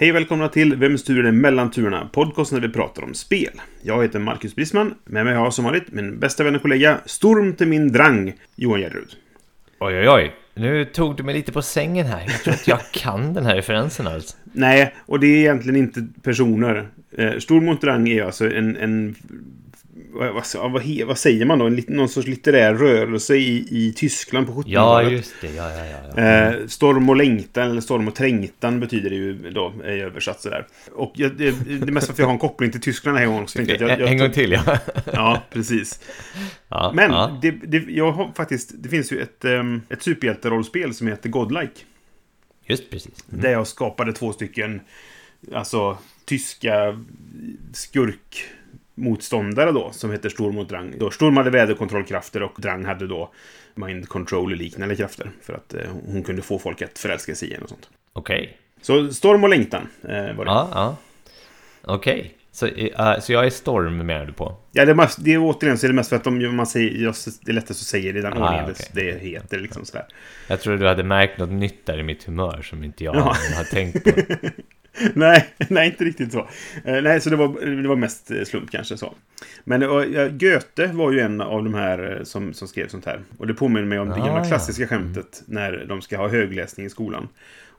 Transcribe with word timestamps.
Hej 0.00 0.10
och 0.10 0.16
välkomna 0.16 0.48
till 0.48 0.76
Vems 0.76 1.04
tur 1.04 1.18
är 1.18 1.22
det 1.22 1.32
mellan 1.32 1.70
turerna? 1.70 2.08
Podcasten 2.12 2.60
där 2.60 2.68
vi 2.68 2.74
pratar 2.74 3.02
om 3.02 3.14
spel. 3.14 3.60
Jag 3.82 4.02
heter 4.02 4.18
Marcus 4.18 4.54
Brisman. 4.54 4.94
Med 5.04 5.24
mig 5.24 5.34
har 5.34 5.44
jag 5.44 5.54
som 5.54 5.64
vanligt 5.64 5.92
min 5.92 6.18
bästa 6.18 6.44
vän 6.44 6.56
och 6.56 6.62
kollega 6.62 6.98
Storm 7.06 7.54
till 7.54 7.68
min 7.68 7.92
drang, 7.92 8.32
Johan 8.56 8.80
Gärderud. 8.80 9.08
Oj, 9.78 9.98
oj, 9.98 10.08
oj. 10.08 10.34
Nu 10.54 10.84
tog 10.84 11.16
du 11.16 11.22
mig 11.22 11.34
lite 11.34 11.52
på 11.52 11.62
sängen 11.62 12.06
här. 12.06 12.24
Jag 12.26 12.42
tror 12.42 12.54
inte 12.54 12.70
jag 12.70 12.80
kan 12.92 13.34
den 13.34 13.46
här 13.46 13.54
referensen 13.54 14.06
alls. 14.06 14.36
Nej, 14.52 14.94
och 14.98 15.20
det 15.20 15.26
är 15.26 15.36
egentligen 15.36 15.76
inte 15.76 16.06
personer. 16.22 16.88
Eh, 17.16 17.38
Storm 17.38 17.64
mot 17.64 17.80
drang 17.80 18.08
är 18.08 18.24
alltså 18.24 18.50
en... 18.50 18.76
en 18.76 19.14
vad, 20.12 20.44
vad, 20.54 21.06
vad, 21.06 21.18
säger 21.18 21.44
man 21.44 21.58
då? 21.58 21.66
En, 21.66 21.84
någon 21.88 22.08
sorts 22.08 22.26
litterär 22.26 22.74
rörelse 22.74 23.36
i, 23.36 23.66
i 23.70 23.92
Tyskland 23.92 24.46
på 24.46 24.52
1700-talet. 24.52 24.72
Ja, 24.72 25.10
just 25.10 25.34
det. 25.40 25.50
Ja, 25.50 25.70
ja, 25.70 25.84
ja. 25.86 26.22
ja. 26.22 26.22
Eh, 26.22 26.66
storm 26.66 27.08
och 27.08 27.16
längtan, 27.16 27.70
eller 27.70 27.80
storm 27.80 28.08
och 28.08 28.14
trängtan 28.14 28.80
betyder 28.80 29.10
det 29.10 29.16
ju 29.16 29.50
då, 29.50 29.72
i 29.84 29.88
översatt 29.88 30.40
sådär. 30.40 30.66
Och 30.92 31.12
jag, 31.14 31.36
det, 31.36 31.50
det 31.50 31.88
är 31.88 31.92
mest 31.92 32.06
för 32.06 32.12
att 32.12 32.18
jag 32.18 32.26
har 32.26 32.32
en 32.32 32.38
koppling 32.38 32.70
till 32.70 32.80
Tyskland 32.80 33.18
här 33.18 33.24
en 33.24 33.32
gång. 33.32 33.48
Så 33.48 33.58
jag, 33.60 33.70
en, 33.70 33.88
jag, 33.88 34.00
en 34.00 34.00
jag, 34.00 34.18
gång 34.18 34.30
till, 34.32 34.52
ja. 34.52 34.78
Ja, 35.12 35.42
precis. 35.50 36.00
ja 36.68 36.92
Men 36.94 37.10
ja. 37.10 37.38
det, 37.42 37.50
det, 37.50 37.84
jag 37.88 38.12
har 38.12 38.32
faktiskt, 38.36 38.70
det 38.74 38.88
finns 38.88 39.12
ju 39.12 39.20
ett, 39.20 39.44
um, 39.44 39.82
ett 39.88 40.02
superhjälterollspel 40.02 40.94
som 40.94 41.06
heter 41.06 41.28
Godlike. 41.28 41.80
Just 42.66 42.90
precis. 42.90 43.24
Mm. 43.28 43.42
Där 43.42 43.50
jag 43.50 43.66
skapade 43.66 44.12
två 44.12 44.32
stycken, 44.32 44.80
alltså 45.54 45.98
tyska 46.24 46.98
skurkmotståndare 48.98 49.72
då, 49.72 49.90
som 49.92 50.10
heter 50.12 50.28
Storm 50.28 50.54
mot 50.54 50.68
Drang. 50.68 50.94
Då 50.98 51.10
Storm 51.10 51.36
hade 51.36 51.50
väderkontrollkrafter 51.50 52.42
och 52.42 52.54
Drang 52.60 52.84
hade 52.84 53.06
då 53.06 53.30
mind 53.74 54.08
control-liknande 54.08 54.96
krafter. 54.96 55.30
För 55.42 55.52
att 55.52 55.74
eh, 55.74 55.80
hon 56.06 56.22
kunde 56.22 56.42
få 56.42 56.58
folk 56.58 56.82
att 56.82 56.98
förälska 56.98 57.34
sig 57.34 57.48
i 57.48 57.52
henne 57.52 57.62
och 57.64 57.68
sånt. 57.68 57.88
Okej. 58.12 58.56
Så 58.82 59.12
Storm 59.12 59.44
och 59.44 59.50
längtan 59.50 59.88
eh, 60.02 60.10
var 60.10 60.44
det. 60.44 60.50
Ja, 60.50 60.68
Ja, 60.72 60.96
ja. 61.82 61.94
Okej. 61.94 62.34
Så, 62.52 62.66
eh, 62.66 63.20
så 63.20 63.32
jag 63.32 63.46
är 63.46 63.50
Storm 63.50 64.06
menar 64.06 64.26
du 64.26 64.32
på? 64.32 64.56
det, 64.72 64.80
är 64.80 64.94
mest, 64.94 65.24
det 65.24 65.34
är 65.34 65.38
återigen 65.38 65.78
så 65.78 65.86
är 65.86 65.88
det 65.88 65.94
mest 65.94 66.08
för 66.08 66.16
att 66.16 66.24
de, 66.24 66.56
man 66.56 66.66
säger, 66.66 66.90
just, 66.90 67.44
det 67.44 67.50
är 67.52 67.54
lättast 67.54 67.80
att 67.80 67.86
säga 67.86 68.12
det 68.12 68.18
i 68.18 68.22
den 68.22 68.32
Ah, 68.32 68.46
ordningen 68.48 68.74
det, 68.92 69.02
det 69.02 69.18
heter. 69.18 69.58
Liksom 69.58 69.84
sådär. 69.84 70.06
Jag 70.48 70.60
tror 70.60 70.76
du 70.76 70.86
hade 70.88 71.02
märkt 71.04 71.38
något 71.38 71.50
nytt 71.50 71.86
där 71.86 71.98
i 71.98 72.02
mitt 72.02 72.24
humör 72.24 72.62
som 72.62 72.84
inte 72.84 73.04
jag 73.04 73.16
Ja. 73.16 73.36
har 73.56 73.64
tänkt 73.64 74.04
på. 74.04 74.10
nej, 75.14 75.54
nej, 75.68 75.86
inte 75.86 76.04
riktigt 76.04 76.32
så. 76.32 76.48
Eh, 76.84 77.02
nej, 77.02 77.20
så 77.20 77.30
det 77.30 77.36
var, 77.36 77.66
det 77.82 77.88
var 77.88 77.96
mest 77.96 78.30
eh, 78.30 78.44
slump 78.44 78.70
kanske 78.70 78.96
så. 78.96 79.14
Men 79.64 79.82
uh, 79.82 80.28
Goethe 80.28 80.86
var 80.86 81.12
ju 81.12 81.20
en 81.20 81.40
av 81.40 81.64
de 81.64 81.74
här 81.74 82.16
eh, 82.16 82.24
som, 82.24 82.52
som 82.54 82.68
skrev 82.68 82.88
sånt 82.88 83.06
här. 83.06 83.22
Och 83.38 83.46
det 83.46 83.54
påminner 83.54 83.86
mig 83.86 83.98
om 83.98 84.08
det 84.08 84.14
Ah, 84.14 84.26
gamla 84.26 84.38
ja. 84.38 84.44
klassiska 84.44 84.86
skämtet 84.86 85.42
när 85.46 85.84
de 85.88 86.02
ska 86.02 86.16
ha 86.16 86.28
högläsning 86.28 86.86
i 86.86 86.90
skolan. 86.90 87.28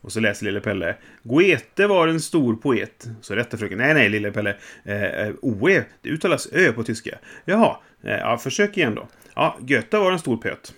Och 0.02 0.12
så 0.12 0.20
läser 0.20 0.46
lille 0.46 0.60
Pelle. 0.60 0.96
Goethe 1.24 1.88
var 1.88 2.08
en 2.08 2.22
stor 2.22 2.56
poet. 2.56 3.08
Så 3.22 3.36
rättar 3.36 3.58
fröken. 3.58 3.78
Nej, 3.78 3.94
nej, 3.94 4.10
lille 4.10 4.32
Pelle. 4.32 4.56
Eh, 4.84 5.04
eh, 5.04 5.34
Oe, 5.42 5.86
det 6.02 6.10
uttalas 6.10 6.48
ö 6.52 6.72
på 6.72 6.84
tyska. 6.84 7.18
Jaha, 7.46 7.78
eh, 8.04 8.18
ja, 8.18 8.38
försök 8.38 8.78
igen 8.78 8.96
då. 8.96 9.08
Ja, 9.36 9.58
Goethe 9.60 9.98
var 9.98 10.12
en 10.12 10.20
stor 10.20 10.38
pöt. 10.38 10.74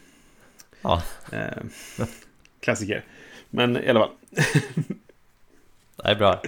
Ja, 0.81 1.03
Eh, 1.31 1.64
klassiker. 2.59 3.03
Men 3.50 3.78
i 3.78 3.90
alla 3.90 4.00
fall. 4.00 4.12
det 6.03 6.09
är 6.09 6.16
bra. 6.16 6.41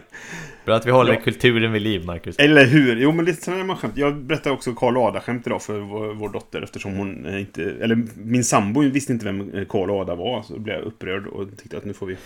Bra 0.66 0.76
att 0.76 0.86
vi 0.86 0.92
håller 0.92 1.14
Bra. 1.14 1.22
kulturen 1.22 1.72
vid 1.72 1.82
liv, 1.82 2.06
Marcus. 2.06 2.40
Eller 2.40 2.66
hur? 2.66 2.96
Jo, 2.96 3.12
men 3.12 3.26
lite 3.26 3.44
sådana 3.44 3.64
man 3.64 3.78
skämt. 3.78 3.98
Jag 3.98 4.16
berättade 4.16 4.56
också 4.56 4.74
Karl 4.74 4.98
Ada-skämt 4.98 5.48
idag 5.48 5.62
för 5.62 5.80
vår, 5.80 6.14
vår 6.14 6.30
dotter 6.30 6.62
eftersom 6.62 6.94
hon 6.98 7.38
inte... 7.40 7.64
Eller 7.64 8.04
min 8.16 8.44
sambo 8.44 8.82
visste 8.82 9.14
inte 9.14 9.26
vem 9.26 9.66
Karl 9.70 9.90
Ada 9.90 10.16
var. 10.16 10.42
Så 10.44 10.60
blev 10.60 10.76
jag 10.76 10.86
upprörd 10.86 11.28
och 11.28 11.58
tyckte 11.58 11.78
att 11.78 11.86
nu 11.86 11.94
får 11.94 12.06
vi 12.06 12.18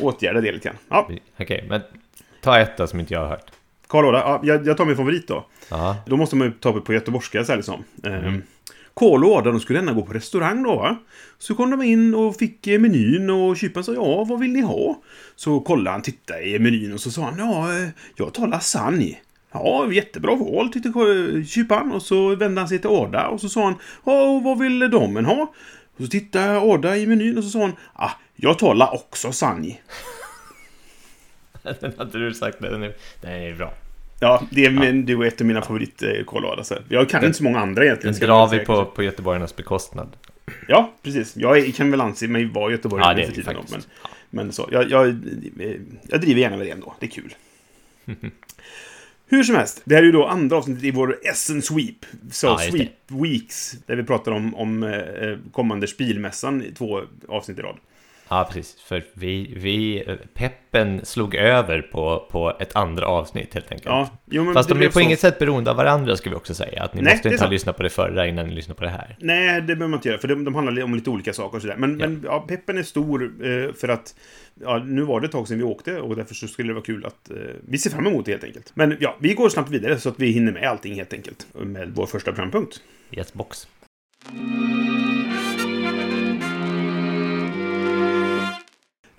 åtgärda 0.00 0.40
det 0.40 0.52
lite 0.52 0.68
grann. 0.68 0.78
Ja, 0.88 1.08
Okej, 1.40 1.64
men 1.68 1.80
ta 2.40 2.58
ett 2.58 2.76
då 2.76 2.86
som 2.86 3.00
inte 3.00 3.14
jag 3.14 3.20
har 3.20 3.28
hört. 3.28 3.50
Karl 3.88 4.04
Ada. 4.04 4.18
Ja, 4.18 4.40
jag, 4.42 4.66
jag 4.66 4.76
tar 4.76 4.84
min 4.84 4.96
favorit 4.96 5.28
då. 5.28 5.46
Ja, 5.70 5.96
Då 6.06 6.16
måste 6.16 6.36
man 6.36 6.46
ju 6.46 6.52
ta 6.52 6.72
på 6.80 6.92
göteborgska 6.94 7.44
så 7.44 7.52
här 7.52 7.56
liksom. 7.56 7.84
Eh, 8.04 8.34
Karl 9.00 9.24
och 9.24 9.36
Ada, 9.36 9.50
de 9.50 9.60
skulle 9.60 9.78
gärna 9.78 9.92
gå 9.92 10.02
på 10.02 10.12
restaurang 10.12 10.62
då 10.62 10.76
va? 10.76 10.96
Så 11.38 11.54
kom 11.54 11.70
de 11.70 11.82
in 11.82 12.14
och 12.14 12.36
fick 12.36 12.66
eh, 12.66 12.80
menyn 12.80 13.30
och 13.30 13.56
kyparen 13.56 13.84
sa 13.84 13.94
ja, 13.94 14.24
vad 14.24 14.40
vill 14.40 14.52
ni 14.52 14.60
ha? 14.60 15.02
Så 15.34 15.60
kollade 15.60 15.90
han, 15.90 16.02
tittade 16.02 16.42
i 16.42 16.58
menyn 16.58 16.92
och 16.92 17.00
så 17.00 17.10
sa 17.10 17.22
han 17.22 17.38
ja, 17.38 17.78
eh, 17.78 17.88
jag 18.14 18.34
tar 18.34 18.46
lasagne. 18.46 19.18
Ja, 19.52 19.92
jättebra 19.92 20.34
val 20.34 20.72
tyckte 20.72 20.90
kyparen 21.48 21.92
och 21.92 22.02
så 22.02 22.34
vände 22.36 22.60
han 22.60 22.68
sig 22.68 22.78
till 22.78 22.90
Ada 22.90 23.28
och 23.28 23.40
så 23.40 23.48
sa 23.48 23.64
han 23.64 23.74
ja, 24.04 24.22
och 24.22 24.42
vad 24.42 24.58
vill 24.58 24.90
damen 24.90 25.24
ha? 25.24 25.52
Och 25.96 26.04
så 26.04 26.06
tittade 26.06 26.58
Ada 26.58 26.96
i 26.96 27.06
menyn 27.06 27.38
och 27.38 27.44
så 27.44 27.50
sa 27.50 27.58
hon 27.58 27.72
ah, 27.92 28.10
jag 28.36 28.58
tar 28.58 28.74
la 28.74 28.90
också 28.90 29.32
sanje. 29.32 29.78
den 31.80 31.92
hade 31.98 32.18
du 32.18 32.34
sagt. 32.34 32.60
Den 32.60 32.82
är, 32.82 32.96
den 33.20 33.32
är 33.32 33.54
bra. 33.54 33.72
Ja, 34.20 34.42
det 34.50 34.64
är, 34.64 34.70
men, 34.70 35.06
det 35.06 35.12
är 35.12 35.24
ett 35.24 35.40
av 35.40 35.46
mina 35.46 35.62
favorit 35.62 36.02
eh, 36.02 36.10
Karl 36.26 36.44
Ada. 36.44 36.64
Så 36.64 36.74
jag 36.88 37.08
kan 37.08 37.24
inte 37.24 37.38
så 37.38 37.44
många 37.44 37.60
andra 37.60 37.84
egentligen. 37.84 38.12
Den 38.12 38.14
ska 38.14 38.26
drar 38.26 38.48
vi 38.48 38.58
på, 38.58 38.84
på 38.84 39.02
göteborgarnas 39.02 39.56
bekostnad. 39.56 40.16
Ja, 40.68 40.92
precis. 41.02 41.36
Jag 41.36 41.74
kan 41.74 41.90
väl 41.90 42.00
anse 42.00 42.28
mig 42.28 42.44
vara 42.44 42.70
göteborgare 42.72 43.10
Ja, 43.10 43.14
det 43.14 43.22
är 43.22 43.26
för 43.26 43.32
det 43.32 43.42
tiden. 43.42 43.54
Men, 43.54 43.66
faktiskt. 43.66 43.88
Ja. 44.02 44.08
men 44.30 44.52
så, 44.52 44.68
jag, 44.72 44.90
jag, 44.90 45.08
eh, 45.08 45.76
jag 46.08 46.20
driver 46.20 46.40
gärna 46.40 46.56
med 46.56 46.66
det 46.66 46.70
ändå. 46.70 46.94
Det 47.00 47.06
är 47.06 47.10
kul. 47.10 47.34
Hur 49.28 49.42
som 49.42 49.54
helst, 49.54 49.82
det 49.84 49.94
här 49.94 50.02
är 50.02 50.06
ju 50.06 50.12
då 50.12 50.26
andra 50.26 50.56
avsnittet 50.56 50.84
i 50.84 50.90
vår 50.90 51.18
Essen 51.22 51.62
Sweep. 51.62 52.06
Så 52.30 52.46
Ja, 52.46 52.58
Sweep 52.58 52.90
Weeks, 53.08 53.76
där 53.86 53.96
vi 53.96 54.04
pratar 54.04 54.32
om, 54.32 54.54
om 54.54 54.82
eh, 54.82 55.52
kommande 55.52 55.86
Spilmässan 55.86 56.62
i 56.62 56.72
två 56.72 57.02
avsnitt 57.28 57.58
i 57.58 57.62
rad. 57.62 57.76
Ja, 58.28 58.48
precis. 58.52 58.80
För 58.80 59.04
vi, 59.14 59.54
vi, 59.56 60.04
peppen 60.34 61.00
slog 61.04 61.34
över 61.34 61.82
på, 61.82 62.26
på 62.30 62.56
ett 62.60 62.76
andra 62.76 63.06
avsnitt 63.06 63.54
helt 63.54 63.72
enkelt. 63.72 63.86
Ja, 63.86 64.10
jo, 64.30 64.44
men 64.44 64.54
Fast 64.54 64.68
de 64.68 64.82
är 64.82 64.86
på 64.86 64.92
så. 64.92 65.00
inget 65.00 65.20
sätt 65.20 65.38
beroende 65.38 65.70
av 65.70 65.76
varandra 65.76 66.16
ska 66.16 66.30
vi 66.30 66.36
också 66.36 66.54
säga. 66.54 66.82
Att 66.82 66.94
ni 66.94 67.02
Nej, 67.02 67.14
måste 67.14 67.28
inte 67.28 67.44
ha 67.44 67.50
lyssnat 67.50 67.76
på 67.76 67.82
det 67.82 67.90
förra 67.90 68.26
innan 68.26 68.46
ni 68.46 68.54
lyssnar 68.54 68.74
på 68.74 68.84
det 68.84 68.90
här. 68.90 69.16
Nej, 69.20 69.60
det 69.60 69.66
behöver 69.66 69.86
man 69.88 69.98
inte 69.98 70.08
göra, 70.08 70.18
för 70.18 70.28
de, 70.28 70.44
de 70.44 70.54
handlar 70.54 70.82
om 70.82 70.94
lite 70.94 71.10
olika 71.10 71.32
saker 71.32 71.56
och 71.56 71.62
sådär. 71.62 71.76
Men, 71.76 72.00
Ja. 72.00 72.08
men 72.08 72.22
ja, 72.24 72.44
peppen 72.48 72.78
är 72.78 72.82
stor 72.82 73.22
eh, 73.24 73.72
för 73.72 73.88
att 73.88 74.14
ja, 74.60 74.78
nu 74.78 75.02
var 75.02 75.20
det 75.20 75.26
ett 75.26 75.32
tag 75.32 75.48
sedan 75.48 75.58
vi 75.58 75.64
åkte 75.64 76.00
och 76.00 76.16
därför 76.16 76.34
så 76.34 76.48
skulle 76.48 76.68
det 76.68 76.74
vara 76.74 76.84
kul 76.84 77.06
att 77.06 77.30
eh, 77.30 77.36
vi 77.68 77.78
ser 77.78 77.90
fram 77.90 78.06
emot 78.06 78.24
det 78.24 78.30
helt 78.32 78.44
enkelt. 78.44 78.72
Men 78.74 78.96
ja, 79.00 79.16
vi 79.20 79.34
går 79.34 79.48
snabbt 79.48 79.70
vidare 79.70 79.98
så 79.98 80.08
att 80.08 80.20
vi 80.20 80.26
hinner 80.30 80.52
med 80.52 80.68
allting 80.70 80.94
helt 80.94 81.12
enkelt 81.12 81.46
med 81.52 81.92
vår 81.94 82.06
första 82.06 82.32
programpunkt. 82.32 82.80
Yes, 83.12 83.32
box. 83.32 83.66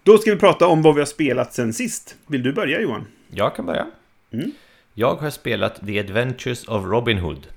Då 0.08 0.18
ska 0.18 0.32
vi 0.32 0.38
prata 0.38 0.68
om 0.68 0.82
vad 0.82 0.96
vi 0.96 1.02
har 1.02 1.06
spelat 1.06 1.54
sen 1.54 1.74
sist. 1.74 2.16
Vill 2.28 2.44
du 2.44 2.54
börja 2.54 2.82
Johan? 2.82 3.06
Jag 3.32 3.56
kan 3.56 3.66
börja. 3.66 3.86
Mm. 4.34 4.52
Jag 4.94 5.16
har 5.16 5.30
spelat 5.30 5.86
The 5.86 6.00
Adventures 6.00 6.68
of 6.68 6.86
Robin 6.86 7.18
Hood. 7.18 7.48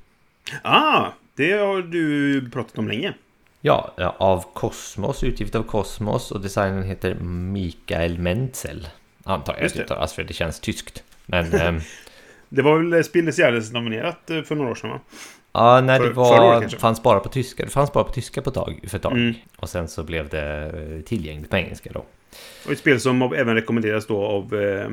Ah, 0.63 1.07
det 1.35 1.53
har 1.53 1.83
du 1.83 2.51
pratat 2.51 2.79
om 2.79 2.89
länge. 2.89 3.15
Ja, 3.61 3.95
ja, 3.97 4.17
av 4.19 4.45
Cosmos, 4.55 5.25
utgivet 5.25 5.55
av 5.55 5.63
Cosmos 5.63 6.31
och 6.31 6.41
designen 6.41 6.83
heter 6.83 7.15
Mikael 7.25 8.19
Menzel. 8.19 8.89
Antar 9.25 9.57
jag 9.61 9.71
det. 9.73 9.81
uttalas 9.81 10.13
för 10.13 10.25
det 10.25 10.35
känns 10.35 10.61
tyskt. 10.61 11.03
Men 11.27 11.53
ehm, 11.61 11.81
Det 12.49 12.63
var 12.63 12.79
väl 12.79 13.05
Spilles 13.05 13.39
Gärdes 13.39 13.73
nominerat 13.73 14.31
eh, 14.31 14.43
för 14.43 14.55
några 14.55 14.71
år 14.71 14.75
sedan 14.75 14.91
va? 14.91 15.01
ja, 15.53 15.81
när 15.81 15.99
För- 15.99 16.07
det 16.07 16.13
var, 16.13 16.61
kanske? 16.61 16.79
fanns 16.79 17.03
bara 17.03 17.21
på 17.21 17.29
tyska. 17.29 17.65
Det 17.65 17.71
fanns 17.71 17.93
bara 17.93 18.05
på 18.05 18.13
tyska 18.13 18.43
på 18.43 18.51
tag, 18.51 18.81
för 18.89 18.97
ett 18.97 19.03
tag. 19.03 19.13
Mm. 19.13 19.35
Och 19.57 19.69
sen 19.69 19.89
så 19.89 20.03
blev 20.03 20.29
det 20.29 20.67
eh, 20.97 21.05
tillgängligt 21.05 21.51
på 21.51 21.57
engelska 21.57 21.91
då. 21.93 22.05
Och 22.67 22.73
ett 22.73 22.79
spel 22.79 23.01
som 23.01 23.23
även 23.23 23.55
rekommenderas 23.55 24.07
då 24.07 24.25
av 24.25 24.55
eh, 24.55 24.91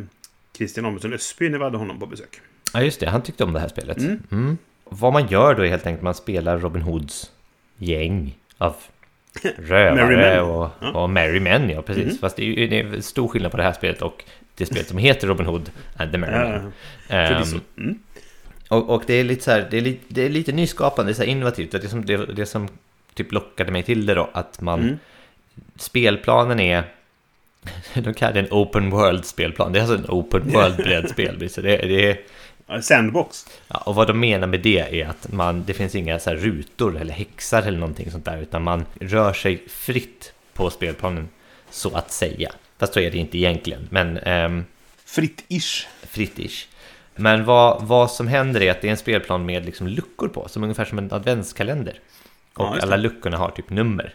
Christian 0.57 0.85
Amundsen 0.85 1.13
Ösby 1.13 1.49
när 1.49 1.57
vi 1.57 1.63
hade 1.63 1.77
honom 1.77 1.99
på 1.99 2.05
besök. 2.05 2.41
Ja, 2.73 2.81
just 2.81 2.99
det. 2.99 3.09
Han 3.09 3.21
tyckte 3.21 3.43
om 3.43 3.53
det 3.53 3.59
här 3.59 3.67
spelet. 3.67 3.97
Mm. 3.97 4.23
Mm. 4.31 4.57
Vad 4.83 5.13
man 5.13 5.27
gör 5.27 5.55
då 5.55 5.63
är 5.63 5.69
helt 5.69 5.85
enkelt 5.85 5.99
att 5.99 6.03
man 6.03 6.13
spelar 6.13 6.57
Robin 6.57 6.81
Hoods 6.81 7.31
gäng 7.77 8.37
av 8.57 8.75
rövare 9.57 10.41
och, 10.41 10.69
Ja. 10.81 10.91
och 10.91 11.09
Merry 11.09 11.39
Men, 11.39 11.69
ja 11.69 11.81
precis. 11.81 12.05
Mhm. 12.05 12.17
Fast 12.17 12.35
det 12.35 12.63
är 12.63 12.67
det 12.67 12.79
är 12.79 13.01
stor 13.01 13.27
skillnad 13.27 13.51
på 13.51 13.57
det 13.57 13.63
här 13.63 13.73
spelet 13.73 14.01
och 14.01 14.23
det 14.55 14.65
spelet 14.65 14.87
som 14.87 14.97
heter 14.97 15.27
Robin 15.27 15.45
Hood 15.45 15.71
and 15.97 16.11
the 16.11 16.17
Merry 16.17 16.49
Men. 16.49 16.71
Mm. 17.77 17.99
och, 18.69 18.89
och 18.89 19.03
det 19.07 19.13
är 19.13 19.23
lite 19.23 19.43
så 19.43 19.51
här, 19.51 19.67
det 19.71 19.77
är 19.77 19.81
lite, 19.81 20.03
det 20.07 20.21
är 20.21 20.29
lite 20.29 20.51
nyskapande, 20.51 21.13
så 21.13 21.23
innovativt. 21.23 21.71
Det, 21.71 21.83
är 21.83 21.87
som, 21.87 22.05
det, 22.05 22.17
det 22.17 22.45
som 22.45 22.67
typ 23.13 23.31
lockade 23.31 23.71
mig 23.71 23.83
till 23.83 24.05
det 24.05 24.13
då, 24.13 24.29
att 24.33 24.61
man... 24.61 24.79
Mm. 24.79 24.97
Spelplanen 25.75 26.59
är 26.59 26.83
De 27.93 28.13
kallar 28.13 28.33
det 28.33 28.39
en 28.39 28.51
open 28.51 28.89
world-spelplan. 28.89 29.73
Det 29.73 29.79
är 29.79 29.81
alltså 29.81 29.97
en 29.97 30.05
open 30.09 30.41
world-brädspel. 30.53 31.39
Det, 31.39 31.61
det 31.61 32.09
är... 32.09 32.19
Sandbox. 32.81 33.45
Ja, 33.67 33.77
och 33.77 33.95
vad 33.95 34.07
de 34.07 34.19
menar 34.19 34.47
med 34.47 34.59
det 34.59 35.01
är 35.01 35.07
att 35.07 35.31
man, 35.31 35.63
det 35.67 35.73
finns 35.73 35.95
inga 35.95 36.19
så 36.19 36.31
rutor 36.33 36.97
eller 36.97 37.13
häxar 37.13 37.61
eller 37.61 37.79
någonting 37.79 38.11
sånt 38.11 38.25
där, 38.25 38.37
utan 38.37 38.63
man 38.63 38.85
rör 38.99 39.33
sig 39.33 39.63
fritt 39.67 40.33
på 40.53 40.69
spelplanen, 40.69 41.29
så 41.69 41.95
att 41.95 42.11
säga. 42.11 42.51
Fast 42.77 42.93
så 42.93 42.99
är 42.99 43.11
det 43.11 43.17
inte 43.17 43.37
egentligen, 43.37 43.87
men 43.91 44.17
ehm, 44.17 44.65
Fritt-ish. 45.05 45.85
fritt-ish. 46.07 46.65
Men 47.15 47.45
vad, 47.45 47.83
vad 47.83 48.11
som 48.11 48.27
händer 48.27 48.61
är 48.61 48.71
att 48.71 48.81
det 48.81 48.87
är 48.87 48.91
en 48.91 48.97
spelplan 48.97 49.45
med 49.45 49.65
liksom 49.65 49.87
luckor 49.87 50.27
på, 50.27 50.47
som 50.47 50.63
ungefär 50.63 50.85
som 50.85 50.97
en 50.97 51.11
adventskalender. 51.13 51.99
Och 52.53 52.65
Ja, 52.65 52.79
alla 52.81 52.97
luckorna 52.97 53.37
har 53.37 53.49
typ 53.51 53.69
nummer. 53.69 54.13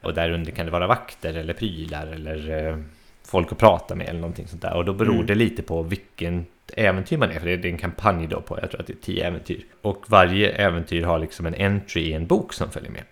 Och 0.00 0.14
där 0.14 0.30
under 0.30 0.52
kan 0.52 0.66
det 0.66 0.72
vara 0.72 0.86
vakter 0.86 1.34
eller 1.34 1.54
prylar 1.54 2.06
eller 2.06 2.68
eh, 2.68 2.76
folk 3.24 3.52
att 3.52 3.58
prata 3.58 3.94
med 3.94 4.08
eller 4.08 4.20
någonting 4.20 4.46
sånt 4.46 4.62
där. 4.62 4.76
Och 4.76 4.84
då 4.84 4.92
beror 4.92 5.14
Mm. 5.14 5.26
det 5.26 5.34
lite 5.34 5.62
på 5.62 5.82
vilken 5.82 6.46
äventyr 6.76 7.16
man 7.16 7.30
är, 7.30 7.38
för 7.38 7.46
det 7.46 7.68
är 7.68 7.72
en 7.72 7.78
kampanj 7.78 8.26
då 8.26 8.40
på, 8.40 8.58
jag 8.62 8.70
tror 8.70 8.80
att 8.80 8.86
det 8.86 8.92
är 8.92 9.02
tio 9.02 9.26
äventyr. 9.26 9.64
Och 9.82 10.04
varje 10.06 10.50
äventyr 10.50 11.02
har 11.02 11.18
liksom 11.18 11.46
en 11.46 11.54
entry 11.54 12.02
i 12.02 12.12
en 12.12 12.26
bok 12.26 12.52
som 12.52 12.70
följer 12.70 12.90
med. 12.90 13.02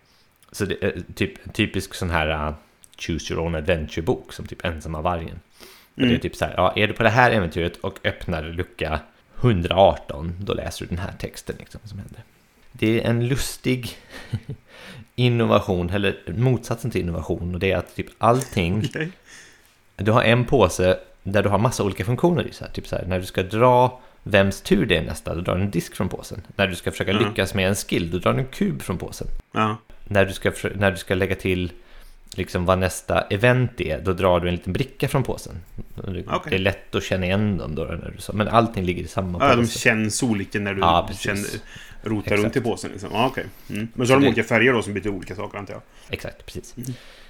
Så 0.52 0.64
det 0.64 0.84
är 0.84 1.02
typ 1.14 1.46
en 1.46 1.52
typisk 1.52 1.94
sån 1.94 2.10
här 2.10 2.48
uh, 2.48 2.54
Choose 2.98 3.32
Your 3.34 3.44
Own 3.44 3.54
Adventure-bok, 3.54 4.32
som 4.32 4.46
typ 4.46 4.64
Ensamma 4.64 5.02
vargen. 5.02 5.40
Och 5.94 6.02
det 6.02 6.14
är 6.14 6.18
typ 6.18 6.36
så 6.36 6.44
här, 6.44 6.54
ja, 6.56 6.72
är 6.76 6.86
du 6.86 6.92
på 6.92 7.02
det 7.02 7.08
här 7.08 7.30
äventyret 7.30 7.76
och 7.76 7.98
öppnar 8.04 8.42
lucka 8.42 9.00
118, 9.40 10.34
då 10.40 10.54
läser 10.54 10.84
du 10.84 10.88
den 10.88 10.98
här 10.98 11.12
texten 11.18 11.56
liksom 11.58 11.80
som 11.84 11.98
händer. 11.98 12.22
Det 12.78 13.00
är 13.00 13.10
en 13.10 13.26
lustig 13.28 13.96
innovation, 15.14 15.90
eller 15.90 16.16
motsatsen 16.36 16.90
till 16.90 17.00
innovation, 17.00 17.54
och 17.54 17.60
det 17.60 17.72
är 17.72 17.76
att 17.76 17.96
typ 17.96 18.06
allting 18.18 18.78
Okej. 18.88 19.10
du 19.96 20.10
har 20.12 20.22
en 20.22 20.44
påse 20.44 20.98
där 21.22 21.42
du 21.42 21.48
har 21.48 21.58
massa 21.58 21.84
olika 21.84 22.04
funktioner 22.04 22.46
i. 22.46 22.52
Så 22.52 22.64
här, 22.64 22.72
typ 22.72 22.86
så 22.86 22.96
här, 22.96 23.04
när 23.06 23.18
du 23.20 23.26
ska 23.26 23.42
dra 23.42 24.00
vems 24.22 24.60
tur 24.60 24.86
det 24.86 24.96
är 24.96 25.02
nästa, 25.02 25.34
då 25.34 25.40
drar 25.40 25.56
du 25.56 25.62
en 25.62 25.70
disk 25.70 25.94
från 25.96 26.08
påsen. 26.08 26.42
När 26.56 26.66
du 26.66 26.74
ska 26.74 26.90
försöka 26.90 27.12
Ja. 27.12 27.18
lyckas 27.18 27.54
med 27.54 27.68
en 27.68 27.74
skill, 27.74 28.10
då 28.10 28.18
drar 28.18 28.32
du 28.32 28.38
en 28.38 28.46
kub 28.46 28.82
från 28.82 28.98
påsen. 28.98 29.26
Ja. 29.52 29.76
När 30.04 30.24
du 30.24 30.32
ska, 30.32 30.52
när 30.74 30.90
du 30.90 30.96
ska 30.96 31.14
lägga 31.14 31.34
till 31.34 31.72
liksom 32.34 32.64
vad 32.64 32.78
nästa 32.78 33.20
event 33.20 33.80
är, 33.80 34.00
då 34.00 34.12
drar 34.12 34.40
du 34.40 34.48
en 34.48 34.54
liten 34.54 34.72
bricka 34.72 35.08
från 35.08 35.22
påsen. 35.22 35.54
Okej. 35.96 36.24
det 36.48 36.54
är 36.54 36.58
lätt 36.58 36.94
att 36.94 37.02
känna 37.04 37.26
igen 37.26 37.56
dem 37.58 37.74
då, 37.74 37.82
när 37.84 38.14
du 38.26 38.32
men 38.32 38.48
allting 38.48 38.84
ligger 38.84 39.02
i 39.02 39.06
samma 39.08 39.38
ja, 39.48 39.56
de 39.56 39.62
påse. 39.62 39.78
känns 39.78 40.22
olika 40.22 40.58
när 40.60 40.74
du 40.74 40.80
Ja, 40.80 41.10
känner, 41.18 41.44
rotar 42.02 42.22
Exakt. 42.32 42.42
runt 42.44 42.56
i 42.56 42.60
påsen. 42.60 42.90
Liksom. 42.90 43.10
Ja, 43.12 43.26
okej. 43.26 43.44
Mm. 43.70 43.88
Men 43.94 44.06
så 44.06 44.08
Så 44.08 44.14
har 44.14 44.20
de 44.20 44.24
det- 44.24 44.28
olika 44.28 44.44
färger 44.48 44.72
då 44.72 44.82
som 44.82 44.94
betyder 44.94 45.16
olika 45.16 45.34
saker, 45.34 45.58
antar 45.58 45.74
jag. 45.74 45.82
Exakt, 46.10 46.46
precis. 46.46 46.74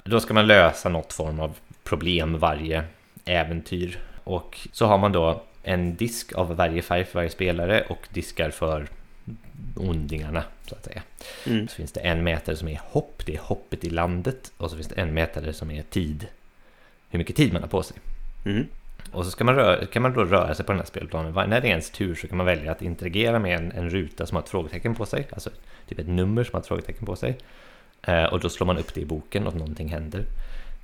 Då 0.05 0.21
ska 0.21 0.35
man 0.35 0.47
lösa 0.47 0.89
något 0.89 1.13
form 1.13 1.41
av 1.41 1.55
problem 1.85 2.39
varje 2.39 2.85
äventyr. 3.25 3.99
Och 4.25 4.69
så 4.73 4.87
har 4.87 4.99
man 4.99 5.13
då 5.13 5.43
en 5.63 5.97
disk 5.97 6.33
av 6.33 6.57
varje 6.57 6.83
färg 6.83 7.05
för 7.05 7.15
varje 7.15 7.31
spelare 7.31 7.85
och 7.89 8.09
diskar 8.13 8.51
för 8.51 8.87
ondingarna, 9.77 10.45
så 10.67 10.75
att 10.75 10.85
säga. 10.85 11.03
Mm. 11.47 11.69
Så 11.69 11.75
finns 11.75 11.93
det 11.93 12.01
en 12.01 12.25
mätare 12.25 12.57
som 12.57 12.69
är 12.69 12.81
hopp, 12.85 13.23
det 13.27 13.35
är 13.35 13.39
hoppet 13.41 13.85
i 13.85 13.91
landet. 13.91 14.53
Och 14.57 14.71
så 14.71 14.77
finns 14.77 14.89
det 14.89 15.01
en 15.01 15.15
mätare 15.15 15.53
som 15.53 15.71
är 15.71 15.83
tid, 15.83 16.27
hur 17.11 17.19
mycket 17.19 17.37
tid 17.37 17.53
man 17.53 17.63
har 17.63 17.69
på 17.69 17.83
sig. 17.83 17.97
Mm. 18.45 18.67
Och 19.13 19.25
så 19.25 19.31
ska 19.31 19.45
man 19.45 19.55
röra, 19.55 19.87
kan 19.87 20.03
man 20.03 20.13
då 20.13 20.25
röra 20.25 20.55
sig 20.55 20.67
på 20.67 20.73
den 20.73 20.79
här 20.79 20.87
spelplanen. 20.87 21.33
När 21.33 21.61
det 21.61 21.67
är 21.67 21.71
ens 21.71 21.91
tur 21.91 22.15
så 22.15 22.29
kan 22.29 22.37
man 22.37 22.47
välja 22.47 22.73
att 22.73 22.83
interagera 22.83 23.39
med 23.39 23.59
en, 23.59 23.73
en 23.73 23.91
ruta 23.91 24.27
som 24.27 24.37
har 24.37 24.43
ett 24.43 24.49
frågetecken 24.49 24.95
på 24.95 25.07
sig. 25.07 25.27
Alltså 25.33 25.51
typ 25.89 25.99
ett 25.99 26.09
nummer 26.09 26.45
som 26.45 26.53
har 26.53 26.61
ett 26.61 26.67
frågetecken 26.67 27.07
på 27.07 27.17
sig. 27.17 27.39
Eh, 28.03 28.25
och 28.25 28.41
då 28.41 28.49
slår 28.49 28.67
man 28.67 28.79
upp 28.79 28.95
det 28.95 29.01
i 29.01 29.07
boken 29.07 29.47
och 29.47 29.55
någonting 29.55 29.89
händer. 29.89 30.25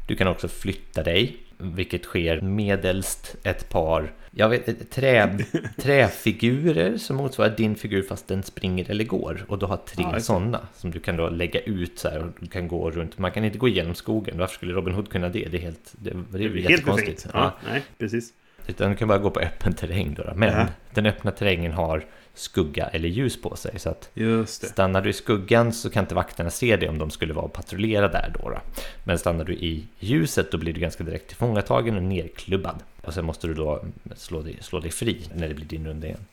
Du 0.06 0.16
kan 0.16 0.28
också 0.28 0.48
flytta 0.48 1.02
dig, 1.02 1.36
vilket 1.58 2.04
sker 2.04 2.40
medelst 2.40 3.36
ett 3.42 3.68
par 3.68 4.12
jag 4.36 4.48
vet, 4.48 4.90
trä, 4.90 5.38
träfigurer 5.76 6.98
som 6.98 7.16
motsvarar 7.16 7.50
din 7.56 7.74
figur 7.74 8.02
fast 8.02 8.28
den 8.28 8.42
springer 8.42 8.90
eller 8.90 9.04
går. 9.04 9.44
Och 9.48 9.58
du 9.58 9.66
har 9.66 9.76
tre 9.76 10.04
Ja, 10.04 10.12
det. 10.14 10.20
sådana 10.20 10.60
som 10.74 10.90
du 10.90 11.00
kan 11.00 11.16
då 11.16 11.28
lägga 11.28 11.60
ut 11.60 11.98
så 11.98 12.08
här 12.08 12.18
och 12.22 12.30
du 12.40 12.46
kan 12.46 12.68
gå 12.68 12.90
runt. 12.90 13.18
Man 13.18 13.30
kan 13.32 13.44
inte 13.44 13.58
gå 13.58 13.68
igenom 13.68 13.94
skogen. 13.94 14.38
Varför 14.38 14.54
skulle 14.54 14.72
Robin 14.72 14.94
Hood 14.94 15.08
kunna 15.10 15.28
det? 15.28 15.48
Det 15.50 15.56
är 15.56 15.60
helt, 15.60 15.92
det, 15.92 16.10
det 16.30 16.38
är 16.38 16.42
ju 16.42 16.54
Helt 16.60 16.70
jättekonstigt. 16.70 17.22
perfekt. 17.22 17.34
Ja, 17.34 17.52
nej, 17.70 17.82
precis. 17.98 18.32
Utan 18.66 18.90
du 18.90 18.96
kan 18.96 19.08
bara 19.08 19.18
gå 19.18 19.30
på 19.30 19.40
öppen 19.40 19.72
terräng 19.74 20.14
då. 20.14 20.22
då. 20.22 20.32
Men 20.34 20.48
Ja. 20.48 20.66
den 20.94 21.06
öppna 21.06 21.30
terrängen 21.30 21.72
har 21.72 22.04
skugga 22.34 22.86
eller 22.86 23.08
ljus 23.08 23.42
på 23.42 23.56
sig. 23.56 23.78
Så 23.78 23.90
att 23.90 24.10
stannar 24.46 25.00
du 25.00 25.10
i 25.10 25.12
skuggan 25.12 25.72
så 25.72 25.90
kan 25.90 26.04
inte 26.04 26.14
vakterna 26.14 26.50
se 26.50 26.76
dig 26.76 26.88
om 26.88 26.98
de 26.98 27.10
skulle 27.10 27.34
vara 27.34 27.44
och 27.44 27.52
patrullera 27.52 28.08
där 28.08 28.32
då, 28.40 28.50
då. 28.50 28.58
Men 29.04 29.18
stannar 29.18 29.44
du 29.44 29.52
i 29.52 29.84
ljuset 29.98 30.50
då 30.50 30.58
blir 30.58 30.72
du 30.72 30.80
ganska 30.80 31.04
direkt 31.04 31.28
tillfångatagen 31.28 31.96
och 31.96 32.02
nerklubbad. 32.02 32.82
Och 33.02 33.14
sen 33.14 33.24
måste 33.24 33.46
du 33.46 33.54
då 33.54 33.84
slå 34.16 34.42
dig, 34.42 34.58
slå 34.60 34.80
dig 34.80 34.90
fri 34.90 35.20
när 35.34 35.48
det 35.48 35.54
blir 35.54 35.66
din 35.66 35.86
runda 35.86 36.06
igen. 36.06 36.24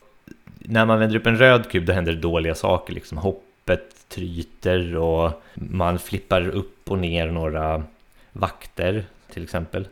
När 0.55 0.85
man 0.85 0.99
vänder 0.99 1.17
upp 1.17 1.27
en 1.27 1.37
röd 1.37 1.71
kub 1.71 1.85
då 1.85 1.93
händer 1.93 2.13
det 2.13 2.19
dåliga 2.19 2.55
saker. 2.55 2.93
Liksom 2.93 3.17
hoppet 3.17 4.09
tryter 4.09 4.95
och 4.95 5.43
man 5.53 5.99
flippar 5.99 6.47
upp 6.47 6.91
och 6.91 6.99
ner 6.99 7.27
några 7.27 7.83
vakter 8.31 9.05
till 9.33 9.43
exempel. 9.43 9.87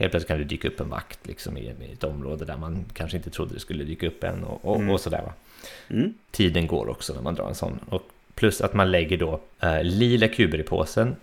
Helt 0.00 0.10
plötsligt 0.12 0.28
kan 0.28 0.38
det 0.38 0.44
dyka 0.44 0.68
upp 0.68 0.80
en 0.80 0.88
vakt 0.88 1.26
liksom, 1.26 1.56
i, 1.56 1.60
i 1.60 1.92
ett 1.92 2.04
område 2.04 2.44
där 2.44 2.56
man 2.56 2.84
kanske 2.94 3.16
inte 3.16 3.30
trodde 3.30 3.54
det 3.54 3.60
skulle 3.60 3.84
dyka 3.84 4.06
upp 4.06 4.24
en 4.24 4.44
och, 4.44 4.64
och, 4.64 4.76
Mm. 4.76 4.90
och 4.90 5.00
sådär 5.00 5.22
va. 5.22 5.32
Mm. 5.88 6.14
Tiden 6.30 6.66
går 6.66 6.88
också 6.88 7.14
när 7.14 7.22
man 7.22 7.34
drar 7.34 7.48
en 7.48 7.54
sån. 7.54 7.78
Och 7.88 8.02
plus 8.34 8.60
att 8.60 8.74
man 8.74 8.90
lägger 8.90 9.16
då 9.18 9.40
eh, 9.60 9.82
lila 9.82 10.28
kuber 10.28 10.58
i 10.60 10.62
påsen. 10.62 11.16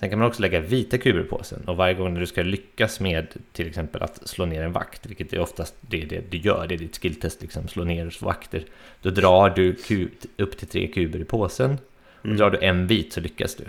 Sen 0.00 0.10
kan 0.10 0.18
man 0.18 0.28
också 0.28 0.42
lägga 0.42 0.60
vita 0.60 0.98
kuber 0.98 1.20
i 1.20 1.24
påsen. 1.24 1.62
Och 1.66 1.76
varje 1.76 1.94
gång 1.94 2.12
när 2.14 2.20
du 2.20 2.26
ska 2.26 2.42
lyckas 2.42 3.00
med 3.00 3.26
till 3.52 3.66
exempel 3.66 4.02
att 4.02 4.28
slå 4.28 4.44
ner 4.46 4.62
en 4.62 4.72
vakt, 4.72 5.06
vilket 5.06 5.32
är 5.32 5.38
oftast 5.40 5.74
det, 5.80 6.04
det 6.04 6.30
du 6.30 6.38
gör, 6.38 6.66
det 6.66 6.74
är 6.74 6.78
ditt 6.78 6.98
skilltest, 7.02 7.42
liksom, 7.42 7.68
slå 7.68 7.84
ner 7.84 8.18
vakter. 8.20 8.64
Då 9.02 9.10
drar 9.10 9.50
du 9.50 9.76
upp 10.36 10.56
till 10.58 10.68
tre 10.68 10.86
kuber 10.88 11.18
i 11.18 11.24
påsen. 11.24 11.78
Och 12.18 12.24
Mm. 12.24 12.36
drar 12.36 12.50
du 12.50 12.58
en 12.58 12.86
bit 12.86 13.12
så 13.12 13.20
lyckas 13.20 13.54
du. 13.54 13.64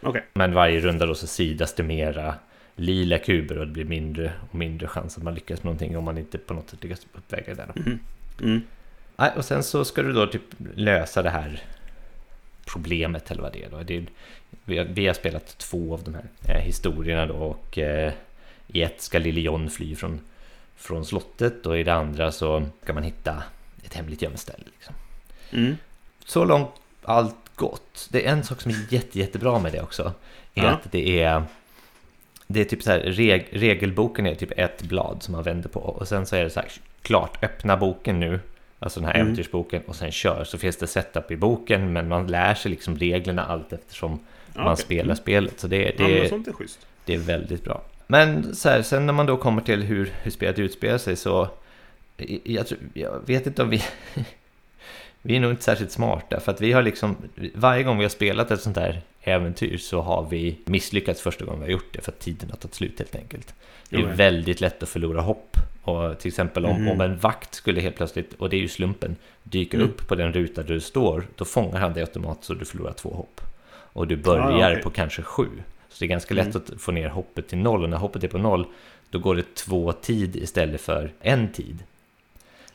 Okej. 0.00 0.22
Men 0.34 0.54
varje 0.54 0.80
runda 0.80 1.06
då 1.06 1.14
så 1.14 1.26
sidas 1.26 1.74
det 1.74 1.82
mera 1.82 2.34
lila 2.76 3.18
kuber 3.18 3.58
och 3.58 3.66
det 3.66 3.72
blir 3.72 3.84
mindre 3.84 4.32
och 4.50 4.54
mindre 4.54 4.88
chans 4.88 5.16
att 5.16 5.22
man 5.22 5.34
lyckas 5.34 5.58
med 5.58 5.64
någonting 5.64 5.96
om 5.96 6.04
man 6.04 6.18
inte 6.18 6.38
på 6.38 6.54
något 6.54 6.70
sätt 6.70 6.82
lyckas 6.82 7.06
uppväga 7.12 7.54
det 7.54 7.54
där. 7.54 7.72
Mm. 7.76 7.98
Mm. 8.40 8.62
Och 9.36 9.44
sen 9.44 9.62
så 9.62 9.84
ska 9.84 10.02
du 10.02 10.12
då 10.12 10.26
typ 10.26 10.42
lösa 10.74 11.22
det 11.22 11.30
här 11.30 11.62
problemet 12.66 13.30
eller 13.30 13.42
vad 13.42 13.52
det 13.52 13.64
är. 13.64 13.70
Då. 13.70 13.82
Det 13.82 13.96
är 13.96 14.06
vi, 14.64 14.78
har, 14.78 14.84
vi 14.84 15.06
har 15.06 15.14
spelat 15.14 15.58
två 15.58 15.94
av 15.94 16.02
de 16.04 16.14
här 16.14 16.24
eh, 16.48 16.60
historierna 16.60 17.26
då 17.26 17.34
och 17.34 17.78
eh, 17.78 18.12
i 18.66 18.82
ett 18.82 19.00
ska 19.00 19.18
Lille 19.18 19.40
John 19.40 19.70
fly 19.70 19.96
från, 19.96 20.20
från 20.76 21.04
slottet 21.04 21.66
och 21.66 21.78
i 21.78 21.82
det 21.82 21.94
andra 21.94 22.32
så 22.32 22.66
ska 22.82 22.92
man 22.92 23.02
hitta 23.02 23.42
ett 23.84 23.94
hemligt 23.94 24.22
gömställe. 24.22 24.64
Liksom. 24.64 24.94
Mm. 25.50 25.76
Så 26.24 26.44
långt 26.44 26.70
allt 27.02 27.36
gott. 27.54 28.08
Det 28.10 28.26
är 28.26 28.32
en 28.32 28.44
sak 28.44 28.60
som 28.60 28.70
är 28.70 28.92
jätte, 28.92 29.18
jättebra 29.18 29.58
med 29.58 29.72
det 29.72 29.80
också. 29.80 30.12
Är 30.54 30.64
Ja. 30.64 30.70
att 30.70 30.92
det 30.92 31.22
är 31.22 31.42
det 32.46 32.60
är 32.60 32.64
typ 32.64 32.82
så 32.82 32.90
här, 32.90 32.98
reg, 33.00 33.48
regelboken 33.50 34.26
är 34.26 34.34
typ 34.34 34.52
ett 34.58 34.82
blad 34.82 35.22
som 35.22 35.32
man 35.32 35.42
vänder 35.42 35.68
på 35.68 35.80
och 35.80 36.08
sen 36.08 36.26
så 36.26 36.36
är 36.36 36.44
det 36.44 36.50
så 36.50 36.60
här, 36.60 36.68
klart, 37.02 37.44
öppna 37.44 37.76
boken 37.76 38.20
nu, 38.20 38.40
alltså 38.78 39.00
den 39.00 39.06
här 39.06 39.14
Mm. 39.14 39.26
äventyrsboken 39.26 39.82
och 39.86 39.96
sen 39.96 40.12
kör. 40.12 40.44
Så 40.44 40.58
finns 40.58 40.76
det 40.76 40.86
setup 40.86 41.30
i 41.30 41.36
boken, 41.36 41.92
men 41.92 42.08
man 42.08 42.26
lär 42.26 42.54
sig 42.54 42.70
liksom 42.70 42.96
reglerna 42.98 43.44
allt 43.44 43.72
eftersom 43.72 44.18
Ja, 44.54 44.64
man 44.64 44.76
spelar 44.76 45.04
Mm. 45.04 45.16
spelet. 45.16 45.60
Så 45.60 45.66
det, 45.66 45.82
Ja, 45.98 46.06
det, 46.06 46.20
men 46.20 46.28
sånt 46.28 46.48
är 46.48 46.52
schysst. 46.52 46.86
det 47.04 47.14
är 47.14 47.18
väldigt 47.18 47.64
bra. 47.64 47.82
Men 48.06 48.54
så 48.54 48.68
här, 48.68 48.82
sen 48.82 49.06
när 49.06 49.12
man 49.12 49.26
då 49.26 49.36
kommer 49.36 49.62
till 49.62 49.82
hur, 49.82 50.12
hur 50.22 50.30
spelet 50.30 50.58
utspelar 50.58 50.98
sig 50.98 51.16
så 51.16 51.48
jag, 52.44 52.66
tror, 52.66 52.80
jag 52.94 53.20
vet 53.26 53.46
inte 53.46 53.62
om 53.62 53.70
vi 53.70 53.82
vi 55.22 55.36
är 55.36 55.40
nog 55.40 55.50
inte 55.50 55.62
särskilt 55.64 55.90
smarta 55.92 56.40
för 56.40 56.52
att 56.52 56.60
vi 56.60 56.72
har 56.72 56.82
liksom 56.82 57.16
varje 57.54 57.82
gång 57.82 57.98
vi 57.98 58.04
har 58.04 58.08
spelat 58.10 58.50
ett 58.50 58.60
sånt 58.60 58.76
här 58.76 59.00
äventyr 59.26 59.76
så 59.78 60.00
har 60.00 60.26
vi 60.30 60.58
misslyckats 60.64 61.20
första 61.20 61.44
gången 61.44 61.60
vi 61.60 61.66
har 61.66 61.72
gjort 61.72 61.92
det 61.92 62.00
för 62.00 62.12
att 62.12 62.18
tiden 62.18 62.50
har 62.50 62.56
tagit 62.56 62.74
slut 62.74 62.98
helt 62.98 63.16
enkelt. 63.16 63.54
Det 63.88 63.96
är 63.96 64.00
Jo, 64.00 64.06
ja. 64.08 64.14
väldigt 64.14 64.60
lätt 64.60 64.82
att 64.82 64.88
förlora 64.88 65.20
hopp 65.20 65.56
och 65.82 66.18
till 66.18 66.28
exempel 66.28 66.66
om, 66.66 66.76
Mhm. 66.82 66.88
om 66.88 67.00
en 67.00 67.18
vakt 67.18 67.54
skulle 67.54 67.80
helt 67.80 67.96
plötsligt, 67.96 68.34
och 68.34 68.50
det 68.50 68.56
är 68.56 68.60
ju 68.60 68.68
slumpen, 68.68 69.16
dyka 69.42 69.76
Mm. 69.76 69.88
upp 69.88 70.08
på 70.08 70.14
den 70.14 70.32
ruta 70.32 70.62
där 70.62 70.74
du 70.74 70.80
står, 70.80 71.26
då 71.36 71.44
fångar 71.44 71.78
han 71.80 71.92
dig 71.92 72.02
automatiskt 72.02 72.44
så 72.46 72.54
du 72.54 72.64
förlorar 72.64 72.92
två 72.92 73.08
hopp. 73.14 73.40
Och 73.68 74.06
du 74.06 74.16
börjar 74.16 74.68
Ah, 74.68 74.70
okej. 74.70 74.82
på 74.82 74.90
kanske 74.90 75.22
sju. 75.22 75.46
Så 75.88 75.96
det 75.98 76.04
är 76.04 76.08
ganska 76.08 76.34
lätt 76.34 76.46
Mm. 76.54 76.56
att 76.74 76.80
få 76.82 76.92
ner 76.92 77.08
hoppet 77.08 77.48
till 77.48 77.58
noll 77.58 77.82
och 77.82 77.90
när 77.90 77.96
hoppet 77.96 78.24
är 78.24 78.28
på 78.28 78.38
noll 78.38 78.66
då 79.10 79.18
går 79.18 79.34
det 79.34 79.54
två 79.54 79.92
tid 79.92 80.36
istället 80.36 80.80
för 80.80 81.12
en 81.20 81.52
tid. 81.52 81.78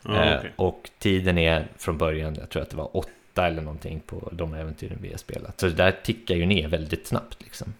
Ja, 0.02 0.24
Eh, 0.24 0.38
okej. 0.38 0.52
och 0.56 0.90
tiden 0.98 1.38
är 1.38 1.66
från 1.78 1.98
början, 1.98 2.34
jag 2.40 2.48
tror 2.50 2.62
att 2.62 2.70
det 2.70 2.76
var 2.76 2.96
åtta 2.96 3.08
eller 3.38 3.62
någonting 3.62 4.00
på 4.06 4.28
de 4.32 4.54
äventyren 4.54 4.98
vi 5.00 5.10
har 5.10 5.18
spelat. 5.18 5.60
Så 5.60 5.66
det 5.66 5.72
där 5.72 5.96
tickar 6.02 6.34
ju 6.34 6.46
ner 6.46 6.68
väldigt 6.68 7.06
snabbt 7.06 7.42
liksom. 7.42 7.74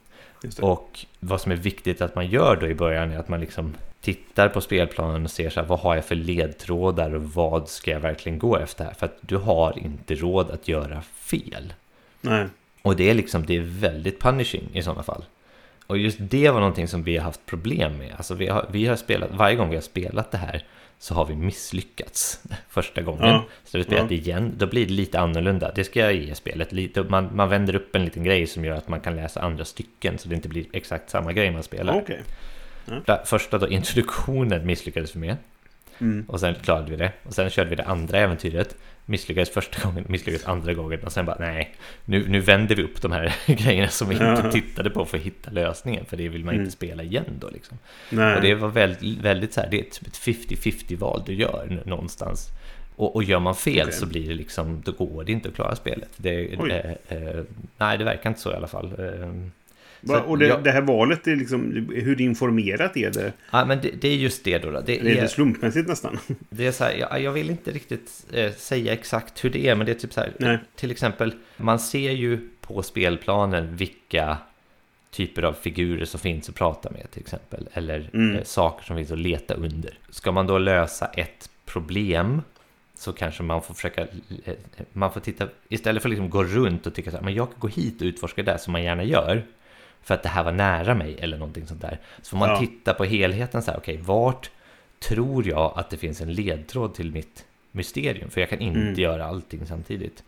Och 0.61 1.07
vad 1.21 1.41
som 1.41 1.53
är 1.53 1.57
viktigt 1.57 2.01
att 2.01 2.15
man 2.15 2.27
gör 2.27 2.57
då 2.57 2.67
i 2.67 2.75
början 2.75 3.11
är 3.11 3.19
att 3.19 3.29
man 3.29 3.41
liksom 3.41 3.75
tittar 4.01 4.49
på 4.49 4.61
spelplanen 4.61 5.25
och 5.25 5.31
ser 5.31 5.51
så 5.51 5.61
här, 5.61 5.67
vad 5.67 5.79
har 5.79 5.95
jag 5.95 6.05
för 6.05 6.15
ledtrådar 6.15 7.15
och 7.15 7.23
vad 7.23 7.69
ska 7.69 7.91
jag 7.91 8.01
verkligen 8.01 8.39
gå 8.39 8.57
efter 8.57 8.85
här? 8.85 8.93
För 8.93 9.07
att 9.07 9.19
du 9.21 9.37
har 9.37 9.79
inte 9.79 10.15
råd 10.15 10.51
att 10.51 10.69
göra 10.69 11.03
fel. 11.03 11.73
Nej. 12.21 12.47
Och 12.83 12.97
det 12.97 13.11
är 13.11 13.15
liksom, 13.15 13.47
det 13.47 13.57
är 13.57 13.61
väldigt 13.61 14.21
punishing 14.21 14.69
i 14.73 14.83
sådana 14.83 15.03
fall. 15.03 15.25
Och 15.87 15.99
just 15.99 16.19
det 16.21 16.51
var 16.51 16.61
någonting 16.61 16.89
som 16.89 17.03
vi 17.03 17.17
har 17.17 17.25
haft 17.25 17.47
problem 17.47 17.99
med. 17.99 18.15
Alltså 18.17 18.35
vi 18.35 18.47
har, 18.47 18.67
vi 18.71 18.87
har 18.87 18.97
spelat, 18.97 19.31
varje 19.33 19.57
gång 19.57 19.69
vi 19.69 19.77
har 19.77 19.83
spelat 19.83 20.31
det 20.31 20.39
här 20.39 20.65
så 21.03 21.15
har 21.15 21.27
vi 21.27 21.35
misslyckats 21.35 22.41
första 22.69 23.03
gången. 23.03 23.29
Ja. 23.29 23.45
Så 23.65 23.79
vi 23.79 23.85
spelat 23.85 24.11
Ja. 24.11 24.17
igen, 24.17 24.53
då 24.57 24.67
blir 24.67 24.87
det 24.87 24.93
lite 24.93 25.21
annorlunda. 25.21 25.73
Det 25.75 25.85
ska 25.85 26.01
jag 26.01 26.15
ge 26.15 26.35
spelet. 26.35 26.73
Man, 27.11 27.37
man 27.37 27.49
vänder 27.49 27.75
upp 27.77 27.97
en 27.97 28.05
liten 28.05 28.25
grej 28.25 28.47
som 28.47 28.65
gör 28.65 28.77
att 28.77 28.89
man 28.89 29.01
kan 29.01 29.17
läsa 29.17 29.41
andra 29.41 29.65
stycken 29.65 30.19
så 30.19 30.29
det 30.29 30.35
inte 30.35 30.49
blir 30.49 30.65
exakt 30.73 31.11
samma 31.11 31.33
grej 31.33 31.51
man 31.51 31.63
spelar. 31.63 31.97
Okej. 31.97 32.23
Där- 33.07 33.25
Första 33.25 33.59
då, 33.59 33.69
introduktionen 33.69 34.67
misslyckades 34.67 35.17
vi 35.17 35.21
med. 35.21 35.37
Mm. 35.99 36.25
Och 36.29 36.41
sen 36.41 36.55
klarade 36.55 36.91
vi 36.91 36.97
det. 36.97 37.13
Och 37.23 37.35
sen 37.35 37.51
körde 37.51 37.71
vi 37.71 37.77
det 37.77 37.85
andra 37.85 38.19
äventyret. 38.19 38.77
Misslyckades 39.07 39.51
första 39.51 39.89
gången, 39.89 40.05
misslyckades 40.09 40.47
andra 40.47 40.75
gången. 40.75 41.01
Och 41.05 41.13
sen 41.13 41.27
bara 41.27 41.37
nej, 41.41 41.75
nu, 42.05 42.29
nu 42.29 42.41
vänder 42.41 42.75
vi 42.77 42.83
upp 42.83 43.03
de 43.03 43.13
här 43.13 43.35
grejerna 43.47 43.89
som 43.89 44.09
vi 44.09 44.15
inte 44.15 44.51
tittade 44.53 44.91
på 44.91 45.05
för 45.05 45.19
att 45.19 45.25
hitta 45.25 45.51
lösningen. 45.51 46.05
För 46.05 46.17
det 46.17 46.29
vill 46.29 46.45
man 46.45 46.55
Mm. 46.55 46.65
inte 46.65 46.77
spela 46.77 47.03
igen 47.03 47.25
då 47.41 47.49
liksom. 47.51 47.79
Nej. 48.11 48.37
Och 48.37 48.43
det 48.43 48.55
var 48.55 48.69
väldigt, 48.69 49.19
väldigt 49.19 49.53
så 49.53 49.61
här, 49.61 49.69
det 49.71 49.79
är 49.81 49.83
typ 49.83 50.07
ett 50.07 50.15
50-50 50.15 50.97
val 50.99 51.23
du 51.27 51.35
gör 51.35 51.83
någonstans. 51.87 52.49
Och, 52.97 53.17
och 53.17 53.25
gör 53.25 53.39
man 53.39 53.55
fel 53.55 53.83
Okej. 53.87 53.93
så 53.93 54.07
blir 54.07 54.29
det 54.29 54.35
liksom, 54.35 54.83
då 54.85 54.93
går 54.93 55.25
det 55.25 55.33
inte 55.33 55.49
att 55.49 55.55
klara 55.55 55.77
spelet. 55.77 56.11
Det, 56.17 56.45
eh, 56.55 56.91
eh, 57.19 57.43
nej, 57.79 57.99
det 57.99 58.05
verkar 58.05 58.31
inte 58.31 58.41
så 58.41 58.53
i 58.53 58.55
alla 58.55 58.67
fall. 58.67 58.87
Eh, 58.99 59.33
så 60.07 60.21
och 60.21 60.39
det, 60.39 60.47
jag- 60.47 60.65
det 60.65 60.71
här 60.71 60.81
valet, 60.83 61.27
är 61.27 61.37
liksom, 61.37 61.89
hur 61.95 62.21
informerat 62.21 62.97
är 62.97 63.11
det? 63.11 63.33
ja, 63.51 63.65
men 63.65 63.81
det, 63.83 63.91
det 64.01 64.09
är 64.09 64.17
just 64.17 64.45
det 64.45 64.59
då. 64.59 64.71
då. 64.71 64.81
Det 64.81 65.01
är 65.01 65.05
är, 65.07 65.21
det 65.23 65.29
slumpmässigt 65.29 65.89
nästan? 65.89 66.19
Det 66.51 66.67
är 66.67 66.73
så 66.73 66.85
här, 66.85 66.93
jag, 66.95 67.21
jag 67.23 67.33
vill 67.33 67.51
inte 67.51 67.71
riktigt 67.71 68.27
eh, 68.33 68.53
säga 68.53 68.93
exakt 68.93 69.45
hur 69.45 69.51
det 69.51 69.69
är, 69.69 69.75
men 69.75 69.87
det 69.87 69.93
är 69.93 69.99
typ 69.99 70.13
så 70.13 70.21
här, 70.21 70.33
Nej. 70.39 70.59
till 70.77 70.91
exempel, 70.91 71.35
man 71.57 71.79
ser 71.79 72.11
ju 72.13 72.49
på 72.61 72.83
spelplanen 72.83 73.77
vilka 73.77 74.37
typer 75.11 75.43
av 75.43 75.53
figurer 75.53 76.05
som 76.05 76.21
finns 76.21 76.49
att 76.49 76.55
prata 76.55 76.91
med 76.91 77.11
till 77.11 77.21
exempel, 77.21 77.69
eller 77.73 78.11
Mm. 78.15 78.37
eh, 78.37 78.43
saker 78.45 78.85
som 78.85 78.97
finns 78.97 79.11
att 79.11 79.19
leta 79.19 79.55
under. 79.55 79.99
Ska 80.11 80.33
man 80.33 80.47
då 80.47 80.59
lösa 80.59 81.07
ett 81.07 81.51
problem 81.67 82.43
så 82.95 83.13
kanske 83.13 83.43
man 83.43 83.63
får 83.63 83.75
försöka, 83.75 84.03
eh, 84.45 84.55
man 84.93 85.13
får 85.13 85.21
titta, 85.21 85.49
istället 85.69 86.03
för 86.03 86.09
att 86.09 86.11
liksom 86.11 86.31
gå 86.31 86.45
runt 86.45 86.87
och 86.87 86.95
tycka 86.95 87.11
så 87.11 87.17
här, 87.17 87.25
men 87.25 87.35
jag 87.35 87.51
kan 87.51 87.59
gå 87.61 87.69
hit 87.69 88.01
och 88.01 88.05
utforska 88.05 88.43
det 88.43 88.59
som 88.59 88.73
man 88.73 88.83
gärna 88.83 89.05
gör, 89.05 89.43
för 90.03 90.15
att 90.15 90.23
det 90.23 90.29
här 90.29 90.43
var 90.45 90.53
nära 90.53 90.95
mig 90.95 91.17
eller 91.21 91.39
någonting 91.39 91.67
sånt 91.67 91.81
där. 91.81 91.99
Så 92.23 92.31
får 92.31 92.37
man 92.37 92.49
Ja. 92.51 92.59
titta 92.61 92.95
på 92.95 93.05
helheten 93.05 93.63
så 93.63 93.71
här, 93.71 93.79
okej, 93.79 93.97
vart 93.97 94.51
tror 94.99 95.49
jag 95.49 95.73
att 95.77 95.91
det 95.91 95.97
finns 95.97 96.21
en 96.21 96.33
ledtråd 96.35 96.95
till 96.95 97.13
mitt 97.13 97.45
mysterium? 97.73 98.31
För 98.31 98.41
jag 98.41 98.51
kan 98.51 98.61
inte 98.61 98.81
Mm. 98.81 98.95
göra 99.01 99.25
allting 99.27 99.67
samtidigt. 99.67 100.23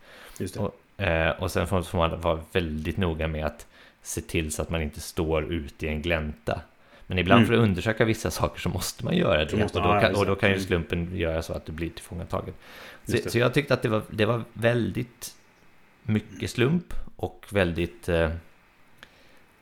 Och, 0.57 1.01
eh, 1.03 1.29
och 1.29 1.51
sen 1.51 1.67
får 1.67 1.81
får 1.81 1.97
man 1.97 2.21
vara 2.21 2.39
väldigt 2.51 2.97
noga 2.97 3.27
med 3.27 3.45
att 3.45 3.67
se 4.01 4.21
till 4.21 4.51
så 4.51 4.61
att 4.61 4.69
man 4.69 4.81
inte 4.81 4.99
står 4.99 5.53
ute 5.53 5.85
i 5.85 5.89
en 5.89 6.01
glänta. 6.01 6.61
Men 7.07 7.19
ibland 7.19 7.39
Mm. 7.39 7.47
för 7.47 7.53
att 7.53 7.59
undersöka 7.69 8.05
vissa 8.05 8.31
saker 8.31 8.59
så 8.61 8.69
måste 8.69 9.05
man 9.05 9.15
göra 9.17 9.45
det. 9.45 9.57
måste- 9.57 9.79
och, 9.79 9.83
då 9.93 9.99
kan, 10.01 10.15
och 10.15 10.25
då 10.25 10.35
kan 10.35 10.49
ju 10.49 10.55
Mm. 10.55 10.65
slumpen 10.67 11.17
göra 11.17 11.41
så 11.41 11.53
att 11.53 11.65
du 11.65 11.71
blir 11.71 11.89
tillfångatagen. 11.89 12.53
Så, 13.05 13.17
så 13.29 13.39
jag 13.39 13.53
tyckte 13.53 13.73
att 13.73 13.81
det 13.81 13.89
var, 13.89 14.01
det 14.09 14.25
var 14.25 14.41
väldigt 14.53 15.35
mycket 16.03 16.49
slump 16.49 16.93
och 17.15 17.45
väldigt 17.49 18.09
eh, 18.09 18.29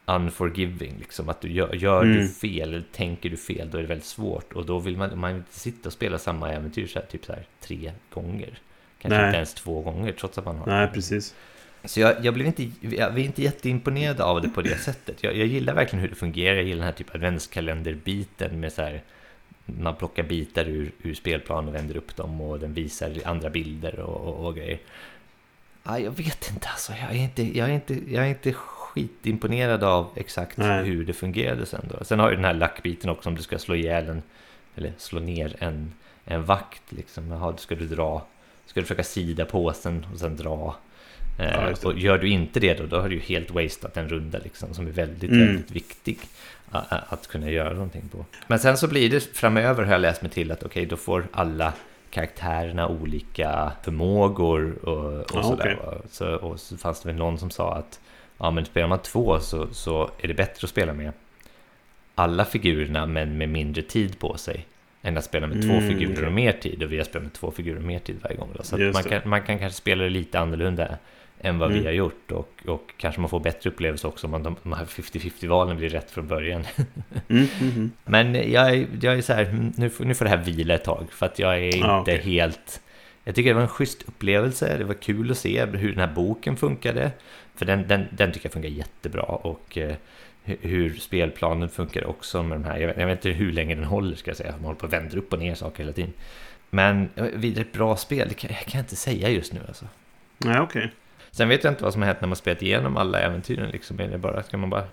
unforgiving. 0.06 0.96
Liksom 1.00 1.30
att 1.30 1.42
du 1.42 1.52
gör, 1.52 1.74
gör 1.74 2.04
du 2.04 2.14
Mm. 2.16 2.28
fel 2.28 2.70
eller 2.70 2.84
tänker 2.92 3.30
du 3.30 3.38
fel 3.38 3.70
då 3.72 3.78
är 3.78 3.82
det 3.82 3.88
väldigt 3.88 4.08
svårt. 4.08 4.54
Och 4.54 4.66
då 4.66 4.80
vill 4.80 4.98
man, 4.98 5.20
man 5.20 5.30
vill 5.34 5.38
inte 5.38 5.60
sitta 5.60 5.90
och 5.90 5.94
spela 5.94 6.18
samma 6.18 6.52
äventyr 6.52 6.88
så 6.88 7.00
här, 7.00 7.06
typ 7.06 7.26
så 7.26 7.34
här 7.34 7.46
tre 7.62 7.92
gånger. 8.14 8.60
Kanske 9.02 9.18
Nej. 9.18 9.26
inte 9.28 9.38
ens 9.38 9.54
två 9.54 9.82
gånger 9.82 10.12
trots 10.12 10.38
att 10.38 10.46
man 10.46 10.58
har 10.58 10.66
Nej, 10.68 10.88
precis. 10.88 11.36
så 11.86 12.00
jag, 12.00 12.26
jag 12.26 12.34
blev 12.34 12.48
inte, 12.48 12.70
jag 12.82 13.12
var 13.12 13.20
inte 13.20 13.42
jätteimponerad 13.42 14.22
av 14.22 14.42
det 14.42 14.50
på 14.50 14.62
det 14.62 14.78
sättet. 14.78 15.24
Jag, 15.24 15.38
jag 15.38 15.48
gillar 15.48 15.74
verkligen 15.74 16.02
hur 16.02 16.10
det 16.10 16.16
fungerar. 16.16 16.56
Jag 16.56 16.64
gillar 16.64 16.86
den 16.86 16.94
här 16.98 17.06
av 17.10 17.16
adventskalender-biten 17.16 18.60
med 18.60 18.74
så 18.74 18.82
här 18.82 19.02
man 19.66 19.96
plockar 19.96 20.24
bitar 20.24 20.66
ur, 20.66 20.92
ur 21.02 21.14
spelplanen 21.14 21.70
och 21.70 21.76
vänder 21.76 21.98
upp 21.98 22.16
dem 22.16 22.42
och 22.42 22.60
den 22.60 22.74
visar 22.74 23.14
andra 23.26 23.50
bilder 23.50 24.00
och, 24.00 24.28
och, 24.28 24.48
och 24.48 24.56
grejer. 24.56 24.80
Ja, 25.84 26.00
jag 26.00 26.12
vet 26.12 26.50
inte 26.52 26.68
alltså. 26.70 26.94
Jag 27.02 27.12
är 27.12 27.24
inte, 27.24 27.58
jag 27.58 27.70
är 27.70 27.74
inte, 27.74 28.14
jag 28.14 28.26
är 28.26 28.30
inte 28.30 28.54
skitimponerad 28.94 29.84
av 29.84 30.08
exakt 30.16 30.58
Nej. 30.58 30.84
hur 30.86 31.06
det 31.06 31.14
fungerade 31.14 31.66
sen 31.66 31.86
då. 31.98 32.04
Sen 32.06 32.20
har 32.20 32.30
ju 32.30 32.36
den 32.36 32.46
här 32.46 32.54
lackbiten 32.54 33.10
också 33.10 33.30
om 33.30 33.36
du 33.36 33.42
ska 33.42 33.60
slå 33.60 33.76
ihjäl 33.76 34.10
en, 34.10 34.22
eller 34.76 34.94
slå 34.98 35.20
ner 35.20 35.56
en, 35.60 35.94
en 36.26 36.44
vakt 36.46 36.82
liksom. 36.92 37.32
Jaha, 37.32 37.58
ska 37.58 37.76
du 37.76 37.88
dra, 37.88 38.26
ska 38.66 38.80
du 38.80 38.84
försöka 38.86 39.04
sida 39.04 39.46
påsen 39.46 40.06
och 40.14 40.20
sen 40.20 40.36
dra. 40.38 40.76
Eh, 41.40 41.46
Ja, 41.46 41.62
det. 41.62 41.86
och 41.86 42.00
gör 42.00 42.18
du 42.18 42.30
inte 42.30 42.60
det 42.60 42.74
då, 42.74 42.86
då 42.86 43.00
har 43.02 43.10
du 43.10 43.16
ju 43.16 43.22
helt 43.22 43.52
wasted 43.52 43.92
en 43.94 44.10
runda 44.10 44.40
liksom 44.44 44.74
som 44.74 44.88
är 44.88 44.92
väldigt, 44.92 45.32
Mm. 45.32 45.48
väldigt 45.48 45.72
viktig 45.72 46.20
a- 46.72 46.84
a- 46.90 47.04
att 47.10 47.28
kunna 47.28 47.50
göra 47.50 47.74
någonting 47.74 48.10
på. 48.12 48.26
Men 48.48 48.60
sen 48.60 48.78
så 48.78 48.88
blir 48.88 49.10
det 49.10 49.36
framöver 49.38 49.84
har 49.84 49.92
jag 49.92 50.02
läst 50.02 50.22
mig 50.22 50.32
till 50.32 50.52
att 50.52 50.64
okej, 50.64 50.86
då 50.86 50.96
får 50.96 51.28
alla 51.32 51.74
karaktärerna 52.10 52.88
olika 52.88 53.72
förmågor 53.84 54.76
och, 54.86 55.20
och 55.20 55.26
Ja, 55.34 55.44
sådär. 55.44 55.80
va. 55.86 55.94
Så, 56.12 56.36
och 56.36 56.60
så 56.60 56.78
fanns 56.78 57.02
det 57.02 57.10
väl 57.10 57.16
någon 57.18 57.38
som 57.40 57.50
sa 57.52 57.76
att 57.76 58.00
ja, 58.38 58.52
men 58.52 58.66
spelar 58.66 58.88
man 58.88 59.00
två 59.00 59.40
så, 59.40 59.68
så 59.74 60.10
är 60.22 60.28
det 60.28 60.34
bättre 60.34 60.66
att 60.66 60.70
spela 60.70 60.94
med 60.94 61.12
alla 62.16 62.46
figurerna 62.46 63.06
men 63.06 63.38
med 63.38 63.50
mindre 63.50 63.82
tid 63.82 64.20
på 64.20 64.38
sig 64.38 64.66
än 65.02 65.18
att 65.18 65.24
spela 65.26 65.48
med 65.48 65.62
två 65.62 65.74
Mm, 65.74 65.88
figurer 65.90 66.14
okej. 66.14 66.26
och 66.28 66.34
mer 66.34 66.52
tid 66.52 66.84
och 66.84 66.92
vi 66.92 66.98
har 66.98 67.04
spelat 67.04 67.24
med 67.24 67.34
två 67.34 67.52
figurer 67.52 67.78
och 67.78 67.84
mer 67.84 68.00
tid 68.00 68.16
varje 68.24 68.36
gång. 68.36 68.50
Då. 68.58 68.64
Så 68.64 68.78
man 68.78 69.04
kan, 69.04 69.22
man 69.26 69.42
kan 69.42 69.60
kanske 69.60 69.78
spela 69.78 70.04
det 70.04 70.10
lite 70.10 70.40
annorlunda 70.40 70.98
än 71.42 71.60
vad 71.60 71.70
vi 71.70 71.76
Mm. 71.76 71.86
har 71.86 71.94
gjort 71.94 72.32
och, 72.32 72.50
och 72.68 72.94
kanske 72.98 73.22
man 73.22 73.30
får 73.30 73.40
bättre 73.40 73.70
upplevelse 73.70 74.08
också 74.08 74.28
om 74.28 74.32
man, 74.32 74.44
de, 74.44 74.56
de 74.64 74.74
här 74.74 74.86
50-50 74.86 75.48
valen 75.48 75.78
blir 75.78 75.90
rätt 75.90 76.12
från 76.12 76.28
början. 76.28 76.64
Mm, 77.30 77.48
mm. 77.62 77.92
Men 78.06 78.52
jag, 78.52 78.70
är- 78.76 78.88
jag 79.02 79.18
är 79.18 79.22
så 79.22 79.34
här, 79.34 79.72
nu 79.78 79.90
får, 79.90 80.06
nu 80.06 80.16
får 80.16 80.26
det 80.26 80.30
här 80.32 80.38
vila 80.38 80.74
ett 80.74 80.84
tag 80.84 81.08
för 81.12 81.26
att 81.26 81.40
jag 81.40 81.56
är 81.58 81.62
inte 81.66 81.78
Ja, 81.78 82.02
okej. 82.02 82.22
helt... 82.22 82.82
Jag 83.24 83.36
tycker 83.36 83.50
det 83.50 83.54
var 83.54 83.62
en 83.62 83.68
schysst 83.68 84.04
upplevelse, 84.04 84.78
det 84.78 84.84
var 84.84 84.94
kul 84.94 85.32
att 85.32 85.38
se 85.38 85.66
hur 85.66 85.90
den 85.90 86.00
här 86.00 86.16
boken 86.16 86.58
funkade. 86.58 87.12
För 87.56 87.66
den, 87.66 87.88
den, 87.88 88.06
den 88.12 88.32
tycker 88.32 88.46
jag 88.46 88.54
funkar 88.54 88.70
jättebra 88.70 89.24
och 89.24 89.78
eh, 89.78 89.96
hu- 90.46 90.58
hur 90.62 90.94
spelplanen 90.96 91.70
funkar 91.70 92.06
också 92.06 92.44
med 92.44 92.56
de 92.60 92.64
här. 92.66 92.78
Jag 92.78 92.88
vet, 92.88 92.98
jag 92.98 93.08
vet 93.08 93.26
inte 93.26 93.30
hur 93.38 93.52
länge 93.52 93.76
den 93.76 93.84
håller 93.84 94.16
ska 94.16 94.30
jag 94.30 94.38
säga, 94.38 94.52
man 94.52 94.64
håller 94.66 94.80
på 94.80 94.86
att 94.86 94.94
vända 94.94 95.18
upp 95.18 95.34
och 95.34 95.40
ner 95.40 95.56
saker 95.56 95.84
hela 95.84 95.94
tiden. 95.94 96.14
Men 96.70 97.10
eh, 97.16 97.24
vidare 97.34 97.62
ett 97.62 97.74
bra 97.74 97.96
spel, 97.98 98.28
det 98.30 98.36
kan, 98.36 98.50
jag 98.54 98.66
kan 98.66 98.80
inte 98.82 98.96
säga 98.96 99.30
just 99.30 99.54
nu 99.54 99.60
alltså. 99.68 99.86
Nej, 100.38 100.60
okej. 100.60 100.92
Sen 101.32 101.50
vet 101.50 101.64
jag 101.64 101.72
inte 101.74 101.84
vad 101.84 101.94
som 101.94 102.02
har 102.02 102.08
hänt 102.08 102.22
när 102.22 102.28
man 102.28 102.36
spelat 102.36 102.62
igenom 102.62 102.98
alla 102.98 103.20
äventyren 103.20 103.70
liksom. 103.70 104.00
Är 104.00 104.08
det 104.08 104.18
bara, 104.18 104.44
ska 104.44 104.58
man 104.58 104.70
bara 104.70 104.84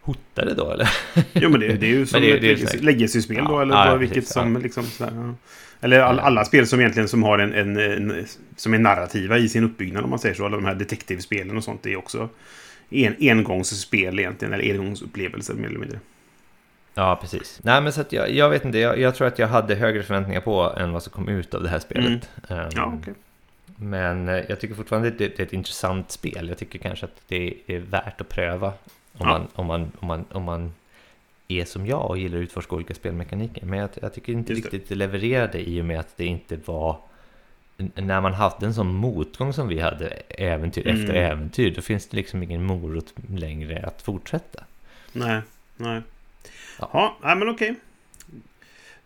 hota 0.00 0.44
det 0.44 0.54
då 0.54 0.70
eller? 0.70 0.90
Jo, 1.32 1.48
men 1.50 1.60
det, 1.60 1.68
det 1.68 1.86
är 1.86 1.90
ju 1.90 2.06
som 2.06 2.20
det 2.20 2.32
ett 2.32 2.72
det 2.72 2.82
legacy-spel 2.82 3.44
då, 3.44 3.52
Ja, 3.52 3.62
eller 3.62 3.74
ja, 3.74 3.84
bara 3.84 3.98
precis, 3.98 4.16
vilket 4.16 4.36
ja. 4.36 4.42
som 4.42 4.56
liksom 4.56 4.84
sådär, 4.84 5.12
ja. 5.14 5.34
Eller 5.80 6.00
all, 6.00 6.18
alla 6.18 6.44
spel 6.44 6.66
som 6.66 6.80
egentligen 6.80 7.08
som 7.08 7.22
har 7.22 7.38
en, 7.38 7.54
en, 7.54 7.76
en... 7.76 8.26
Som 8.56 8.74
är 8.74 8.78
narrativa 8.78 9.38
i 9.38 9.48
sin 9.48 9.64
uppbyggnad, 9.64 10.04
om 10.04 10.10
man 10.10 10.18
säger 10.18 10.34
så. 10.34 10.44
Alla 10.46 10.56
de 10.56 10.64
här 10.64 10.74
detektivspelen 10.74 11.56
och 11.56 11.64
sånt 11.64 11.86
är 11.86 11.96
också 11.96 12.28
en, 12.90 13.16
engångsspel 13.20 14.18
egentligen, 14.18 14.54
eller 14.54 14.74
engångsupplevelser 14.74 15.54
mer 15.54 15.68
eller 15.68 15.78
mindre. 15.78 15.98
Ja, 16.94 17.18
precis. 17.20 17.60
Nej, 17.62 17.80
men 17.82 17.92
så 17.92 18.00
att 18.00 18.12
jag, 18.12 18.30
jag 18.30 18.50
vet 18.50 18.64
inte, 18.64 18.78
jag, 18.78 18.98
jag 18.98 19.14
tror 19.14 19.26
att 19.26 19.38
jag 19.38 19.48
hade 19.48 19.74
högre 19.74 20.02
förväntningar 20.02 20.40
på 20.40 20.74
än 20.76 20.92
vad 20.92 21.02
som 21.02 21.12
kom 21.12 21.28
ut 21.28 21.54
av 21.54 21.62
det 21.62 21.68
här 21.68 21.78
spelet. 21.78 22.28
Ehm, 22.48 22.56
Mm. 22.58 22.70
Ja, 22.76 22.92
okej. 23.00 23.14
Men 23.76 24.28
eh, 24.28 24.42
jag 24.48 24.60
tycker 24.60 24.74
fortfarande 24.74 25.08
att 25.08 25.18
det, 25.18 25.28
det 25.28 25.42
är 25.42 25.46
ett 25.46 25.52
intressant 25.52 26.10
spel. 26.10 26.48
Jag 26.48 26.58
tycker 26.58 26.78
kanske 26.78 27.04
att 27.06 27.22
det 27.28 27.54
är 27.66 27.78
värt 27.78 28.20
att 28.20 28.28
pröva 28.28 28.66
om, 28.66 28.72
Ja. 29.18 29.26
man, 29.26 29.46
om, 29.54 29.66
man, 29.66 29.92
om, 30.00 30.06
man, 30.08 30.24
om 30.32 30.42
man 30.42 30.72
är 31.50 31.64
som 31.64 31.86
jag 31.86 32.10
och 32.10 32.18
gillar 32.18 32.38
att 32.38 32.42
utforska 32.42 32.74
olika 32.74 32.94
spelmekaniker. 32.94 33.66
Men 33.66 33.78
jag, 33.78 33.90
jag 34.02 34.14
tycker 34.14 34.32
inte 34.32 34.52
Just 34.52 34.64
riktigt 34.64 34.88
det 34.88 34.94
levererade 34.94 35.68
i 35.70 35.80
och 35.80 35.84
med 35.84 36.00
att 36.00 36.16
det 36.16 36.24
inte 36.24 36.58
var... 36.64 36.96
När 37.94 38.20
man 38.20 38.34
haft 38.34 38.62
en 38.62 38.74
sån 38.74 38.94
motgång 38.94 39.52
som 39.52 39.68
vi 39.68 39.80
hade 39.80 40.08
äventyr 40.28 40.86
Mm. 40.86 41.00
efter 41.00 41.14
äventyr, 41.14 41.70
då 41.74 41.82
finns 41.82 42.06
det 42.06 42.16
liksom 42.16 42.42
ingen 42.42 42.64
morot 42.64 43.14
längre 43.28 43.86
att 43.86 44.02
fortsätta. 44.02 44.64
Nej, 45.12 45.40
nej. 45.76 46.02
Ja. 46.78 46.90
Ja, 46.92 47.16
nej, 47.22 47.36
men 47.36 47.48
okej. 47.48 47.74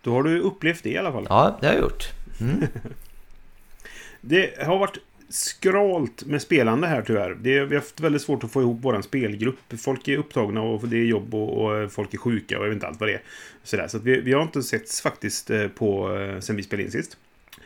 Då 0.03 0.13
har 0.13 0.23
du 0.23 0.41
upplevt 0.41 0.83
det 0.83 0.91
i 0.91 0.99
alla 0.99 1.13
fall. 1.13 1.27
Ja, 1.29 1.59
det 1.61 1.67
har 1.67 1.75
jag 1.75 1.83
gjort. 1.83 2.05
Mm. 2.41 2.67
Det 4.21 4.63
har 4.67 4.79
varit 4.79 4.99
skralt 5.35 6.25
med 6.25 6.43
spelande 6.43 6.87
här 6.87 7.03
tyvärr. 7.03 7.35
Det, 7.35 7.65
vi 7.65 7.75
har 7.75 7.83
haft 7.83 8.01
väldigt 8.01 8.23
svårt 8.23 8.45
att 8.45 8.53
få 8.53 8.61
ihop 8.61 8.79
vår 8.83 9.03
spelgrupp. 9.03 9.59
Folk 9.79 10.09
är 10.09 10.17
upptagna 10.17 10.63
och 10.63 10.89
det 10.89 10.97
är 10.97 11.05
jobb 11.05 11.35
och, 11.35 11.65
och 11.65 11.93
folk 11.93 12.15
är 12.15 12.19
sjuka 12.19 12.59
och 12.59 12.65
jag 12.65 12.69
vet 12.69 12.75
inte 12.75 12.87
allt 12.87 13.01
vad 13.01 13.09
det 13.09 13.15
är. 13.15 13.23
Sådär, 13.63 13.89
så 13.89 13.99
vi, 13.99 14.21
vi 14.21 14.33
har 14.33 14.43
inte 14.43 14.63
setts 14.63 15.01
faktiskt 15.01 15.51
eh, 15.51 15.69
på, 15.69 16.17
eh, 16.19 16.41
sen 16.41 16.57
vi 16.57 16.63
spelade 16.63 16.85
in 16.85 16.91
sist. 16.91 17.17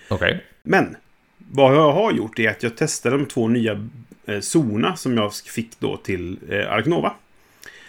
Okej. 0.08 0.44
Men 0.62 0.96
vad 1.38 1.74
jag 1.76 1.92
har 1.92 2.12
gjort 2.12 2.38
är 2.38 2.50
att 2.50 2.62
jag 2.62 2.76
testade 2.76 3.16
de 3.16 3.26
två 3.26 3.48
nya 3.48 3.88
eh, 4.26 4.40
Zona 4.40 4.96
som 4.96 5.16
jag 5.16 5.34
fick 5.34 5.80
då 5.80 5.96
till 5.96 6.38
eh, 6.50 6.72
Arknova. 6.72 7.12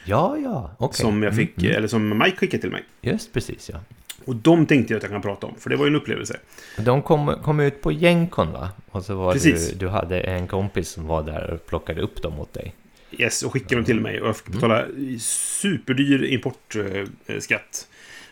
Ja, 0.05 0.37
ja, 0.37 0.75
okej. 0.77 0.97
Som 1.01 1.23
jag 1.23 1.35
fick, 1.35 1.57
Mm, 1.57 1.65
mm. 1.69 1.77
eller 1.77 1.87
som 1.87 2.17
Mike 2.17 2.37
skickade 2.37 2.61
till 2.61 2.71
mig. 2.71 2.83
Just 3.01 3.33
precis, 3.33 3.69
ja. 3.73 3.79
Och 4.25 4.35
de 4.35 4.65
tänkte 4.65 4.93
jag 4.93 4.97
att 4.97 5.03
jag 5.03 5.11
kan 5.11 5.21
prata 5.21 5.47
om, 5.47 5.55
för 5.59 5.69
det 5.69 5.75
var 5.75 5.85
ju 5.85 5.89
en 5.89 5.95
upplevelse. 5.95 6.39
De 6.77 7.01
kom, 7.01 7.35
kom 7.43 7.59
ut 7.59 7.81
på 7.81 7.91
Genkon 7.91 8.51
va? 8.51 8.69
Och 8.91 9.05
så 9.05 9.15
var 9.15 9.33
Precis. 9.33 9.69
du, 9.69 9.75
du 9.75 9.87
hade 9.87 10.19
en 10.19 10.47
kompis 10.47 10.89
som 10.89 11.07
var 11.07 11.23
där 11.23 11.53
och 11.53 11.65
plockade 11.65 12.01
upp 12.01 12.21
dem 12.21 12.39
åt 12.39 12.53
dig. 12.53 12.75
Yes, 13.11 13.43
och 13.43 13.53
skickade 13.53 13.75
dem 13.75 13.85
till 13.85 13.99
mig. 13.99 14.21
Och 14.21 14.27
jag 14.27 14.37
fick 14.37 14.47
betala 14.47 14.85
superdyr 15.19 16.23
importskatt. 16.23 17.87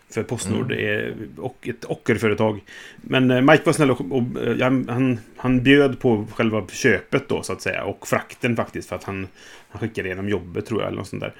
För 0.09 0.23
Postnord 0.23 0.71
är 0.71 1.15
och 1.37 1.67
ett 1.67 1.85
ockerföretag. 1.85 2.63
Men 3.01 3.31
eh, 3.31 3.41
Mike 3.41 3.63
var 3.65 3.73
snäll 3.73 3.91
och, 3.91 4.01
och 4.11 4.43
eh, 4.43 4.55
ja, 4.59 4.65
han, 4.65 5.19
han 5.37 5.63
bjöd 5.63 5.99
på 5.99 6.27
själva 6.33 6.67
köpet 6.67 7.29
då 7.29 7.43
så 7.43 7.53
att 7.53 7.61
säga. 7.61 7.83
Och 7.83 8.07
frakten 8.07 8.55
faktiskt 8.55 8.89
för 8.89 8.95
att 8.95 9.03
han, 9.03 9.27
han 9.69 9.79
skickade 9.79 10.09
genom 10.09 10.29
jobbet 10.29 10.65
tror 10.65 10.81
jag 10.81 10.87
eller 10.87 10.97
något 10.97 11.07
sånt 11.07 11.21
där. 11.21 11.33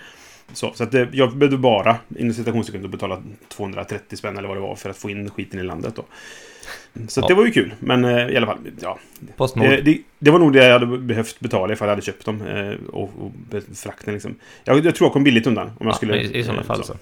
Så, 0.54 0.74
så 0.76 0.84
att 0.84 0.92
det, 0.92 1.10
jag 1.12 1.38
behövde 1.38 1.58
bara 1.58 1.98
inom 2.18 2.34
citationssekunder 2.34 2.90
betala 2.90 3.24
230 3.48 4.18
spänn 4.18 4.38
eller 4.38 4.48
vad 4.48 4.58
det 4.58 4.62
var 4.62 4.76
för 4.76 4.90
att 4.90 4.98
få 4.98 5.10
in 5.10 5.30
skiten 5.30 5.60
i 5.60 5.64
landet 5.64 5.96
då. 5.96 6.06
Så 7.08 7.22
Ja. 7.22 7.28
det 7.28 7.34
var 7.34 7.46
ju 7.46 7.52
kul. 7.52 7.74
Men 7.80 8.06
eh, 8.06 8.28
i 8.30 8.38
alla 8.38 8.46
fall, 8.48 8.58
ja. 8.82 9.00
Postnord. 9.38 9.70
Det, 9.70 9.82
det, 9.82 10.00
det 10.20 10.32
var 10.32 10.40
nog 10.40 10.54
det 10.54 10.66
jag 10.66 10.80
hade 10.80 10.98
behövt 10.98 11.40
betala 11.40 11.74
ifall 11.74 11.86
jag 11.88 11.92
hade 11.92 12.02
köpt 12.06 12.26
dem. 12.26 12.42
Eh, 12.42 12.74
och, 12.90 13.04
och 13.20 13.32
frakten 13.76 14.14
liksom. 14.14 14.36
Jag, 14.64 14.86
jag 14.86 14.96
tror 14.96 15.06
jag 15.06 15.14
kom 15.14 15.24
billigt 15.24 15.48
undan. 15.48 15.68
Om 15.68 15.74
jag 15.80 15.88
Ja, 15.90 15.94
skulle, 15.94 16.22
i, 16.22 16.38
I 16.40 16.44
sådana 16.44 16.62
eh, 16.62 16.68
fall 16.68 16.84
så. 16.84 16.94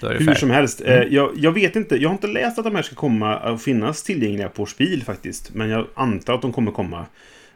Det 0.00 0.08
hur 0.08 0.24
fair. 0.24 0.34
som 0.34 0.50
helst. 0.50 0.80
Eh, 0.80 1.02
jag, 1.02 1.30
jag 1.36 1.52
vet 1.52 1.76
inte. 1.76 1.96
Jag 1.96 2.08
har 2.08 2.14
inte 2.14 2.26
läst 2.26 2.58
att 2.58 2.64
de 2.64 2.74
här 2.74 2.82
ska 2.82 2.94
komma 2.94 3.38
och 3.52 3.62
finnas 3.62 4.02
tillgängliga 4.02 4.48
på 4.48 4.66
Spiel 4.66 5.02
faktiskt. 5.04 5.54
Men 5.54 5.68
jag 5.70 5.86
antar 5.94 6.34
att 6.34 6.42
de 6.42 6.52
kommer 6.52 6.70
komma 6.72 7.06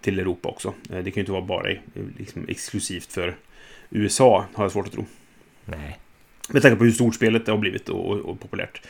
till 0.00 0.18
Europa 0.18 0.48
också. 0.48 0.68
Eh, 0.90 0.96
det 0.98 1.10
kan 1.10 1.14
ju 1.14 1.20
inte 1.20 1.32
vara 1.32 1.42
bara 1.42 1.66
liksom, 2.18 2.44
exklusivt 2.48 3.12
för 3.12 3.34
USA, 3.94 4.44
har 4.54 4.64
jag 4.64 4.72
svårt 4.72 4.86
att 4.86 4.92
tro. 4.92 5.04
Nej. 5.64 5.98
Med 6.48 6.62
tanke 6.62 6.76
på 6.76 6.84
hur 6.84 6.92
stort 6.92 7.14
spelet 7.14 7.48
har 7.48 7.56
blivit 7.56 7.88
och, 7.88 8.10
och, 8.10 8.18
och 8.20 8.40
populärt. 8.40 8.80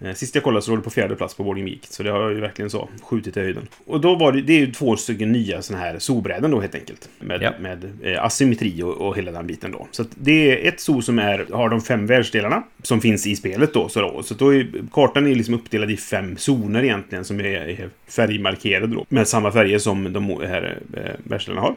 Eh, 0.00 0.14
Sist 0.14 0.34
jag 0.34 0.44
kollade 0.44 0.62
så 0.62 0.70
låg 0.70 0.78
det 0.80 0.82
på 0.84 0.90
fjärde 0.90 1.16
plats 1.16 1.34
på 1.34 1.44
Boarding 1.44 1.68
Geek. 1.68 1.80
Så 1.82 2.02
det 2.02 2.10
har 2.10 2.30
ju 2.30 2.40
verkligen 2.40 2.70
så 2.70 2.88
skjutit 3.02 3.36
i 3.36 3.40
höjden. 3.40 3.68
Och 3.86 4.00
då 4.00 4.14
var 4.14 4.32
det, 4.32 4.42
det 4.42 4.52
är 4.52 4.58
ju 4.60 4.72
två 4.72 4.96
stycken 4.96 5.32
nya 5.32 5.62
sådana 5.62 5.84
här 5.84 5.98
zoobräden 5.98 6.50
då 6.50 6.60
helt 6.60 6.74
enkelt. 6.74 7.08
Med, 7.18 7.42
Ja. 7.42 7.52
med 7.60 7.90
eh, 8.02 8.24
asymmetri 8.24 8.82
och, 8.82 8.92
och 8.96 9.16
hela 9.16 9.32
den 9.32 9.46
biten 9.46 9.70
då. 9.72 9.88
Så 9.90 10.04
det 10.14 10.66
är 10.66 10.68
ett 10.68 10.80
zoo 10.80 11.02
som 11.02 11.18
är, 11.18 11.46
har 11.52 11.68
de 11.68 11.80
fem 11.80 12.06
världsdelarna. 12.06 12.62
Som 12.82 13.00
finns 13.00 13.26
i 13.26 13.36
spelet 13.36 13.74
då. 13.74 13.88
Så, 13.88 14.00
då, 14.00 14.22
så 14.22 14.34
då 14.34 14.54
är 14.54 14.66
kartan 14.92 15.26
är 15.26 15.34
liksom 15.34 15.54
uppdelad 15.54 15.90
i 15.90 15.96
fem 15.96 16.36
zoner 16.36 16.82
egentligen. 16.84 17.24
Som 17.24 17.40
är, 17.40 17.44
är 17.44 17.88
färgmarkerade 18.08 18.86
då. 18.94 19.06
Med 19.08 19.28
samma 19.28 19.52
färger 19.52 19.78
som 19.78 20.12
de 20.12 20.40
här 20.40 20.78
eh, 20.96 21.00
världsdelarna 21.24 21.60
har. 21.66 21.74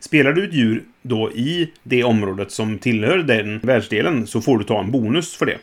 Spelar 0.00 0.32
du 0.32 0.44
ett 0.44 0.54
djur 0.54 0.82
då 1.02 1.32
i 1.32 1.70
det 1.82 2.04
området 2.04 2.50
som 2.50 2.78
tillhör 2.78 3.18
den 3.18 3.58
världsdelen 3.58 4.26
så 4.26 4.40
får 4.40 4.58
du 4.58 4.64
ta 4.64 4.80
en 4.80 4.90
bonus 4.90 5.36
för 5.36 5.46
det. 5.46 5.58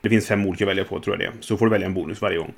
Det 0.00 0.08
finns 0.08 0.26
fem 0.26 0.46
olika 0.46 0.64
att 0.64 0.68
välja 0.68 0.84
på, 0.84 1.00
tror 1.00 1.16
jag 1.16 1.18
det 1.18 1.38
är. 1.38 1.40
Så 1.40 1.56
får 1.56 1.66
du 1.66 1.70
välja 1.70 1.86
en 1.86 1.94
bonus 1.94 2.20
varje 2.20 2.38
gång. 2.38 2.52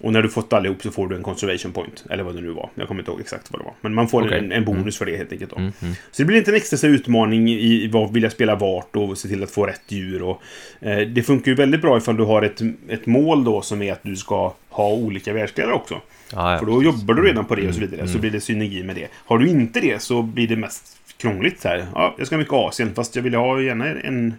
Och 0.00 0.12
när 0.12 0.22
du 0.22 0.28
fått 0.28 0.52
allihop 0.52 0.82
så 0.82 0.90
får 0.90 1.08
du 1.08 1.16
en 1.16 1.22
conservation 1.22 1.72
point. 1.72 2.04
Eller 2.10 2.22
vad 2.24 2.34
det 2.34 2.40
nu 2.40 2.50
var. 2.50 2.70
Jag 2.74 2.88
kommer 2.88 3.00
inte 3.00 3.10
ihåg 3.10 3.20
exakt 3.20 3.52
vad 3.52 3.60
det 3.60 3.64
var. 3.64 3.74
Men 3.80 3.94
man 3.94 4.08
får 4.08 4.26
Okej. 4.26 4.38
en, 4.38 4.52
en 4.52 4.64
bonus 4.64 4.98
för 4.98 5.06
det 5.06 5.16
helt 5.16 5.32
enkelt. 5.32 5.50
Då. 5.50 5.56
Mm, 5.56 5.72
mm. 5.82 5.94
Så 6.10 6.22
det 6.22 6.26
blir 6.26 6.36
inte 6.36 6.50
en 6.50 6.56
extra 6.56 6.76
så 6.76 6.86
utmaning 6.86 7.50
i 7.50 7.88
vad 7.92 8.12
vill 8.12 8.22
jag 8.22 8.32
spela 8.32 8.54
vart 8.54 8.96
och 8.96 9.18
se 9.18 9.28
till 9.28 9.42
att 9.42 9.50
få 9.50 9.66
rätt 9.66 9.82
djur. 9.88 10.22
Och, 10.22 10.42
eh, 10.80 10.98
det 10.98 11.22
funkar 11.22 11.50
ju 11.50 11.54
väldigt 11.54 11.80
bra 11.80 11.98
ifall 11.98 12.16
du 12.16 12.24
har 12.24 12.42
ett, 12.42 12.60
ett 12.88 13.06
mål 13.06 13.44
då 13.44 13.62
som 13.62 13.82
är 13.82 13.92
att 13.92 14.02
du 14.02 14.16
ska 14.16 14.54
ha 14.68 14.92
olika 14.92 15.32
världsdelar 15.32 15.72
också. 15.72 16.00
Ja, 16.32 16.52
ja. 16.52 16.58
För 16.58 16.66
då 16.66 16.82
jobbar 16.82 17.14
du 17.14 17.22
redan 17.22 17.44
på 17.44 17.54
det 17.54 17.68
och 17.68 17.74
så 17.74 17.80
Mm, 17.80 17.90
vidare. 17.90 18.06
Så 18.06 18.10
mm. 18.10 18.20
blir 18.20 18.30
det 18.30 18.40
synergi 18.40 18.82
med 18.82 18.96
det. 18.96 19.08
Har 19.14 19.38
du 19.38 19.48
inte 19.48 19.80
det 19.80 20.02
så 20.02 20.22
blir 20.22 20.48
det 20.48 20.56
mest 20.56 20.96
krångligt 21.16 21.60
så 21.60 21.68
här. 21.68 21.86
Ja, 21.94 22.14
jag 22.18 22.26
ska 22.26 22.36
ha 22.36 22.38
mycket 22.38 22.54
Asien 22.54 22.94
fast 22.94 23.16
jag 23.16 23.22
vill 23.22 23.34
ha 23.34 23.60
gärna 23.60 23.86
en, 23.86 24.34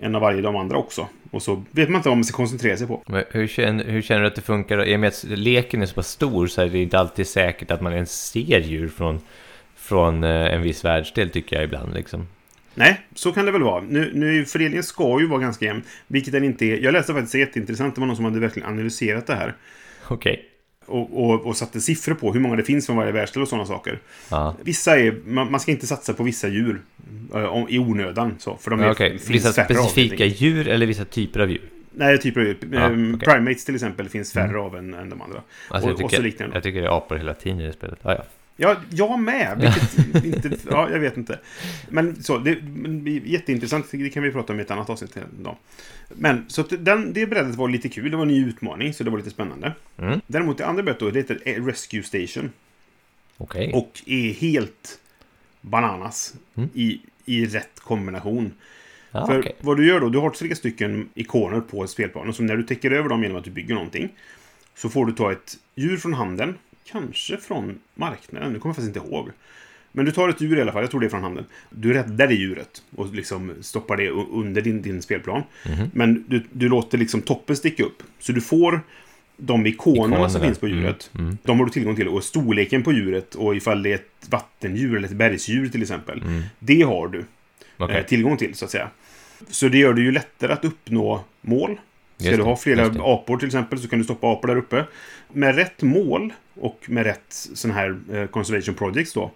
en 0.00 0.14
av 0.14 0.20
varje 0.20 0.40
de 0.40 0.56
andra 0.56 0.76
också. 0.76 1.08
Och 1.30 1.42
så 1.42 1.62
vet 1.70 1.88
man 1.88 1.98
inte 1.98 2.08
vad 2.08 2.18
man 2.18 2.24
ska 2.24 2.36
koncentrera 2.36 2.76
sig 2.76 2.86
på. 2.86 3.02
Men 3.06 3.24
hur, 3.30 3.46
känner, 3.46 3.84
hur 3.84 4.02
känner 4.02 4.20
du 4.20 4.26
att 4.26 4.34
det 4.34 4.42
funkar? 4.42 4.84
I 4.84 4.96
och 4.96 5.00
med 5.00 5.08
att 5.08 5.24
leken 5.24 5.82
är 5.82 5.86
så 5.86 5.94
pass 5.94 6.08
stor 6.08 6.46
så 6.46 6.62
är 6.62 6.68
det 6.68 6.78
inte 6.78 6.98
alltid 6.98 7.26
säkert 7.26 7.70
att 7.70 7.80
man 7.80 7.92
ens 7.92 8.26
ser 8.26 8.60
djur 8.60 8.88
från, 8.88 9.20
från 9.76 10.24
eh, 10.24 10.54
en 10.54 10.62
viss 10.62 10.84
världsdel 10.84 11.30
tycker 11.30 11.56
jag 11.56 11.64
ibland. 11.64 11.94
Liksom. 11.94 12.26
Nej, 12.74 13.00
så 13.14 13.32
kan 13.32 13.46
det 13.46 13.52
väl 13.52 13.62
vara. 13.62 13.82
Nu, 13.82 14.10
nu 14.14 14.44
fördelningen 14.44 14.84
ska 14.84 15.20
ju 15.20 15.26
vara 15.26 15.40
ganska 15.40 15.64
jämn. 15.64 15.82
Vilket 16.06 16.32
den 16.32 16.44
inte 16.44 16.64
är. 16.64 16.78
Jag 16.78 16.92
läste 16.92 17.12
faktiskt 17.12 17.34
jätteintressant. 17.34 17.94
Det 17.94 18.00
var 18.00 18.06
någon 18.06 18.16
som 18.16 18.24
hade 18.24 18.40
verkligen 18.40 18.68
analyserat 18.68 19.26
det 19.26 19.34
här. 19.34 19.54
Okej. 20.08 20.44
Och, 20.86 21.24
och, 21.24 21.46
och 21.46 21.56
satte 21.56 21.80
siffror 21.80 22.14
på 22.14 22.32
hur 22.32 22.40
många 22.40 22.56
det 22.56 22.62
finns 22.62 22.86
från 22.86 22.96
varje 22.96 23.12
världsdel 23.12 23.42
och 23.42 23.48
sådana 23.48 23.66
saker. 23.66 23.98
Ja. 24.30 24.54
Vissa 24.62 24.98
är... 24.98 25.14
Man, 25.26 25.50
man 25.50 25.60
ska 25.60 25.70
inte 25.70 25.86
satsa 25.86 26.12
på 26.14 26.22
vissa 26.22 26.48
djur. 26.48 26.80
om- 27.32 27.66
I 27.68 27.78
onödan. 27.78 28.34
Så, 28.38 28.56
för 28.56 28.70
de 28.70 28.80
är, 28.80 28.94
finns 28.94 29.30
vissa 29.30 29.48
av, 29.48 29.52
specifika 29.52 30.12
enkelt. 30.24 30.40
djur 30.40 30.68
eller 30.68 30.86
vissa 30.86 31.04
typer 31.04 31.40
av 31.40 31.50
djur? 31.50 31.60
Nej, 31.98 32.18
typer 32.18 32.40
av 32.40 32.46
djur. 32.46 32.56
Ja, 32.72 32.78
Ehm. 32.80 32.92
Mm. 33.04 33.18
Primates 33.18 33.64
till 33.64 33.74
exempel 33.74 34.08
finns 34.08 34.32
färre 34.32 34.58
av 34.58 34.76
än, 34.76 34.94
än 34.94 35.10
de 35.10 35.22
andra. 35.22 35.40
Alltså, 35.68 35.90
och, 35.90 36.00
jag, 36.00 36.04
och 36.04 36.10
så 36.10 36.16
tycker, 36.16 36.22
liknande. 36.22 36.56
jag 36.56 36.62
tycker 36.62 36.80
det 36.80 36.86
är 36.86 36.96
apor 36.96 37.16
hela 37.16 37.34
tiden 37.34 37.60
i 37.60 37.66
det 37.66 37.72
spelet. 37.72 37.98
Ja, 38.02 38.14
ja. 38.14 38.22
Ja, 38.56 38.76
jag 38.90 39.18
med. 39.20 39.72
Vilket 40.12 40.24
inte... 40.44 40.58
Ja, 40.70 40.90
jag 40.90 40.98
vet 40.98 41.16
inte. 41.16 41.40
Men 41.88 42.22
så, 42.22 42.38
det 42.38 42.58
men 42.62 43.06
jätteintressant. 43.24 43.86
Det 43.90 44.10
kan 44.10 44.22
vi 44.22 44.30
prata 44.32 44.52
om 44.52 44.58
i 44.58 44.62
ett 44.62 44.70
annat 44.70 44.90
avsnitt 44.90 45.16
idag. 45.40 45.56
Men, 46.08 46.44
så 46.48 46.62
den, 46.62 47.12
det 47.12 47.26
brädet 47.26 47.54
var 47.54 47.68
lite 47.68 47.88
kul. 47.88 48.10
Det 48.10 48.16
var 48.16 48.22
en 48.22 48.28
ny 48.28 48.46
utmaning, 48.48 48.94
så 48.94 49.04
det 49.04 49.10
var 49.10 49.18
lite 49.18 49.30
spännande. 49.30 49.72
Mm. 49.98 50.20
Däremot 50.26 50.58
det 50.58 50.66
andra 50.66 50.82
brädet 50.82 51.00
då, 51.00 51.10
det 51.10 51.18
heter 51.18 51.64
Rescue 51.66 52.02
Station. 52.02 52.50
Okej. 53.36 53.72
Och 53.74 54.02
är 54.06 54.32
helt 54.32 54.98
bananas 55.60 56.34
Mm. 56.54 56.68
i, 56.74 57.00
i 57.24 57.46
rätt 57.46 57.80
kombination. 57.80 58.52
Ja, 59.12 59.26
För 59.26 59.38
okej. 59.40 59.56
vad 59.60 59.76
du 59.76 59.86
gör 59.86 60.00
då, 60.00 60.08
du 60.08 60.18
har 60.18 60.30
tre 60.30 60.54
stycken 60.54 61.08
ikoner 61.14 61.60
på 61.60 61.86
spelplanen. 61.86 62.32
Så 62.34 62.42
när 62.42 62.56
du 62.56 62.62
täcker 62.62 62.90
över 62.90 63.08
dem 63.08 63.22
genom 63.22 63.38
att 63.38 63.44
du 63.44 63.50
bygger 63.50 63.74
någonting. 63.74 64.08
Så 64.74 64.88
får 64.88 65.06
du 65.06 65.12
ta 65.12 65.32
ett 65.32 65.56
djur 65.74 65.96
från 65.96 66.14
handen. 66.14 66.54
Kanske 66.90 67.36
från 67.36 67.78
marknaden, 67.94 68.52
nu 68.52 68.58
kommer 68.58 68.70
jag 68.70 68.76
faktiskt 68.76 68.96
inte 68.96 69.08
ihåg. 69.08 69.30
Men 69.92 70.04
du 70.04 70.12
tar 70.12 70.28
ett 70.28 70.40
djur 70.40 70.58
i 70.58 70.60
alla 70.60 70.72
fall, 70.72 70.82
jag 70.82 70.90
tror 70.90 71.00
det 71.00 71.06
är 71.06 71.10
från 71.10 71.22
handen. 71.22 71.44
Du 71.70 71.92
räddar 71.92 72.26
det 72.26 72.34
djuret 72.34 72.82
och 72.96 73.14
liksom 73.14 73.52
stoppar 73.60 73.96
det 73.96 74.10
under 74.10 74.62
din, 74.62 74.82
din 74.82 75.02
spelplan. 75.02 75.42
Mhm. 75.66 75.90
Men 75.94 76.24
du, 76.28 76.42
du 76.52 76.68
låter 76.68 76.98
liksom 76.98 77.22
toppen 77.22 77.56
sticka 77.56 77.84
upp. 77.84 78.02
Så 78.18 78.32
du 78.32 78.40
får 78.40 78.80
de 79.36 79.66
ikonerna, 79.66 80.28
som 80.28 80.40
finns 80.40 80.58
på 80.58 80.68
djuret. 80.68 81.10
Mm, 81.14 81.26
mm. 81.26 81.38
De 81.42 81.58
har 81.58 81.66
du 81.66 81.72
tillgång 81.72 81.96
till. 81.96 82.08
Och 82.08 82.24
storleken 82.24 82.82
på 82.82 82.92
djuret 82.92 83.34
och 83.34 83.56
ifall 83.56 83.82
det 83.82 83.90
är 83.90 83.94
ett 83.94 84.28
vattendjur 84.30 84.96
eller 84.96 85.08
ett 85.08 85.14
bergsdjur 85.14 85.68
till 85.68 85.82
exempel. 85.82 86.22
Mm. 86.22 86.42
Det 86.58 86.82
har 86.82 87.08
du 87.08 87.24
eh, 87.92 88.06
tillgång 88.06 88.36
till, 88.36 88.54
så 88.54 88.64
att 88.64 88.70
säga. 88.70 88.90
Så 89.48 89.68
det 89.68 89.78
gör 89.78 89.94
det 89.94 90.00
ju 90.00 90.12
lättare 90.12 90.52
att 90.52 90.64
uppnå 90.64 91.24
mål. 91.40 91.80
Ska 92.18 92.36
du 92.36 92.42
ha 92.42 92.56
flera 92.56 92.86
apor 92.86 93.36
till 93.36 93.46
exempel 93.46 93.78
så 93.78 93.88
kan 93.88 93.98
du 93.98 94.04
stoppa 94.04 94.26
apor 94.26 94.48
där 94.48 94.56
uppe. 94.56 94.84
Med 95.32 95.54
rätt 95.54 95.82
mål 95.82 96.32
och 96.60 96.84
med 96.88 97.04
rätt 97.04 97.24
sån 97.54 97.70
här 97.70 97.96
eh, 98.12 98.26
conservation 98.26 98.74
projects 98.74 99.12
då. 99.12 99.30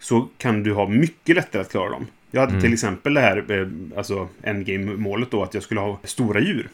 Så 0.00 0.28
kan 0.38 0.62
du 0.62 0.72
ha 0.72 0.88
mycket 0.88 1.36
lättare 1.36 1.62
att 1.62 1.70
klara 1.70 1.90
dem. 1.90 2.06
Jag 2.30 2.40
hade 2.40 2.50
Mm. 2.52 2.62
till 2.62 2.72
exempel 2.72 3.14
det 3.14 3.20
här, 3.20 3.50
eh, 3.60 3.98
alltså 3.98 4.28
endgame-målet 4.42 5.30
då, 5.30 5.42
att 5.42 5.54
jag 5.54 5.62
skulle 5.62 5.80
ha 5.80 6.00
stora 6.04 6.40
djur. 6.40 6.68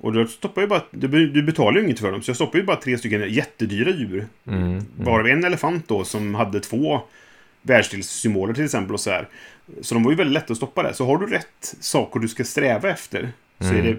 Och 0.00 0.12
då 0.12 0.26
stoppar 0.26 0.62
jag 0.62 0.68
bara, 0.68 0.82
du, 0.90 1.08
be- 1.08 1.26
du 1.26 1.42
betalar 1.42 1.78
ju 1.78 1.84
inget 1.84 2.00
för 2.00 2.12
dem, 2.12 2.22
så 2.22 2.28
jag 2.30 2.36
stoppar 2.36 2.58
ju 2.58 2.64
bara 2.64 2.76
tre 2.76 2.98
stycken 2.98 3.32
jättedyra 3.32 3.90
djur. 3.90 4.26
Mm, 4.46 4.62
mm. 4.64 4.84
Varav 4.96 5.26
en 5.26 5.44
elefant 5.44 5.88
då 5.88 6.04
som 6.04 6.34
hade 6.34 6.60
två 6.60 7.00
världsdelssymboler 7.62 8.54
till 8.54 8.64
exempel 8.64 8.94
och 8.94 9.00
så 9.00 9.10
här. 9.10 9.28
Så 9.80 9.94
de 9.94 10.02
var 10.02 10.10
ju 10.10 10.16
väldigt 10.16 10.34
lätta 10.34 10.52
att 10.52 10.56
stoppa 10.56 10.82
där. 10.82 10.92
Så 10.92 11.06
har 11.06 11.18
du 11.18 11.26
rätt 11.26 11.74
saker 11.80 12.20
du 12.20 12.28
ska 12.28 12.44
sträva 12.44 12.90
efter 12.90 13.32
så 13.58 13.64
Mm. 13.64 13.76
är 13.76 13.82
det 13.82 13.96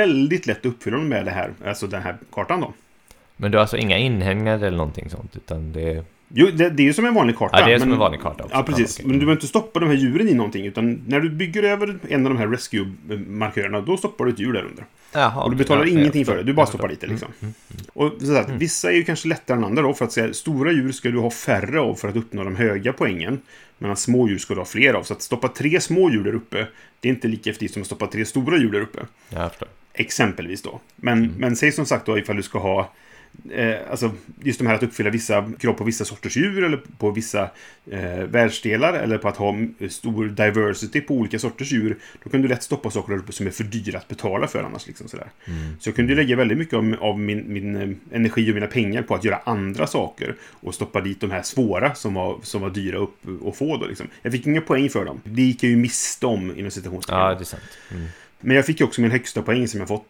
väldigt 0.00 0.46
lätt 0.46 0.58
att 0.58 0.66
uppfylla 0.66 0.96
dem 0.96 1.08
med 1.08 1.24
det 1.24 1.30
här, 1.30 1.50
alltså 1.66 1.86
den 1.86 2.02
här 2.02 2.16
kartan 2.32 2.60
då. 2.60 2.72
Men 3.40 3.50
du 3.50 3.56
har 3.58 3.60
alltså 3.60 3.76
inga 3.76 3.98
inhägnader 3.98 4.66
eller 4.66 4.76
någonting 4.78 5.10
sånt? 5.10 5.36
Utan 5.36 5.72
det 5.72 5.82
är... 5.82 6.04
Jo, 6.34 6.46
det, 6.52 6.70
det 6.70 6.82
är 6.82 6.84
ju 6.84 6.92
som 6.92 7.04
en 7.04 7.14
vanlig 7.14 7.36
karta. 7.36 7.60
Ja, 7.60 7.66
det 7.66 7.72
är 7.74 7.78
som 7.78 7.88
men- 7.88 7.92
en 7.94 7.98
vanlig 8.00 8.20
karta 8.20 8.44
också. 8.44 8.56
Ja, 8.56 8.62
precis. 8.62 8.96
okej. 8.96 9.06
Men 9.06 9.12
du 9.18 9.18
behöver 9.26 9.32
inte 9.36 9.46
stoppa 9.46 9.80
de 9.80 9.86
här 9.88 9.96
djuren 9.96 10.28
i 10.28 10.34
någonting. 10.34 10.66
Utan 10.66 11.00
när 11.06 11.20
du 11.20 11.30
bygger 11.30 11.62
över 11.62 11.98
en 12.08 12.26
av 12.26 12.32
de 12.32 12.38
här 12.38 12.46
rescue-markörerna, 12.46 13.80
då 13.80 13.96
stoppar 13.96 14.24
du 14.24 14.32
ett 14.32 14.38
djur 14.38 14.52
där 14.52 14.62
under. 14.62 14.84
Jaha, 15.12 15.42
Och 15.44 15.50
du 15.50 15.56
betalar 15.56 15.84
Ja, 15.84 15.90
ingenting 15.90 16.24
för 16.24 16.36
det. 16.36 16.42
Du 16.42 16.52
bara 16.52 16.66
stoppar 16.66 16.88
dit 16.88 17.00
det 17.00 17.06
liksom. 17.06 17.28
Mm, 17.40 17.54
Och 17.92 18.12
så 18.22 18.36
att, 18.36 18.48
vissa 18.50 18.90
är 18.92 18.96
ju 18.96 19.04
kanske 19.04 19.28
lättare 19.28 19.56
än 19.56 19.64
andra 19.64 19.82
då. 19.82 19.94
För 19.94 20.04
att 20.04 20.12
säga, 20.12 20.34
stora 20.34 20.72
djur 20.72 20.92
ska 20.92 21.08
du 21.10 21.18
ha 21.18 21.30
färre 21.30 21.80
av 21.80 21.94
för 21.94 22.08
att 22.08 22.16
uppnå 22.16 22.44
de 22.44 22.56
höga 22.56 22.92
poängen. 22.92 23.40
Medan 23.78 23.96
små 23.96 24.28
djur 24.28 24.38
ska 24.38 24.54
du 24.54 24.60
ha 24.60 24.64
fler 24.64 24.94
av. 24.94 25.02
Så 25.02 25.12
att 25.12 25.22
stoppa 25.22 25.48
tre 25.48 25.80
små 25.80 26.10
djur 26.10 26.24
där 26.24 26.34
uppe, 26.34 26.66
det 27.00 27.08
är 27.08 27.12
inte 27.12 27.28
lika 27.28 27.50
effektivt 27.50 27.72
som 27.72 27.82
att 27.82 27.86
stoppa 27.86 28.06
tre 28.06 28.24
stora 28.24 28.58
djur 28.58 28.72
där 28.72 28.80
uppe. 28.80 29.00
Förstår. 29.30 29.68
Exempelvis 29.94 30.62
då. 30.62 30.80
Men, 30.96 31.18
Mm. 31.18 31.32
men 31.38 31.56
säg 31.56 31.72
som 31.72 31.86
sagt 31.86 32.06
då 32.06 32.18
ifall 32.18 32.36
du 32.36 32.42
ska 32.42 32.58
ha 32.58 32.92
Eh, 33.52 33.90
alltså 33.90 34.10
just 34.42 34.58
de 34.58 34.66
här 34.66 34.74
att 34.74 34.82
uppfylla 34.82 35.10
vissa 35.10 35.52
krav 35.58 35.72
på 35.72 35.84
vissa 35.84 36.04
sorters 36.04 36.36
djur 36.36 36.64
eller 36.64 36.80
på 36.98 37.10
vissa 37.10 37.50
eh, 37.90 38.24
världsdelar 38.24 38.92
eller 38.92 39.18
på 39.18 39.28
att 39.28 39.36
ha 39.36 39.54
stor 39.88 40.24
diversity 40.28 41.00
på 41.00 41.14
olika 41.14 41.38
sorters 41.38 41.72
djur. 41.72 41.98
Då 42.24 42.30
kan 42.30 42.42
du 42.42 42.48
lätt 42.48 42.62
stoppa 42.62 42.90
saker 42.90 43.22
som 43.32 43.46
är 43.46 43.50
för 43.50 43.64
dyra 43.64 43.98
att 43.98 44.08
betala 44.08 44.46
för 44.46 44.64
annars. 44.64 44.86
Liksom, 44.86 45.08
sådär. 45.08 45.30
Mm. 45.44 45.76
Så 45.80 45.88
jag 45.88 45.96
kunde 45.96 46.14
lägga 46.14 46.36
väldigt 46.36 46.58
mycket 46.58 46.74
av, 46.74 46.96
av 47.00 47.18
min, 47.18 47.52
min 47.52 47.76
eh, 47.76 48.16
energi 48.16 48.50
och 48.50 48.54
mina 48.54 48.66
pengar 48.66 49.02
på 49.02 49.14
att 49.14 49.24
göra 49.24 49.40
andra 49.44 49.86
saker 49.86 50.36
och 50.42 50.74
stoppa 50.74 51.00
dit 51.00 51.20
de 51.20 51.30
här 51.30 51.42
svåra 51.42 51.94
som 51.94 52.14
var, 52.14 52.38
som 52.42 52.62
var 52.62 52.70
dyra 52.70 52.98
upp 52.98 53.16
att 53.46 53.56
få. 53.56 53.76
Då, 53.76 53.86
liksom. 53.86 54.06
Jag 54.22 54.32
fick 54.32 54.46
inga 54.46 54.60
poäng 54.60 54.90
för 54.90 55.04
dem. 55.04 55.20
Det 55.24 55.42
gick 55.42 55.62
jag 55.62 55.70
ju 55.70 55.76
miste 55.76 56.26
om 56.26 56.58
inom 56.58 56.70
citationstecken. 56.70 57.20
Ja, 57.20 57.34
det 57.34 57.42
är 57.42 57.44
sant. 57.44 57.62
Mm. 57.90 58.06
Men 58.40 58.56
jag 58.56 58.66
fick 58.66 58.80
ju 58.80 58.86
också 58.86 59.00
min 59.00 59.10
högsta 59.10 59.42
poäng 59.42 59.68
som 59.68 59.80
jag 59.80 59.88
fått 59.88 60.06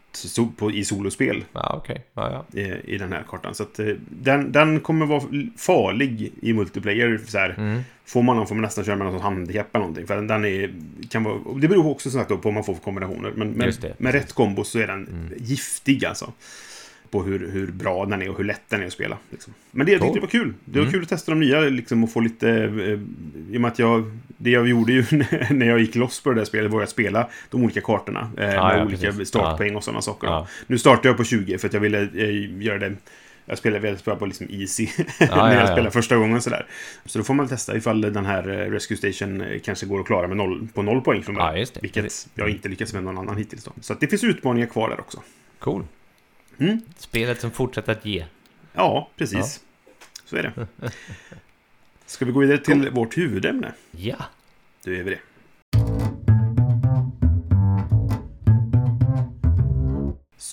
på, 0.57 0.71
i 0.71 0.85
solospel 0.85 1.45
Ja, 1.53 1.75
okej. 1.77 2.05
Ja, 2.15 2.45
ja. 2.53 2.61
i, 2.61 2.95
i 2.95 2.99
den 2.99 3.13
här 3.13 3.25
kartan. 3.29 3.55
Så 3.55 3.63
att, 3.63 3.79
eh, 3.79 3.87
den, 4.09 4.53
den 4.53 4.81
kommer 4.81 5.07
vara 5.07 5.23
farlig 5.57 6.33
i 6.43 6.53
multiplayer. 6.53 7.21
Så 7.27 7.39
här. 7.39 7.55
Mm. 7.59 7.81
Får 8.05 8.23
man 8.23 8.37
den 8.37 8.47
får 8.47 8.55
man 8.55 8.63
nästan 8.63 8.85
köra 8.85 8.97
med 8.97 9.07
någon 9.07 9.15
sorts 9.15 9.25
handikapp 9.25 9.75
eller 9.75 9.81
någonting. 9.81 10.07
För 10.07 10.17
den, 10.17 10.27
den 10.27 10.45
är, 10.45 10.75
kan 11.11 11.25
vara, 11.25 11.39
det 11.61 11.69
beror 11.69 11.87
också 11.87 12.11
som 12.11 12.21
sagt 12.21 12.29
på 12.29 12.37
vad 12.37 12.55
man 12.55 12.65
får 12.65 12.75
för 12.75 12.83
kombinationer. 12.83 13.33
Men, 13.37 13.51
med 13.51 13.67
precis. 13.67 13.85
rätt 13.99 14.33
kombo 14.33 14.65
så 14.65 14.79
är 14.79 14.87
den 14.87 15.31
giftig 15.37 16.05
alltså. 16.05 16.33
På 17.11 17.23
hur, 17.23 17.51
hur 17.51 17.67
bra 17.67 18.07
den 18.07 18.23
är 18.23 18.31
och 18.31 18.37
hur 18.37 18.45
lätt 18.45 18.63
den 18.69 18.83
är 18.83 18.87
att 18.87 18.93
spela. 18.93 19.17
Liksom. 19.31 19.55
Men 19.71 19.87
det 19.87 19.93
jag 19.93 20.01
tyckte 20.01 20.17
det 20.17 20.21
var 20.21 20.29
kul. 20.29 20.55
Det 20.65 20.79
var 20.79 20.87
Mm. 20.87 20.93
kul 20.93 21.03
att 21.03 21.09
testa 21.09 21.33
de 21.33 21.41
nya 21.41 21.61
liksom, 21.61 22.05
och 22.05 22.13
få 22.13 22.21
lite... 22.21 22.51
Eh, 22.51 23.01
I 23.55 23.57
och 23.57 23.61
med 23.61 23.69
att 23.71 23.79
jag... 23.79 24.19
Det 24.37 24.51
jag 24.51 24.69
gjorde 24.69 24.93
ju 24.93 25.05
när 25.51 25.67
jag 25.67 25.81
gick 25.81 25.95
loss 25.95 26.23
på 26.23 26.31
det 26.31 26.37
där 26.37 26.45
spelet 26.45 26.71
var 26.71 26.83
att 26.83 26.91
spela 26.91 27.29
de 27.51 27.63
olika 27.65 27.81
kartorna. 27.81 28.21
Eh, 28.21 28.47
med 28.47 28.55
ja, 28.55 28.85
olika 28.85 29.07
precis. 29.07 29.29
startpoäng 29.29 29.77
och 29.77 29.85
sådana 29.85 30.03
saker. 30.03 30.27
Ja. 30.27 30.47
Nu 30.67 30.79
startade 30.79 31.09
jag 31.09 31.17
på 31.17 31.25
20 31.25 31.59
för 31.59 31.69
att 31.69 31.75
jag 31.75 31.81
ville 31.81 32.01
eh, 32.15 32.63
göra 32.63 32.79
det... 32.79 32.97
Jag 33.47 33.59
spelade 33.59 33.81
väl 33.83 33.99
spela 33.99 34.17
på 34.17 34.27
liksom 34.27 34.47
easy 34.51 34.89
när 35.21 35.29
ja, 35.29 35.53
jag 35.53 35.63
ja. 35.63 35.67
spelade 35.67 35.91
första 35.91 36.17
gången 36.17 36.43
sådär. 36.43 36.67
Så 37.05 37.19
då 37.19 37.25
får 37.25 37.35
man 37.35 37.49
testa 37.49 37.77
ifall 37.77 38.01
den 38.01 38.27
här 38.27 38.49
eh, 38.49 38.71
Rescue 38.71 38.97
Station 38.97 39.41
eh, 39.41 39.61
kanske 39.61 39.87
går 39.87 40.01
att 40.01 40.07
klara 40.07 40.29
med 40.29 40.37
noll, 40.37 40.69
på 40.75 40.83
noll 40.83 41.01
poäng 41.01 41.23
från 41.23 41.35
början. 41.35 41.67
Vilket 41.83 42.27
jag 42.35 42.51
inte 42.51 42.69
lyckats 42.69 42.93
med 42.93 43.05
någon 43.05 43.19
annan 43.19 43.37
hittills 43.37 43.65
då. 43.65 43.73
Så 43.81 43.95
det 43.95 44.07
finns 44.07 44.25
utmaningar 44.25 44.67
kvar 44.67 44.89
där 44.89 45.01
också. 45.01 45.23
Cool. 45.59 45.85
Mm. 46.61 46.81
Spelet 46.97 47.41
som 47.41 47.51
fortsätter 47.51 47.93
att 47.93 48.07
ge. 48.07 48.25
Ja, 48.73 49.11
precis. 49.17 49.61
Så 50.25 50.37
är 50.37 50.43
det. 50.43 50.67
Ska 52.07 52.25
vi 52.25 52.33
gå 52.33 52.41
vidare 52.41 52.59
till 52.59 52.91
vårt 52.91 53.19
huvudämne? 53.19 53.73
Ja. 53.91 54.17
Då 54.85 54.93
gör 54.93 55.03
vi 55.03 55.11
det. 55.11 55.21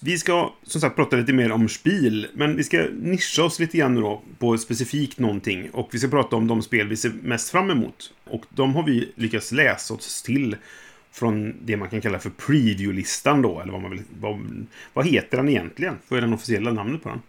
Vi 0.02 0.18
ska 0.18 0.54
som 0.64 0.82
sagt 0.82 0.96
prata 0.96 1.16
lite 1.16 1.34
mer 1.34 1.52
om 1.52 1.70
spel, 1.70 2.28
men 2.34 2.58
vi 2.58 2.64
ska 2.64 2.86
nischa 2.94 3.44
oss 3.44 3.60
lite 3.60 3.78
grann 3.78 3.96
då 3.96 4.22
på 4.40 4.58
specifikt 4.58 5.20
någonting. 5.20 5.70
Och 5.70 5.90
vi 5.92 6.00
ska 6.00 6.08
prata 6.08 6.36
om 6.36 6.48
de 6.48 6.62
spel 6.62 6.88
vi 6.88 6.98
ser 6.98 7.12
mest 7.22 7.50
fram 7.50 7.70
emot. 7.70 8.14
Och 8.24 8.46
de 8.50 8.76
har 8.76 8.84
vi 8.84 9.12
lyckats 9.16 9.52
läsa 9.52 9.94
oss 9.94 10.24
till 10.24 10.56
från 11.12 11.56
det 11.66 11.78
man 11.78 11.90
kan 11.90 12.02
kalla 12.02 12.20
för 12.20 12.30
preview-listan 12.30 13.42
då, 13.42 13.62
eller 13.62 13.72
vad 13.72 13.82
man 13.82 13.92
vill... 13.92 14.02
Vad, 14.20 14.66
vad 14.94 15.08
heter 15.08 15.38
den 15.38 15.50
egentligen? 15.50 15.96
Vad 16.08 16.18
är 16.18 16.22
den 16.22 16.34
officiella 16.34 16.72
namnet 16.72 17.04
på 17.04 17.10
den? 17.10 17.22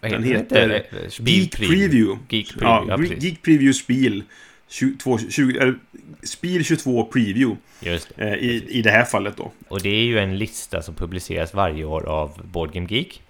Vad 0.00 0.10
Den 0.10 0.22
heter 0.22 0.68
heter 0.68 0.96
Eh, 1.04 1.08
Geek 1.26 1.56
Preview. 1.56 2.18
Geek 2.28 2.52
Preview, 2.54 2.86
ja, 2.88 3.04
Ja. 3.08 3.16
Geek 3.18 3.42
Preview 3.42 3.72
Spel 3.72 4.22
22, 4.68 5.18
20, 5.30 5.58
eller, 5.58 5.74
Spel 6.22 6.64
22 6.64 7.04
Preview 7.04 7.56
Just 7.80 8.16
det. 8.16 8.24
eh, 8.24 8.34
i, 8.34 8.64
i 8.68 8.82
det 8.82 8.90
här 8.90 9.04
fallet 9.04 9.36
då. 9.36 9.52
Och 9.68 9.80
det 9.82 9.88
är 9.88 10.04
ju 10.04 10.18
en 10.18 10.38
lista 10.38 10.82
som 10.82 10.94
publiceras 10.94 11.54
varje 11.54 11.84
år 11.84 12.06
av 12.08 12.42
Board 12.52 12.72
Game 12.72 12.86
Geek. 12.90 13.22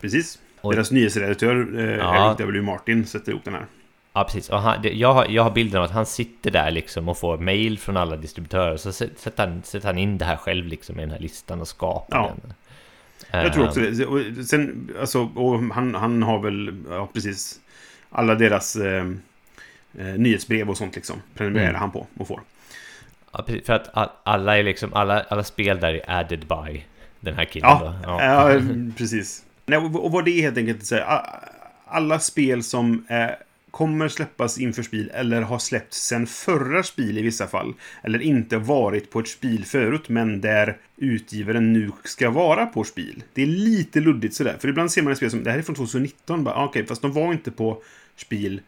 Precis. 0.00 0.38
Och- 0.60 0.72
Deras 0.74 0.90
nyhetsredaktör 0.90 1.78
eh, 1.78 1.84
Ja. 1.96 2.28
Eric 2.30 2.38
W. 2.38 2.62
Martin 2.62 3.06
sätter 3.06 3.32
ihop 3.32 3.44
den 3.44 3.54
här. 3.54 3.66
Ja, 4.12 4.24
precis. 4.24 4.48
Och 4.50 4.58
han, 4.60 4.82
det, 4.82 4.92
jag, 4.92 5.14
har, 5.14 5.26
jag 5.28 5.42
har 5.42 5.50
bilden 5.50 5.78
av 5.78 5.84
att 5.84 5.90
han 5.90 6.06
sitter 6.06 6.50
där 6.50 6.70
liksom 6.70 7.08
och 7.08 7.18
får 7.18 7.38
mail 7.38 7.78
från 7.78 7.96
alla 7.96 8.16
distributörer. 8.16 8.76
Så 8.76 8.88
sä- 8.90 9.16
sätter 9.16 9.46
han, 9.46 9.62
sätter 9.62 9.86
han 9.86 9.98
in 9.98 10.18
det 10.18 10.24
här 10.24 10.36
själv 10.36 10.66
liksom 10.66 10.98
i 10.98 11.00
den 11.00 11.10
här 11.10 11.18
listan 11.18 11.60
och 11.60 11.68
skapar 11.68 12.18
Ja. 12.18 12.32
den. 12.42 12.54
Jag 13.44 13.52
tror 13.52 13.62
Ehm, 13.62 13.68
också 13.68 13.80
det. 13.80 14.06
Och 14.06 14.46
Sen, 14.46 14.90
alltså, 15.00 15.30
han, 15.72 15.94
han 15.94 16.22
har 16.22 16.38
väl, 16.38 16.74
ja 16.90 17.08
precis, 17.14 17.60
alla 18.10 18.34
deras 18.34 18.76
eh, 18.76 19.04
eh, 19.98 20.06
nyhetsbrev 20.06 20.70
och 20.70 20.76
sånt 20.76 20.94
liksom. 20.94 21.16
Prenumererar 21.34 21.68
Mm. 21.68 21.80
han 21.80 21.90
på 21.90 22.06
och 22.18 22.28
får. 22.28 22.40
Ja, 23.32 23.42
precis, 23.46 23.66
för 23.66 23.72
att 23.72 23.90
all- 23.96 24.10
alla 24.24 24.58
är 24.58 24.62
liksom, 24.62 24.94
alla, 24.94 25.20
alla 25.20 25.44
spel 25.44 25.80
där 25.80 25.94
är 25.94 26.02
added 26.20 26.40
by 26.46 26.84
den 27.20 27.34
här 27.34 27.44
killen 27.44 27.70
Ja, 27.70 27.94
då. 28.04 28.08
ja. 28.20 28.60
precis. 28.96 29.44
Nej, 29.66 29.78
och, 29.78 30.12
vad 30.12 30.24
det 30.24 30.30
är 30.30 30.42
helt 30.42 30.58
enkelt 30.58 30.78
att 30.80 30.86
säga. 30.86 31.04
a- 31.06 31.40
Alla 31.86 32.18
spel 32.18 32.62
som 32.62 33.04
eh, 33.08 33.26
kommer 33.70 34.08
släppas 34.08 34.58
inför 34.58 34.82
spel 34.82 35.10
eller 35.14 35.42
har 35.42 35.58
släppts 35.58 36.06
sen 36.06 36.26
förra 36.26 36.82
spel 36.82 37.18
i 37.18 37.22
vissa 37.22 37.46
fall. 37.46 37.74
Eller 38.02 38.22
inte 38.22 38.58
varit 38.58 39.10
på 39.10 39.20
ett 39.20 39.28
spel 39.28 39.64
förut, 39.64 40.08
men 40.08 40.40
där 40.40 40.76
utgivaren 40.96 41.72
nu 41.72 41.90
ska 42.04 42.30
vara 42.30 42.66
på 42.66 42.84
spel. 42.84 43.22
Det 43.34 43.42
är 43.42 43.46
lite 43.46 44.00
luddigt 44.00 44.34
sådär. 44.34 44.56
För 44.60 44.68
ibland 44.68 44.92
ser 44.92 45.02
man 45.02 45.12
ett 45.12 45.16
spel 45.16 45.30
som, 45.30 45.44
det 45.44 45.50
här 45.50 45.58
är 45.58 45.62
från 45.62 45.76
2019, 45.76 46.44
bara, 46.44 46.54
ah, 46.54 46.64
okej, 46.64 46.86
fast 46.86 47.02
de 47.02 47.12
var 47.12 47.32
inte 47.32 47.50
på 47.50 47.82
spel 48.16 48.60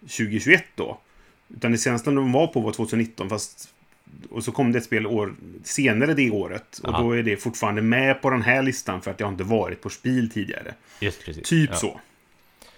2021 0.00 0.64
då. 0.74 1.00
Utan 1.56 1.72
det 1.72 1.78
senaste 1.78 2.10
de 2.10 2.32
var 2.32 2.46
på 2.46 2.60
var 2.60 2.72
2019, 2.72 3.28
fast 3.28 3.68
och 4.30 4.44
så 4.44 4.52
kom 4.52 4.72
det 4.72 4.78
ett 4.78 4.84
spel 4.84 5.06
år 5.06 5.34
senare 5.64 6.14
det 6.14 6.30
året. 6.30 6.80
Och 6.82 6.88
Ja. 6.92 6.98
då 6.98 7.12
är 7.12 7.22
det 7.22 7.36
fortfarande 7.36 7.82
med 7.82 8.22
på 8.22 8.30
den 8.30 8.42
här 8.42 8.62
listan 8.62 9.02
för 9.02 9.10
att 9.10 9.20
jag 9.20 9.28
inte 9.28 9.44
varit 9.44 9.80
på 9.80 9.90
spel 9.90 10.30
tidigare. 10.30 10.74
Just 11.00 11.24
precis. 11.24 11.48
Typ 11.48 11.70
ja. 11.70 11.76
så. 11.76 12.00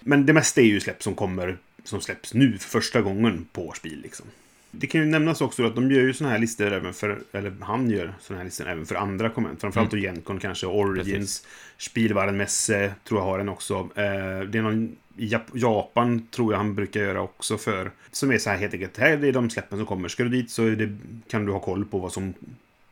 Men 0.04 0.26
det 0.26 0.32
mesta 0.32 0.60
är 0.60 0.64
ju 0.64 0.80
släpp 0.80 1.02
som 1.02 1.14
kommer 1.14 1.56
som 1.84 2.00
släpps 2.00 2.34
nu 2.34 2.58
för 2.58 2.68
första 2.68 3.00
gången 3.02 3.46
på 3.52 3.72
spel 3.76 4.00
liksom. 4.02 4.26
Det 4.70 4.86
kan 4.86 5.00
ju 5.00 5.06
nämnas 5.06 5.40
också 5.40 5.66
att 5.66 5.74
de 5.74 5.90
gör 5.90 6.00
ju 6.00 6.14
såna 6.14 6.30
här 6.30 6.38
listor 6.38 6.72
även 6.72 6.94
för, 6.94 7.18
eller 7.32 7.52
han 7.60 7.90
gör 7.90 8.14
såna 8.20 8.38
här 8.38 8.44
listor 8.44 8.68
även 8.68 8.86
för 8.86 8.94
andra 8.94 9.30
konvent. 9.30 9.60
Framförallt 9.60 9.92
Mm. 9.92 10.02
då 10.04 10.08
Gencon 10.08 10.38
kanske, 10.38 10.66
Origins, 10.66 11.46
Spielwarenmesse 11.78 12.94
tror 13.04 13.20
jag 13.20 13.24
har 13.24 13.38
en 13.38 13.48
också. 13.48 13.74
Eh, 13.74 14.40
det 14.48 14.58
är 14.58 14.62
någon 14.62 14.96
i 15.16 15.26
Jap- 15.28 15.50
Japan 15.54 16.26
tror 16.30 16.52
jag 16.52 16.58
han 16.58 16.74
brukar 16.74 17.00
göra 17.00 17.20
också 17.22 17.58
för. 17.58 17.90
Som 18.12 18.30
är 18.32 18.38
så 18.38 18.50
här 18.50 18.56
helt 18.56 18.74
enkelt, 18.74 18.96
här 18.98 19.24
är 19.24 19.32
de 19.32 19.50
släppen 19.50 19.78
som 19.78 19.86
kommer. 19.86 20.08
Ska 20.08 20.22
du 20.22 20.28
dit 20.28 20.50
så 20.50 20.62
det, 20.62 20.96
kan 21.28 21.46
du 21.46 21.52
ha 21.52 21.60
koll 21.60 21.84
på 21.84 21.98
vad 21.98 22.12
som 22.12 22.34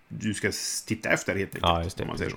du 0.08 0.34
ska 0.34 0.52
titta 0.86 1.10
efter 1.10 1.32
helt 1.36 1.48
enkelt. 1.54 1.62
Ja, 1.62 1.82
just 1.84 1.98
det. 1.98 2.34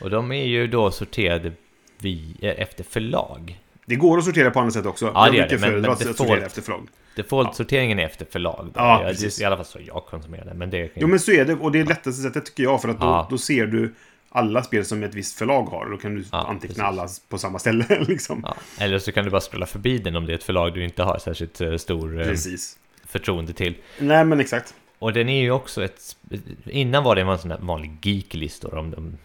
Och 0.00 0.10
de 0.10 0.32
är 0.32 0.44
ju 0.46 0.66
då 0.66 0.90
sorterade 0.90 1.52
vi, 1.98 2.36
eh, 2.40 2.50
efter 2.62 2.84
förlag. 2.84 3.60
Det 3.86 3.96
går 3.96 4.18
att 4.18 4.24
sortera 4.24 4.50
på 4.50 4.60
andra 4.60 4.70
sätt 4.72 4.86
också. 4.86 5.10
Ja, 5.14 5.30
det 5.30 5.36
gör 5.36 5.48
det, 5.48 5.58
men- 5.58 5.72
men 5.80 5.84
default- 5.90 6.12
sortera 6.16 6.46
efter 6.46 6.62
förlag. 6.62 6.88
Default-sorteringen 7.16 7.98
är 7.98 8.04
efter 8.04 8.26
förlag. 8.30 8.64
Då. 8.64 8.80
Ja, 8.80 9.02
Ja, 9.02 9.08
precis. 9.08 9.36
det 9.36 9.42
är 9.42 9.44
I 9.44 9.46
alla 9.46 9.56
fall 9.56 9.64
så 9.66 9.78
jag 9.86 10.04
konsumerar 10.06 10.44
det. 10.44 10.54
Men 10.54 10.70
det 10.70 10.90
Jo, 10.94 11.06
men 11.08 11.20
så 11.20 11.32
är 11.32 11.44
det. 11.44 11.54
Och 11.54 11.72
det 11.72 11.80
är 11.80 11.84
lättaste 11.84 12.22
sättet 12.22 12.46
tycker 12.46 12.62
jag. 12.62 12.82
För 12.82 12.88
att 12.88 13.00
då, 13.00 13.06
Ja. 13.06 13.26
då 13.30 13.38
ser 13.38 13.66
du 13.66 13.94
alla 14.28 14.62
spel 14.62 14.84
som 14.84 15.02
ett 15.02 15.14
visst 15.14 15.38
förlag 15.38 15.62
har. 15.64 15.90
Då 15.90 15.96
kan 15.96 16.14
du 16.14 16.24
Ja, 16.32 16.38
anteckna 16.38 16.66
precis. 16.68 16.82
alla 16.82 17.08
på 17.28 17.38
samma 17.38 17.58
ställe. 17.58 17.84
liksom. 18.08 18.40
Ja. 18.44 18.54
Eller 18.78 18.98
så 18.98 19.12
kan 19.12 19.24
du 19.24 19.30
bara 19.30 19.40
scrolla 19.40 19.66
förbi 19.66 19.98
den 19.98 20.16
om 20.16 20.26
det 20.26 20.32
är 20.32 20.34
ett 20.34 20.44
förlag 20.44 20.74
du 20.74 20.84
inte 20.84 21.02
har 21.02 21.18
särskilt 21.18 21.60
eh, 21.60 21.76
stor 21.76 22.20
eh, 22.20 22.26
Precis. 22.26 22.78
förtroende 23.06 23.52
till. 23.52 23.74
Nej, 23.98 24.24
men 24.24 24.40
exakt. 24.40 24.74
Och 24.98 25.12
den 25.12 25.28
är 25.28 25.40
ju 25.42 25.50
också 25.50 25.84
ett... 25.84 26.16
Innan 26.64 27.04
var 27.04 27.14
det 27.14 27.20
en 27.22 27.38
sån 27.38 27.48
där 27.48 27.58
vanlig 27.60 27.90
geek-listor 28.02 28.74
om 28.74 28.90
de... 28.90 29.16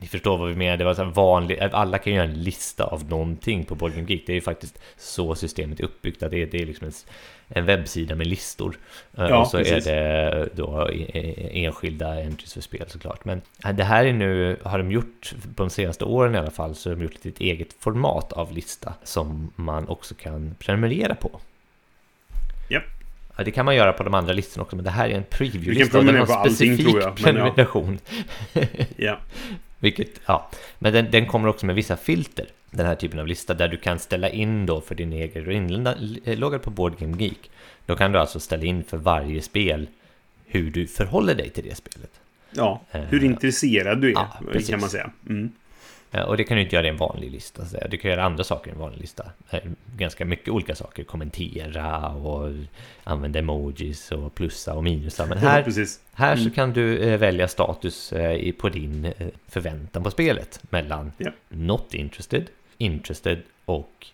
Ni 0.00 0.06
förstår 0.06 0.38
vad 0.38 0.48
vi 0.48 0.54
menar, 0.56 0.76
det 0.76 0.84
var 0.84 0.94
så 0.94 1.04
här 1.04 1.10
vanlig... 1.10 1.58
Alla 1.60 1.98
kan 1.98 2.12
göra 2.12 2.24
en 2.24 2.42
lista 2.42 2.84
av 2.84 3.04
någonting 3.08 3.64
på 3.64 3.74
Board 3.74 3.92
Game 3.94 4.06
Geek. 4.08 4.22
Det 4.26 4.32
är 4.32 4.34
ju 4.34 4.40
faktiskt 4.40 4.78
så 4.96 5.34
systemet 5.34 5.80
är 5.80 5.84
uppbyggt. 5.84 6.22
Att 6.22 6.30
det, 6.30 6.42
är, 6.42 6.46
det 6.46 6.62
är 6.62 6.66
liksom 6.66 6.90
en, 7.48 7.64
webbsida 7.66 8.14
med 8.14 8.26
listor. 8.26 8.78
Eh, 9.16 9.24
Ja, 9.28 9.38
och 9.40 9.46
så 9.48 9.56
precis. 9.58 9.86
är 9.86 9.90
det 10.30 10.48
då 10.54 10.88
e- 10.92 11.10
e- 11.14 11.64
enskilda 11.64 12.20
entries 12.22 12.54
för 12.54 12.60
spel 12.60 12.84
såklart. 12.88 13.24
Men 13.24 13.42
eh, 13.64 13.72
det 13.72 13.84
här 13.84 14.04
är 14.04 14.12
nu, 14.12 14.56
har 14.62 14.78
de 14.78 14.90
gjort, 14.92 15.32
på 15.56 15.62
de 15.62 15.70
senaste 15.70 16.04
åren 16.04 16.34
i 16.34 16.38
alla 16.38 16.50
fall, 16.50 16.74
så 16.74 16.90
har 16.90 16.96
de 16.96 17.02
gjort 17.02 17.26
ett 17.26 17.40
eget 17.40 17.72
format 17.78 18.32
av 18.32 18.52
lista 18.52 18.94
som 19.04 19.52
man 19.56 19.88
också 19.88 20.14
kan 20.14 20.54
prenumerera 20.58 21.14
på. 21.14 21.40
Japp. 22.70 22.82
Ja, 23.36 23.44
det 23.44 23.50
kan 23.50 23.64
man 23.64 23.76
göra 23.76 23.92
på 23.92 24.02
de 24.02 24.14
andra 24.14 24.32
listorna 24.32 24.62
också, 24.62 24.76
men 24.76 24.84
det 24.84 24.90
här 24.90 25.08
är 25.08 25.14
en 25.14 25.24
Du 25.30 25.36
preview-lista. 25.36 25.90
kan 25.90 25.98
och 26.00 26.04
den 26.04 26.14
prenumerera 26.14 26.26
på 26.26 26.32
allting, 26.32 26.54
specifik 26.56 26.86
tror 26.88 27.00
jag, 27.02 27.20
men 27.22 27.36
ja. 27.36 27.54
Ja. 28.96 29.18
Vilket, 29.78 30.20
ja. 30.26 30.50
Men 30.78 30.92
den, 30.92 31.10
den 31.10 31.26
kommer 31.26 31.48
också 31.48 31.66
med 31.66 31.74
vissa 31.74 31.96
filter. 31.96 32.46
Den 32.70 32.86
här 32.86 32.94
typen 32.94 33.18
av 33.18 33.26
lista 33.26 33.54
där 33.54 33.68
du 33.68 33.76
kan 33.76 33.98
ställa 33.98 34.28
in 34.28 34.66
då 34.66 34.80
för 34.80 34.94
din 34.94 35.12
egen, 35.12 35.44
du 35.44 35.52
inloggad 36.32 36.62
på 36.62 36.70
Board 36.70 36.98
Game 36.98 37.16
Geek. 37.22 37.50
Då 37.86 37.96
kan 37.96 38.12
du 38.12 38.18
alltså 38.18 38.40
ställa 38.40 38.64
in 38.64 38.84
för 38.84 38.96
varje 38.96 39.42
spel 39.42 39.86
hur 40.46 40.70
du 40.70 40.86
förhåller 40.86 41.34
dig 41.34 41.50
till 41.50 41.64
det 41.64 41.74
spelet. 41.74 42.20
ja. 42.50 42.80
Hur 42.90 43.24
Eh, 43.24 43.30
intresserad 43.30 44.00
du 44.00 44.08
är, 44.08 44.12
ja, 44.12 44.60
kan 44.68 44.80
man 44.80 44.90
säga. 44.90 45.10
Mm. 45.28 45.52
Eh, 46.12 46.22
Och 46.22 46.36
det 46.36 46.44
kan 46.44 46.56
du 46.56 46.62
inte 46.62 46.76
göra 46.76 46.86
i 46.86 46.90
en 46.90 46.96
vanlig 46.96 47.30
lista. 47.32 47.64
så. 47.64 47.78
Du 47.90 47.96
kan 47.96 48.10
göra 48.10 48.24
andra 48.24 48.44
saker 48.44 48.70
i 48.70 48.74
en 48.74 48.80
vanlig 48.80 49.00
lista. 49.00 49.24
Eh, 49.50 49.60
Ganska 49.96 50.24
mycket 50.24 50.48
olika 50.48 50.74
saker. 50.74 51.04
Kommentera 51.04 52.08
och 52.08 52.50
använda 53.04 53.38
emojis 53.38 54.12
och 54.12 54.34
plussa 54.34 54.74
och 54.74 54.84
minusa. 54.84 55.26
Men 55.26 55.38
Ja, 55.42 55.48
här, 55.48 55.62
precis. 55.62 56.00
här 56.12 56.36
så 56.36 56.40
Mm. 56.42 56.52
kan 56.54 56.72
du 56.72 56.98
eh, 56.98 57.18
välja 57.18 57.48
status 57.48 58.12
på 58.58 58.68
din 58.68 59.12
förväntan 59.48 60.02
på 60.02 60.10
spelet. 60.10 60.60
Mellan 60.70 61.12
Ja. 61.18 61.30
Not 61.48 61.94
Interested, 61.94 62.46
Interested 62.78 63.38
och 63.64 64.06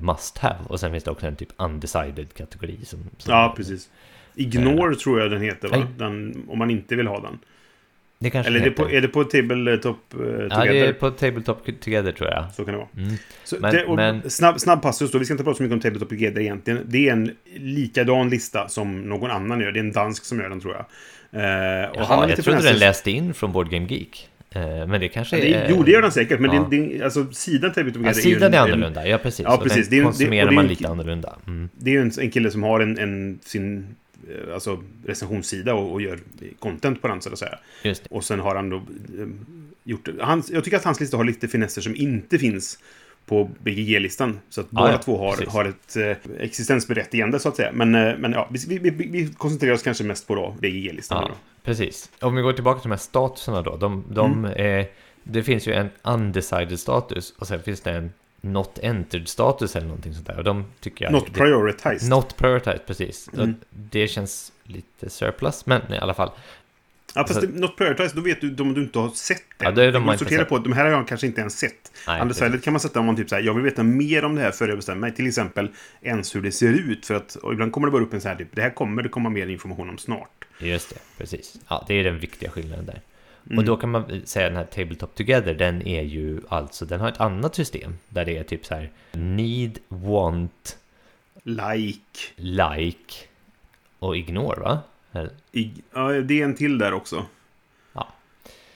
Must 0.00 0.38
Have. 0.38 0.58
Och 0.68 0.80
sen 0.80 0.90
finns 0.92 1.04
det 1.04 1.10
också 1.10 1.26
en 1.26 1.36
typ 1.36 1.48
Undecided 1.56 2.34
kategori. 2.34 2.78
Som, 2.84 2.98
som 3.18 3.32
Ja, 3.34 3.52
precis. 3.56 3.88
Ignore 4.34 4.94
tror 4.94 5.20
jag 5.20 5.30
den 5.30 5.42
heter, 5.42 5.68
va? 5.68 5.86
Den, 5.96 6.44
om 6.48 6.58
man 6.58 6.70
inte 6.70 6.96
vill 6.96 7.06
ha 7.06 7.20
den. 7.20 7.38
Det 8.20 8.30
kanske 8.30 8.50
Eller 8.50 8.60
är 8.60 8.64
det, 8.64 8.70
på, 8.70 8.90
är 8.90 9.00
det 9.00 9.08
på 9.08 9.24
Tabletop 9.24 9.96
uh, 10.20 10.26
Ja, 10.26 10.56
Together? 10.56 10.72
det 10.72 10.86
är 10.86 10.92
på 10.92 11.10
Tabletop 11.10 11.80
Together 11.80 12.12
tror 12.12 12.30
jag. 12.30 12.44
Så 12.56 12.64
kan 12.64 12.74
det 12.74 12.78
vara. 12.78 12.88
Mm. 12.96 13.14
Men- 13.60 13.74
det, 13.74 13.96
men- 13.96 14.30
Snabb, 14.30 14.60
snabb 14.60 14.82
passus 14.82 15.10
då, 15.10 15.18
vi 15.18 15.24
ska 15.24 15.34
inte 15.34 15.44
prata 15.44 15.56
så 15.56 15.62
mycket 15.62 15.74
om 15.74 15.80
Tabletop 15.80 16.08
Together 16.08 16.40
egentligen. 16.40 16.80
Det 16.86 17.08
är 17.08 17.12
en 17.12 17.30
likadan 17.56 18.30
lista 18.30 18.68
som 18.68 19.00
någon 19.08 19.30
annan 19.30 19.60
gör. 19.60 19.72
Det 19.72 19.78
är 19.78 19.84
en 19.84 19.92
dansk 19.92 20.24
som 20.24 20.38
gör 20.40 20.48
den 20.48 20.60
tror 20.60 20.74
jag. 20.74 20.84
Eh, 21.42 21.90
Jaha, 21.94 22.28
jag 22.28 22.44
trodde 22.44 22.62
den 22.62 22.78
läste 22.78 23.10
in 23.10 23.34
från 23.34 23.52
Board 23.52 23.70
Game 23.70 23.86
Geek. 23.88 24.28
Eh, 24.50 24.60
Men 24.86 25.00
det 25.00 25.08
kanske 25.08 25.38
är... 25.38 25.66
Jo, 25.70 25.82
det 25.82 25.90
gör 25.90 26.02
den 26.02 26.12
säkert, 26.12 26.40
men 26.40 26.54
Ja. 26.54 26.68
det, 26.70 26.76
det, 26.76 27.02
alltså, 27.04 27.26
sidan 27.32 27.72
Tabletop 27.72 28.02
Ja, 28.02 28.12
Together 28.12 28.22
sidan 28.22 28.52
ju 28.52 28.58
är 28.58 28.62
en- 28.62 28.68
annorlunda, 28.72 29.08
ja 29.08 29.18
precis. 29.18 29.44
Ja, 29.44 29.60
precis. 29.62 29.88
Den 29.88 29.96
Det 29.98 30.02
är 30.02 30.04
konsumerar 30.04 30.46
det 30.46 30.52
är 30.52 30.54
man 30.54 30.66
lite 30.66 30.88
annorlunda. 30.88 31.36
Mm. 31.46 31.68
Det 31.76 31.90
är 31.90 31.94
ju 31.94 32.00
en, 32.00 32.10
en 32.20 32.30
kille 32.30 32.50
som 32.50 32.62
har 32.62 32.80
en, 32.80 32.98
en 32.98 33.38
sin 33.44 33.86
alltså, 34.54 34.82
recensionssida 35.06 35.74
och, 35.74 35.92
och 35.92 36.02
gör 36.02 36.18
content 36.58 37.02
på 37.02 37.08
den, 37.08 37.20
så 37.22 37.32
att 37.32 37.38
säga. 37.38 37.58
Och 38.10 38.24
sen 38.24 38.40
har 38.40 38.54
han 38.54 38.70
då 38.70 38.76
eh, 38.76 38.82
gjort... 39.84 40.08
Hans, 40.20 40.50
jag 40.50 40.64
tycker 40.64 40.76
att 40.76 40.84
hans 40.84 41.00
lista 41.00 41.16
har 41.16 41.24
lite 41.24 41.48
finesser 41.48 41.82
som 41.82 41.96
inte 41.96 42.38
finns 42.38 42.78
på 43.26 43.50
BGG-listan. 43.58 44.40
Så 44.48 44.60
att 44.60 44.66
Ja, 44.70 44.78
båda 44.80 44.92
ja, 44.92 44.98
två 44.98 45.18
har, 45.18 45.30
precis. 45.32 45.48
har 45.48 45.64
ett 45.64 45.96
eh, 45.96 46.40
existensberättigande, 46.40 47.38
så 47.38 47.48
att 47.48 47.56
säga. 47.56 47.72
Men, 47.72 47.94
eh, 47.94 48.18
men 48.18 48.32
ja, 48.32 48.48
vi, 48.50 48.78
vi, 48.78 48.90
vi, 48.90 49.28
koncentrerar 49.38 49.74
oss 49.74 49.82
kanske 49.82 50.04
mest 50.04 50.26
på 50.28 50.56
BGG-listan. 50.60 51.24
Ja, 51.28 51.34
precis. 51.64 52.10
Om 52.20 52.36
vi 52.36 52.42
går 52.42 52.52
tillbaka 52.52 52.80
till 52.80 52.88
de 52.88 52.92
här 52.92 52.98
statuserna 52.98 53.62
då. 53.62 53.76
De, 53.76 54.04
de, 54.10 54.44
Mm. 54.44 54.80
eh, 54.80 54.86
det 55.22 55.42
finns 55.42 55.68
ju 55.68 55.72
en 55.72 55.88
undecided 56.02 56.80
status 56.80 57.34
och 57.38 57.46
sen 57.46 57.62
finns 57.62 57.80
det 57.80 57.90
en 57.90 58.12
not 58.40 58.78
entered 58.82 59.28
status 59.28 59.76
eller 59.76 59.86
någonting 59.86 60.14
sånt 60.14 60.26
där. 60.26 60.36
Och 60.38 60.44
de 60.44 60.64
tycker 60.80 61.04
jag... 61.04 61.12
Not 61.12 61.26
det- 61.26 61.32
prioritized. 61.32 62.10
Not 62.10 62.36
prioritized, 62.36 62.86
precis. 62.86 63.28
Mm. 63.34 63.54
Det 63.70 64.08
känns 64.08 64.52
lite 64.64 65.10
surplus, 65.10 65.66
men 65.66 65.92
i 65.92 65.98
alla 65.98 66.14
fall. 66.14 66.30
ja, 67.14 67.26
fast 67.26 67.36
alltså- 67.36 67.52
not 67.52 67.76
prioritized, 67.76 68.16
då 68.16 68.22
vet 68.22 68.40
du 68.40 68.50
de 68.50 68.74
du 68.74 68.82
inte 68.82 68.98
har 68.98 69.08
sett 69.08 69.42
det. 69.58 69.64
Ja, 69.64 69.70
det 69.70 69.84
är 69.84 69.92
de 69.92 70.02
man 70.02 70.18
sortera 70.18 70.44
på, 70.44 70.58
de 70.58 70.72
här 70.72 70.84
har 70.84 70.90
jag 70.90 71.08
kanske 71.08 71.26
inte 71.26 71.40
ens 71.40 71.58
sett. 71.58 71.92
Nej, 72.06 72.22
precis. 72.22 72.64
kan 72.64 72.72
man 72.72 72.80
sätta 72.80 73.00
om 73.00 73.06
man 73.06 73.16
typ 73.16 73.28
säger 73.30 73.46
jag 73.46 73.54
vill 73.54 73.64
veta 73.64 73.82
mer 73.82 74.24
om 74.24 74.34
det 74.34 74.42
här 74.42 74.50
före 74.50 74.68
jag 74.68 74.78
bestämmer 74.78 75.00
mig. 75.00 75.14
Till 75.14 75.26
exempel 75.26 75.68
ens 76.02 76.34
hur 76.36 76.42
det 76.42 76.52
ser 76.52 76.72
ut. 76.72 77.06
För 77.06 77.14
att 77.14 77.36
ibland 77.52 77.72
kommer 77.72 77.86
det 77.86 77.90
bara 77.90 78.02
upp 78.02 78.14
en 78.14 78.20
så 78.20 78.28
här 78.28 78.36
typ, 78.36 78.48
det 78.52 78.62
här 78.62 78.70
kommer 78.70 79.02
det 79.02 79.08
komma 79.08 79.30
mer 79.30 79.46
information 79.46 79.88
om 79.88 79.98
snart. 79.98 80.44
Just 80.60 80.90
det, 80.90 80.96
precis. 81.18 81.56
Ja, 81.68 81.84
det 81.88 81.94
är 81.94 82.04
den 82.04 82.18
viktiga 82.18 82.50
skillnaden 82.50 82.86
där. 82.86 83.00
Mm. 83.46 83.58
Och 83.58 83.64
då 83.64 83.76
kan 83.76 83.90
man 83.90 84.22
säga 84.24 84.48
den 84.48 84.56
här 84.56 84.64
Tabletop 84.64 85.14
Together, 85.14 85.54
den 85.54 85.86
är 85.86 86.02
ju 86.02 86.40
alltså, 86.48 86.84
den 86.84 87.00
har 87.00 87.08
ett 87.08 87.20
annat 87.20 87.54
system 87.54 87.98
där 88.08 88.24
det 88.24 88.36
är 88.36 88.44
typ 88.44 88.66
så 88.66 88.74
här 88.74 88.90
need, 89.12 89.78
want, 89.88 90.78
Like. 91.42 92.32
like 92.36 93.14
och 93.98 94.16
ignore, 94.16 94.60
va? 94.60 94.78
I, 95.52 95.72
ja, 95.94 96.08
det 96.08 96.40
är 96.40 96.44
en 96.44 96.54
till 96.54 96.78
där 96.78 96.92
också. 96.92 97.26
Ja. 97.92 98.08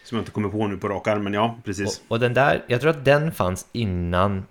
Som 0.04 0.16
jag 0.16 0.22
inte 0.22 0.32
kommer 0.32 0.48
på 0.48 0.66
nu 0.66 0.76
på 0.76 0.88
rak 0.88 1.06
arm, 1.06 1.24
men 1.24 1.32
ja, 1.32 1.58
precis. 1.64 2.02
Och, 2.08 2.12
och 2.12 2.20
den 2.20 2.34
där, 2.34 2.64
jag 2.66 2.80
tror 2.80 2.90
att 2.90 3.04
den 3.04 3.32
fanns 3.32 3.66
innan 3.72 4.42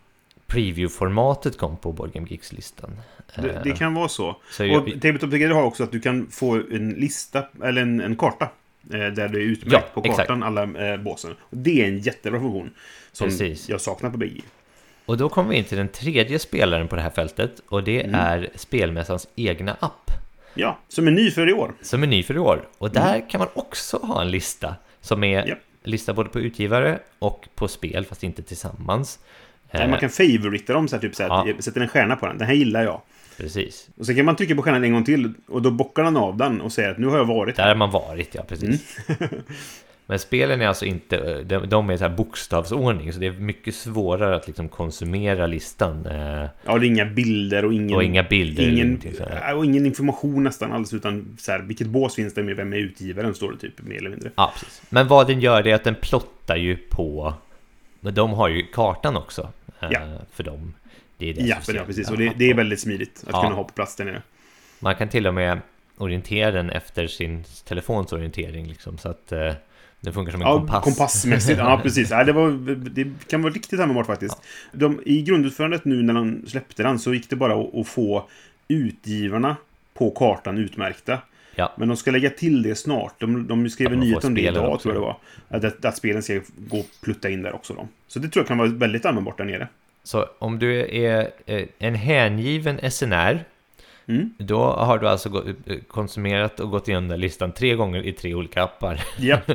preview-formatet 0.48 1.58
kom 1.58 1.78
på 1.78 1.92
Board 1.92 2.14
Game 2.14 2.28
Geeks-listan. 2.30 3.02
det, 3.36 3.62
det 3.64 3.72
kan 3.72 3.94
vara 3.94 4.08
så. 4.08 4.38
så 4.52 4.64
och 4.64 4.90
jag, 4.90 5.02
Tabletop 5.02 5.32
Together 5.32 5.56
har 5.56 5.64
också 5.64 5.84
att 5.84 5.92
du 5.92 6.00
kan 6.00 6.28
få 6.28 6.56
en 6.56 6.90
lista, 6.90 7.48
eller 7.64 7.82
en, 7.82 8.02
en 8.02 8.16
karta. 8.16 8.50
Eh, 8.94 8.98
Där 9.00 9.12
det 9.12 9.24
är 9.24 9.42
utmärkt 9.42 9.74
Ja, 9.74 10.02
på 10.02 10.02
exakt. 10.10 10.18
kartan, 10.18 10.44
alla 10.44 10.92
eh, 10.92 10.98
båsen. 10.98 11.36
Och 11.42 11.58
det 11.58 11.82
är 11.84 11.88
en 11.88 12.00
jättebra 12.00 12.40
funktion. 12.40 12.72
Som 13.12 13.28
Precis. 13.28 13.70
jag 13.70 13.82
saknar 13.82 14.10
på 14.10 14.18
BG. 14.18 14.42
och 15.06 15.18
då 15.18 15.30
kommer 15.30 15.50
vi 15.50 15.56
in 15.58 15.64
till 15.64 15.78
den 15.78 15.88
tredje 15.88 16.40
spelaren 16.40 16.88
på 16.88 16.96
det 16.96 17.02
här 17.02 17.10
fältet 17.10 17.62
och 17.68 17.84
det 17.84 18.02
Mm. 18.04 18.16
är 18.16 18.50
spelmässans 18.56 19.28
egna 19.36 19.76
app. 19.80 20.12
Ja, 20.54 20.80
som 20.88 21.08
är 21.08 21.12
ny 21.12 21.32
för 21.32 21.50
i 21.50 21.54
år. 21.54 21.74
Som 21.82 22.04
är 22.04 22.08
ny 22.08 22.24
för 22.24 22.36
i 22.36 22.40
år. 22.40 22.68
Och 22.78 22.92
där 22.92 23.30
kan 23.30 23.40
man 23.40 23.48
också 23.54 23.98
ha 23.98 24.22
en 24.22 24.32
lista 24.32 24.76
som 25.02 25.24
är 25.24 25.38
Mm. 25.38 25.50
Ja. 25.50 25.56
lista 25.84 26.14
både 26.14 26.30
på 26.30 26.40
utgivare 26.40 27.00
och 27.20 27.48
på 27.56 27.68
spel, 27.68 28.06
fast 28.06 28.24
inte 28.24 28.42
tillsammans. 28.44 29.20
Nej, 29.72 29.84
Eh, 29.84 29.90
man 29.90 30.00
kan 30.00 30.10
favorita 30.10 30.74
dem, 30.74 30.88
så 30.88 30.96
här, 30.96 31.02
typ 31.02 31.16
så 31.16 31.24
här, 31.24 31.30
Ja. 31.30 31.54
sätter 31.60 31.82
en 31.82 31.88
stjärna 31.88 32.16
på 32.16 32.26
den. 32.28 32.38
Den 32.38 32.48
här 32.48 32.54
gillar 32.54 32.84
jag. 32.84 33.02
Precis. 33.42 33.90
Och 33.98 34.06
sen 34.06 34.16
kan 34.16 34.26
man 34.26 34.36
trycka 34.36 34.56
på 34.56 34.62
stjärnan 34.62 34.84
en 34.84 34.94
gång 34.94 35.04
till 35.04 35.34
och 35.48 35.62
då 35.62 35.72
bockar 35.72 36.04
den 36.04 36.18
av 36.18 36.38
den 36.38 36.62
och 36.62 36.72
säger 36.72 36.92
att 36.92 36.98
nu 36.98 37.08
har 37.08 37.18
jag 37.18 37.26
varit 37.26 37.56
Där 37.56 37.68
har 37.68 37.76
man 37.76 37.92
varit, 37.92 38.36
ja 38.36 38.44
precis. 38.48 38.98
Mm. 39.08 39.32
Men 40.06 40.20
spelen 40.20 40.62
är 40.62 40.68
alltså 40.68 40.86
inte, 40.86 41.44
de, 41.44 41.70
de 41.70 41.90
är 41.90 41.98
så 41.98 42.04
här 42.04 42.16
bokstavsordning, 42.16 43.14
så 43.14 43.20
det 43.20 43.28
är 43.28 43.32
mycket 43.32 43.76
svårare 43.76 44.36
att 44.36 44.48
liksom 44.48 44.70
konsumera 44.70 45.48
listan. 45.48 46.06
Eh, 46.06 46.46
Ja, 46.66 46.78
det 46.78 46.86
är 46.86 46.88
inga 46.88 47.06
bilder 47.06 47.66
och 47.66 47.74
ingen... 47.74 47.96
och 47.96 48.04
inga 48.04 48.24
bilder. 48.24 48.68
Ingen, 48.68 49.02
äh, 49.50 49.58
och 49.58 49.66
ingen 49.66 49.86
information 49.86 50.44
nästan 50.44 50.72
alls, 50.72 50.94
utan 50.94 51.38
så 51.40 51.52
här, 51.52 51.60
vilket 51.60 51.88
bås 51.88 52.16
finns 52.16 52.34
det 52.34 52.44
med, 52.44 52.56
vem 52.56 52.74
är 52.74 52.78
utgivaren, 52.78 53.34
står 53.34 53.52
det 53.52 53.58
typ, 53.58 53.82
mer 53.82 53.98
eller 53.98 54.10
mindre. 54.10 54.32
Ja, 54.36 54.52
precis. 54.54 54.82
Men 54.90 55.08
vad 55.08 55.28
den 55.28 55.40
gör 55.40 55.68
är 55.68 55.76
att 55.76 55.84
den 55.84 55.96
plottar 55.96 56.56
ju 56.56 56.78
på... 56.78 57.34
Men 58.00 58.14
de 58.14 58.32
har 58.34 58.48
ju 58.50 58.64
kartan 58.74 59.18
också. 59.18 59.50
eh, 59.80 59.88
Ja. 59.92 60.00
För 60.32 60.44
dem. 60.44 60.74
Det 61.22 61.30
är 61.30 61.34
det 61.34 61.42
Ja, 61.42 61.58
ja 61.74 61.84
precis. 61.86 62.10
Och 62.12 62.18
det, 62.18 62.34
det 62.38 62.50
är 62.50 62.54
väldigt 62.54 62.80
smidigt 62.80 63.24
att 63.28 63.30
Ja. 63.34 63.42
kunna 63.44 63.56
ha 63.56 63.64
på 63.64 63.74
plats 63.74 63.96
där 63.96 64.06
nere. 64.06 64.22
Man 64.80 64.96
kan 64.96 65.10
till 65.10 65.28
och 65.28 65.34
med 65.34 65.60
orientera 65.98 66.52
den 66.52 66.70
efter 66.70 67.08
sin 67.08 67.44
telefons 67.68 68.14
orientering 68.14 68.68
liksom, 68.68 68.98
så 68.98 69.10
att 69.10 69.32
eh, 69.32 69.54
det 70.00 70.12
funkar 70.12 70.32
som 70.32 70.42
en 70.42 70.48
Ja, 70.48 70.58
kompass. 70.58 70.84
kompassmässigt. 70.84 71.58
Ja, 71.60 71.80
precis. 71.84 72.12
Ja, 72.12 72.24
det, 72.24 72.32
var, 72.34 72.52
det 72.90 73.08
kan 73.28 73.42
vara 73.42 73.54
riktigt 73.54 73.80
användbart 73.80 74.06
faktiskt. 74.08 74.38
De, 74.72 75.02
I 75.06 75.22
grundutförandet 75.22 75.86
nu 75.86 76.04
när 76.04 76.14
de 76.14 76.44
släppte 76.48 76.84
den 76.84 77.00
så 77.00 77.14
gick 77.14 77.30
det 77.30 77.36
bara 77.36 77.54
att, 77.62 77.76
att 77.76 77.88
få 77.88 78.28
utgivarna 78.68 79.56
på 79.94 80.12
kartan 80.12 80.58
utmärkta. 80.58 81.18
Ja, 81.56 81.74
Men 81.78 81.88
de 81.88 81.98
ska 81.98 82.12
lägga 82.12 82.30
till 82.30 82.64
det 82.64 82.76
snart. 82.76 83.20
De, 83.20 83.48
de 83.48 83.70
skrev 83.70 83.88
Ja, 83.88 83.94
en 83.94 84.00
nyhet 84.00 84.24
om 84.24 84.36
det 84.36 84.42
idag, 84.42 84.74
också. 84.74 84.84
tror 84.84 84.96
jag 84.96 85.02
det 85.04 85.06
var. 85.06 85.18
Att, 85.58 85.64
att, 85.78 85.86
att 85.86 85.98
spelen 85.98 86.24
ska 86.24 86.40
gå 86.58 86.78
och 86.80 86.86
plutta 87.04 87.30
in 87.30 87.42
där 87.42 87.56
också. 87.56 87.74
Då. 87.74 87.88
Så 88.08 88.20
det 88.20 88.30
tror 88.30 88.42
jag 88.42 88.48
kan 88.48 88.58
vara 88.58 88.70
väldigt 88.70 89.06
användbart 89.06 89.38
där 89.38 89.46
nere. 89.46 89.68
Så 90.04 90.30
om 90.40 90.60
du 90.60 90.96
är 90.96 91.32
eh, 91.46 91.66
en 91.80 91.96
hängiven 91.96 92.92
SNR 92.92 93.46
Mm. 94.08 94.34
Då 94.38 94.64
har 94.64 95.00
du 95.00 95.08
alltså 95.08 95.44
eh, 95.66 95.78
konsumerat 95.88 96.60
och 96.60 96.72
gått 96.72 96.88
igenom 96.88 97.08
den 97.08 97.20
listan 97.20 97.52
tre 97.52 97.76
gånger 97.76 98.06
i 98.06 98.14
tre 98.14 98.36
olika 98.36 98.64
appar. 98.64 99.04
Ja, 99.18 99.40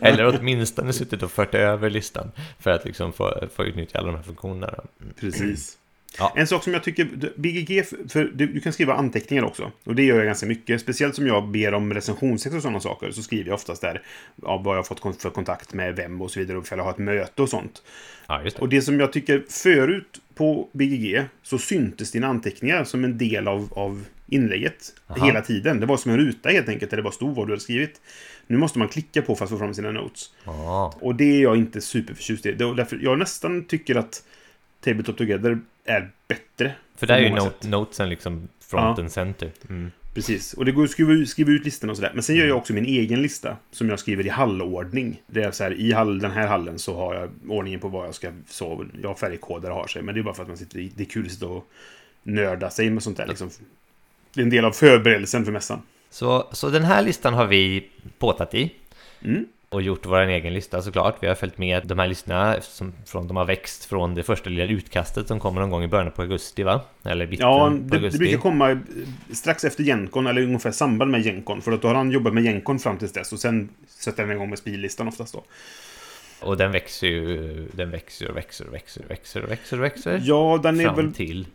Eller 0.00 0.38
åtminstone 0.38 0.92
suttit 0.92 1.22
och 1.22 1.30
fört 1.30 1.54
över 1.54 1.90
listan 1.90 2.32
för 2.58 2.70
att 2.70 2.84
liksom 2.84 3.12
få, 3.12 3.48
få 3.54 3.64
utnyttja 3.64 3.98
alla 3.98 4.08
de 4.08 4.16
här 4.16 4.22
funktionerna. 4.22 4.74
precis. 5.20 5.78
Ja. 6.18 6.32
En 6.36 6.46
sak 6.46 6.64
som 6.64 6.72
jag 6.72 6.84
tycker, 6.84 7.32
BGG, 7.36 7.84
för 8.08 8.24
du, 8.34 8.46
du 8.46 8.60
kan 8.60 8.72
skriva 8.72 8.94
anteckningar 8.94 9.44
också. 9.44 9.72
Och 9.84 9.94
det 9.94 10.02
gör 10.02 10.16
jag 10.16 10.26
ganska 10.26 10.46
mycket. 10.46 10.80
Speciellt 10.80 11.14
som 11.14 11.26
jag 11.26 11.48
ber 11.48 11.74
om 11.74 11.94
recensionstext 11.94 12.56
och 12.56 12.62
sådana 12.62 12.80
saker. 12.80 13.10
Så 13.10 13.22
skriver 13.22 13.46
jag 13.46 13.54
oftast 13.54 13.82
där 13.82 14.02
ja, 14.42 14.56
vad 14.64 14.76
jag 14.76 14.78
har 14.78 14.84
fått 14.84 15.22
för 15.22 15.30
kontakt 15.30 15.74
med 15.74 15.96
vem 15.96 16.22
och 16.22 16.30
så 16.30 16.40
vidare. 16.40 16.58
Och 16.58 16.64
ifall 16.64 16.78
jag 16.78 16.84
har 16.84 16.90
ett 16.92 16.98
möte 16.98 17.42
och 17.42 17.48
sånt. 17.48 17.82
Ja, 18.26 18.38
det. 18.44 18.58
Och 18.58 18.68
det 18.68 18.82
som 18.82 19.00
jag 19.00 19.12
tycker 19.12 19.44
förut 19.48 20.20
på 20.34 20.68
BGG 20.72 21.24
så 21.42 21.58
syntes 21.58 22.10
dina 22.10 22.26
anteckningar 22.26 22.84
som 22.84 23.04
en 23.04 23.18
del 23.18 23.48
av, 23.48 23.68
av 23.72 24.04
inlägget 24.26 24.92
Aha. 25.06 25.26
hela 25.26 25.40
tiden. 25.40 25.80
Det 25.80 25.86
var 25.86 25.96
som 25.96 26.10
en 26.10 26.18
ruta 26.18 26.48
helt 26.48 26.68
enkelt 26.68 26.90
där 26.90 26.96
det 26.96 27.02
bara 27.02 27.12
stod 27.12 27.36
vad 27.36 27.46
du 27.46 27.52
hade 27.52 27.62
skrivit. 27.62 28.00
Nu 28.46 28.56
måste 28.56 28.78
man 28.78 28.88
klicka 28.88 29.22
på 29.22 29.34
för 29.34 29.44
att 29.44 29.50
få 29.50 29.58
fram 29.58 29.74
sina 29.74 29.90
notes. 29.90 30.30
Ja, 30.44 30.94
Och 31.00 31.14
det 31.14 31.36
är 31.36 31.42
jag 31.42 31.56
inte 31.56 31.80
superförtjust 31.80 32.46
i. 32.46 32.52
Därför 32.52 32.98
jag 33.02 33.18
nästan 33.18 33.64
tycker 33.64 33.94
att 33.94 34.22
Tabletop 34.80 35.16
Together 35.16 35.58
är 35.86 36.10
bättre. 36.28 36.72
för 36.96 37.06
där 37.06 37.14
är 37.14 37.20
ju 37.20 37.28
många 37.28 37.44
not, 37.44 37.52
sätt. 37.52 37.70
notesen 37.70 38.08
liksom 38.08 38.48
front 38.60 38.98
and 38.98 39.12
center. 39.12 39.50
Mm. 39.68 39.90
Precis. 40.14 40.54
Och 40.54 40.64
det 40.64 40.72
går 40.72 40.84
att 40.84 40.90
skriva, 40.90 41.26
skriva 41.26 41.50
ut 41.50 41.64
listorna 41.64 41.90
och 41.90 41.96
sådär. 41.96 42.10
Men 42.14 42.22
sen 42.22 42.36
gör 42.36 42.46
jag 42.46 42.56
också 42.56 42.72
min 42.72 42.86
egen 42.86 43.22
lista. 43.22 43.56
Som 43.70 43.88
jag 43.88 43.98
skriver 43.98 44.26
i 44.26 44.28
hallordning. 44.28 45.22
Det 45.26 45.42
är 45.42 45.50
så 45.50 45.64
här, 45.64 45.72
i 45.72 45.92
hall, 45.92 46.18
den 46.18 46.30
här 46.30 46.46
hallen 46.46 46.78
så 46.78 46.96
har 46.96 47.14
jag 47.14 47.30
ordningen 47.48 47.80
på 47.80 47.88
vad 47.88 48.06
jag 48.06 48.14
ska 48.14 48.32
sova. 48.46 48.84
Jag 49.02 49.08
har 49.08 49.14
färgkoder 49.14 49.70
har 49.70 49.86
sig. 49.86 50.02
Men 50.02 50.14
det 50.14 50.20
är 50.20 50.22
bara 50.22 50.34
för 50.34 50.42
att 50.42 50.48
man 50.48 50.56
sitter 50.56 50.78
i, 50.78 50.92
det 50.96 51.02
är 51.02 51.06
kul 51.06 51.26
att 51.26 51.32
sitta 51.32 51.46
och 51.46 51.68
nörda 52.22 52.70
sig 52.70 52.90
med 52.90 53.02
sånt 53.02 53.16
där 53.16 53.26
liksom. 53.26 53.50
Det 54.34 54.40
är 54.40 54.44
en 54.44 54.50
del 54.50 54.64
av 54.64 54.72
förberedelsen 54.72 55.44
för 55.44 55.52
mässan. 55.52 55.82
Så, 56.10 56.48
så 56.52 56.70
den 56.70 56.84
här 56.84 57.02
listan 57.02 57.34
har 57.34 57.46
vi 57.46 57.88
påtat 58.18 58.54
i. 58.54 58.74
Mm. 59.22 59.46
Och 59.68 59.82
gjort 59.82 60.06
vår 60.06 60.20
egen 60.20 60.54
lista 60.54 60.82
såklart. 60.82 61.16
Vi 61.20 61.26
har 61.26 61.34
följt 61.34 61.58
med 61.58 61.86
de 61.86 61.98
här 61.98 62.06
listorna 62.06 62.56
eftersom 62.56 62.92
från, 63.06 63.28
de 63.28 63.36
har 63.36 63.44
växt 63.44 63.84
från 63.84 64.14
det 64.14 64.22
första 64.22 64.50
lilla 64.50 64.64
utkastet 64.64 65.28
som 65.28 65.40
kommer 65.40 65.60
någon 65.60 65.70
gång 65.70 65.84
i 65.84 65.88
början 65.88 66.10
på 66.10 66.22
augusti 66.22 66.62
va? 66.62 66.80
Eller 67.04 67.26
mitten 67.26 67.46
Ja, 67.46 67.64
på 67.70 67.70
det, 67.76 67.78
det 67.88 67.96
augusti. 67.96 68.18
brukar 68.18 68.38
komma 68.38 68.70
eh, 68.70 68.78
strax 69.32 69.64
efter 69.64 69.84
Gencon, 69.84 70.26
eller 70.26 70.42
ungefär 70.42 70.70
samband 70.70 71.10
med 71.10 71.24
Gencon. 71.24 71.62
För 71.62 71.72
att 71.72 71.82
då 71.82 71.88
har 71.88 71.94
han 71.94 72.10
jobbat 72.10 72.34
med 72.34 72.44
Gencon 72.44 72.78
fram 72.78 72.98
tills 72.98 73.12
dess. 73.12 73.32
Och 73.32 73.38
sen 73.40 73.68
sätter 73.88 74.22
han 74.22 74.32
igång 74.32 74.50
med 74.50 74.58
spellistan 74.58 75.08
oftast 75.08 75.32
då. 75.34 75.42
Och 76.40 76.56
den 76.56 76.72
växer 76.72 77.06
ju, 77.06 77.68
den 77.72 77.90
växer 77.90 78.30
och 78.30 78.36
växer 78.36 78.66
och 78.68 78.74
växer 78.74 79.02
och 79.04 79.10
växer 79.10 79.42
och 79.44 79.50
växer 79.50 79.76
och 79.78 79.84
växer. 79.84 80.20
Ja, 80.24 80.60
den 80.62 80.80
är 80.80 80.84
fram 80.84 80.96
väl... 80.96 81.14
till. 81.14 81.46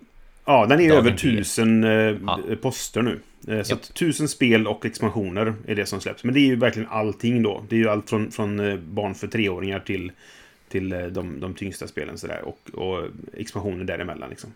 Ja, 0.45 0.65
den 0.65 0.79
är 0.79 0.89
Dagen 0.89 0.97
över 0.97 1.17
tusen 1.17 1.83
eh, 1.83 1.89
Ja. 2.25 2.39
poster 2.61 3.01
nu. 3.01 3.19
Eh, 3.47 3.63
så 3.63 3.73
att 3.73 3.93
tusen 3.93 4.27
spel 4.27 4.67
och 4.67 4.85
expansioner 4.85 5.53
är 5.67 5.75
det 5.75 5.85
som 5.85 6.01
släpps. 6.01 6.23
Men 6.23 6.33
det 6.33 6.39
är 6.39 6.45
ju 6.45 6.55
verkligen 6.55 6.89
allting 6.89 7.43
då. 7.43 7.63
Det 7.69 7.75
är 7.75 7.79
ju 7.79 7.89
allt 7.89 8.09
från, 8.09 8.31
från 8.31 8.59
eh, 8.59 8.75
barn 8.77 9.15
för 9.15 9.27
treåringar 9.27 9.79
till, 9.79 10.11
till 10.69 10.89
de, 10.89 11.39
de 11.39 11.53
tyngsta 11.53 11.87
spelen 11.87 12.17
sådär. 12.17 12.41
Och, 12.45 12.69
och 12.73 13.07
expansioner 13.37 13.83
däremellan 13.85 14.29
liksom. 14.29 14.53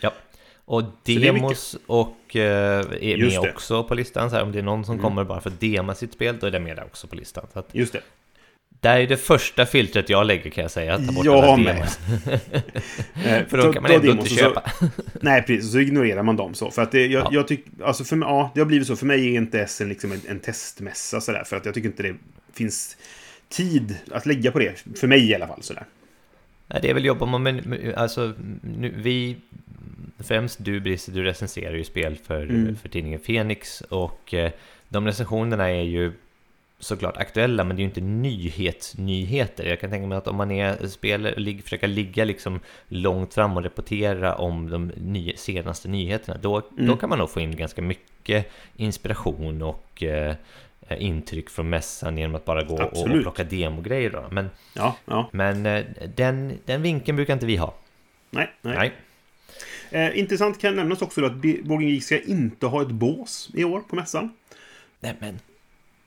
Ja. 0.00 0.12
Och 0.64 0.82
det 1.02 1.16
är 1.16 1.20
demos 1.20 1.76
och 1.86 2.36
eh, 2.36 2.78
är 2.80 3.02
Just 3.02 3.36
med 3.36 3.44
det. 3.48 3.52
också 3.52 3.84
på 3.84 3.94
listan. 3.94 4.30
Så 4.30 4.36
här, 4.36 4.42
om 4.42 4.52
det 4.52 4.58
är 4.58 4.62
någon 4.62 4.84
som 4.84 4.94
Mm. 4.94 5.02
kommer 5.02 5.24
bara 5.24 5.40
för 5.40 5.50
att 5.50 5.60
dema 5.60 5.94
sitt 5.94 6.12
spel, 6.12 6.36
då 6.40 6.46
är 6.46 6.50
det 6.50 6.60
med 6.60 6.76
där 6.76 6.84
också 6.84 7.06
på 7.06 7.16
listan. 7.16 7.46
Så 7.52 7.58
att, 7.58 7.68
Just 7.74 7.92
det. 7.92 8.00
Där 8.80 8.98
är 9.00 9.06
det 9.06 9.16
första 9.16 9.66
filtret 9.66 10.08
jag 10.10 10.26
lägger 10.26 10.50
kan 10.50 10.62
jag 10.62 10.70
säga, 10.70 10.94
att 10.94 11.06
ta 11.06 11.12
bort 11.12 11.24
Jag 11.26 11.44
alla 11.44 11.56
med. 11.56 11.88
Eh, 13.26 13.46
För 13.46 13.58
då 13.58 13.72
kan 13.72 13.82
man 13.82 13.92
ändå 13.92 14.06
inte 14.10 14.22
och 14.22 14.28
så- 14.28 14.34
köpa. 14.34 14.70
Nej, 15.20 15.42
precis. 15.42 15.72
Så 15.72 15.78
ignorerar 15.78 16.22
man 16.22 16.36
dem 16.36 16.54
så. 16.54 16.70
För 16.70 16.82
att 16.82 16.92
det, 16.92 17.06
jag, 17.06 17.24
Ja. 17.24 17.28
jag 17.32 17.48
tycker, 17.48 17.72
alltså 17.84 18.04
för 18.04 18.16
mig, 18.16 18.28
ja, 18.28 18.50
det 18.54 18.60
har 18.60 18.66
blivit 18.66 18.86
så. 18.86 18.96
För 18.96 19.06
mig 19.06 19.26
är 19.26 19.36
inte 19.38 19.60
Essen 19.60 19.88
liksom 19.88 20.12
en, 20.12 20.20
en 20.28 20.40
testmässa 20.40 21.20
sådär. 21.20 21.44
För 21.44 21.56
att 21.56 21.64
jag 21.64 21.74
tycker 21.74 21.88
inte 21.88 22.02
det 22.02 22.14
finns 22.52 22.96
tid 23.48 23.96
att 24.10 24.26
lägga 24.26 24.50
på 24.50 24.58
det. 24.58 24.84
För 25.00 25.06
mig 25.06 25.30
i 25.30 25.34
alla 25.34 25.46
fall 25.46 25.62
sådär. 25.62 25.84
Nej, 26.66 26.78
det 26.82 26.90
är 26.90 26.94
väl 26.94 27.04
jobbar 27.04 27.26
man 27.26 27.42
med, 27.42 27.66
med- 27.66 27.94
alltså 27.94 28.32
nu, 28.62 28.92
vi, 28.96 29.36
främst 30.18 30.64
du 30.64 30.80
Brisse, 30.80 31.10
du 31.12 31.24
recenserar 31.24 31.74
ju 31.74 31.84
spel 31.84 32.18
för, 32.26 32.42
Mm. 32.42 32.76
för 32.76 32.88
tidningen 32.88 33.20
Fenix 33.20 33.80
och 33.80 34.34
eh, 34.34 34.50
de 34.88 35.06
recensionerna 35.06 35.68
är 35.70 35.82
ju 35.82 36.12
såklart 36.80 37.16
aktuella 37.16 37.64
men 37.64 37.76
det 37.76 37.80
är 37.80 37.84
ju 37.84 37.88
inte 37.88 38.00
nyhetsnyheter. 38.00 39.64
Jag 39.66 39.80
kan 39.80 39.90
tänka 39.90 40.06
mig 40.06 40.18
att 40.18 40.28
om 40.28 40.36
man 40.36 40.50
är 40.50 40.86
spelare 40.86 41.32
och 41.34 41.40
lig, 41.40 41.64
försöker 41.64 41.88
ligga 41.88 42.24
liksom 42.24 42.60
långt 42.88 43.34
fram 43.34 43.56
och 43.56 43.64
rapportera 43.64 44.34
om 44.34 44.70
de 44.70 44.86
ny, 44.86 45.32
senaste 45.36 45.88
nyheterna, 45.88 46.38
då, 46.42 46.60
då 46.60 46.82
Mm. 46.82 46.96
kan 46.96 47.08
man 47.08 47.18
nog 47.18 47.30
få 47.30 47.40
in 47.40 47.56
ganska 47.56 47.82
mycket 47.82 48.50
inspiration 48.76 49.62
och 49.62 50.02
eh, 50.02 50.34
intryck 50.98 51.50
från 51.50 51.70
mässan 51.70 52.18
genom 52.18 52.34
att 52.34 52.44
bara 52.44 52.62
gå 52.62 52.74
och, 52.82 53.02
och 53.02 53.10
plocka 53.22 53.44
demogrejer. 53.44 54.10
Då. 54.10 54.24
Men, 54.30 54.50
Ja, 54.74 54.96
ja. 55.04 55.28
men 55.32 55.66
eh, 55.66 55.84
den, 56.16 56.58
den 56.64 56.82
vinkeln 56.82 57.16
brukar 57.16 57.32
inte 57.34 57.46
vi 57.46 57.56
ha. 57.56 57.74
Nej, 58.30 58.50
nej. 58.62 58.76
Nej. 58.76 58.92
Eh, 60.08 60.18
intressant 60.18 60.60
kan 60.60 60.76
nämnas 60.76 61.02
också 61.02 61.20
då 61.20 61.26
att 61.26 61.34
B- 61.36 61.56
Board 61.64 61.80
Game 61.80 61.90
Geek 61.92 62.02
ska 62.04 62.18
inte 62.20 62.66
ha 62.66 62.82
ett 62.82 62.88
bås 62.90 63.50
i 63.54 63.64
år 63.64 63.80
på 63.80 63.96
mässan. 63.96 64.32
Nej, 65.00 65.14
men 65.20 65.38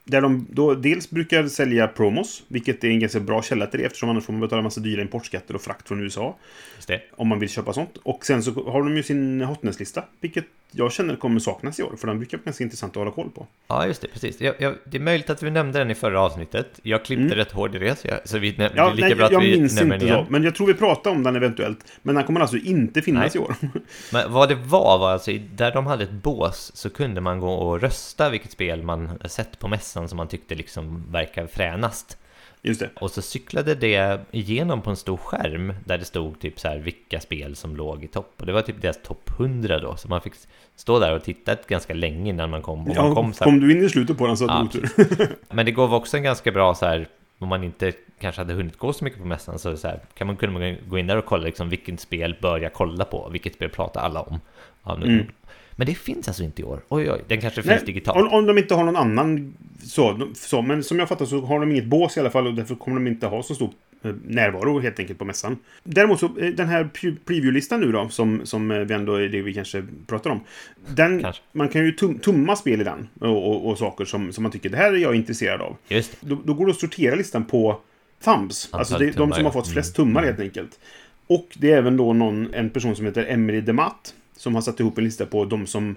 Där 0.04 0.22
de 0.22 0.48
då 0.50 0.74
dels 0.76 1.10
brukar 1.10 1.48
sälja 1.48 1.88
promos, 1.88 2.44
vilket 2.48 2.84
är 2.84 2.88
en 2.88 3.00
ganska 3.00 3.20
bra 3.20 3.42
källa 3.42 3.68
till 3.68 3.80
det 3.80 3.86
eftersom 3.86 4.10
annars 4.10 4.24
får 4.24 4.34
man 4.34 4.42
betala 4.42 4.58
en 4.60 4.64
massa 4.64 4.82
dyra 4.82 5.02
importskatter 5.02 5.56
och 5.56 5.62
frakt 5.62 5.88
från 5.88 6.02
USA. 6.04 6.36
just 6.76 6.88
det. 6.88 7.02
Om 7.16 7.28
man 7.28 7.40
vill 7.40 7.50
köpa 7.50 7.74
sånt. 7.74 7.98
Och 8.04 8.26
sen 8.26 8.44
så 8.44 8.52
har 8.72 8.84
de 8.84 8.98
ju 8.98 9.04
sin 9.04 9.42
hotness-lista, 9.42 10.04
vilket 10.22 10.46
jag 10.72 10.92
känner 10.92 11.16
kommer 11.16 11.40
saknas 11.40 11.80
i 11.80 11.84
år, 11.84 11.96
för 12.00 12.08
den 12.08 12.18
brukar 12.20 12.38
vara 12.38 12.46
ganska 12.46 12.64
intressant 12.64 12.92
att 12.92 12.96
hålla 12.96 13.12
koll 13.12 13.30
på. 13.30 13.48
Ja, 13.68 13.88
just 13.88 14.02
det, 14.02 14.08
precis. 14.08 14.42
Jag, 14.42 14.56
jag, 14.60 14.74
det 14.86 14.98
är 14.98 15.02
möjligt 15.02 15.30
att 15.30 15.44
vi 15.44 15.52
nämnde 15.52 15.80
den 15.80 15.92
i 15.92 15.96
förra 15.96 16.22
avsnittet. 16.22 16.80
Jag 16.84 17.06
klippte 17.06 17.24
Mm. 17.26 17.36
rätt 17.38 17.52
hårt 17.52 17.76
i 17.76 17.80
det, 17.80 18.00
så, 18.00 18.08
jag, 18.08 18.28
så 18.28 18.38
vi, 18.38 18.52
det 18.52 18.72
Ja, 18.76 18.92
är 18.92 18.96
lika 18.96 19.08
nej, 19.08 19.16
bra 19.16 19.26
att 19.26 19.32
jag 19.32 19.40
vi 19.42 19.58
minns 19.60 19.76
nämner 19.76 19.96
inte 19.96 20.06
den 20.06 20.16
igen. 20.16 20.26
men 20.30 20.44
jag 20.44 20.56
tror 20.56 20.68
vi 20.68 20.74
pratade 20.74 21.16
om 21.16 21.24
den 21.24 21.36
eventuellt. 21.36 21.80
Men 22.02 22.16
den 22.16 22.24
kommer 22.24 22.40
alltså 22.40 22.58
inte 22.58 23.02
finnas 23.02 23.36
Nej. 23.36 23.44
i 23.44 23.48
år. 23.48 23.56
Men 24.14 24.32
vad 24.34 24.50
det 24.50 24.56
var 24.56 24.98
var 24.98 25.12
alltså, 25.12 25.32
där 25.54 25.72
de 25.74 25.88
hade 25.88 26.04
ett 26.04 26.12
bås 26.12 26.72
så 26.76 26.90
kunde 26.90 27.22
man 27.22 27.40
gå 27.40 27.54
och 27.54 27.82
rösta 27.82 28.30
vilket 28.30 28.52
spel 28.52 28.84
man 28.84 29.20
sett 29.26 29.60
på 29.60 29.68
mässan 29.68 29.91
som 29.92 30.18
man 30.18 30.28
tyckte 30.28 30.56
liksom 30.56 31.04
verkar 31.12 31.48
fränast. 31.48 32.18
Just 32.64 32.80
det. 32.80 32.90
Och 32.96 33.12
så 33.12 33.22
cyklade 33.22 33.76
det 33.76 34.20
igenom 34.32 34.82
på 34.82 34.90
en 34.90 34.96
stor 34.96 35.18
skärm 35.18 35.74
där 35.86 35.98
det 35.98 36.06
stod 36.06 36.40
typ 36.40 36.60
så 36.60 36.68
här 36.68 36.78
vilka 36.78 37.20
spel 37.20 37.56
som 37.56 37.76
låg 37.76 38.04
i 38.04 38.08
topp. 38.08 38.34
Och 38.38 38.46
det 38.46 38.54
var 38.54 38.62
typ 38.62 38.82
deras 38.82 39.02
topp 39.04 39.30
100 39.40 39.80
då, 39.80 39.96
så 39.96 40.08
man 40.08 40.22
fick 40.22 40.34
stå 40.76 41.00
där 41.00 41.16
och 41.16 41.24
titta 41.24 41.56
ganska 41.68 41.94
länge 41.94 42.30
innan 42.30 42.50
man 42.50 42.62
kom. 42.62 42.80
Och 42.80 42.96
man 42.96 42.96
Ja, 42.96 43.16
kom 43.16 43.34
så 43.34 43.44
kom, 43.44 43.54
här, 43.54 43.62
du 43.62 43.72
in 43.72 43.86
i 43.86 43.90
slutet 43.90 44.18
på 44.18 44.28
den 44.28 44.38
så 44.38 44.46
Ja, 44.46 44.52
hade 44.52 44.70
du 44.74 44.80
otur. 44.80 45.28
Men 45.50 45.66
det 45.66 45.72
gav 45.72 45.94
också 45.94 46.18
en 46.18 46.24
ganska 46.24 46.52
bra 46.52 46.76
så 46.76 46.86
här, 46.86 47.08
om 47.40 47.48
man 47.48 47.64
inte 47.64 47.92
kanske 48.20 48.42
hade 48.42 48.54
hunnit 48.54 48.78
gå 48.78 48.94
så 48.94 49.04
mycket 49.04 49.20
på 49.20 49.26
mässan 49.26 49.60
så, 49.60 49.78
så 49.78 49.88
här, 49.88 50.00
kan 50.14 50.28
man 50.28 50.38
kunna 50.38 50.76
gå 50.88 50.98
in 50.98 51.08
där 51.08 51.18
och 51.18 51.26
kolla 51.26 51.44
liksom 51.44 51.70
vilket 51.70 52.00
spel 52.00 52.36
bör 52.42 52.60
jag 52.60 52.74
kolla 52.74 53.06
på, 53.06 53.30
vilket 53.32 53.54
spel 53.54 53.70
pratar 53.70 54.02
alla 54.02 54.22
om. 54.22 54.40
Ja, 54.84 54.96
nu. 54.96 55.06
Mm. 55.06 55.26
Men 55.72 55.88
det 55.88 55.96
finns 55.96 56.28
alltså 56.28 56.44
inte 56.44 56.62
i 56.62 56.66
år. 56.66 56.82
Oj, 56.90 57.12
oj, 57.12 57.22
den 57.28 57.42
kanske 57.42 57.62
Nej, 57.62 57.70
finns 57.70 57.86
digitalt. 57.86 58.18
Om, 58.18 58.34
om 58.34 58.46
de 58.46 58.58
inte 58.58 58.76
har 58.76 58.84
någon 58.84 58.96
annan 58.96 59.54
så, 59.86 60.28
så, 60.34 60.62
men 60.62 60.84
som 60.84 61.00
jag 61.00 61.10
fattar 61.10 61.26
så 61.26 61.42
har 61.42 61.60
de 61.60 61.72
inget 61.72 61.86
bås 61.86 62.18
i 62.18 62.20
alla 62.20 62.30
fall 62.30 62.48
och 62.48 62.54
därför 62.54 62.76
kommer 62.76 63.00
de 63.00 63.08
inte 63.08 63.28
ha 63.28 63.44
så 63.44 63.56
stor 63.56 63.70
eh, 64.04 64.14
närvaro 64.28 64.80
helt 64.80 65.00
enkelt 65.00 65.20
på 65.20 65.26
mässan. 65.26 65.58
Däremot 65.84 66.20
så, 66.20 66.26
eh, 66.26 66.50
den 66.50 66.68
här 66.68 66.84
pre- 66.84 67.18
preview-listan 67.26 67.80
nu 67.80 67.92
då, 67.92 68.10
som, 68.10 68.46
som 68.46 68.72
eh, 68.72 68.80
vi 68.80 68.94
ändå 68.94 69.16
är 69.16 69.30
det 69.30 69.42
vi 69.42 69.54
kanske 69.54 69.86
pratar 70.08 70.30
om. 70.30 70.40
Den, 70.88 71.22
Kanske. 71.22 71.42
man 71.52 71.70
kan 71.70 71.86
ju 71.86 71.92
tum, 71.92 72.20
tumma 72.20 72.56
spel 72.56 72.82
i 72.82 72.84
den 72.84 73.08
och, 73.20 73.50
och, 73.50 73.70
och 73.70 73.78
saker 73.78 74.06
som, 74.06 74.34
som 74.34 74.44
man 74.44 74.52
tycker, 74.52 74.70
det 74.70 74.78
här 74.78 74.94
är 74.94 74.98
jag 74.98 75.16
intresserad 75.16 75.62
av. 75.62 75.78
Just. 75.88 76.18
Då, 76.22 76.38
då 76.46 76.54
går 76.54 76.66
det 76.66 76.72
att 76.72 76.80
sortera 76.80 77.16
listan 77.16 77.46
på 77.46 77.80
thumbs. 78.24 78.66
Antal 78.66 78.80
alltså 78.80 78.98
det, 78.98 79.06
de 79.06 79.14
som 79.14 79.32
har 79.32 79.40
ja. 79.44 79.52
fått 79.52 79.68
flest 79.72 79.98
Mm. 79.98 80.08
tummar 80.08 80.24
helt 80.24 80.40
enkelt. 80.40 80.80
Och 81.28 81.48
det 81.58 81.72
är 81.72 81.78
även 81.78 81.98
då 81.98 82.14
någon, 82.14 82.54
en 82.54 82.70
person 82.70 82.96
som 82.96 83.06
heter 83.06 83.26
Emery 83.30 83.62
Demat 83.62 84.14
som 84.38 84.56
har 84.56 84.62
satt 84.62 84.80
ihop 84.80 84.98
en 84.98 85.04
lista 85.04 85.26
på 85.26 85.46
de 85.46 85.68
som 85.68 85.96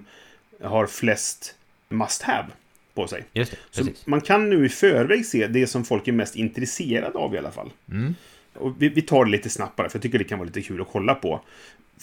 har 0.63 0.87
flest 0.87 1.55
must 1.89 2.21
have 2.21 2.47
på 2.95 3.07
sig. 3.07 3.23
Det, 3.33 3.45
Så 3.45 3.55
precis. 3.85 4.07
man 4.07 4.21
kan 4.21 4.49
nu 4.49 4.65
i 4.65 4.69
förväg 4.69 5.25
se 5.25 5.47
det 5.47 5.67
som 5.67 5.83
folk 5.85 6.07
är 6.07 6.11
mest 6.11 6.35
intresserade 6.35 7.17
av 7.17 7.35
i 7.35 7.37
alla 7.37 7.51
fall. 7.51 7.71
Mm. 7.91 8.15
Och 8.53 8.75
vi, 8.79 8.89
vi 8.89 9.01
tar 9.01 9.25
det 9.25 9.31
lite 9.31 9.49
snabbt 9.49 9.75
bara, 9.75 9.89
för 9.89 9.97
jag 9.97 10.03
tycker 10.03 10.17
det 10.17 10.23
kan 10.23 10.39
vara 10.39 10.45
lite 10.47 10.61
kul 10.61 10.81
att 10.81 10.87
kolla 10.91 11.15
på. 11.15 11.41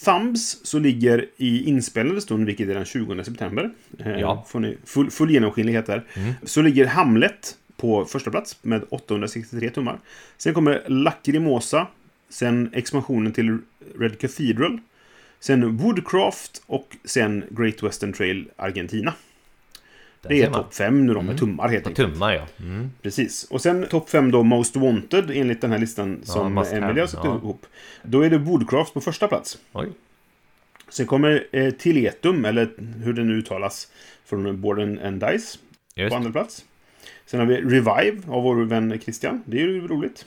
Thumbs 0.05 0.61
så 0.63 0.79
ligger 0.79 1.27
i 1.37 1.69
inspelade 1.69 2.21
stund, 2.21 2.47
vilket 2.47 2.69
är 2.69 2.75
den 2.75 2.85
20 2.85 3.25
september. 3.25 3.71
Eh, 3.99 4.21
Ja. 4.21 4.45
Får 4.49 4.61
ni 4.61 4.77
full, 4.85 5.11
full 5.11 5.31
genomskinlighet 5.31 5.89
här. 5.89 6.05
Mm. 6.15 6.33
Så 6.43 6.63
ligger 6.63 6.87
Hamlet 6.87 7.57
på 7.77 8.05
första 8.05 8.31
plats 8.31 8.57
med 8.63 8.83
863 8.91 9.71
tummar. 9.71 9.99
Sen 10.37 10.55
kommer 10.55 10.83
Lacrimosa. 10.89 11.87
Sen 12.29 12.71
expansionen 12.75 13.33
till 13.33 13.59
Red 13.99 14.19
Cathedral. 14.19 14.79
Sen 15.41 15.77
Woodcraft 15.77 16.63
och 16.67 16.97
sen 17.05 17.45
Great 17.51 17.83
Western 17.83 18.13
Trail 18.13 18.49
Argentina. 18.57 19.15
Det 20.29 20.43
är 20.43 20.51
topp 20.51 20.75
5 20.75 21.07
nu 21.07 21.15
då 21.15 21.21
med 21.21 21.25
Mm. 21.29 21.37
tummar 21.39 21.69
helt 21.69 21.87
enkelt. 21.87 22.13
tummar, 22.13 22.33
ja. 22.35 22.47
Mm. 22.65 22.91
Precis. 23.03 23.45
Och 23.51 23.61
sen 23.61 23.87
topp 23.91 24.11
5 24.11 24.31
då 24.31 24.43
Most 24.43 24.77
Wanted 24.77 25.31
enligt 25.31 25.61
den 25.61 25.71
här 25.71 25.79
listan 25.79 26.19
Ja, 26.21 26.33
som 26.33 26.57
have, 26.57 27.01
har 27.01 27.07
satt 27.07 27.25
ja. 27.25 27.37
ihop. 27.37 27.67
Då 28.03 28.21
är 28.23 28.31
det 28.31 28.39
Woodcraft 28.39 28.95
på 28.95 29.01
första 29.01 29.29
plats. 29.29 29.59
Oj. 29.73 29.89
Sen 30.89 31.07
kommer 31.07 31.47
eh, 31.53 31.71
Tiletum, 31.71 32.45
eller 32.45 32.71
hur 33.05 33.13
det 33.13 33.25
nu 33.25 33.35
uttalas, 33.35 33.89
från 34.25 34.61
Board 34.61 34.81
and 34.81 35.21
Dice 35.21 35.59
Just 35.95 36.11
på 36.11 36.17
andra 36.17 36.31
plats. 36.33 36.65
Sen 37.27 37.41
har 37.41 37.47
vi 37.47 37.57
Revive 37.57 38.23
av 38.29 38.43
vår 38.43 38.57
vän 38.65 39.01
Christian. 39.03 39.43
Det 39.47 39.57
är 39.57 39.61
ju 39.69 39.89
roligt. 39.89 40.27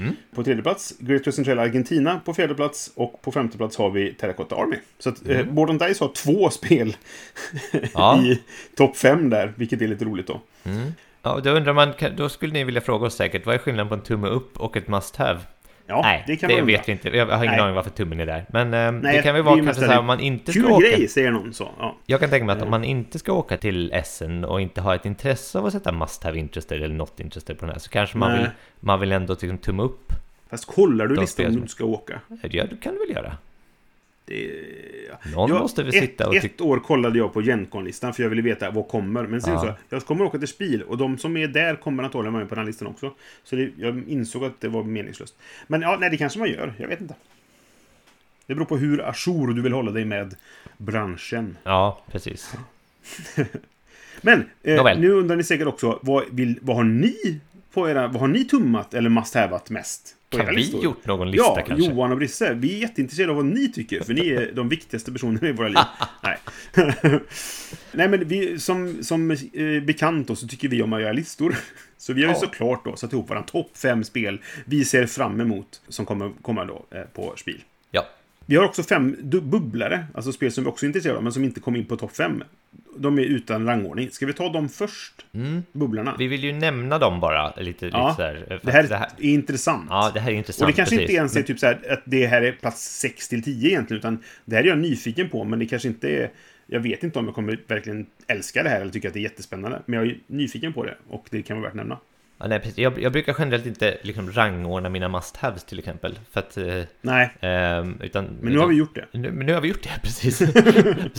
Mm. 0.00 0.16
På 0.34 0.44
tredje 0.44 0.62
plats, 0.62 0.94
Great 0.98 1.26
Western 1.26 1.44
Trail 1.44 1.58
Argentina 1.58 2.20
på 2.24 2.34
fjärde 2.34 2.54
plats 2.54 2.92
och 2.94 3.22
på 3.22 3.32
femte 3.32 3.56
plats 3.56 3.76
har 3.76 3.90
vi 3.90 4.14
Terracotta 4.14 4.56
Army. 4.56 4.76
Så 4.98 5.08
att 5.08 5.28
eh, 5.28 5.40
Mm. 5.40 5.54
Board 5.54 5.70
and 5.70 5.80
Dice 5.80 6.00
har 6.04 6.08
två 6.12 6.50
spel 6.50 6.96
Ja. 7.94 8.22
i 8.24 8.40
topp 8.76 8.96
fem 8.96 9.30
där, 9.30 9.52
vilket 9.56 9.82
är 9.82 9.88
lite 9.88 10.04
roligt 10.04 10.26
då. 10.26 10.40
Mm. 10.64 10.92
Ja, 11.22 11.40
då 11.44 11.50
undrar 11.50 11.72
man, 11.72 11.92
då 12.16 12.28
skulle 12.28 12.52
ni 12.52 12.64
vilja 12.64 12.80
fråga 12.80 13.06
oss 13.06 13.14
säkert, 13.14 13.46
vad 13.46 13.54
är 13.54 13.58
skillnaden 13.58 13.88
på 13.88 13.94
en 13.94 14.00
tumme 14.02 14.28
upp 14.28 14.60
och 14.60 14.76
ett 14.76 14.88
must 14.88 15.16
have? 15.16 15.40
Ja, 15.90 16.00
Nej, 16.02 16.24
det 16.26 16.36
det, 16.46 16.62
vet 16.62 16.88
vi 16.88 16.92
inte. 16.92 17.08
Jag 17.16 17.26
har 17.26 17.44
ingen 17.44 17.50
Nej. 17.50 17.60
aning 17.60 17.74
varför 17.74 17.90
tummen 17.90 18.20
är 18.20 18.26
där. 18.26 18.44
Men 18.48 18.74
eh, 18.74 18.92
Nej, 19.02 19.16
det 19.16 19.22
kan 19.22 19.34
väl 19.34 19.42
vara 19.42 19.56
kanske 19.56 19.74
så 19.84 19.90
här 19.90 19.98
om 19.98 20.06
man 20.06 20.20
inte 20.20 20.52
ska 20.52 20.68
åka. 20.68 20.86
grej, 20.86 21.08
säger 21.08 21.30
någon 21.30 21.52
så. 21.52 21.68
Ja. 21.78 21.96
Jag 22.06 22.20
kan 22.20 22.30
tänka 22.30 22.44
mig 22.44 22.56
att 22.56 22.62
om 22.62 22.70
man 22.70 22.84
inte 22.84 23.18
ska 23.18 23.32
åka 23.32 23.56
till 23.56 23.92
Essen 23.92 24.44
och 24.44 24.60
inte 24.60 24.80
har 24.80 24.94
ett 24.94 25.06
intresse 25.06 25.58
av 25.58 25.66
att 25.66 25.72
sätta 25.72 25.92
must 25.92 26.24
have 26.24 26.38
interested 26.38 26.82
eller 26.82 26.94
not 26.94 27.20
interested 27.20 27.58
på 27.58 27.66
den 27.66 27.72
här 27.72 27.80
så 27.80 27.90
kanske 27.90 28.18
man 28.18 28.30
Nej. 28.32 28.40
vill, 28.40 28.50
man 28.80 29.00
vill 29.00 29.12
ändå 29.12 29.32
liksom 29.32 29.58
tumma 29.58 29.82
upp. 29.82 30.12
Fast 30.50 30.64
kollar 30.66 31.06
du 31.06 31.16
listan 31.16 31.46
om 31.46 31.60
du 31.60 31.68
ska 31.68 31.84
åka? 31.84 32.20
Ja, 32.28 32.64
det 32.70 32.76
kan 32.82 32.92
du 32.94 32.98
väl 32.98 33.16
göra. 33.16 33.36
Någon 35.34 35.50
Jag- 35.50 35.60
måste 35.60 35.82
väl 35.82 35.92
sitta 35.92 36.28
och 36.28 36.34
Ett 36.36 36.60
år 36.60 36.78
kollade 36.80 37.18
jag 37.18 37.32
på 37.32 37.42
Gencon-listan 37.42 38.14
för 38.14 38.22
jag 38.22 38.30
ville 38.30 38.42
veta 38.42 38.70
vad 38.70 38.88
kommer. 38.88 39.26
Men 39.26 39.42
sen 39.42 39.52
Ja. 39.52 39.60
så, 39.60 39.94
jag 39.94 40.04
kommer 40.06 40.24
åka 40.24 40.38
till 40.38 40.48
Spiel 40.48 40.82
och 40.82 40.98
de 40.98 41.18
som 41.18 41.36
är 41.36 41.48
där 41.48 41.76
kommer 41.76 42.02
antagligen 42.02 42.32
vara 42.32 42.42
med 42.42 42.48
på 42.48 42.54
den 42.54 42.66
listan 42.66 42.88
också. 42.88 43.14
Så 43.44 43.56
det, 43.56 43.70
jag 43.76 44.02
insåg 44.08 44.44
att 44.44 44.60
det 44.60 44.68
var 44.68 44.82
meningslöst. 44.84 45.34
Men 45.66 45.82
ja, 45.82 45.96
nej, 46.00 46.10
det 46.10 46.16
kanske 46.16 46.38
man 46.38 46.48
gör. 46.48 46.74
Jag 46.78 46.88
vet 46.88 47.00
inte. 47.00 47.14
Det 48.46 48.54
beror 48.54 48.66
på 48.66 48.76
hur 48.76 49.08
ajour 49.08 49.46
du 49.54 49.62
vill 49.62 49.72
hålla 49.72 49.90
dig 49.90 50.04
med 50.04 50.34
branschen. 50.76 51.56
Ja, 51.64 52.02
precis. 52.10 52.54
Men 54.20 54.44
eh, 54.62 54.98
nu 54.98 55.10
undrar 55.10 55.36
ni 55.36 55.44
säkert 55.44 55.66
också, 55.66 55.98
vad, 56.02 56.24
vill, 56.30 56.58
vad 56.62 56.76
har 56.76 56.84
ni 56.84 57.40
på 57.72 57.90
era, 57.90 58.06
vad 58.08 58.20
har 58.20 58.28
ni 58.28 58.44
tummat 58.44 58.94
eller 58.94 59.10
must 59.10 59.34
haveat 59.34 59.70
mest? 59.70 60.16
Kan 60.30 60.46
vi 60.46 60.54
listor? 60.56 60.84
gjort 60.84 61.06
någon 61.06 61.30
lista 61.30 61.46
ja, 61.46 61.64
kanske? 61.66 61.90
Johan 61.90 62.10
och 62.12 62.18
Brisse. 62.18 62.54
Vi 62.54 62.74
är 62.74 62.78
jätteintresserade 62.78 63.30
av 63.32 63.36
vad 63.36 63.44
ni 63.44 63.72
tycker, 63.72 64.00
för 64.02 64.14
ni 64.14 64.28
är 64.28 64.52
de 64.52 64.68
viktigaste 64.68 65.12
personerna 65.12 65.48
i 65.48 65.52
våra 65.52 65.68
liv. 65.68 65.78
Nej. 66.22 66.38
Nej, 67.92 68.08
men 68.08 68.28
vi, 68.28 68.58
som, 68.58 69.04
som 69.04 69.30
eh, 69.30 69.36
bekant 69.82 70.28
då, 70.28 70.36
så 70.36 70.46
tycker 70.48 70.68
vi 70.68 70.82
om 70.82 70.92
att 70.92 71.00
göra 71.02 71.12
listor. 71.12 71.54
Så 71.98 72.12
vi 72.12 72.22
har 72.22 72.28
ju 72.28 72.34
Ja. 72.34 72.40
såklart 72.40 72.84
då 72.84 72.96
satt 72.96 73.12
ihop 73.12 73.30
våra 73.30 73.42
topp 73.42 73.70
fem 73.76 74.04
spel 74.04 74.40
vi 74.64 74.84
ser 74.84 75.06
fram 75.06 75.40
emot 75.40 75.80
som 75.88 76.06
kommer 76.06 76.32
komma 76.42 76.64
då 76.64 76.86
eh, 76.90 77.02
på 77.02 77.32
Spiel. 77.36 77.60
Ja, 77.90 78.06
Vi 78.50 78.56
har 78.56 78.64
också 78.64 78.82
fem 78.82 79.16
bubblare, 79.22 80.06
alltså 80.14 80.32
spel 80.32 80.52
som 80.52 80.64
vi 80.64 80.70
också 80.70 80.86
är 80.86 80.86
intresserade 80.86 81.16
av, 81.16 81.22
men 81.22 81.32
som 81.32 81.44
inte 81.44 81.60
kom 81.60 81.76
in 81.76 81.84
på 81.84 81.96
topp 81.96 82.16
fem. 82.16 82.42
De 82.96 83.18
är 83.18 83.22
utan 83.22 83.66
rangordning. 83.66 84.10
Ska 84.10 84.26
vi 84.26 84.32
ta 84.32 84.48
dem 84.48 84.68
först? 84.68 85.26
Mm. 85.32 85.62
Vi 86.18 86.26
vill 86.26 86.44
ju 86.44 86.52
nämna 86.52 86.98
dem 86.98 87.20
bara 87.20 87.54
lite, 87.56 87.86
ja, 87.86 88.08
lite 88.08 88.16
så 88.16 88.22
här, 88.22 88.60
det 88.62 88.72
här, 88.72 88.82
det 88.82 88.96
här 88.96 89.10
är 89.18 89.30
intressant. 89.30 89.86
Ja, 89.90 90.10
det 90.14 90.20
här 90.20 90.30
är 90.30 90.34
intressant. 90.34 90.62
Och 90.62 90.66
det 90.66 90.72
kanske 90.72 90.96
precis. 90.96 91.10
inte 91.10 91.18
ens 91.18 91.36
är 91.36 91.42
typ 91.42 91.58
så 91.58 91.66
här 91.66 91.92
att 91.92 92.02
det 92.04 92.26
här 92.26 92.42
är 92.42 92.52
plats 92.52 93.00
6 93.00 93.28
till 93.28 93.42
10 93.42 93.68
egentligen, 93.68 93.98
utan 93.98 94.18
det 94.44 94.56
här 94.56 94.62
är 94.62 94.68
jag 94.68 94.78
nyfiken 94.78 95.28
på, 95.28 95.44
men 95.44 95.58
det 95.58 95.66
kanske 95.66 95.88
inte 95.88 96.08
är... 96.08 96.30
Jag 96.66 96.80
vet 96.80 97.04
inte 97.04 97.18
om 97.18 97.24
jag 97.24 97.34
kommer 97.34 97.58
verkligen 97.66 98.06
älska 98.26 98.62
det 98.62 98.68
här 98.68 98.80
eller 98.80 98.92
tycka 98.92 99.08
att 99.08 99.14
det 99.14 99.20
är 99.20 99.22
jättespännande, 99.22 99.82
men 99.86 99.98
jag 99.98 100.08
är 100.08 100.18
nyfiken 100.26 100.72
på 100.72 100.84
det 100.84 100.96
och 101.08 101.26
det 101.30 101.42
kan 101.42 101.56
vara 101.56 101.64
värt 101.64 101.72
att 101.72 101.76
nämna. 101.76 101.98
Ja, 102.40 102.46
nej, 102.46 102.58
precis. 102.60 102.78
Jag, 102.78 103.02
jag 103.02 103.12
brukar 103.12 103.36
generellt 103.38 103.66
inte 103.66 103.98
liksom 104.02 104.32
rangordna 104.32 104.88
mina 104.88 105.08
must-haves 105.08 105.64
till 105.66 105.78
exempel. 105.78 106.18
För 106.30 106.40
att, 106.40 106.56
eh, 106.56 106.82
Nej, 107.00 107.30
ehm, 107.40 108.00
utan, 108.02 108.24
men 108.40 108.52
nu 108.52 108.58
har 108.58 108.66
vi 108.66 108.74
gjort 108.74 108.94
det. 108.94 109.06
Nu, 109.12 109.32
men 109.32 109.46
nu 109.46 109.54
har 109.54 109.60
vi 109.60 109.68
gjort 109.68 109.82
det, 109.82 109.90
precis. 110.02 110.42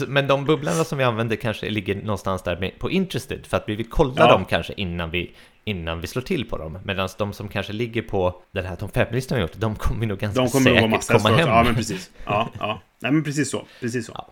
men 0.07 0.27
de 0.27 0.45
bubblorna 0.45 0.83
som 0.83 0.97
vi 0.97 1.03
använder 1.03 1.35
kanske 1.35 1.69
ligger 1.69 1.95
någonstans 1.95 2.43
där 2.43 2.73
på 2.79 2.91
Interested, 2.91 3.45
för 3.45 3.57
att 3.57 3.63
vi 3.69 3.75
vill 3.75 3.89
kolla 3.89 4.13
Ja. 4.17 4.31
dem 4.31 4.45
kanske 4.45 4.73
innan 4.77 5.11
vi, 5.11 5.31
innan 5.63 6.01
vi 6.01 6.07
slår 6.07 6.21
till 6.21 6.45
på 6.49 6.57
dem. 6.57 6.77
Medan 6.83 7.09
de 7.17 7.33
som 7.33 7.47
kanske 7.47 7.73
ligger 7.73 8.01
på 8.01 8.41
den 8.51 8.65
här 8.65 8.75
topp 8.75 8.95
5-listan 8.95 9.35
vi 9.35 9.41
gjort, 9.41 9.53
de 9.55 9.75
kommer 9.75 10.05
nog 10.05 10.19
ganska 10.19 10.41
De 10.41 10.49
kommer 10.49 10.99
säkert 10.99 11.21
komma 11.23 11.35
hem. 11.37 11.47
Ja, 11.47 11.63
men 11.63 11.75
precis. 11.75 12.11
Ja, 12.25 12.49
ja. 12.59 12.81
Nej, 12.99 13.11
men 13.11 13.23
precis 13.23 13.51
så. 13.51 13.65
Precis 13.79 14.05
så. 14.05 14.11
Ja. 14.15 14.27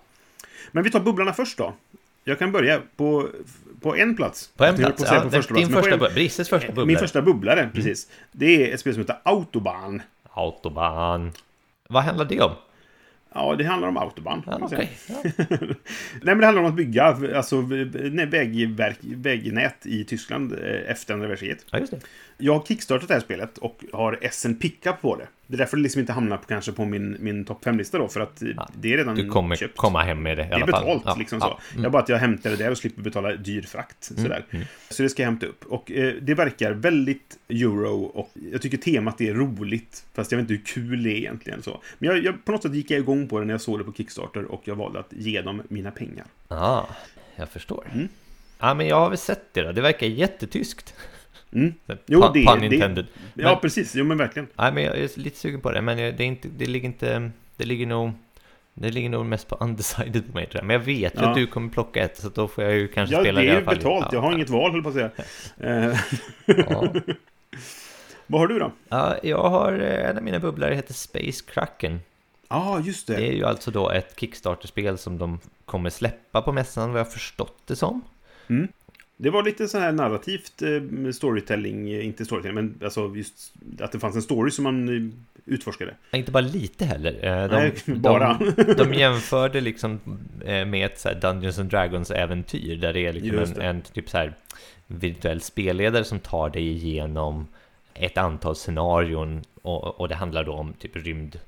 Men 0.71 0.83
vi 0.83 0.91
tar 0.91 0.99
bubblorna 0.99 1.33
först 1.33 1.57
då. 1.57 1.73
Jag 2.23 2.39
kan 2.39 2.51
börja 2.51 2.81
på, 2.97 3.29
på 3.81 3.95
en 3.95 4.15
plats. 4.15 4.51
På 4.57 4.65
en 4.65 4.75
plats, 4.75 5.01
säga 5.03 5.13
ja, 5.13 5.21
på 5.21 5.29
din 5.29 5.41
första 5.41 5.53
plats, 5.53 5.69
men 5.69 5.83
första 5.83 5.97
på 5.97 6.05
en- 6.05 6.13
Brisses 6.13 6.49
första 6.49 6.67
bubblare. 6.67 6.85
Min 6.87 6.97
första 6.97 7.21
bubblare, 7.21 7.69
precis. 7.73 8.07
Det 8.31 8.69
är 8.69 8.73
ett 8.73 8.79
spel 8.79 8.93
som 8.93 9.01
heter 9.01 9.17
Autobahn. 9.23 10.01
Autobahn. 10.31 11.31
Vad 11.89 12.03
handlar 12.03 12.25
det 12.25 12.41
om? 12.41 12.51
Ja, 13.33 13.55
det 13.55 13.63
handlar 13.63 13.87
om 13.87 13.97
Autobahn. 13.97 14.43
Ja, 14.45 14.59
okej. 14.61 14.89
Ja. 15.07 15.15
Nej, 15.47 15.59
men 16.21 16.37
det 16.39 16.45
handlar 16.45 16.63
om 16.63 16.69
att 16.69 16.75
bygga 16.75 17.03
alltså, 17.35 17.61
vägverk, 18.27 18.97
vägnät 19.01 19.85
i 19.85 20.03
Tyskland 20.03 20.53
eh, 20.53 20.91
efter 20.91 21.13
andra 21.13 21.27
världskriget. 21.27 21.65
ja. 21.71 21.79
Jag 22.37 22.53
har 22.53 22.65
kickstartat 22.65 23.07
det 23.07 23.13
här 23.13 23.21
spelet 23.21 23.57
och 23.57 23.83
har 23.93 24.19
SN 24.31 24.53
Pickup 24.53 25.01
på 25.01 25.15
det. 25.15 25.27
Det 25.51 25.55
är 25.55 25.57
därför 25.57 25.77
det 25.77 25.83
liksom 25.83 25.99
inte 25.99 26.13
hamnar 26.13 26.37
på, 26.37 26.43
kanske 26.47 26.71
på 26.71 26.85
min, 26.85 27.17
min 27.19 27.45
topp 27.45 27.65
5-lista 27.65 27.97
då, 27.97 28.07
för 28.07 28.19
att 28.19 28.41
eh, 28.41 28.47
det 28.75 28.93
är 28.93 28.97
redan 28.97 29.15
Du 29.15 29.29
kommer 29.29 29.55
köpt. 29.55 29.77
komma 29.77 30.03
hem 30.03 30.23
med 30.23 30.37
det 30.37 30.43
i 30.43 30.47
Det 30.47 30.51
är 30.51 30.55
alla 30.55 30.67
fall. 30.67 30.83
betalt, 30.85 31.03
Ja, 31.05 31.15
liksom 31.19 31.39
ja. 31.41 31.59
så. 31.69 31.71
Mm. 31.73 31.83
Jag 31.83 31.91
bara 31.91 32.03
att 32.03 32.09
jag 32.09 32.17
hämtar 32.17 32.49
det 32.49 32.55
där 32.55 32.71
och 32.71 32.77
slipper 32.77 33.01
betala 33.01 33.35
dyr 33.35 33.61
frakt. 33.61 34.03
Sådär. 34.03 34.43
Så 34.89 35.03
det 35.03 35.09
ska 35.09 35.21
jag 35.21 35.27
hämta 35.29 35.45
upp. 35.45 35.65
Och 35.65 35.91
eh, 35.91 36.13
det 36.21 36.33
verkar 36.33 36.71
väldigt 36.71 37.39
euro 37.49 38.01
och 38.03 38.31
jag 38.51 38.61
tycker 38.61 38.77
temat 38.77 39.21
är 39.21 39.33
roligt. 39.33 40.05
Fast 40.13 40.31
jag 40.31 40.37
vet 40.39 40.49
inte 40.51 40.53
hur 40.53 40.65
kul 40.81 41.03
det 41.03 41.09
är 41.11 41.17
egentligen. 41.17 41.61
Så. 41.63 41.81
Men 41.97 42.09
jag, 42.09 42.23
jag, 42.25 42.45
på 42.45 42.51
något 42.51 42.63
sätt 42.63 42.73
gick 42.73 42.91
jag 42.91 42.99
igång 42.99 43.27
på 43.27 43.39
det 43.39 43.45
när 43.45 43.53
jag 43.53 43.61
såg 43.61 43.79
det 43.79 43.83
på 43.83 43.93
Kickstarter 43.93 44.45
och 44.45 44.61
jag 44.65 44.75
valde 44.75 44.99
att 44.99 45.09
ge 45.13 45.41
dem 45.41 45.61
mina 45.67 45.91
pengar. 45.91 46.25
Ja, 46.47 46.89
jag 47.35 47.49
förstår. 47.49 47.87
Mm. 47.93 48.07
Ja, 48.59 48.73
men 48.73 48.87
jag 48.87 48.95
har 48.99 49.09
väl 49.09 49.17
sett 49.17 49.53
det 49.53 49.61
då. 49.61 49.71
Det 49.71 49.81
verkar 49.81 50.07
jättetyskt. 50.07 50.93
Mm. 51.53 51.73
Jo, 52.05 52.21
det- 52.33 52.45
pun 52.45 52.59
det- 52.59 52.75
intended. 52.75 53.05
Ja, 53.33 53.51
Men- 53.51 53.59
precis. 53.59 53.95
Jo, 53.95 54.05
men 54.05 54.17
verkligen. 54.17 54.47
Nej, 54.55 54.73
men 54.73 54.83
jag 54.83 54.97
är 54.97 55.19
lite 55.19 55.37
sugen 55.37 55.61
på 55.61 55.71
det, 55.71 55.81
men 55.81 55.97
det, 55.97 56.03
är 56.03 56.21
inte, 56.21 56.47
det 56.57 56.65
ligger 56.65 56.85
inte... 56.85 57.31
Det 57.57 57.65
ligger 57.65 57.85
nog... 57.85 58.11
Det 58.73 58.91
ligger 58.91 59.09
nog 59.09 59.25
mest 59.25 59.47
på 59.47 59.55
undecided 59.59 60.27
på 60.27 60.33
mig 60.33 60.45
tror 60.45 60.55
jag. 60.59 60.65
Men 60.67 60.73
jag 60.73 60.79
vet 60.85 61.15
ju 61.15 61.21
Ja. 61.21 61.29
att 61.29 61.35
du 61.35 61.47
kommer 61.47 61.69
plocka 61.69 62.03
ett, 62.03 62.17
så 62.17 62.29
då 62.29 62.47
får 62.47 62.63
jag 62.63 62.73
ju 62.73 62.87
kanske 62.87 63.15
Ja, 63.15 63.19
det 63.19 63.25
spela 63.25 63.39
är 63.41 63.43
i 63.45 63.47
ju 63.47 63.55
alla 63.55 63.65
fall. 63.65 63.75
betalt. 63.75 64.05
Ja, 64.05 64.09
Jag 64.13 64.21
har 64.21 64.29
ja. 64.31 64.35
inget 64.35 64.49
val, 64.49 64.71
höll 64.71 64.83
på 64.83 64.89
att 64.89 64.95
säga. 64.95 65.11
Eh, 65.57 65.99
Ja. 66.45 66.93
vad 68.27 68.41
har 68.41 68.47
du 68.47 68.59
då? 68.59 68.71
Ja, 68.89 69.15
jag 69.23 69.49
har... 69.49 69.73
eh, 69.79 70.09
En 70.09 70.17
av 70.17 70.23
mina 70.23 70.39
bubblare 70.39 70.75
heter 70.75 70.93
Space 70.93 71.43
Kraken. 71.53 71.99
Ja, 72.49 72.55
ah, 72.55 72.79
just 72.79 73.07
det. 73.07 73.15
Det 73.15 73.27
är 73.27 73.31
ju 73.33 73.45
alltså 73.45 73.71
då 73.71 73.89
ett 73.89 74.19
Kickstarter-spel 74.19 74.97
som 74.97 75.17
de 75.17 75.39
kommer 75.65 75.89
släppa 75.89 76.41
på 76.41 76.51
mässan, 76.51 76.91
vad 76.91 76.99
jag 76.99 77.13
förstått 77.13 77.57
det 77.65 77.75
som. 77.75 78.01
Det 79.21 79.29
var 79.29 79.43
lite 79.43 79.67
så 79.67 79.77
här 79.77 79.91
narrativt 79.91 80.61
eh, 80.61 81.11
storytelling, 81.11 81.91
eh, 81.91 82.05
inte 82.05 82.25
storytelling, 82.25 82.55
men 82.55 82.79
alltså 82.83 83.13
just 83.15 83.53
att 83.79 83.91
det 83.91 83.99
fanns 83.99 84.15
en 84.15 84.21
story 84.21 84.51
som 84.51 84.63
man 84.63 84.89
eh, 84.89 85.13
utforskade. 85.45 85.95
Inte 86.11 86.31
bara 86.31 86.43
lite 86.43 86.85
heller. 86.85 87.47
De, 87.47 87.55
Nej, 87.55 87.73
bara. 87.99 88.39
De, 88.55 88.73
de 88.73 88.93
jämförde 88.93 89.61
liksom 89.61 89.99
med 90.45 90.85
ett 90.85 90.99
så 90.99 91.09
Dungeons 91.13 91.59
and 91.59 91.69
Dragons-äventyr 91.69 92.75
där 92.75 92.93
det 92.93 93.05
är 93.05 93.13
liksom 93.13 93.39
en, 93.39 93.61
en 93.61 93.81
typ 93.81 94.09
så 94.09 94.17
här 94.17 94.33
virtuell 94.87 95.41
spelledare 95.41 96.03
som 96.03 96.19
tar 96.19 96.49
dig 96.49 96.67
igenom 96.67 97.47
ett 97.93 98.17
antal 98.17 98.55
scenarion 98.55 99.41
och, 99.61 99.99
och 99.99 100.09
det 100.09 100.15
handlar 100.15 100.43
då 100.43 100.53
om 100.53 100.73
typ 100.73 100.95
rymd 100.95 101.39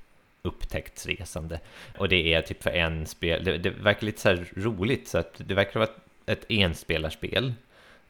upptäcktsresande. 0.42 1.60
Och 1.98 2.10
det 2.10 2.34
är 2.34 2.42
typ 2.42 2.64
för 2.64 2.70
en 2.70 3.06
spel, 3.06 3.44
det, 3.44 3.58
det 3.58 3.70
verkar 3.70 4.06
lite 4.06 4.22
så 4.22 4.30
här 4.30 4.46
roligt 4.56 5.08
så 5.08 5.18
att 5.18 5.42
det 5.48 5.54
verkar 5.54 5.80
vara 5.80 5.90
ett, 6.26 6.46
enspelarspel. 6.50 7.54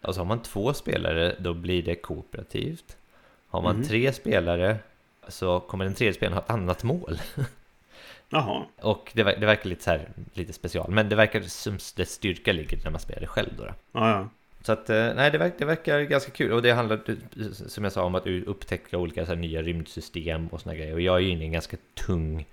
Och 0.01 0.14
så 0.16 0.20
har 0.22 0.26
man 0.26 0.41
två 0.41 0.74
spelare 0.74 1.36
då 1.39 1.53
blir 1.53 1.84
det 1.84 1.95
kooperativt. 1.95 2.97
Har 3.47 3.62
man 3.62 3.76
Mhm. 3.76 3.84
tre 3.88 4.14
spelare 4.14 4.78
så 5.28 5.59
kommer 5.59 5.86
den 5.86 5.93
tredje 5.93 6.14
spelaren 6.14 6.34
ha 6.38 6.41
ett 6.43 6.49
annat 6.49 6.84
mål. 6.84 7.20
Jaha. 8.30 8.66
Och 8.82 9.12
det, 9.14 9.24
det 9.24 9.45
verkar 9.45 9.70
lite 9.70 9.84
så 9.84 9.89
här, 9.89 10.09
lite 10.34 10.53
special. 10.53 10.91
Men 10.91 11.09
det 11.09 11.16
verkar 11.16 11.41
som 11.41 11.74
dess 11.95 12.12
styrka 12.12 12.53
ligger 12.53 12.80
när 12.84 12.91
man 12.91 12.99
spelar 12.99 13.22
det 13.22 13.28
själv 13.28 13.49
då. 13.57 13.64
då. 13.64 13.74
Ja, 13.91 14.09
ja. 14.09 14.30
Så 14.64 14.72
att, 14.72 14.89
eh, 14.89 15.14
nej, 15.16 15.32
det, 15.32 15.38
verkar, 15.38 15.59
det 15.59 15.66
verkar 15.66 16.01
ganska 16.01 16.32
kul. 16.32 16.51
Och 16.51 16.62
det 16.62 16.72
handlar, 16.72 16.99
som 17.68 17.84
jag 17.84 17.93
sa, 17.93 18.03
om 18.03 18.16
att 18.16 18.28
upptäcka 18.28 18.97
olika 18.97 19.26
så 19.26 19.32
här, 19.32 19.39
nya 19.39 19.62
rymdsystem 19.62 20.47
och 20.47 20.62
såna 20.62 20.76
grejer. 20.76 20.93
Och 20.93 21.01
jag 21.01 21.16
är 21.16 21.20
ju 21.20 21.30
inne 21.30 21.41
i 21.41 21.45
en 21.45 21.51
ganska 21.51 21.78
tung 21.93 22.45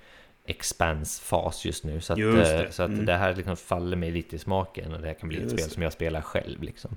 expans-fas 0.49 1.65
just 1.65 1.85
nu. 1.85 2.01
Så 2.01 2.13
att, 2.13 2.19
Just 2.19 2.51
eh, 2.53 2.59
det. 2.59 2.73
Så 2.73 2.83
att 2.83 2.89
Mm. 2.91 3.07
det 3.07 3.15
här 3.17 3.35
liksom 3.35 3.57
faller 3.57 3.97
mig 3.97 4.11
lite 4.11 4.37
i 4.37 4.39
smaken. 4.39 4.95
Och 4.95 5.01
det 5.01 5.07
här 5.07 5.15
kan 5.15 5.29
bli 5.29 5.39
ett 5.39 5.43
Just 5.43 5.55
spel 5.55 5.69
det. 5.69 5.75
som 5.75 5.83
jag 5.83 5.93
spelar 5.93 6.21
själv. 6.21 6.63
Liksom. 6.63 6.97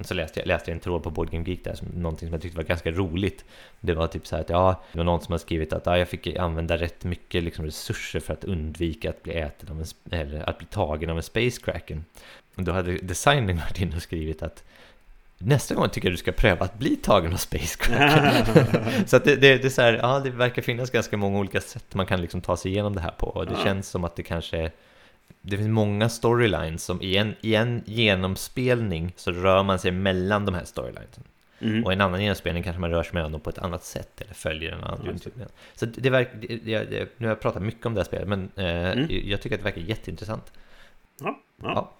Så 0.00 0.14
läste 0.14 0.40
jag, 0.40 0.46
läste 0.46 0.70
jag 0.70 0.74
en 0.74 0.80
tråd 0.80 1.02
på 1.02 1.10
Board 1.10 1.30
Game 1.30 1.44
Geek 1.48 1.64
där, 1.64 1.74
som, 1.74 1.88
någonting 1.88 2.28
som 2.28 2.32
jag 2.32 2.42
tyckte 2.42 2.56
var 2.56 2.64
ganska 2.64 2.90
roligt. 2.90 3.44
Det 3.80 3.94
var 3.94 4.06
typ 4.06 4.26
så 4.26 4.36
här 4.36 4.42
att, 4.42 4.50
ja, 4.50 4.82
det 4.92 4.98
var 4.98 5.04
någon 5.04 5.20
som 5.20 5.32
har 5.32 5.38
skrivit 5.38 5.72
att 5.72 5.86
ja, 5.86 5.98
jag 5.98 6.08
fick 6.08 6.36
använda 6.36 6.76
rätt 6.76 7.04
mycket 7.04 7.44
liksom, 7.44 7.64
resurser 7.64 8.20
för 8.20 8.32
att 8.32 8.44
undvika 8.44 9.10
att 9.10 9.22
bli 9.22 9.34
äten 9.34 9.68
av 9.68 9.80
en, 9.80 9.86
eller 10.18 10.48
att 10.48 10.58
bli 10.58 10.66
tagen 10.66 11.10
av 11.10 11.16
en 11.16 11.22
Space 11.22 11.60
Kraken. 11.60 12.04
Och 12.54 12.62
då 12.62 12.72
hade 12.72 12.92
designern 12.92 13.56
varit 13.68 13.80
inne 13.80 13.96
och 13.96 14.02
skrivit 14.02 14.42
att 14.42 14.64
nästa 15.38 15.74
gång 15.74 15.88
tycker 15.88 16.08
jag 16.08 16.12
du 16.12 16.16
ska 16.16 16.32
pröva 16.32 16.64
att 16.64 16.78
bli 16.78 16.96
tagen 16.96 17.32
av 17.32 17.36
Space 17.36 17.78
Kraken. 17.78 19.06
så 19.06 19.16
att 19.16 19.24
det, 19.24 19.36
det, 19.36 19.56
det 19.58 19.64
är 19.64 19.70
så 19.70 19.82
här, 19.82 19.92
ja, 19.92 20.20
det 20.20 20.30
verkar 20.30 20.62
finnas 20.62 20.90
ganska 20.90 21.16
många 21.16 21.38
olika 21.38 21.60
sätt 21.60 21.94
man 21.94 22.06
kan 22.06 22.20
liksom 22.20 22.40
ta 22.40 22.56
sig 22.56 22.70
igenom 22.72 22.94
det 22.94 23.00
här 23.00 23.10
på. 23.10 23.26
Och 23.26 23.46
det 23.46 23.52
Ja. 23.58 23.64
känns 23.64 23.88
som 23.88 24.04
att 24.04 24.16
det 24.16 24.22
kanske 24.22 24.70
det 25.40 25.56
finns 25.56 25.68
många 25.68 26.08
storylines 26.08 26.84
som 26.84 27.02
i 27.02 27.16
en, 27.16 27.34
i 27.40 27.54
en 27.54 27.82
genomspelning 27.86 29.12
så 29.16 29.32
rör 29.32 29.62
man 29.62 29.78
sig 29.78 29.90
mellan 29.90 30.44
de 30.46 30.54
här 30.54 30.64
storylinesen. 30.64 31.24
Mm. 31.60 31.84
Och 31.84 31.92
i 31.92 31.94
en 31.94 32.00
annan 32.00 32.20
genomspelning 32.22 32.62
kanske 32.62 32.80
man 32.80 32.90
rör 32.90 33.02
sig 33.02 33.14
mellan 33.14 33.32
dem 33.32 33.40
på 33.40 33.50
ett 33.50 33.58
annat 33.58 33.84
sätt 33.84 34.20
eller 34.20 34.34
följer 34.34 34.72
en 34.72 34.84
annan 34.84 35.04
genomspelning. 35.04 35.46
Så 35.74 35.86
det, 35.86 36.10
verkar, 36.10 36.38
nu 37.16 37.26
har 37.26 37.28
jag 37.28 37.40
pratat 37.40 37.62
mycket 37.62 37.86
om 37.86 37.94
det 37.94 38.00
här 38.00 38.04
spelet 38.04 38.28
men 38.28 38.50
eh, 38.56 38.64
Mm. 38.92 39.06
jag 39.10 39.40
tycker 39.42 39.56
att 39.56 39.60
det 39.60 39.64
verkar 39.64 39.80
jätteintressant. 39.80 40.52
Ja, 41.20 41.38
ja. 41.62 41.72
Ja, 41.74 41.90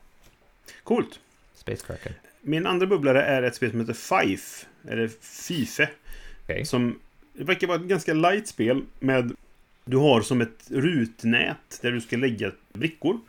Coolt. 0.85 1.21
Space 1.55 1.87
Cracker. 1.87 2.13
Min 2.49 2.67
andra 2.67 2.87
bubblare 2.87 3.23
är 3.23 3.43
ett 3.43 3.55
spel 3.55 3.71
som 3.71 3.81
heter 3.81 3.93
Fife. 3.93 4.67
Eller 4.89 5.09
Fife. 5.21 5.89
Okej. 6.43 6.65
Som 6.65 6.99
det 7.33 7.45
verkar 7.45 7.67
vara 7.67 7.79
ett 7.79 7.85
ganska 7.85 8.15
light 8.15 8.49
spel 8.49 8.83
med... 8.99 9.33
Du 9.85 9.97
har 9.97 10.21
som 10.21 10.41
ett 10.41 10.71
rutnät 10.71 11.79
där 11.83 11.93
du 11.93 12.01
ska 12.01 12.17
lägga 12.17 12.53
brickor. 12.73 13.21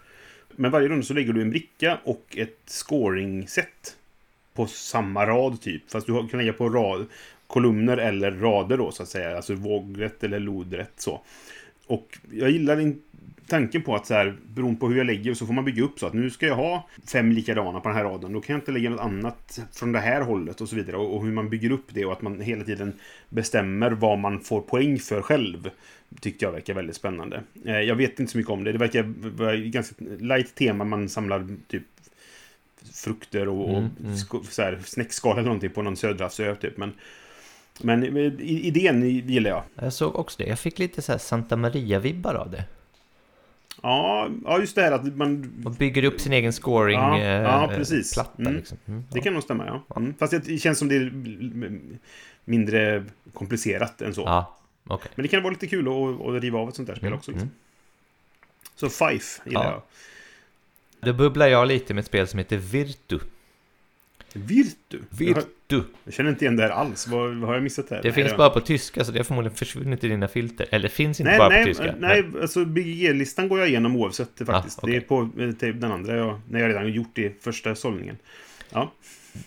Men 0.55 0.71
varje 0.71 0.87
runda 0.87 1.05
så 1.05 1.13
lägger 1.13 1.33
du 1.33 1.41
en 1.41 1.49
bricka 1.49 1.99
och 2.03 2.37
ett 2.37 2.59
scoring-set. 2.65 3.97
På 4.53 4.67
samma 4.67 5.25
rad 5.25 5.61
typ. 5.61 5.91
Fast 5.91 6.07
du 6.07 6.27
kan 6.27 6.39
lägga 6.39 6.53
på 6.53 6.69
rad, 6.69 7.05
kolumner 7.47 7.97
eller 7.97 8.31
rader 8.31 8.77
då 8.77 8.91
så 8.91 9.03
att 9.03 9.09
säga. 9.09 9.35
Alltså 9.35 9.53
vågrätt 9.53 10.23
eller 10.23 10.39
lodrätt 10.39 10.93
så. 10.97 11.21
Och 11.87 12.17
jag 12.31 12.49
gillar 12.49 12.75
din 12.75 13.01
tanken 13.49 13.81
på 13.81 13.95
att 13.95 14.07
så 14.07 14.13
här, 14.13 14.37
beroende 14.47 14.79
på 14.79 14.87
hur 14.87 14.97
jag 14.97 15.05
lägger 15.05 15.33
så 15.33 15.45
får 15.45 15.53
man 15.53 15.65
bygga 15.65 15.83
upp 15.83 15.99
så 15.99 16.07
att 16.07 16.13
nu 16.13 16.29
ska 16.29 16.47
jag 16.47 16.55
ha 16.55 16.89
fem 17.11 17.31
likadana 17.31 17.79
på 17.79 17.89
den 17.89 17.97
här 17.97 18.03
raden. 18.03 18.33
Då 18.33 18.41
kan 18.41 18.53
jag 18.53 18.61
inte 18.61 18.71
lägga 18.71 18.89
något 18.89 18.99
annat 18.99 19.59
från 19.71 19.91
det 19.91 19.99
här 19.99 20.21
hållet 20.21 20.61
och 20.61 20.69
så 20.69 20.75
vidare. 20.75 20.97
Och, 20.97 21.15
och 21.15 21.25
hur 21.25 21.31
man 21.31 21.49
bygger 21.49 21.71
upp 21.71 21.85
det 21.93 22.05
och 22.05 22.13
att 22.13 22.21
man 22.21 22.41
hela 22.41 22.63
tiden 22.63 22.93
bestämmer 23.29 23.91
vad 23.91 24.19
man 24.19 24.39
får 24.39 24.61
poäng 24.61 24.99
för 24.99 25.21
själv. 25.21 25.69
Tyckte 26.21 26.45
jag 26.45 26.51
verkar 26.51 26.73
väldigt 26.73 26.95
spännande. 26.95 27.43
Eh, 27.65 27.79
jag 27.79 27.95
vet 27.95 28.19
inte 28.19 28.31
så 28.31 28.37
mycket 28.37 28.51
om 28.51 28.63
det. 28.63 28.71
Det 28.71 28.77
verkar 28.77 29.13
vara 29.37 29.55
ganska 29.55 29.95
light 30.19 30.55
tema. 30.55 30.83
Man 30.83 31.09
samlar 31.09 31.47
typ 31.67 31.83
frukter 32.93 33.47
och, 33.47 33.69
och 33.69 33.77
Mm, 33.77 33.89
mm. 34.03 34.43
så 34.49 34.61
här, 34.61 34.79
snäckskal 34.85 35.33
eller 35.33 35.45
någonting 35.45 35.69
på 35.69 35.81
någon 35.81 35.95
söderhavsö 35.95 36.55
typ. 36.55 36.77
Men, 36.77 36.93
men 37.81 38.17
eh, 38.17 38.33
idén 38.39 39.09
gillar 39.09 39.49
jag. 39.49 39.63
Jag 39.75 39.93
såg 39.93 40.15
också 40.15 40.43
det. 40.43 40.49
Jag 40.49 40.59
fick 40.59 40.79
lite 40.79 41.01
så 41.01 41.11
här 41.11 41.19
Santa 41.19 41.55
Maria-vibbar 41.55 42.33
av 42.33 42.51
det. 42.51 42.63
Ja, 43.81 44.29
ja, 44.45 44.59
just 44.59 44.75
det 44.75 44.81
här 44.81 44.91
att 44.91 45.15
man... 45.15 45.61
Och 45.65 45.71
bygger 45.71 46.03
upp 46.03 46.21
sin 46.21 46.33
egen 46.33 46.53
scoring 46.53 46.99
Ja, 46.99 47.19
eh, 47.19 47.25
ja, 47.27 47.71
precis. 47.75 48.13
platta, 48.13 48.29
platta 48.29 48.49
Mm. 48.49 48.55
liksom. 48.59 48.77
Mm, 48.85 49.03
Det 49.11 49.17
ja. 49.17 49.23
kan 49.23 49.33
nog 49.33 49.43
stämma, 49.43 49.65
ja. 49.65 49.95
Mm. 49.95 50.13
Fast 50.19 50.33
det 50.45 50.57
känns 50.57 50.79
som 50.79 50.87
det 50.87 50.95
är 50.95 51.11
mindre 52.45 53.05
komplicerat 53.33 54.01
än 54.01 54.13
så. 54.15 54.21
Ja, 54.21 54.57
okej. 54.87 55.11
Men 55.15 55.23
det 55.23 55.27
kan 55.29 55.43
vara 55.43 55.51
lite 55.53 55.67
kul 55.67 55.87
att, 55.87 56.27
att 56.35 56.41
riva 56.43 56.59
av 56.59 56.69
ett 56.69 56.75
sånt 56.75 56.87
där 56.87 56.95
spel 56.95 57.07
Mm, 57.07 57.17
också. 57.19 57.31
Liksom. 57.31 57.47
mm. 57.47 57.55
Så 58.75 58.89
Fife 58.89 59.41
gillar 59.45 59.63
Ja. 59.63 59.71
jag. 59.71 59.81
Då 61.09 61.17
bubblar 61.17 61.47
jag 61.47 61.67
lite 61.67 61.93
med 61.93 62.01
ett 62.01 62.07
spel 62.07 62.27
som 62.27 62.37
heter 62.39 62.57
Virtu. 62.57 63.19
Virtu? 64.33 64.99
Jag, 65.19 65.43
Virtu. 65.69 65.83
jag 66.03 66.13
känner 66.13 66.29
inte 66.29 66.45
igen 66.45 66.55
det 66.55 66.63
här 66.63 66.69
alls. 66.69 67.07
Vad, 67.07 67.35
vad 67.35 67.47
har 67.47 67.53
jag 67.53 67.63
missat 67.63 67.89
här? 67.89 67.97
Det 67.97 68.03
Nej, 68.03 68.11
finns 68.13 68.27
jag- 68.27 68.37
bara 68.37 68.49
på 68.49 68.59
tyska, 68.59 69.05
så 69.05 69.11
det 69.11 69.19
har 69.19 69.23
förmodligen 69.23 69.57
försvunnit 69.57 70.03
i 70.03 70.07
dina 70.07 70.27
filter. 70.27 70.67
Eller 70.71 70.89
finns 70.89 71.19
inte 71.19 71.29
Nej, 71.29 71.37
bara 71.39 71.49
nej, 71.49 71.61
på 71.63 71.67
tyska. 71.67 71.95
nej, 71.99 72.23
alltså 72.41 72.65
BGG-listan 72.65 73.49
går 73.49 73.59
jag 73.59 73.67
igenom 73.69 73.95
oavsett 73.95 74.29
det 74.37 74.45
faktiskt. 74.45 74.79
Ah, 74.79 74.81
okej. 74.83 74.91
Det 74.99 75.05
är 75.05 75.07
på 75.07 75.29
eh, 75.41 75.51
till 75.51 75.79
den 75.79 75.91
andra, 75.91 76.15
jag, 76.17 76.39
när 76.49 76.59
jag 76.59 76.69
redan 76.69 76.91
gjort 76.91 77.11
det 77.13 77.43
första 77.43 77.75
sållningen. 77.75 78.17
Ja, 78.69 78.93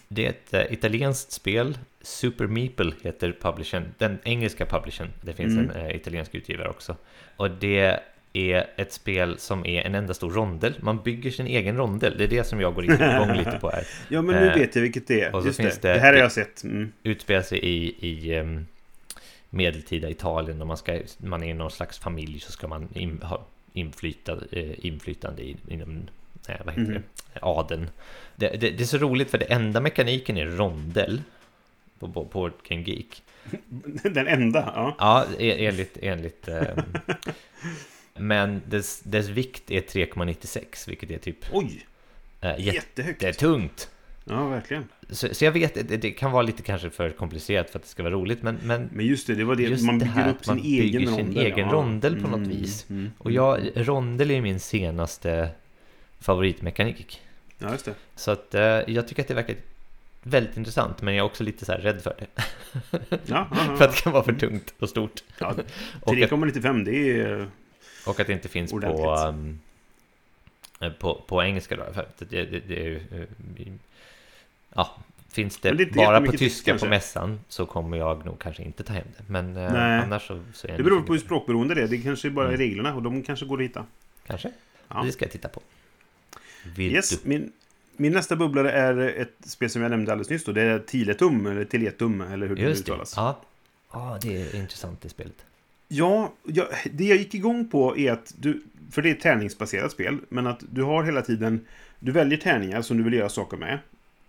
Det 0.09 0.27
är 0.27 0.31
ett 0.31 0.55
äh, 0.55 0.73
italienskt 0.73 1.33
spel. 1.33 1.79
Super 2.03 2.47
Meeple 2.47 2.93
heter 3.03 3.37
publishern. 3.41 3.85
Den 3.99 4.19
engelska 4.25 4.67
publishern. 4.67 5.09
Det 5.23 5.33
finns 5.33 5.53
Mm. 5.59 5.71
en 5.71 5.87
äh, 5.87 5.97
italiensk 5.97 6.35
utgivare 6.35 6.69
också. 6.69 6.97
Och 7.37 7.51
det 7.51 8.01
är 8.33 8.67
ett 8.77 8.93
spel 8.93 9.39
som 9.39 9.67
är 9.67 9.83
en 9.83 9.95
enda 9.95 10.15
stor 10.15 10.31
rondel. 10.31 10.75
Man 10.81 11.03
bygger 11.03 11.31
sin 11.31 11.47
egen 11.47 11.77
rondel. 11.77 12.19
Det 12.19 12.25
är 12.25 12.29
det 12.29 12.45
som 12.45 12.61
jag 12.61 12.75
går 12.75 12.85
igång 12.85 13.33
lite 13.37 13.59
på 13.61 13.71
här. 13.71 13.87
ja 14.09 14.23
men 14.23 14.35
nu 14.37 14.49
Eh, 14.51 14.55
vet 14.59 14.75
jag 14.77 14.83
vilket 14.83 15.07
det 15.07 15.21
är. 15.21 15.35
och 15.35 15.43
så 15.43 15.49
Just 15.49 15.61
finns 15.61 15.79
det. 15.79 15.89
det- 15.89 15.95
det 15.95 16.01
här 16.01 16.13
har 16.13 16.21
jag 16.21 16.33
sett. 16.33 16.65
Mm. 16.65 16.93
Utspelar 17.03 17.43
sig 17.43 17.59
i, 17.59 17.95
i 18.09 18.35
ehm, 18.35 18.67
medeltida 19.51 20.11
Italien 20.11 20.61
och 20.61 20.67
man, 20.67 20.77
ska, 20.77 21.01
man 21.19 21.43
är 21.43 21.55
någon 21.55 21.71
slags 21.71 21.99
familj 21.99 22.41
så 22.41 22.53
ska 22.53 22.69
man 22.69 22.89
in, 22.95 23.21
ha 23.23 23.47
inflytande, 23.73 24.45
eh, 24.53 24.87
inflytande 24.87 25.43
i, 25.43 25.57
inom 25.69 26.09
eh, 26.49 26.55
vad 26.65 26.75
heter 26.75 26.93
Mhm. 26.93 27.03
det? 27.33 27.39
adeln. 27.43 27.91
Det, 28.37 28.49
det, 28.49 28.71
det 28.71 28.81
är 28.81 28.87
så 28.87 28.99
roligt 28.99 29.31
för 29.31 29.39
det 29.39 29.45
enda 29.53 29.81
mekaniken 29.81 30.37
är 30.39 30.47
rondel 30.47 31.23
på, 31.99 32.09
på, 32.09 32.25
på 32.25 32.51
Game 32.69 32.83
Geek. 32.83 33.23
Den 34.05 34.27
enda, 34.27 34.73
ja. 34.77 34.97
Ja, 34.99 35.27
e- 35.39 35.67
enligt... 35.67 35.99
enligt 36.03 36.49
ehm, 36.49 36.79
men 38.23 38.63
dess, 38.69 39.01
dess 39.01 39.29
vikt 39.29 39.71
är 39.71 39.81
3,96 39.81 40.89
vilket 40.89 41.11
är 41.11 41.19
typ 41.19 41.37
Oj, 41.53 41.87
äh, 42.41 42.61
jättehögt. 42.61 43.23
jättetungt. 43.23 43.89
Ja, 44.25 44.49
verkligen. 44.49 44.85
Så, 45.11 45.35
så 45.35 45.45
jag 45.45 45.53
vet, 45.53 45.89
det, 45.89 45.97
det 45.97 46.11
kan 46.11 46.33
vara 46.33 46.43
lite 46.43 46.63
kanske 46.63 46.91
för 46.91 47.11
komplicerat 47.11 47.71
för 47.71 47.79
att 47.79 47.83
det 47.83 47.89
ska 47.89 48.03
vara 48.03 48.15
roligt 48.15 48.43
men, 48.43 48.59
men 48.63 48.89
Men 48.93 49.07
just 49.07 49.27
det, 49.27 49.35
det 49.35 49.45
var 49.45 49.57
det. 49.57 49.83
Man 49.83 49.99
det 49.99 50.05
bygger 50.05 50.21
här 50.21 50.31
upp 50.31 50.37
att 50.37 50.45
sin 50.45 50.59
egen 50.59 51.07
sin 51.07 51.19
rondel. 51.19 51.47
egen 51.47 51.71
rondel 51.71 52.21
på 52.23 52.29
något 52.29 52.47
vis. 52.49 52.91
Mm, 52.91 53.11
Och 53.19 53.33
jag, 53.33 53.61
rondel 53.75 54.31
är 54.31 54.41
min 54.41 54.61
senaste 54.61 55.49
favoritmekanik. 56.21 57.21
Ja, 57.59 57.73
just 57.73 57.85
det. 57.85 57.95
Så 58.17 58.31
att 58.31 58.55
eh, 58.55 58.63
jag 58.63 59.09
tycker 59.09 59.23
att 59.23 59.29
det 59.29 59.35
verkar 59.35 59.57
väldigt 60.23 60.57
intressant, 60.57 61.03
men 61.03 61.15
jag 61.15 61.25
är 61.25 61.27
också 61.27 61.45
lite 61.45 61.65
så 61.65 61.73
här 61.73 61.79
rädd 61.79 62.03
för 62.03 62.17
det. 62.19 62.27
Ja, 63.11 63.19
ja, 63.27 63.47
ja. 63.51 63.77
för 63.77 63.85
att 63.85 63.93
det 63.97 64.01
kan 64.03 64.13
vara 64.13 64.25
för 64.25 64.33
tungt 64.33 64.75
och 64.79 64.89
stort. 64.89 65.23
ja, 65.39 65.55
Och 66.03 66.13
att, 66.13 66.19
3,95 66.19 66.85
det 66.85 67.21
är... 67.21 67.49
och 68.07 68.21
att 68.21 68.27
det 68.27 68.33
inte 68.33 68.49
finns 68.49 68.71
på, 68.73 68.79
um, 69.29 69.59
eh, 70.81 70.93
på, 70.93 71.23
på 71.27 71.43
engelska 71.43 71.77
då. 71.77 71.85
För 71.93 72.07
det, 72.19 72.45
det, 72.45 72.61
det 72.61 72.81
är 72.81 72.89
ju... 72.89 72.97
eh, 73.57 73.73
Ja, 74.75 74.97
finns 75.29 75.59
det, 75.59 75.73
det 75.73 75.95
bara 75.95 76.21
på 76.21 76.33
tyska 76.33 76.79
på 76.79 76.87
mässan 76.87 77.41
så 77.49 77.67
kommer 77.67 77.97
jag 77.97 78.27
nog 78.27 78.39
kanske 78.39 78.63
inte 78.63 78.83
ta 78.85 78.93
hem 78.93 79.07
det. 79.19 79.25
Men 79.27 79.57
eh, 79.57 80.03
annars 80.03 80.27
så, 80.27 80.43
så 80.55 80.67
är 80.69 80.77
Det 80.77 80.83
beror 80.83 81.03
på 81.03 81.13
hur 81.13 81.21
språkberoende 81.21 81.75
det 81.75 81.83
är. 81.83 81.89
Det 81.89 81.99
kanske 81.99 82.31
bara 82.31 82.45
är 82.45 82.49
Mm. 82.49 82.61
reglerna 82.61 82.95
och 82.95 83.03
de 83.03 83.23
kanske 83.23 83.47
går 83.47 83.59
att 83.59 83.65
hitta. 83.65 83.87
Kanske. 84.27 84.51
Ja. 84.89 85.03
Det 85.07 85.13
ska 85.13 85.25
jag 85.25 85.33
titta 85.33 85.49
på. 85.49 85.61
Virtu. 86.77 86.95
Yes, 86.95 87.25
min, 87.25 87.53
min 87.97 88.13
nästa 88.13 88.37
bubblare 88.37 88.73
är 88.73 88.99
ett 88.99 89.37
spel 89.45 89.71
som 89.71 89.83
jag 89.83 89.91
nämnde 89.91 90.13
alldeles 90.13 90.31
nyss. 90.31 90.45
Då. 90.45 90.53
Det 90.53 90.63
är 90.63 90.79
Tiletum, 90.79 91.47
eller 91.47 91.65
Tiletum, 91.65 92.21
eller 92.21 92.47
hur 92.47 92.57
det 92.57 92.63
Just 92.63 92.87
det. 92.87 92.93
uttalas. 92.93 93.15
Ja. 93.17 93.41
ja, 93.93 94.19
det 94.23 94.43
är 94.43 94.57
intressant 94.57 95.01
det 95.03 95.09
spelet. 95.09 95.45
Ja, 95.95 96.33
ja, 96.45 96.69
det 96.93 97.05
jag 97.05 97.19
gick 97.19 97.35
igång 97.35 97.69
på 97.69 97.97
är 97.99 98.13
att 98.13 98.35
du... 98.39 98.63
För 98.91 99.03
det 99.03 99.09
är 99.09 99.15
ett 99.15 99.21
tärningsbaserat 99.21 99.93
spel, 99.93 100.19
men 100.29 100.47
att 100.47 100.65
du 100.71 100.83
har 100.83 101.05
hela 101.05 101.23
tiden... 101.23 101.67
Du 102.01 102.13
väljer 102.13 102.39
tärningar 102.39 102.83
som 102.83 102.97
du 102.97 103.03
vill 103.03 103.13
göra 103.13 103.29
saker 103.29 103.57
med. 103.57 103.79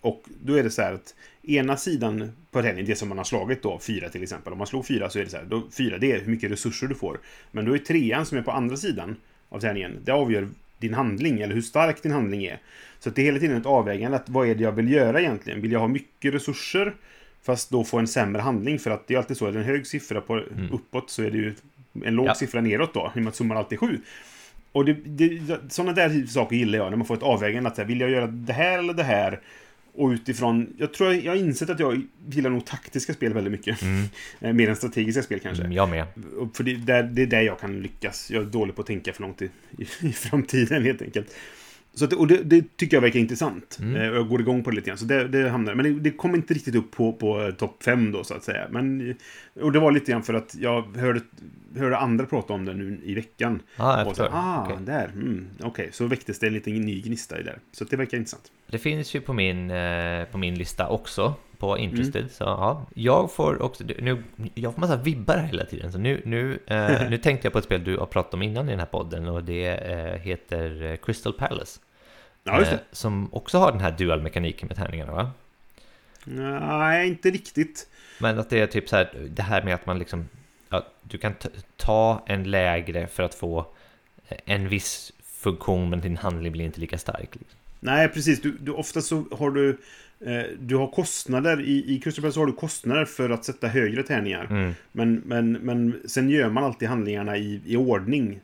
Och 0.02 0.24
då 0.44 0.56
är 0.56 0.64
det 0.64 0.70
så 0.70 0.82
här 0.82 0.94
att 0.94 1.16
ena 1.44 1.78
sidan 1.78 2.32
på 2.52 2.62
tärningen, 2.62 2.86
det 2.86 2.96
som 2.96 3.10
man 3.10 3.18
har 3.18 3.26
slagit 3.26 3.64
då, 3.64 3.80
fyra 3.80 4.10
till 4.10 4.24
exempel. 4.24 4.54
Om 4.54 4.58
man 4.58 4.68
slår 4.68 4.84
fyra 4.84 5.10
så 5.10 5.20
är 5.20 5.24
det 5.24 5.30
så 5.30 5.38
här, 5.38 5.46
då, 5.46 5.64
fyra 5.78 5.98
det 5.98 6.12
är 6.12 6.20
hur 6.20 6.32
mycket 6.32 6.52
resurser 6.52 6.88
du 6.88 6.96
får. 6.96 7.20
Men 7.52 7.66
då 7.66 7.74
är 7.74 7.78
trean 7.78 8.26
som 8.26 8.38
är 8.38 8.42
på 8.42 8.52
andra 8.52 8.78
sidan 8.78 9.16
av 9.50 9.60
tärningen, 9.60 9.98
det 10.04 10.12
avgör 10.12 10.48
din 10.78 10.94
handling, 10.94 11.42
eller 11.42 11.56
hur 11.56 11.62
stark 11.62 12.04
din 12.04 12.12
handling 12.12 12.44
är. 12.44 12.60
Så 13.00 13.10
att 13.10 13.16
det 13.16 13.22
är 13.22 13.26
hela 13.26 13.40
tiden 13.40 13.58
ett 13.58 13.66
avvägande, 13.66 14.18
att 14.18 14.30
vad 14.30 14.48
är 14.48 14.56
det 14.56 14.64
jag 14.64 14.72
vill 14.72 14.92
göra 14.92 15.20
egentligen? 15.20 15.62
Vill 15.62 15.72
jag 15.72 15.80
ha 15.80 15.88
mycket 15.88 16.34
resurser, 16.34 16.94
fast 17.44 17.70
då 17.70 17.84
få 17.84 18.00
en 18.00 18.08
sämre 18.08 18.42
handling? 18.42 18.80
För 18.80 18.92
att 18.92 19.08
det 19.08 19.14
är 19.14 19.18
alltid 19.18 19.38
så, 19.38 19.46
är 19.48 19.52
det 19.52 19.60
en 19.60 19.66
hög 19.66 19.88
siffra 19.88 20.22
på 20.22 20.42
uppåt 20.72 21.10
så 21.10 21.24
är 21.24 21.32
det 21.32 21.38
ju 21.38 21.54
en 22.04 22.16
låg 22.16 22.28
Ja. 22.28 22.36
siffra 22.36 22.62
neråt 22.62 22.94
då, 22.94 23.12
i 23.16 23.20
och 23.20 23.24
med 23.24 23.28
att 23.28 23.36
summan 23.36 23.58
alltid 23.58 23.76
är 23.84 23.88
sju. 23.88 24.00
Och 24.72 24.86
det, 24.86 24.94
det, 24.94 25.42
sådana 25.70 25.94
där 25.94 26.26
saker 26.28 26.56
gillar 26.56 26.80
jag, 26.80 26.90
när 26.90 26.98
man 26.98 27.08
får 27.08 27.16
ett 27.16 27.24
avvägande. 27.24 27.70
Att 27.70 27.78
här, 27.78 27.86
vill 27.86 28.00
jag 28.02 28.10
göra 28.10 28.28
det 28.28 28.54
här 28.54 28.80
eller 28.80 28.94
det 28.94 29.04
här? 29.04 29.40
Och 29.96 30.10
utifrån, 30.10 30.74
jag 30.78 30.94
tror 30.94 31.14
jag, 31.14 31.32
har 31.32 31.38
insett 31.40 31.70
att 31.70 31.80
jag 31.80 32.02
gillar 32.30 32.50
nog 32.50 32.66
taktiska 32.66 33.14
spel 33.14 33.34
väldigt 33.34 33.52
mycket. 33.52 33.80
Eh, 34.42 34.54
Mer 34.54 34.70
än 34.70 34.76
strategiska 34.76 35.22
spel 35.24 35.40
kanske. 35.40 35.64
Mm, 35.64 35.74
jag 35.76 35.90
med. 35.90 36.06
För 36.54 36.64
det, 36.64 36.74
det 37.02 37.22
är 37.22 37.26
där 37.28 37.42
jag 37.42 37.60
kan 37.60 37.82
lyckas. 37.82 38.32
Jag 38.32 38.42
är 38.44 38.48
dålig 38.48 38.76
på 38.76 38.82
att 38.82 38.88
tänka 38.88 39.14
för 39.14 39.22
långt 39.22 39.42
i, 39.42 39.50
i, 39.78 39.88
i 40.08 40.12
framtiden 40.14 40.84
helt 40.84 41.02
enkelt. 41.02 41.36
Så 41.96 42.04
att, 42.04 42.10
det- 42.10 42.16
och 42.16 42.28
det, 42.28 42.44
det 42.44 42.78
tycker 42.78 42.98
jag 42.98 43.02
verkar 43.02 43.20
intressant. 43.20 43.78
Mm. 43.82 43.96
Eh, 43.96 44.04
jag 44.04 44.28
går 44.30 44.42
igång 44.42 44.64
på 44.64 44.70
det 44.70 44.76
lite 44.76 44.88
grann. 44.88 44.98
Så 44.98 45.06
det, 45.06 45.28
det 45.28 45.50
hamnar, 45.50 45.76
men 45.76 45.86
det, 45.86 46.00
det 46.00 46.12
kom 46.12 46.36
inte 46.36 46.54
riktigt 46.54 46.76
upp 46.76 46.92
på, 46.92 47.14
på 47.14 47.42
eh, 47.42 47.52
topp 47.52 47.84
fem 47.84 48.12
då 48.12 48.24
så 48.24 48.34
att 48.34 48.44
säga. 48.44 48.68
Men, 48.72 49.16
och 49.62 49.72
det 49.72 49.80
var 49.80 49.92
lite 49.92 50.12
grann 50.12 50.24
för 50.24 50.34
att 50.34 50.56
jag 50.56 50.98
hörde, 50.98 51.22
hörde 51.78 51.98
andra 51.98 52.26
prata 52.26 52.54
om 52.54 52.66
det 52.66 52.74
nu 52.74 53.02
i 53.04 53.16
veckan. 53.16 53.62
Jag 53.78 54.08
och 54.08 54.16
så, 54.16 54.26
ah, 54.32 54.64
Okej. 54.66 54.78
där. 54.86 55.06
Mm, 55.06 55.48
Okej, 55.64 55.90
så 55.92 56.08
väcktes 56.08 56.40
det 56.40 56.48
en 56.48 56.54
liten 56.54 56.74
ny 56.82 57.02
gnista 57.02 57.40
i 57.40 57.44
där. 57.44 57.60
Så 57.72 57.84
det 57.84 57.96
verkar 57.98 58.18
intressant. 58.18 58.52
Det 58.68 58.78
finns 58.78 59.16
ju 59.16 59.22
på 59.22 59.34
min, 59.34 59.72
eh, 59.72 60.24
på 60.26 60.38
min 60.38 60.56
lista 60.56 60.88
också 60.88 61.34
på 61.58 61.78
Interested. 61.78 62.22
Mm. 62.22 62.30
Så 62.34 62.44
ja, 62.44 62.86
jag 62.96 63.32
får 63.32 63.62
också, 63.62 63.84
nu, 64.00 64.24
jag 64.54 64.74
får 64.74 64.82
massa 64.82 64.96
vibbar 64.98 65.38
här 65.38 65.48
hela 65.48 65.66
tiden. 65.66 65.92
Så 65.92 65.98
nu, 65.98 66.22
nu, 66.26 66.60
eh, 66.68 66.90
nu 67.10 67.18
tänkte 67.18 67.46
jag 67.46 67.54
på 67.54 67.60
ett 67.60 67.66
spel 67.66 67.84
du 67.84 67.98
har 67.98 68.06
pratat 68.06 68.34
om 68.34 68.42
innan 68.42 68.68
i 68.68 68.72
den 68.72 68.80
här 68.80 68.86
podden 68.86 69.28
och 69.28 69.44
det 69.44 69.68
eh, 69.68 70.20
heter 70.22 70.84
eh, 70.84 70.96
Crystal 70.96 71.34
Palace. 71.34 71.80
Ja, 72.44 72.60
just 72.60 72.72
Eh, 72.72 72.78
det. 72.78 72.96
som 72.96 73.34
också 73.34 73.58
har 73.58 73.72
den 73.72 73.82
här 73.82 73.92
dual-mekaniken 73.98 74.68
med 74.68 74.78
tärningarna 74.78 75.12
va? 75.12 75.32
Nej, 76.26 77.08
inte 77.08 77.30
riktigt. 77.30 77.88
Men 78.20 78.40
att 78.40 78.50
det 78.50 78.60
är 78.60 78.68
typ 78.68 78.90
så 78.90 78.96
här, 78.96 79.28
det 79.30 79.42
här 79.42 79.64
med 79.64 79.76
att 79.76 79.86
man 79.86 80.00
liksom, 80.00 80.30
ja, 80.70 80.88
du 81.04 81.18
kan 81.18 81.34
ta 81.76 82.24
en 82.26 82.44
lägre 82.44 83.08
för 83.08 83.24
att 83.24 83.36
få 83.36 83.66
en 84.46 84.70
viss 84.70 85.14
funktion 85.24 85.90
men 85.90 86.02
din 86.02 86.18
handling 86.18 86.52
blir 86.52 86.66
inte 86.66 86.80
lika 86.80 86.98
stark. 86.98 87.36
Liksom. 87.36 87.58
Nej, 87.80 88.10
precis. 88.10 88.42
Du, 88.42 88.58
du, 88.60 88.72
ofta 88.72 89.02
så 89.02 89.26
har 89.32 89.52
du... 89.52 89.78
Eh, 90.26 90.44
du 90.60 90.76
har 90.76 90.88
kostnader. 90.88 91.62
I, 91.62 91.96
i 91.96 92.00
Palace 92.00 92.32
så 92.32 92.40
har 92.40 92.46
du 92.46 92.54
kostnader 92.54 93.06
för 93.06 93.30
att 93.30 93.46
sätta 93.46 93.68
högre 93.68 94.04
tärningar. 94.04 94.48
Mm. 94.50 94.74
Men, 94.92 95.16
men, 95.26 95.52
men 95.52 96.02
sen 96.06 96.30
gör 96.30 96.50
man 96.50 96.64
alltid 96.64 96.88
handlingarna 96.88 97.38
i, 97.38 97.62
i 97.66 97.76
ordning. 97.76 98.40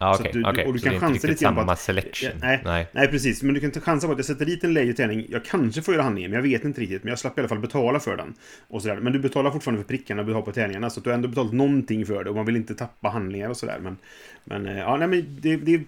Okej, 0.00 0.26
att 0.26 0.32
du- 0.32 0.44
okej. 0.44 0.66
och 0.66 0.72
du 0.72 0.78
Så 0.78 0.84
kan 0.84 0.92
det 0.92 0.96
är 0.96 1.00
chansa 1.00 1.26
lite 1.28 1.44
grann 1.44 1.54
på 1.54 1.60
samma 1.60 1.72
att- 1.72 1.80
selection. 1.80 2.30
Ja, 2.34 2.38
nej. 2.46 2.60
nej. 2.64 2.86
Nej, 2.92 3.08
precis. 3.08 3.42
Men 3.42 3.54
du 3.54 3.60
kan 3.60 3.70
ta 3.70 3.80
chansa 3.80 4.06
på 4.06 4.12
att 4.12 4.18
jag 4.18 4.26
sätter 4.26 4.44
dit 4.46 4.64
en 4.64 4.74
lägre 4.74 4.92
tärning. 4.92 5.26
Jag 5.28 5.44
kanske 5.44 5.82
får 5.82 5.94
göra 5.94 6.02
handlingen, 6.04 6.30
men 6.30 6.36
jag 6.38 6.42
vet 6.42 6.64
inte 6.64 6.80
riktigt. 6.80 7.04
Men 7.04 7.08
jag 7.10 7.18
slapp 7.18 7.38
i 7.38 7.40
alla 7.40 7.48
fall 7.48 7.58
betala 7.58 8.00
för 8.00 8.16
den. 8.16 8.34
Och 8.68 8.82
sådär. 8.82 8.96
Men 8.96 9.12
du 9.12 9.18
betalar 9.18 9.50
fortfarande 9.50 9.82
för 9.82 9.88
prickarna 9.88 10.22
du 10.22 10.32
har 10.32 10.42
på 10.42 10.52
tärningarna. 10.52 10.90
Så 10.90 11.00
du 11.00 11.10
har 11.10 11.14
ändå 11.14 11.28
betalat 11.28 11.52
någonting 11.52 12.06
för 12.06 12.24
det. 12.24 12.30
Och 12.30 12.36
man 12.36 12.46
vill 12.46 12.56
inte 12.56 12.74
tappa 12.74 13.08
handlingar 13.08 13.48
och 13.48 13.56
sådär. 13.56 13.78
Men, 13.82 13.96
men, 14.44 14.66
eh, 14.66 14.78
ja, 14.78 14.96
nej, 14.96 15.08
men 15.08 15.36
det, 15.40 15.56
det 15.56 15.74
är 15.74 15.82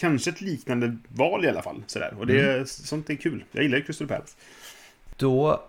kanske 0.00 0.30
ett 0.30 0.40
liknande 0.40 0.96
val 1.08 1.44
i 1.44 1.48
alla 1.48 1.62
fall. 1.62 1.82
Sådär. 1.86 2.14
Och 2.18 2.26
det, 2.26 2.52
Mm. 2.52 2.66
sånt 2.66 3.10
är 3.10 3.14
kul. 3.14 3.44
Jag 3.52 3.62
gillar 3.62 3.78
ju 3.78 3.84
Crystal 3.84 4.08
Palace. 4.08 4.36
Då 5.16 5.62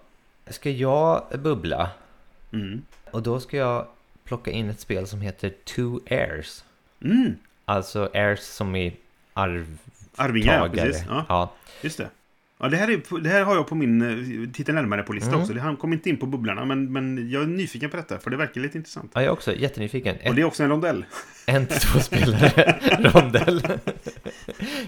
ska 0.48 0.70
jag 0.70 1.24
bubbla. 1.40 1.90
Mm. 2.54 2.82
Och 3.12 3.24
då 3.24 3.40
ska 3.40 3.58
jag 3.58 3.88
plocka 4.24 4.52
in 4.52 4.70
ett 4.70 4.80
spel 4.80 5.08
som 5.08 5.22
heter 5.22 5.50
Two 5.64 6.00
Heirs. 6.06 6.64
Mm. 7.04 7.32
Alltså 7.66 8.10
heirs 8.14 8.40
som 8.40 8.76
i 8.76 8.96
arvtagare. 9.34 9.78
Arvingar, 10.16 10.60
ja, 10.66 10.70
precis. 10.84 11.04
Ja, 11.10 11.26
ja. 11.30 11.54
just 11.82 11.98
det. 11.98 12.10
Ja, 12.58 12.70
det 12.70 12.78
här, 12.78 12.88
är, 12.92 13.20
det 13.22 13.30
här 13.30 13.44
har 13.44 13.56
jag 13.56 13.68
på 13.68 13.76
min 13.76 14.02
eh, 14.02 14.50
titta 14.54 14.72
närmare 14.72 15.04
på 15.04 15.14
lista 15.14 15.30
Mm. 15.30 15.42
också. 15.42 15.54
Det 15.54 15.60
han 15.62 15.78
kom 15.78 15.94
inte 15.94 16.10
in 16.10 16.18
på 16.18 16.26
bubblarna, 16.26 16.66
men, 16.66 16.92
men 16.94 17.30
jag 17.30 17.44
är 17.44 17.48
nyfiken 17.48 17.90
på 17.90 17.98
detta, 17.98 18.20
för 18.20 18.32
det 18.32 18.38
verkar 18.38 18.62
lite 18.62 18.78
intressant. 18.78 19.12
ja, 19.14 19.22
jag 19.22 19.28
är 19.28 19.32
också 19.34 19.56
jättenyfiken. 19.56 20.18
Och 20.28 20.36
det 20.36 20.42
är 20.42 20.46
också 20.46 20.64
en 20.64 20.70
rondell. 20.70 21.06
En 21.46 21.68
till 21.68 21.80
två 21.80 22.00
spelare 22.00 22.80
rondell. 23.14 23.62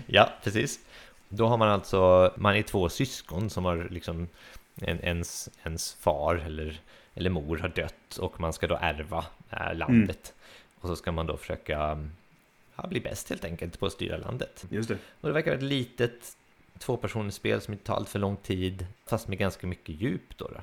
ja, 0.06 0.30
precis. 0.44 0.80
Då 1.30 1.48
har 1.48 1.58
man 1.58 1.70
alltså, 1.70 2.34
man 2.38 2.56
är 2.56 2.62
två 2.62 2.90
syskon 2.90 3.50
som 3.50 3.66
har 3.66 3.88
liksom 3.90 4.28
en, 4.82 5.00
ens, 5.00 5.50
ens 5.64 5.94
far 5.94 6.36
eller, 6.46 6.80
eller 7.16 7.30
mor 7.30 7.58
har 7.58 7.70
dött 7.70 8.18
och 8.20 8.40
man 8.40 8.54
ska 8.54 8.68
då 8.68 8.78
ärva 8.82 9.26
äh, 9.50 9.76
landet. 9.76 10.34
Och 10.80 10.90
så 10.90 10.96
ska 10.96 11.12
man 11.12 11.26
då 11.26 11.38
försöka 11.38 12.08
ja, 12.76 12.88
bli 12.88 13.00
bäst 13.00 13.30
helt 13.30 13.46
enkelt 13.46 13.80
på 13.80 13.86
att 13.86 13.92
styra 13.94 14.18
landet. 14.18 14.66
Just 14.70 14.90
det. 14.90 14.98
Och 15.22 15.28
det 15.30 15.34
verkar 15.34 15.52
vara 15.52 15.58
ett 15.58 15.64
litet 15.64 16.38
tvåpersonsspel 16.80 17.62
som 17.62 17.74
inte 17.74 17.86
tar 17.86 17.96
allt 17.96 18.10
för 18.10 18.20
lång 18.20 18.36
tid, 18.38 18.86
fast 19.08 19.28
med 19.28 19.38
ganska 19.38 19.68
mycket 19.68 20.02
djup 20.02 20.38
då. 20.38 20.48
då. 20.48 20.62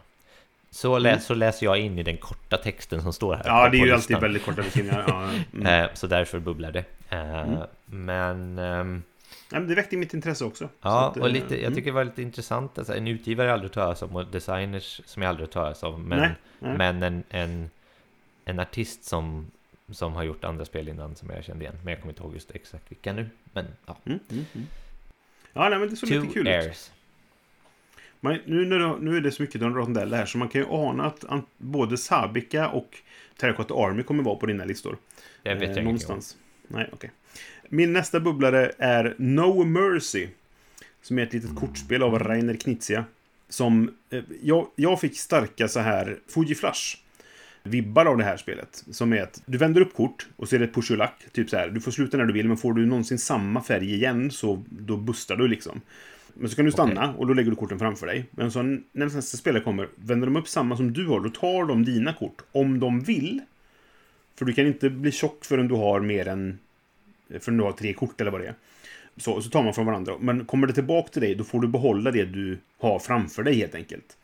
Så, 0.70 0.98
lä- 0.98 1.08
Mm. 1.10 1.20
så 1.20 1.34
läser 1.34 1.66
jag 1.66 1.78
in 1.78 1.98
i 1.98 2.02
den 2.02 2.16
korta 2.16 2.56
texten 2.56 3.02
som 3.02 3.12
står 3.12 3.34
här. 3.34 3.42
Ja, 3.46 3.68
det 3.68 3.78
är 3.78 3.86
ju 3.86 3.92
alltid 3.92 4.20
väldigt 4.20 4.44
korta 4.44 4.62
beskrivningar. 4.62 5.04
Ja, 5.08 5.30
mm. 5.60 5.66
Eh, 5.84 5.90
så 5.94 6.06
därför 6.06 6.38
bubblar 6.38 6.72
det. 6.72 6.84
Eh, 7.08 7.40
Mm. 7.42 7.58
Men 7.86 8.58
ehm, 8.58 9.02
Nej, 9.52 9.60
men 9.60 9.68
det 9.68 9.74
väckte 9.74 9.96
mitt 9.96 10.14
intresse 10.14 10.44
också. 10.44 10.64
Så 10.64 10.70
Ja, 10.82 11.08
att, 11.10 11.16
eh, 11.16 11.22
och 11.22 11.30
lite, 11.30 11.54
jag 11.54 11.62
mm. 11.62 11.74
tycker 11.74 11.90
det 11.90 11.94
var 11.94 12.04
lite 12.04 12.22
intressant. 12.22 12.78
Alltså, 12.78 12.94
en 12.94 13.08
utgivare 13.08 13.46
jag 13.46 13.54
aldrig 13.54 13.72
talas 13.72 14.02
om 14.02 14.16
och 14.16 14.26
designers 14.26 15.00
som 15.04 15.22
jag 15.22 15.28
aldrig 15.30 15.50
talas 15.50 15.82
om. 15.82 16.02
Men, 16.02 16.18
Nej, 16.18 16.30
nej. 16.58 16.76
men 16.78 17.02
en, 17.02 17.22
en, 17.30 17.70
en 18.44 18.60
artist 18.60 19.04
som, 19.04 19.50
som 19.94 20.12
har 20.12 20.22
gjort 20.22 20.44
andra 20.44 20.64
spel 20.64 20.88
innan 20.88 21.16
som 21.16 21.30
jag 21.30 21.44
kände 21.44 21.64
igen. 21.64 21.78
Men 21.82 21.92
jag 21.92 22.00
kommer 22.00 22.12
inte 22.12 22.22
ihåg 22.22 22.34
just 22.34 22.50
exakt 22.50 22.90
vilka 22.90 23.12
nu. 23.12 23.30
Men 23.52 23.66
ja. 23.86 23.96
Mm, 24.04 24.18
mm, 24.30 24.44
mm. 24.54 24.66
Ja, 25.52 25.68
nej, 25.68 25.78
men 25.78 25.90
det 25.90 25.96
såg 25.96 26.08
lite 26.08 26.26
kul 26.26 26.48
ut. 26.48 26.54
Airs. 26.54 26.90
Man, 28.20 28.38
nu, 28.46 28.64
när 28.64 28.98
nu 28.98 29.16
är 29.16 29.20
det 29.20 29.32
så 29.32 29.42
mycket 29.42 29.62
av 29.62 29.70
rondell 29.70 30.14
här 30.14 30.26
så 30.26 30.38
man 30.38 30.48
kan 30.48 30.60
ju 30.60 30.66
ana 30.70 31.04
att 31.04 31.24
an, 31.24 31.42
både 31.58 31.98
Sabika 31.98 32.68
och 32.68 32.98
Terracotta 33.36 33.74
Army 33.74 34.02
kommer 34.02 34.22
vara 34.22 34.36
på 34.36 34.46
dina 34.46 34.64
listor. 34.64 34.96
Det 35.42 35.54
vet 35.54 35.62
jag 35.62 35.70
Eh, 35.70 35.78
om. 35.78 35.84
Någonstans. 35.84 36.36
Nej, 36.68 36.90
okej. 36.92 37.10
Min 37.68 37.92
nästa 37.92 38.20
bubblare 38.20 38.72
är 38.78 39.14
No 39.18 39.64
Mercy. 39.64 40.28
Som 41.02 41.18
är 41.18 41.22
ett 41.22 41.32
litet 41.32 41.56
kortspel 41.56 42.02
av 42.02 42.18
Rainer 42.18 42.54
Knizia. 42.54 43.04
Som... 43.48 43.94
Eh, 44.10 44.22
jag, 44.42 44.66
jag 44.76 45.00
fick 45.00 45.18
starka 45.18 45.68
så 45.68 45.80
här 45.80 46.18
Fuji 46.28 46.54
Flash. 46.54 46.96
Vibbar 47.62 48.06
av 48.06 48.18
det 48.18 48.24
här 48.24 48.36
spelet. 48.36 48.84
Som 48.90 49.12
är 49.12 49.22
att 49.22 49.42
du 49.46 49.58
vänder 49.58 49.80
upp 49.80 49.94
kort 49.94 50.26
och 50.36 50.48
så 50.48 50.54
är 50.54 50.58
det 50.58 50.64
ett 50.64 50.74
push 50.74 50.90
och 50.90 50.98
lack. 50.98 51.26
Typ 51.32 51.50
så 51.50 51.56
här. 51.56 51.68
Du 51.68 51.80
får 51.80 51.90
sluta 51.90 52.16
när 52.16 52.24
du 52.24 52.32
vill 52.32 52.48
men 52.48 52.56
får 52.56 52.72
du 52.72 52.86
någonsin 52.86 53.18
samma 53.18 53.62
färg 53.62 53.94
igen 53.94 54.30
så 54.30 54.64
då 54.68 54.96
bustar 54.96 55.36
du 55.36 55.48
liksom. 55.48 55.80
Men 56.34 56.50
så 56.50 56.56
kan 56.56 56.64
du 56.64 56.72
stanna 56.72 57.14
och 57.14 57.26
då 57.26 57.34
lägger 57.34 57.50
du 57.50 57.56
korten 57.56 57.78
framför 57.78 58.06
dig. 58.06 58.26
Men 58.30 58.50
så 58.50 58.62
när 58.62 58.80
nästa 58.92 59.36
spelare 59.36 59.62
kommer, 59.62 59.88
vänder 59.94 60.26
de 60.26 60.36
upp 60.36 60.48
samma 60.48 60.76
som 60.76 60.92
du 60.92 61.06
har, 61.06 61.20
då 61.20 61.28
tar 61.30 61.66
de 61.66 61.84
dina 61.84 62.12
kort. 62.12 62.42
Om 62.52 62.80
de 62.80 63.00
vill. 63.00 63.40
För 64.38 64.44
du 64.44 64.52
kan 64.52 64.66
inte 64.66 64.90
bli 64.90 65.12
tjock 65.12 65.44
förrän 65.44 65.68
du 65.68 65.74
har 65.74 66.00
mer 66.00 66.28
än... 66.28 66.58
Förrän 67.40 67.58
du 67.58 67.64
har 67.64 67.72
tre 67.72 67.92
kort 67.92 68.20
eller 68.20 68.30
vad 68.30 68.40
det 68.40 68.46
är. 68.46 68.54
Så, 69.16 69.42
så 69.42 69.50
tar 69.50 69.62
man 69.62 69.74
från 69.74 69.86
varandra. 69.86 70.14
Men 70.20 70.44
kommer 70.44 70.66
det 70.66 70.72
tillbaka 70.72 71.08
till 71.08 71.22
dig, 71.22 71.34
då 71.34 71.44
får 71.44 71.60
du 71.60 71.68
behålla 71.68 72.10
det 72.10 72.24
du 72.24 72.58
har 72.78 72.98
framför 72.98 73.42
dig 73.42 73.54
helt 73.54 73.74
enkelt. 73.74 74.16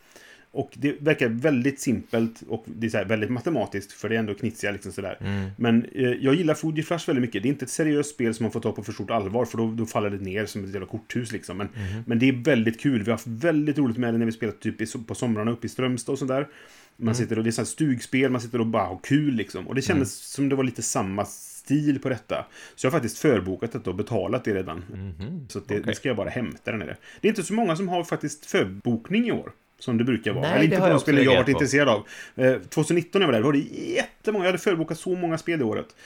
Och 0.59 0.71
det 0.75 0.97
verkar 1.01 1.29
väldigt 1.29 1.81
simpelt 1.81 2.43
och 2.49 2.65
det 2.67 2.87
är 2.87 2.91
så 2.91 2.97
här 2.99 3.05
väldigt 3.05 3.31
matematiskt, 3.31 3.93
för 3.93 4.09
det 4.09 4.15
är 4.15 4.19
ändå 4.19 4.35
knitsiga 4.35 4.73
liksom 4.73 4.93
sådär. 4.93 5.17
Mm. 5.21 5.51
Men 5.57 5.85
eh, 5.93 6.03
jag 6.11 6.35
gillar 6.35 6.55
Fuji 6.55 6.83
Flash 6.83 7.07
väldigt 7.07 7.21
mycket. 7.23 7.43
Det 7.43 7.49
är 7.49 7.51
inte 7.51 7.65
ett 7.65 7.71
seriöst 7.71 8.15
spel 8.15 8.35
som 8.35 8.45
man 8.45 8.53
får 8.53 8.61
ta 8.61 8.73
på 8.73 8.83
för 8.83 8.93
stort 8.93 9.11
allvar, 9.11 9.45
för 9.45 9.59
då, 9.59 9.71
då 9.71 9.87
faller 9.87 10.11
det 10.11 10.17
ner 10.25 10.47
som 10.47 10.65
ett 10.65 10.71
jävla 10.73 10.87
korthus 10.87 11.33
liksom. 11.33 11.57
Men, 11.57 11.69
Mm. 11.77 12.03
men 12.07 12.19
det 12.19 12.29
är 12.29 12.33
väldigt 12.33 12.81
kul. 12.81 12.99
Vi 13.03 13.05
har 13.05 13.13
haft 13.13 13.27
väldigt 13.27 13.79
roligt 13.79 13.97
med 13.99 14.15
det 14.15 14.19
när 14.19 14.27
vi 14.27 14.33
spelat 14.33 14.61
typ 14.61 15.07
på 15.07 15.15
somrarna 15.15 15.51
uppe 15.51 15.67
i 15.67 15.71
Strömstad 15.71 16.13
och 16.13 16.19
sådär. 16.19 16.49
Man 16.97 17.09
Mm. 17.09 17.15
sitter 17.15 17.39
och 17.39 17.45
det 17.45 17.51
är 17.51 17.53
så 17.53 17.61
här 17.61 17.67
stugspel, 17.67 18.31
man 18.31 18.41
sitter 18.41 18.61
och 18.61 18.67
bara 18.67 18.85
har 18.85 18.99
kul 19.03 19.35
liksom. 19.35 19.69
Och 19.69 19.75
det 19.75 19.83
kändes 19.83 20.15
som 20.33 20.49
det 20.49 20.57
var 20.57 20.65
lite 20.65 20.83
samma 20.83 21.25
stil 21.25 21.99
på 21.99 22.09
detta. 22.09 22.47
Så 22.75 22.87
jag 22.87 22.91
har 22.91 22.99
faktiskt 22.99 23.19
förbokat 23.19 23.73
detta 23.73 23.91
och 23.91 23.97
betalat 23.97 24.45
det 24.45 24.55
redan. 24.55 24.85
Så 25.49 25.59
att 25.59 25.69
det, 25.69 25.75
Mhm. 25.75 25.81
Okej. 25.83 25.93
det 25.93 25.95
ska 25.97 26.09
jag 26.09 26.17
bara 26.17 26.29
hämta 26.31 26.71
där 26.71 26.79
nere. 26.79 26.97
Det 27.21 27.29
är 27.29 27.31
inte 27.31 27.43
så 27.43 27.55
många 27.55 27.77
som 27.77 27.89
har 27.89 28.05
faktiskt 28.05 28.47
förbokning 28.47 29.29
i 29.29 29.33
år. 29.33 29.53
Som 29.79 29.99
det 29.99 30.05
brukar 30.05 30.33
vara. 30.33 30.43
Nej, 30.43 30.51
Eller 30.51 30.59
det 30.61 30.65
inte 30.65 30.77
har 30.77 30.81
på 30.87 30.91
jag 30.93 30.97
de 30.97 31.01
spel 31.03 31.25
jag 31.25 31.35
varit 31.35 31.45
på. 31.45 31.51
intresserad 31.51 31.89
av. 31.89 32.07
Eh, 32.37 32.55
2019 32.59 33.21
när 33.21 33.27
jag 33.27 33.33
var 33.33 33.39
där, 33.39 33.45
var 33.45 33.53
det 33.53 33.59
jättemånga. 33.93 34.45
Jag 34.45 34.49
hade 34.53 34.59
förbokat 34.63 34.99
så 34.99 35.15
många 35.15 35.39
spel 35.39 35.59
det 35.59 35.65
året. 35.65 35.97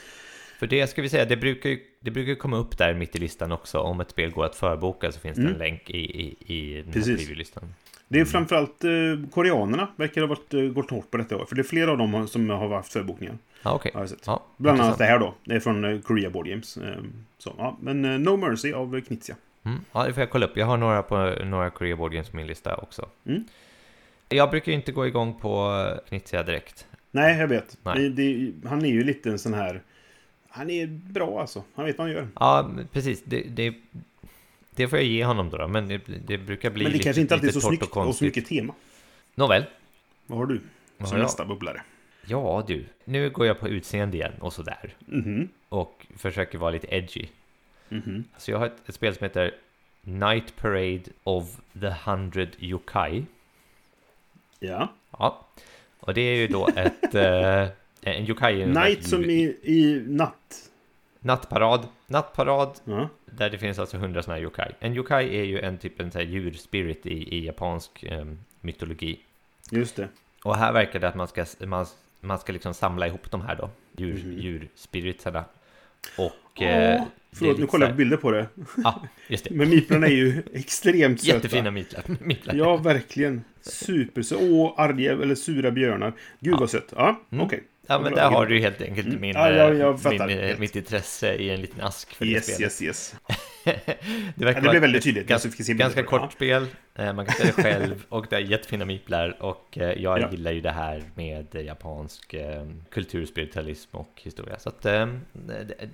För 0.59 0.67
det 0.67 0.87
ska 0.87 1.03
vi 1.03 1.09
säga, 1.09 1.25
det 1.25 1.37
brukar, 1.37 1.71
ju, 1.71 1.79
det 2.01 2.11
brukar 2.11 2.35
komma 2.35 2.57
upp 2.57 2.79
där 2.79 2.95
mitt 2.95 3.17
i 3.17 3.19
listan 3.19 3.53
också. 3.53 3.79
Om 3.79 4.01
ett 4.01 4.11
spel 4.11 4.31
går 4.31 4.45
att 4.45 4.55
förboka 4.57 5.13
så 5.13 5.21
finns 5.21 5.37
det 5.39 5.47
en 5.47 5.53
länk 5.53 5.91
i, 5.91 5.97
i, 5.99 6.37
i 6.55 6.75
den 6.75 6.85
här 6.87 6.93
Precis. 6.93 7.19
preview-listan. 7.19 7.75
Det 8.09 8.21
är 8.21 8.25
framförallt 8.25 8.85
eh, 8.85 8.91
koreanerna 9.31 9.89
verkar 9.97 10.21
ha 10.21 10.29
varit, 10.29 10.55
eh, 10.55 10.61
gått 10.61 10.91
hårt 10.91 11.11
på 11.11 11.17
detta 11.17 11.37
år. 11.37 11.45
För 11.45 11.55
det 11.57 11.61
är 11.63 11.65
flera 11.65 11.91
av 11.91 11.99
dem 11.99 12.29
som 12.29 12.51
har 12.51 12.69
haft 12.69 12.93
förbokningar. 12.93 13.39
Ja, 13.63 13.73
okej. 13.75 13.93
Har. 13.95 14.09
Ja, 14.27 14.43
Bland 14.57 14.81
annat 14.81 14.99
det 14.99 15.05
här 15.05 15.19
då. 15.19 15.35
Det 15.45 15.55
är 15.55 15.61
från 15.61 15.85
eh, 15.85 16.01
Korea 16.01 16.31
Board 16.31 16.47
Games. 16.47 16.77
Eh, 16.77 16.83
så, 17.39 17.55
ja. 17.59 17.77
Men 17.81 18.05
eh, 18.05 18.19
No 18.19 18.37
Mercy 18.37 18.73
av 18.73 18.97
eh, 18.97 19.03
Knizia. 19.03 19.37
Mm, 19.65 19.81
ja, 19.93 20.05
det 20.07 20.13
får 20.13 20.21
jag 20.21 20.31
kolla 20.31 20.47
upp. 20.47 20.57
Jag 20.57 20.67
har 20.67 20.77
några 20.77 21.03
på 21.03 21.35
några 21.45 21.71
Korea 21.71 21.97
Board 21.97 22.13
Games 22.13 22.29
på 22.29 22.37
min 22.37 22.47
lista 22.47 22.77
också. 22.77 23.09
Mm. 23.27 23.45
Jag 24.33 24.51
brukar 24.51 24.73
ju 24.73 24.77
inte 24.77 24.93
gå 24.93 25.07
igång 25.07 25.35
på 25.35 25.85
Knizia 26.09 26.43
direkt. 26.43 26.87
Nej, 27.11 27.39
jag 27.39 27.49
vet. 27.49 27.79
Nej. 27.83 28.09
Det, 28.09 28.09
det, 28.09 28.53
han 28.69 28.85
är 28.85 28.89
ju 28.89 29.05
lite 29.05 29.31
en 29.31 29.39
sån 29.39 29.55
här... 29.55 29.83
Han 30.49 30.71
är 30.71 30.87
bra 30.87 31.41
alltså. 31.41 31.65
Han 31.75 31.85
vet 31.85 31.99
vad 31.99 32.07
han 32.07 32.17
gör. 32.17 32.29
Ja, 32.35 32.71
precis. 32.93 33.23
Det, 33.25 33.43
det, 33.43 33.75
det 34.71 34.89
får 34.89 34.99
jag 34.99 35.09
ge 35.09 35.25
honom 35.25 35.51
då, 35.51 35.57
då. 35.57 35.69
men 35.69 35.89
det, 35.89 36.01
det 36.27 36.39
brukar 36.39 36.71
bli 36.71 36.83
Men 36.83 36.93
det 36.93 36.99
lite, 36.99 37.05
kanske 37.05 37.21
inte 37.21 37.35
alltid 37.35 37.49
är 37.49 37.53
lite 37.53 37.61
så 37.61 37.69
snyggt 37.69 37.83
och 37.83 38.07
och, 38.07 38.15
så 38.15 38.25
mycket 38.25 38.47
tema. 38.47 38.75
Nåväl. 39.35 39.65
Vad 40.27 40.39
har 40.39 40.47
du 40.47 40.61
Vad 40.99 41.09
som 41.09 41.17
har 41.17 41.25
nästa 41.25 41.45
bubblare? 41.45 41.83
Ja, 42.27 42.65
du. 42.67 42.85
Nu 43.05 43.31
går 43.31 43.47
jag 43.47 43.61
på 43.61 43.69
utseende 43.69 44.17
igen 44.17 44.33
och 44.41 44.53
sådär. 44.53 44.95
Mhm. 45.07 45.49
Och 45.69 46.07
försöker 46.17 46.59
vara 46.59 46.71
lite 46.71 46.95
edgy. 46.95 47.27
Mhm. 47.89 48.25
Så 48.37 48.51
jag 48.51 48.59
har 48.59 48.67
ett, 48.67 48.89
ett 48.89 48.95
spel 48.95 49.15
som 49.15 49.25
heter 49.25 49.55
Night 50.01 50.57
Parade 50.57 51.03
of 51.25 51.57
the 51.81 51.95
Hundred 52.05 52.57
Yokai. 52.59 53.25
Ja. 54.63 54.89
Ja. 55.19 55.47
Och 56.01 56.15
det 56.15 56.21
är 56.21 56.37
ju 56.37 56.47
då 56.49 56.69
ett... 56.77 57.15
eh, 57.15 57.69
en 58.05 58.27
yokai 58.29 58.67
Night 58.67 59.09
som 59.09 59.25
i, 59.25 59.57
i 59.63 60.03
natt. 60.07 60.71
Nattparad. 61.21 61.89
Nattparad 62.07 62.81
Ja. 62.85 63.09
där 63.27 63.51
det 63.51 63.59
finns 63.59 63.79
alltså 63.79 63.97
hundra 63.97 64.23
sådana 64.23 64.37
här 64.37 64.43
yokai. 64.45 64.73
En 64.81 64.95
yokai 64.97 65.37
är 65.39 65.45
ju 65.45 65.61
en 65.61 65.79
typ 65.79 66.01
en 66.01 66.11
här 66.15 66.21
djurspirit 66.23 67.07
i, 67.07 67.37
i 67.37 67.47
japansk 67.47 68.03
eh, 68.03 68.25
mytologi. 68.61 69.21
Just 69.71 69.97
det. 69.97 70.09
Och 70.45 70.57
här 70.57 70.73
verkar 70.73 71.01
det 71.01 71.09
att 71.09 71.15
man 71.15 71.29
ska, 71.29 71.45
man, 71.67 71.87
man 72.21 72.39
ska 72.39 72.53
liksom 72.53 72.75
samla 72.75 73.07
ihop 73.07 73.31
de 73.31 73.41
här 73.41 73.57
då, 73.57 73.71
djur, 73.97 74.23
Mhm. 74.25 74.39
djurspiritsarna. 74.39 75.45
Och... 76.17 76.63
Eh, 76.63 77.03
Förlåt, 77.35 77.59
nu 77.59 77.67
kollar 77.67 77.87
jag 77.87 77.95
på 77.95 77.99
bilder 77.99 78.17
på 78.17 78.31
det. 78.31 78.47
Ja, 78.85 79.03
just 79.29 79.45
det. 79.45 79.55
Men 79.55 79.71
miplarna 79.71 80.07
är 80.07 80.11
ju 80.13 80.43
extremt 80.55 81.21
söta. 81.21 81.35
Jättefina 81.37 81.71
mitlar. 81.71 82.03
mitlar. 82.21 82.55
Ja, 82.55 82.77
verkligen. 82.77 83.45
Super 83.61 84.23
så 84.23 84.37
Åh, 84.41 84.75
arga 84.77 85.13
eller 85.13 85.35
sura 85.35 85.71
björnar. 85.71 86.13
Gud 86.41 86.59
vad 86.59 86.71
sött. 86.71 86.93
Ja, 86.97 87.21
Mm. 87.33 87.45
okej. 87.45 87.63
Ja, 87.87 87.99
men 87.99 88.15
där 88.15 88.31
har 88.31 88.47
du 88.47 88.59
helt 88.61 88.83
enkelt 88.83 89.07
Mm. 89.09 89.21
min, 89.21 89.33
Ja, 89.35 89.51
jag- 89.53 89.75
jag 89.77 90.07
eh, 90.07 90.11
min, 90.11 90.21
eh, 90.21 90.29
Helt. 90.45 90.59
mitt 90.59 90.77
intresse 90.77 91.35
i 91.35 91.51
en 91.51 91.61
liten 91.61 91.81
ask 91.81 92.15
för 92.15 92.25
det 92.25 92.31
Yes, 92.31 92.45
spelet. 92.45 92.61
yes, 92.61 92.83
yes. 92.83 93.15
det 93.65 93.73
Ja, 93.87 94.45
verkar 94.45 94.45
det 94.45 94.61
vara 94.61 94.71
blev 94.71 94.81
väldigt 94.83 95.03
tydligt. 95.05 95.27
Ganska, 95.27 95.73
ganska 95.75 96.01
det. 96.01 96.07
kort 96.07 96.33
spel, 96.33 96.67
eh, 96.95 97.13
man 97.13 97.27
kan 97.27 97.35
spela 97.35 97.53
det 97.57 97.63
själv 97.63 98.05
och 98.09 98.27
det 98.31 98.37
är 98.37 98.41
jättefina 98.41 98.85
miplar 98.85 99.43
och 99.43 99.69
jag 99.73 99.99
Ja. 99.99 100.31
gillar 100.31 100.53
ju 100.53 100.61
det 100.61 100.71
här 100.71 101.03
med 101.15 101.55
japansk 101.55 102.35
kultur, 102.91 103.27
spiritualism 103.27 103.97
och 103.97 104.13
historia. 104.23 104.59
Så 104.59 104.69
att 104.69 104.83
det, 104.83 105.09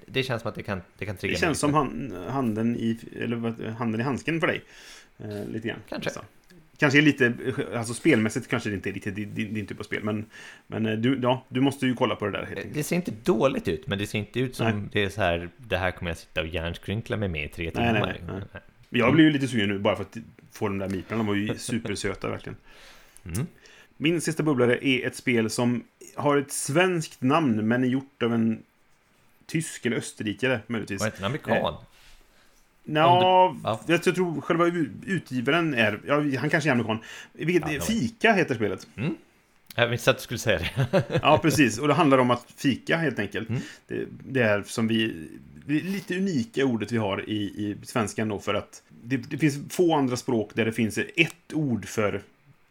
det 0.07 0.23
känns 0.23 0.43
som 0.43 0.49
att 0.49 0.55
det 0.55 0.63
kan, 0.63 0.83
det 0.99 1.07
kan 1.07 1.17
trigga 1.17 1.35
Det 1.35 1.41
känns 1.41 1.59
som 1.59 1.71
lite. 1.71 1.79
han, 2.17 2.27
handen, 2.31 2.77
i, 2.77 2.99
eller, 3.23 3.71
handen 3.71 4.01
i 4.01 4.05
handsken 4.05 4.41
för 4.41 4.47
dig. 4.47 4.63
Lite 5.49 5.69
grann. 5.69 5.79
Kanske. 5.89 6.11
Så. 6.11 6.21
Kanske 6.79 6.99
är 6.99 7.03
lite, 7.03 7.33
alltså 7.77 7.95
spelmässigt 7.95 8.49
kanske 8.49 8.69
det 8.69 8.75
inte 8.75 8.91
är 8.91 8.93
riktigt 8.93 9.15
din, 9.15 9.35
din, 9.35 9.55
din 9.55 9.67
typ 9.67 9.81
av 9.81 9.85
spel. 9.85 10.05
Men, 10.05 10.27
men 10.67 10.87
eh, 10.87 10.99
du, 10.99 11.21
ja, 11.23 11.45
du 11.49 11.61
måste 11.61 11.87
ju 11.87 11.95
kolla 11.95 12.17
på 12.17 12.25
det 12.25 12.33
där 12.33 12.45
helt 12.45 12.59
enkelt. 12.59 12.75
Det 12.75 12.83
ser 12.85 12.97
inte 12.97 13.13
dåligt 13.25 13.69
ut, 13.69 13.87
men 13.87 13.99
det 13.99 14.07
ser 14.07 14.19
inte 14.19 14.41
ut 14.41 14.57
som 14.57 14.67
Nej. 14.67 14.89
det 14.93 15.05
är 15.05 15.09
så 15.09 15.21
här, 15.21 15.51
det 15.57 15.77
här 15.77 15.91
kommer 15.91 16.11
jag 16.11 16.19
sitta 16.19 16.41
och 16.41 16.47
hjärnskrynkla 16.47 17.17
mig 17.17 17.29
med 17.29 17.45
i 17.45 17.49
tre 17.49 17.71
timmar. 17.71 17.93
Nej, 17.93 18.03
nej, 18.03 18.21
nej. 18.27 18.63
Men 18.89 19.01
Jag 19.01 19.15
blir 19.15 19.25
ju 19.25 19.31
lite 19.31 19.49
sugen 19.49 19.69
nu 19.69 19.79
bara 19.79 19.97
för 19.97 20.03
att 20.03 20.17
få 20.53 20.69
de 20.69 20.79
där 20.79 20.89
miplarna. 20.89 21.23
De 21.23 21.27
var 21.27 21.35
ju 21.35 21.55
supersöta 21.55 22.29
verkligen. 22.31 22.57
Mm. 23.25 23.47
Min 23.97 24.21
sista 24.21 24.43
bubblare 24.43 24.87
är 24.87 25.07
ett 25.07 25.17
spel 25.17 25.51
som 25.51 25.85
har 26.15 26.37
ett 26.37 26.53
svenskt 26.53 27.23
namn 27.23 27.69
men 27.69 27.85
är 27.85 27.89
gjort 27.89 28.23
av 28.23 28.35
en 28.35 28.63
tysk 29.47 29.87
eller 29.87 29.97
österrikare 29.97 30.61
möjligtvis. 30.67 31.01
Var 31.01 31.11
det 31.11 31.19
en 31.19 31.25
amerikan? 31.25 31.75
Om 33.07 33.55
du- 33.55 33.61
ja. 33.65 33.81
jag 33.87 34.03
tror 34.03 34.41
själva 34.41 34.67
utgivaren 35.07 35.75
är... 35.75 36.01
Ja, 36.07 36.15
han 36.39 36.51
kanske 36.51 36.71
är 36.71 36.73
amerikan. 36.73 36.99
Vilket, 37.33 37.73
Ja, 37.73 37.81
Fika 37.81 38.33
heter 38.33 38.55
spelet. 38.55 38.87
Jag 39.75 39.89
visste 39.89 40.11
att 40.11 40.17
du 40.17 40.23
skulle 40.23 40.39
säga 40.39 40.59
det. 40.59 41.05
Ja, 41.23 41.39
precis. 41.43 41.79
Och 41.79 41.89
det 41.89 41.95
handlar 41.95 42.19
om 42.19 42.31
att 42.31 42.47
fika, 42.57 42.97
helt 42.97 43.19
enkelt. 43.19 43.49
Mm. 43.49 43.61
Det, 43.87 44.05
det 44.29 44.43
är 44.43 44.63
som 44.63 44.89
vi... 44.89 45.29
Det 45.67 45.77
är 45.77 45.81
lite 45.81 46.17
unika 46.17 46.65
ordet 46.65 46.93
vi 46.93 46.97
har 46.97 47.31
i, 47.31 47.35
i 47.43 47.77
svenskan 47.83 48.29
då, 48.29 48.39
för 48.39 48.55
att 48.55 48.83
det, 49.03 49.17
det 49.17 49.39
finns 49.39 49.59
få 49.75 49.95
andra 49.95 50.17
språk 50.17 50.51
där 50.55 50.65
det 50.65 50.73
finns 50.73 50.99
ett 50.99 51.53
ord 51.53 51.87
för 51.87 52.23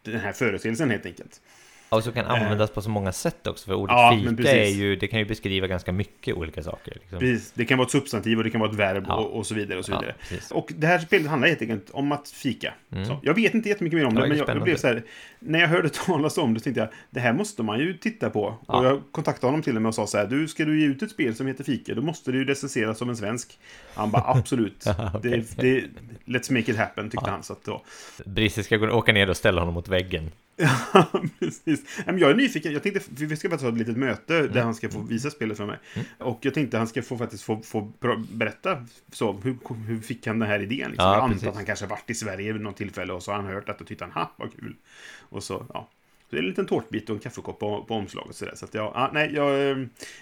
den 0.02 0.20
här 0.20 0.32
företeelsen, 0.32 0.90
helt 0.90 1.06
enkelt. 1.06 1.40
Och 1.88 2.04
så 2.04 2.12
kan 2.12 2.26
användas 2.26 2.70
på 2.70 2.82
så 2.82 2.90
många 2.90 3.12
sätt 3.12 3.46
också, 3.46 3.66
för 3.66 3.74
ordet 3.74 3.96
Eh. 3.96 4.00
Ja, 4.24 4.30
fika 4.36 4.52
är 4.52 4.68
ju, 4.68 4.96
det 4.96 5.06
kan 5.06 5.18
ju 5.18 5.24
beskriva 5.24 5.66
ganska 5.66 5.92
mycket 5.92 6.36
olika 6.36 6.62
saker. 6.62 6.92
Liksom. 7.00 7.18
Precis. 7.18 7.52
Det 7.54 7.64
kan 7.64 7.78
vara 7.78 7.86
ett 7.86 7.92
substantiv 7.92 8.38
och 8.38 8.44
det 8.44 8.50
kan 8.50 8.60
vara 8.60 8.70
ett 8.70 8.76
verb 8.76 9.04
Ja. 9.08 9.14
och, 9.16 9.36
och 9.38 9.46
så 9.46 9.54
vidare. 9.54 9.78
Och 9.78 9.84
så 9.84 9.92
Ja, 9.92 10.00
vidare. 10.00 10.14
precis. 10.28 10.50
Och 10.50 10.72
det 10.76 10.86
här 10.86 10.98
spelet 10.98 11.26
handlar 11.26 11.48
helt 11.48 11.62
enkelt 11.62 11.90
om 11.90 12.12
att 12.12 12.28
fika. 12.28 12.74
Mm. 12.92 13.08
Jag 13.22 13.34
vet 13.34 13.54
inte 13.54 13.68
jättemycket 13.68 13.98
mer 13.98 14.06
om 14.06 14.14
Ja, 14.14 14.20
det, 14.20 14.26
det 14.26 14.28
men 14.28 14.38
jag, 14.38 14.48
jag 14.56 14.62
blev 14.62 14.76
så 14.76 14.86
här, 14.86 15.02
när 15.38 15.58
jag 15.60 15.68
hörde 15.68 15.88
talas 16.06 16.38
om 16.38 16.54
det 16.54 16.60
så 16.60 16.64
tänkte 16.64 16.80
jag, 16.80 16.88
det 17.10 17.20
här 17.20 17.32
måste 17.32 17.62
man 17.62 17.78
ju 17.78 17.94
titta 17.94 18.30
på. 18.30 18.54
Ja. 18.68 18.78
Och 18.78 18.84
jag 18.86 19.02
kontaktade 19.12 19.46
honom 19.46 19.62
till 19.62 19.76
och 19.76 19.82
med 19.82 19.88
och 19.88 19.94
sa 19.94 20.06
så 20.06 20.18
här, 20.18 20.26
du, 20.26 20.48
ska 20.48 20.64
du 20.64 20.80
ge 20.80 20.86
ut 20.86 21.02
ett 21.02 21.10
spel 21.10 21.34
som 21.34 21.46
heter 21.46 21.64
Fika, 21.64 21.94
då 21.94 22.02
måste 22.02 22.32
det 22.32 22.38
ju 22.38 22.44
recenseras 22.44 22.98
som 22.98 23.08
en 23.08 23.16
svensk. 23.16 23.58
Han 23.94 24.10
bara, 24.10 24.22
absolut. 24.26 24.84
Okej. 25.14 25.44
det, 25.56 25.62
det, 25.62 25.84
let's 26.38 26.52
make 26.52 26.70
it 26.72 26.76
happen, 26.76 27.10
tyckte 27.10 27.30
han. 27.30 27.42
Så 27.42 27.52
att, 27.52 27.64
då. 27.64 27.82
Brisse 28.24 28.62
ska 28.62 28.76
gå- 28.76 28.90
åka 28.90 29.12
ner 29.12 29.30
och 29.30 29.36
ställa 29.36 29.60
honom 29.60 29.74
mot 29.74 29.88
väggen 29.88 30.30
Ja, 30.92 31.22
precis. 31.38 31.84
Jag 32.06 32.30
är 32.30 32.34
nyfiken. 32.34 32.72
Jag 32.72 32.82
tänkte, 32.82 33.00
vi 33.24 33.36
ska 33.36 33.48
faktiskt 33.48 33.62
ha 33.62 33.72
ett 33.72 33.78
litet 33.78 33.96
möte 33.96 34.38
Mm. 34.38 34.52
där 34.52 34.62
han 34.62 34.74
ska 34.74 34.88
få 34.88 35.00
visa 35.00 35.30
spelet 35.30 35.56
för 35.56 35.66
mig. 35.66 35.78
Och 36.18 36.38
jag 36.42 36.54
tänkte 36.54 36.78
han 36.78 36.88
ska 36.88 37.02
få 37.02 37.18
faktiskt 37.18 37.42
få, 37.42 37.62
få 37.62 37.92
berätta 38.32 38.86
så, 39.12 39.32
hur, 39.32 39.56
hur 39.86 40.00
fick 40.00 40.26
han 40.26 40.38
den 40.38 40.48
här 40.48 40.60
idén? 40.62 40.90
Liksom. 40.90 40.94
Ja, 41.06 41.14
jag 41.14 41.24
antar 41.24 41.48
att 41.48 41.54
han 41.54 41.64
kanske 41.64 41.86
varit 41.86 42.10
i 42.10 42.14
Sverige 42.14 42.52
vid 42.52 42.62
något 42.62 42.76
tillfälle 42.76 43.12
och 43.12 43.22
så 43.22 43.30
har 43.32 43.42
han 43.42 43.52
hört 43.52 43.68
att 43.68 43.80
och 43.80 43.86
tyckte 43.86 44.04
han, 44.04 44.12
ha, 44.12 44.32
vad 44.36 44.52
kul. 44.60 44.74
Och 45.20 45.42
så, 45.42 45.66
ja. 45.74 45.88
Så 46.30 46.36
det 46.36 46.40
är 46.40 46.42
en 46.42 46.48
liten 46.48 46.66
tårtbit 46.66 47.10
och 47.10 47.16
en 47.16 47.20
kaffekopp 47.20 47.58
på, 47.58 47.84
på 47.84 47.94
omslaget. 47.94 48.36
Så, 48.36 48.44
där. 48.44 48.54
så 48.54 48.64
att 48.64 48.74
jag, 48.74 48.92
ja, 48.94 49.10
nej, 49.12 49.30
jag, 49.34 49.70
eh, 49.70 49.76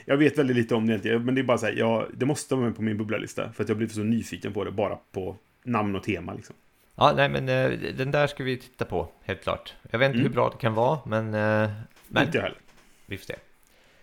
jag 0.04 0.16
vet 0.16 0.38
väldigt 0.38 0.56
lite 0.56 0.74
om 0.74 0.86
det. 0.86 1.18
Men 1.18 1.34
det 1.34 1.40
är 1.40 1.42
bara 1.42 1.58
så 1.58 1.66
här, 1.66 1.72
jag, 1.72 2.06
det 2.14 2.26
måste 2.26 2.54
vara 2.54 2.64
med 2.66 2.76
på 2.76 2.82
min 2.82 2.98
bubblalista. 2.98 3.52
För 3.52 3.62
att 3.62 3.68
jag 3.68 3.78
blev 3.78 3.88
så 3.88 4.00
nyfiken 4.02 4.52
på 4.52 4.64
det, 4.64 4.70
bara 4.72 4.98
på 5.12 5.36
namn 5.64 5.96
och 5.96 6.02
tema 6.02 6.34
liksom. 6.34 6.56
Ja, 6.98 7.12
nej 7.16 7.28
men 7.28 7.48
eh, 7.48 7.78
den 7.94 8.10
där 8.10 8.26
ska 8.26 8.44
vi 8.44 8.56
titta 8.56 8.84
på, 8.84 9.08
helt 9.24 9.42
klart. 9.42 9.74
Jag 9.90 9.98
vet 9.98 10.08
inte 10.10 10.22
hur 10.22 10.28
bra 10.28 10.50
det 10.50 10.56
kan 10.58 10.74
vara, 10.74 10.98
men, 11.06 11.26
eh, 11.34 11.70
men 12.08 12.24
Inte 12.26 12.38
jag 12.38 12.42
heller. 12.42 12.58
vi 13.06 13.18
får 13.18 13.24
se. 13.24 13.34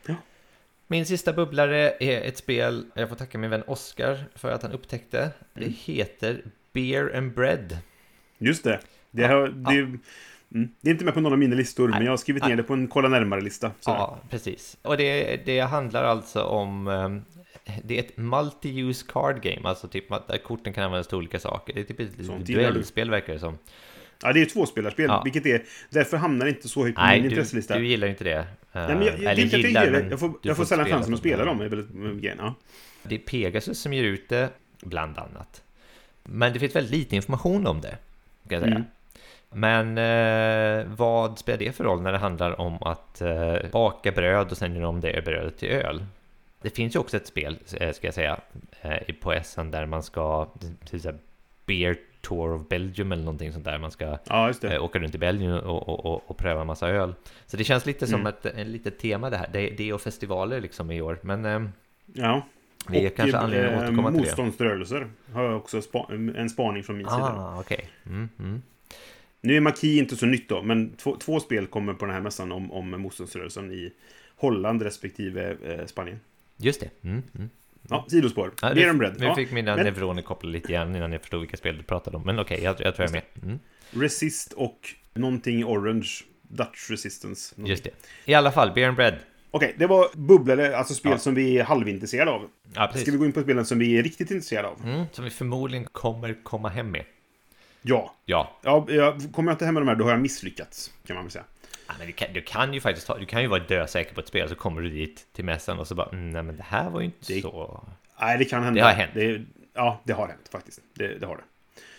Ja. 0.08 0.16
Min 0.88 1.06
sista 1.06 1.34
bubblare 1.34 1.94
är 2.00 2.22
ett 2.22 2.38
spel, 2.38 2.86
jag 2.94 3.10
får 3.10 3.16
tacka 3.16 3.38
min 3.38 3.50
vän 3.50 3.64
Oscar 3.68 4.24
för 4.36 4.52
att 4.52 4.62
han 4.64 4.72
upptäckte. 4.72 5.30
Det 5.54 5.62
Mm. 5.62 5.74
heter 5.84 6.42
Beer 6.74 7.18
and 7.18 7.34
Bread. 7.34 7.78
Just 8.38 8.64
det. 8.64 8.80
Det, 9.12 9.22
Ja, 9.22 9.28
har, 9.28 9.48
det, 9.48 9.74
mm, 9.80 10.00
det 10.82 10.90
är 10.90 10.92
inte 10.92 11.06
med 11.06 11.14
på 11.14 11.20
någon 11.22 11.32
av 11.32 11.40
mina 11.40 11.56
listor, 11.56 11.88
men 11.90 12.04
jag 12.04 12.12
har 12.12 12.18
skrivit 12.18 12.44
nej. 12.44 12.50
ner 12.50 12.58
det 12.58 12.64
på 12.64 12.74
en 12.74 12.88
kolla 12.88 13.10
närmare-lista. 13.10 13.72
Ja, 13.86 14.18
precis. 14.30 14.78
Och 14.82 14.98
det, 14.98 15.46
det 15.46 15.60
handlar 15.60 16.04
alltså 16.04 16.44
om... 16.44 16.88
eh, 17.66 17.74
Det 17.84 17.96
är 17.96 18.00
ett 18.00 18.16
multi-use 18.16 19.12
card 19.12 19.42
game, 19.42 19.70
alltså 19.70 19.88
typ 19.88 20.12
att 20.12 20.28
där 20.28 20.38
korten 20.38 20.74
kan 20.74 20.84
användas 20.84 21.08
till 21.08 21.18
olika 21.18 21.40
saker. 21.40 21.74
Det 21.74 21.80
är 21.80 21.84
typ 21.84 22.00
ett 22.00 22.26
Sånt 22.26 22.46
duellspel 22.46 23.10
verkar 23.10 23.34
det 23.34 23.40
som. 23.40 23.58
Ja, 24.24 24.34
det 24.34 24.42
är 24.42 24.46
tvåspelarspel, 24.46 25.06
Ja. 25.06 25.22
vilket 25.24 25.46
är... 25.46 25.64
Därför 25.90 26.18
hamnar 26.18 26.46
det 26.46 26.52
inte 26.52 26.70
så 26.70 26.84
högt 26.86 26.96
på 26.96 27.02
Nej, 27.02 27.22
min 27.22 27.32
intresselista. 27.32 27.78
du 27.78 27.88
gillar 27.88 28.08
inte 28.08 28.24
det. 28.24 28.38
Eh, 28.40 28.46
Nej, 28.72 28.88
men 28.96 29.06
jag, 29.06 29.20
jag, 29.20 29.40
inte 29.40 29.58
jag 29.58 29.68
gillar, 29.68 29.92
men 29.92 30.10
Jag 30.10 30.20
får, 30.20 30.32
jag 30.42 30.58
får 30.58 30.66
sällan 30.66 30.86
chansen 30.86 31.14
att 31.14 31.20
spela 31.20 31.46
dem. 31.46 31.62
Är 31.62 31.86
ja. 32.38 32.54
Det 33.04 33.16
är 33.16 33.20
Pegasus 33.20 33.80
som 33.82 33.94
ger 33.94 34.04
ut 34.04 34.30
det, 34.30 34.50
bland 34.82 35.18
annat. 35.18 35.64
Men 36.24 36.54
det 36.54 36.60
finns 36.60 36.76
väldigt 36.76 36.92
lite 36.92 37.16
information 37.16 37.68
om 37.68 37.82
det, 37.82 37.98
kan 38.50 38.60
jag 38.60 38.62
säga. 38.62 38.76
Mm. 38.76 38.84
Men 39.56 39.98
eh, 39.98 40.86
vad 40.98 41.40
spelar 41.40 41.60
det 41.60 41.72
för 41.76 41.84
roll 41.84 42.02
när 42.02 42.12
det 42.12 42.18
handlar 42.18 42.62
om 42.62 42.84
att 42.84 43.22
eh, 43.22 43.56
baka 43.72 44.12
bröd 44.12 44.52
och 44.52 44.58
sen 44.58 44.76
göra 44.76 44.88
om 44.88 45.00
det 45.02 45.26
brödet 45.26 45.58
till 45.58 45.70
öl? 45.70 46.06
Det 46.64 46.70
finns 46.70 46.96
ju 46.96 47.00
också 47.00 47.18
ett 47.18 47.28
spel, 47.28 47.58
eh, 47.80 47.92
ska 47.94 48.08
jag 48.08 48.14
säga, 48.14 48.40
eh, 48.82 49.16
på 49.22 49.34
SN 49.44 49.72
där 49.72 49.86
man 49.86 50.04
ska, 50.04 50.46
till 50.86 51.04
här, 51.04 51.16
Beer 51.66 51.96
Tour 52.22 52.54
of 52.56 52.68
Belgium 52.68 53.12
eller 53.12 53.24
någonting 53.24 53.52
sånt 53.54 53.66
där. 53.66 53.78
Man 53.78 53.92
ska 53.92 54.18
Ja, 54.28 54.54
eh, 54.64 54.84
åka 54.84 55.00
runt 55.00 55.16
i 55.16 55.18
Belgien 55.18 55.54
och, 55.54 55.90
och, 55.90 56.06
och, 56.06 56.24
och 56.30 56.38
pröva 56.38 56.64
massa 56.64 56.90
öl. 56.90 57.14
Så 57.46 57.58
det 57.58 57.64
känns 57.64 57.86
lite 57.86 58.08
som 58.08 58.20
Mm. 58.20 58.28
ett 58.34 58.46
en 58.46 58.72
litet 58.72 59.00
tema 59.00 59.30
det 59.30 59.38
här. 59.38 59.50
Det, 59.54 59.70
det 59.70 59.90
är 59.90 59.94
och 59.94 60.02
festivaler 60.02 60.62
liksom 60.62 60.92
i 60.92 61.02
år. 61.02 61.20
Men 61.22 61.46
eh, 61.46 61.62
Ja. 62.14 62.48
vi 62.90 63.04
har 63.04 63.10
kanske 63.10 63.38
anledning 63.38 63.74
att 63.74 63.84
återkomma 63.84 64.10
till 64.10 64.18
det. 64.18 64.26
motståndsrörelser 64.26 65.08
har 65.34 65.44
jag 65.44 65.58
också 65.58 65.82
spa, 65.82 66.08
en 66.36 66.50
spaning 66.50 66.84
från 66.84 66.98
min 66.98 67.06
sida. 67.08 67.34
Ah, 67.38 67.60
okej. 67.60 67.90
Mm, 68.06 68.30
mm. 68.40 68.62
Nu 69.42 69.56
är 69.58 69.62
Maki 69.62 69.98
inte 70.00 70.16
så 70.16 70.26
nytt 70.26 70.50
då, 70.50 70.62
men 70.62 70.90
två, 70.96 71.16
två 71.16 71.40
spel 71.40 71.68
kommer 71.68 71.94
på 71.94 72.06
den 72.06 72.14
här 72.16 72.22
mässan 72.22 72.52
om, 72.52 72.72
om 72.72 73.02
motståndsrörelsen 73.02 73.72
i 73.72 73.94
Holland 74.36 74.82
respektive 74.82 75.56
eh, 75.66 75.86
Spanien. 75.86 76.20
Just 76.64 76.80
det. 76.80 76.90
Mm, 77.04 77.24
mm. 77.36 77.50
Ja, 77.90 78.06
sidospår. 78.10 78.52
Ja, 78.62 78.68
and 78.68 78.78
nu, 78.78 78.94
bread. 78.94 79.16
nu 79.20 79.26
Ja. 79.26 79.36
fick 79.36 79.52
mina 79.52 79.76
men- 79.76 79.86
neuroner 79.86 80.22
koppla 80.22 80.50
lite 80.50 80.72
grann 80.74 80.96
innan 80.96 81.12
jag 81.12 81.22
förstod 81.22 81.40
vilka 81.40 81.58
spel 81.58 81.78
du 81.78 81.84
pratade 81.84 82.18
om. 82.18 82.24
Men 82.24 82.40
okej, 82.40 82.64
jag, 82.64 82.76
jag 82.82 82.96
tror 82.96 83.08
jag 83.10 83.10
är 83.10 83.12
med. 83.42 83.44
Mm, 83.44 83.60
Resist 83.92 84.54
och 84.54 84.80
någonting 85.14 85.66
orange. 85.66 86.10
Dutch 86.42 86.90
Resistance. 86.90 87.54
någonting. 87.58 87.72
just 87.72 87.84
det. 87.84 87.92
I 88.26 88.34
alla 88.34 88.52
fall, 88.52 88.72
Beer 88.76 88.88
and 88.88 88.98
Bread. 88.98 89.16
Okej, 89.52 89.76
det 89.78 89.88
var 89.88 90.08
bubblare, 90.14 90.78
alltså 90.78 90.94
spel 90.94 91.12
Ja. 91.12 91.18
som 91.18 91.36
vi 91.36 91.58
är 91.60 91.64
halvintresserade 91.64 92.32
av. 92.32 92.50
Ja, 92.74 92.88
precis. 92.88 93.02
Ska 93.02 93.12
vi 93.12 93.18
gå 93.18 93.26
in 93.26 93.32
på 93.32 93.42
spelen 93.42 93.66
som 93.66 93.80
vi 93.80 93.98
är 93.98 94.04
riktigt 94.04 94.32
intresserade 94.32 94.68
av? 94.68 94.82
Mm, 94.84 95.06
som 95.12 95.24
vi 95.24 95.30
förmodligen 95.30 95.86
kommer 95.86 96.44
komma 96.44 96.70
hem 96.70 96.92
med. 96.92 97.06
Ja. 97.82 98.16
Ja, 98.26 98.58
ja 98.64 98.86
jag, 98.90 99.22
kommer 99.34 99.52
jag 99.52 99.56
inte 99.56 99.66
hem 99.66 99.74
med 99.74 99.82
de 99.84 99.88
här, 99.88 99.96
då 99.96 100.04
har 100.04 100.12
jag 100.12 100.20
misslyckats. 100.22 100.92
Kan 101.08 101.16
man 101.16 101.26
väl 101.26 101.32
säga. 101.32 101.44
Ja, 101.88 101.94
men 101.98 102.08
du, 102.08 102.14
kan, 102.14 102.34
du 102.34 102.42
kan 102.42 102.74
ju 102.74 102.82
faktiskt 102.82 103.08
ta, 103.08 103.18
du 103.18 103.26
kan 103.26 103.42
ju 103.42 103.48
vara 103.48 103.64
dösäker 103.64 104.14
på 104.16 104.20
ett 104.22 104.28
spel 104.28 104.50
så 104.50 104.56
kommer 104.56 104.82
du 104.82 104.90
dit 104.90 105.28
till 105.34 105.46
mässan 105.46 105.80
och 105.80 105.88
så 105.88 105.96
bara 105.96 106.10
mm, 106.10 106.30
nej 106.30 106.44
men 106.44 106.58
det 106.58 106.64
här 106.64 106.90
var 106.90 107.00
ju 107.00 107.06
inte 107.06 107.34
Det- 107.34 107.42
så. 107.42 107.84
Nej, 108.22 108.38
det 108.38 108.46
kan 108.46 108.64
hända. 108.64 108.82
Det 108.82 108.88
har 108.88 108.94
hänt. 108.94 109.12
Det, 109.14 109.42
ja, 109.74 110.02
det 110.04 110.14
har 110.14 110.28
hänt 110.28 110.50
faktiskt. 110.52 110.80
Det, 110.94 111.08
det 111.18 111.26
har 111.26 111.36
det. 111.38 111.44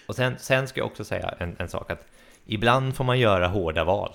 Och 0.07 0.15
sen, 0.17 0.39
sen 0.39 0.69
ska 0.69 0.81
jag 0.81 0.87
också 0.87 1.05
säga 1.05 1.35
en, 1.39 1.57
en 1.59 1.69
sak 1.69 1.91
att 1.91 2.07
ibland 2.47 2.97
får 2.97 3.05
man 3.05 3.19
göra 3.19 3.47
hårda 3.49 3.85
val. 3.85 4.13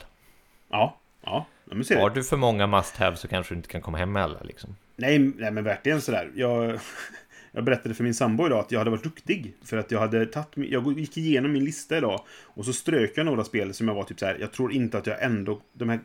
Ja, 0.70 0.97
ja. 1.24 1.45
men 1.65 1.84
ser 1.86 1.99
Har 1.99 2.09
du 2.09 2.24
för 2.24 2.38
många 2.38 2.67
must 2.67 2.97
have 2.97 3.15
så 3.17 3.28
kanske 3.28 3.53
du 3.53 3.57
inte 3.57 3.70
kan 3.70 3.82
komma 3.82 3.97
hem 3.97 4.11
med 4.11 4.24
alla 4.24 4.39
liksom. 4.43 4.76
Nej, 4.95 5.20
nej, 5.20 5.51
men 5.51 5.63
verkligen 5.63 6.01
sådär. 6.01 6.32
Jag, 6.36 6.80
jag 7.51 7.63
berättade 7.63 7.95
för 7.95 8.03
min 8.03 8.13
sambo 8.13 8.45
idag 8.45 8.59
att 8.59 8.71
jag 8.71 8.79
hade 8.79 8.91
varit 8.91 9.03
duktig. 9.03 9.53
För 9.63 9.77
att 9.77 9.91
jag 9.91 9.99
hade 9.99 10.25
tagit, 10.25 10.71
jag 10.71 10.99
gick 10.99 11.17
igenom 11.17 11.51
min 11.51 11.63
lista 11.63 11.97
idag. 11.97 12.25
Och 12.43 12.65
så 12.65 12.73
strök 12.73 13.11
jag 13.15 13.25
några 13.25 13.43
spel 13.43 13.73
som 13.73 13.87
jag 13.87 13.95
var 13.95 14.03
typ 14.03 14.19
så 14.19 14.25
här. 14.25 14.37
Jag 14.39 14.51
tror 14.51 14.71
inte 14.71 14.97
att 14.97 15.07
jag 15.07 15.23
ändå, 15.23 15.61
de 15.73 15.89
här 15.89 15.99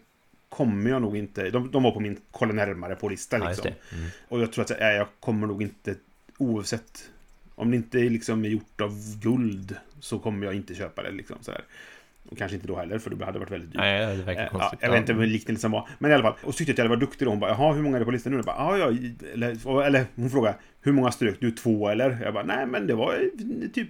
kommer 0.48 0.90
jag 0.90 1.02
nog 1.02 1.16
inte, 1.16 1.50
de, 1.50 1.70
de 1.70 1.82
var 1.82 1.90
på 1.90 2.00
min 2.00 2.20
kolla 2.30 2.52
närmare 2.52 2.94
på 2.94 3.08
lista 3.08 3.38
Ja, 3.38 3.48
just 3.48 3.64
liksom. 3.64 3.80
det. 3.90 3.96
Mm. 3.96 4.10
Och 4.28 4.40
jag 4.40 4.52
tror 4.52 4.64
att 4.64 4.70
jag, 4.70 4.94
jag 4.94 5.06
kommer 5.20 5.46
nog 5.46 5.62
inte, 5.62 5.94
oavsett 6.38 7.10
om 7.54 7.70
det 7.70 7.76
inte 7.76 7.98
är 7.98 8.10
liksom 8.10 8.44
gjort 8.44 8.80
av 8.80 9.20
guld, 9.22 9.76
så 10.00 10.18
kommer 10.18 10.46
jag 10.46 10.54
inte 10.54 10.74
köpa 10.74 11.02
det 11.02 11.10
liksom 11.10 11.36
så 11.40 11.52
här. 11.52 11.64
Och 12.30 12.38
kanske 12.38 12.54
inte 12.54 12.66
då 12.68 12.76
heller, 12.76 12.98
för 12.98 13.10
det 13.10 13.24
hade 13.24 13.38
varit 13.38 13.50
väldigt 13.50 13.70
dyrt. 13.72 13.80
Nej, 13.80 14.16
det 14.16 14.22
verkar 14.22 14.40
Eh, 14.42 14.48
Ja, 14.52 14.58
konstigt. 14.58 14.78
jag 14.82 14.90
vet 14.90 15.00
inte 15.00 15.12
hur 15.12 15.26
liknelsen 15.26 15.70
var. 15.70 15.88
Men 15.98 16.10
i 16.10 16.14
alla 16.14 16.22
fall. 16.22 16.34
Och 16.42 16.54
så 16.54 16.58
tyckte 16.58 16.70
jag 16.70 16.74
att 16.74 16.78
jag 16.78 16.88
varit 16.88 17.00
duktig 17.00 17.26
då. 17.26 17.30
Hon 17.30 17.40
bara, 17.40 17.50
jaha, 17.50 17.72
hur 17.72 17.82
många 17.82 17.96
är 17.96 18.00
det 18.00 18.04
på 18.04 18.10
listan 18.10 18.32
nu? 18.32 18.38
Jag 18.38 18.44
bara, 18.44 18.56
ja, 18.78 18.78
ja. 18.78 18.98
Eller, 19.32 19.82
eller 19.86 20.04
hon 20.16 20.30
frågade, 20.30 20.56
hur 20.82 20.92
många 20.92 21.12
strök 21.12 21.36
du? 21.40 21.50
Två 21.50 21.88
eller? 21.88 22.18
Jag 22.22 22.34
bara, 22.34 22.44
nej 22.44 22.66
men 22.66 22.86
det 22.86 22.94
var 22.94 23.30
typ 23.72 23.88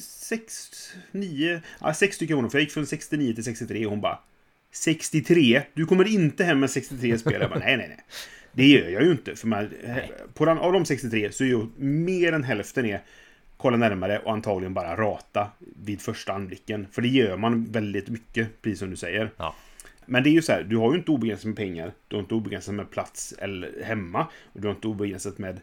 sex, 0.00 0.70
nio, 1.12 1.60
ja 1.80 1.94
sex 1.94 2.16
stycken 2.16 2.36
var 2.36 2.42
det. 2.44 2.50
För 2.50 2.58
jag 2.58 2.62
gick 2.62 2.72
från 2.72 2.86
69 2.86 3.34
till 3.34 3.44
63 3.44 3.84
och 3.86 3.90
hon 3.90 4.00
bara, 4.00 4.18
63? 4.72 5.62
Du 5.74 5.86
kommer 5.86 6.08
inte 6.08 6.44
hem 6.44 6.60
med 6.60 6.70
63 6.70 7.18
spel? 7.18 7.36
Jag 7.40 7.50
bara, 7.50 7.58
nej, 7.58 7.76
nej, 7.76 7.86
nej. 7.88 7.98
Det 8.52 8.66
gör 8.66 8.88
jag 8.88 9.02
ju 9.04 9.10
inte. 9.10 9.36
För 9.36 9.46
man, 9.46 9.68
på 10.34 10.44
den, 10.44 10.58
av 10.58 10.72
de 10.72 10.84
63 10.84 11.32
så 11.32 11.44
är 11.44 11.48
ju 11.48 11.66
mer 11.76 12.32
än 12.32 12.44
hälften 12.44 12.84
är 12.86 13.00
kolla 13.62 13.76
närmare 13.76 14.18
och 14.18 14.32
antagligen 14.32 14.74
bara 14.74 14.96
rata 14.96 15.50
vid 15.58 16.00
första 16.00 16.32
anblicken. 16.32 16.86
För 16.92 17.02
det 17.02 17.08
gör 17.08 17.36
man 17.36 17.64
väldigt 17.64 18.08
mycket, 18.08 18.62
precis 18.62 18.78
som 18.78 18.90
du 18.90 18.96
säger. 18.96 19.30
Ja. 19.36 19.54
Men 20.06 20.22
det 20.22 20.28
är 20.28 20.32
ju 20.32 20.42
så 20.42 20.52
här, 20.52 20.62
du 20.62 20.76
har 20.76 20.92
ju 20.92 20.98
inte 20.98 21.10
obegränsat 21.10 21.44
med 21.46 21.56
pengar. 21.56 21.92
Du 22.08 22.16
har 22.16 22.22
inte 22.22 22.34
obegränsat 22.34 22.74
med 22.74 22.90
plats 22.90 23.32
eller 23.38 23.82
hemma. 23.84 24.26
Och 24.52 24.60
du 24.60 24.68
har 24.68 24.74
inte 24.74 24.88
obegränsat 24.88 25.38
med 25.38 25.60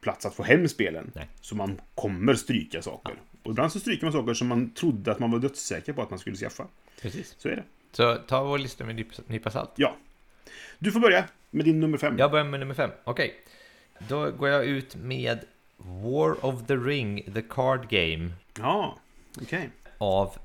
plats 0.00 0.26
att 0.26 0.34
få 0.34 0.42
hem 0.42 0.68
spelen. 0.68 1.10
Nej. 1.14 1.28
Så 1.40 1.56
man 1.56 1.80
kommer 1.94 2.34
stryka 2.34 2.82
saker. 2.82 3.14
Och 3.42 3.50
ibland 3.50 3.72
så 3.72 3.80
stryker 3.80 4.04
man 4.06 4.12
saker 4.12 4.34
som 4.34 4.48
man 4.48 4.70
trodde 4.70 5.12
att 5.12 5.18
man 5.18 5.30
var 5.30 5.38
dödssäker 5.38 5.92
på 5.92 6.02
att 6.02 6.10
man 6.10 6.18
skulle 6.18 6.36
skaffa. 6.36 6.66
Precis. 7.02 7.34
Så 7.38 7.48
är 7.48 7.56
det. 7.56 7.62
Så 7.92 8.16
ta 8.16 8.44
vår 8.44 8.58
lista 8.58 8.84
med 8.84 8.98
en 9.00 9.04
nypa- 9.28 9.50
salt. 9.50 9.70
Ja. 9.76 9.96
Du 10.78 10.92
får 10.92 11.00
börja 11.00 11.24
med 11.50 11.64
din 11.64 11.80
nummer 11.80 11.98
fem. 11.98 12.14
Jag 12.18 12.30
börjar 12.30 12.44
med 12.44 12.60
nummer 12.60 12.74
fem. 12.74 12.90
Okej. 13.04 13.34
Då 14.08 14.30
går 14.30 14.48
jag 14.48 14.64
ut 14.64 14.96
med 14.96 15.38
War 15.78 16.44
of 16.44 16.66
the 16.66 16.76
Ring, 16.76 17.32
The 17.34 17.42
Card 17.42 17.88
Game 17.88 18.30
Ja, 18.58 18.98
okej. 19.42 19.70
av 19.98 20.36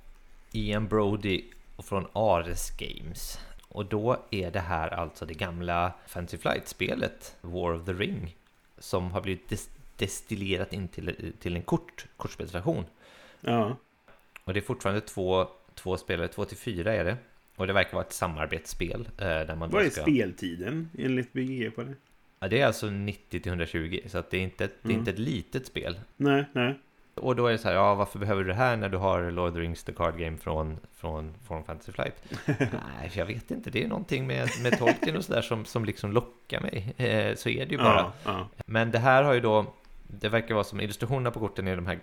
Ian 0.52 0.88
Brody 0.88 1.44
från 1.78 2.08
Ares 2.14 2.72
Games. 2.78 3.40
Och 3.68 3.86
då 3.86 4.18
är 4.32 4.52
det 4.52 4.60
här 4.60 4.88
alltså 4.88 5.26
det 5.26 5.34
gamla 5.34 5.94
Fantasy 6.08 6.38
Flight-spelet 6.38 7.36
War 7.42 7.74
of 7.74 7.86
the 7.86 7.94
Ring 7.94 8.36
som 8.78 9.12
har 9.12 9.22
blivit 9.22 9.50
des- 9.50 9.70
destillerat 9.98 10.74
in 10.74 10.88
till, 10.88 11.34
till 11.40 11.56
en 11.56 11.62
kort, 11.62 12.06
kortspelsversion. 12.18 12.86
Ja. 13.42 13.78
Och 14.44 14.54
det 14.54 14.60
är 14.60 14.62
fortfarande 14.62 15.02
två, 15.02 15.48
två 15.76 15.98
spelare, 15.98 16.28
två 16.28 16.46
till 16.46 16.58
fyra 16.58 16.94
är 16.94 17.04
det. 17.06 17.18
Och 17.56 17.68
det 17.68 17.74
verkar 17.74 17.94
vara 17.94 18.06
ett 18.06 18.14
samarbetsspel. 18.14 19.10
Eh, 19.18 19.26
där 19.26 19.56
man 19.56 19.70
Vad 19.70 19.86
är 19.86 19.90
ska... 19.90 20.02
speltiden 20.02 20.90
enligt 20.98 21.34
BGG 21.34 21.76
på 21.76 21.84
det? 21.84 21.96
Ja, 22.44 22.50
det 22.50 22.62
är 22.62 22.66
alltså 22.66 22.90
90 22.90 23.40
till 23.40 23.50
120, 23.52 24.00
så 24.08 24.18
att 24.18 24.30
det 24.32 24.38
är 24.38 24.42
inte, 24.42 24.66
ett- 24.66 24.74
det 24.82 24.88
är 24.88 24.92
Mm. 24.94 25.00
inte 25.00 25.12
ett 25.12 25.20
litet 25.20 25.66
spel. 25.68 26.00
Nej, 26.18 26.46
nej. 26.54 26.80
Och 27.16 27.36
då 27.36 27.48
är 27.48 27.52
det 27.52 27.58
så 27.58 27.68
här, 27.68 27.76
ja 27.76 27.96
varför 27.96 28.20
behöver 28.20 28.42
du 28.44 28.48
det 28.48 28.54
här 28.54 28.78
när 28.78 28.90
du 28.90 28.98
har 28.98 29.32
Lord 29.32 29.48
of 29.50 29.54
the 29.56 29.60
Rings 29.62 29.84
The 29.84 29.94
Card 29.94 30.18
Game 30.18 30.38
från, 30.38 30.78
från, 30.96 31.34
från 31.48 31.64
Fantasy 31.64 31.92
Flight? 31.92 32.24
Nej, 32.60 33.12
jag 33.14 33.26
vet 33.26 33.52
inte, 33.52 33.70
det 33.70 33.84
är 33.84 33.88
någonting 33.88 34.28
med, 34.28 34.50
med 34.64 34.80
Tolkien 34.80 35.18
och 35.18 35.26
sådär 35.26 35.42
som, 35.42 35.66
som 35.66 35.86
liksom 35.86 36.12
lockar 36.12 36.62
mig. 36.62 36.94
Eh, 36.98 37.36
så 37.36 37.50
är 37.50 37.66
det 37.66 37.72
ju 37.72 37.78
bara. 37.78 37.96
Ja, 37.96 38.14
ja. 38.26 38.48
Men 38.66 38.92
det 38.92 39.00
här 39.00 39.24
har 39.24 39.34
ju 39.34 39.40
då, 39.40 39.66
det 40.08 40.30
verkar 40.30 40.54
vara 40.56 40.64
som 40.64 40.82
illustrationerna 40.82 41.32
på 41.32 41.40
korten 41.40 41.68
är 41.68 41.76
de 41.76 41.88
här 41.88 42.00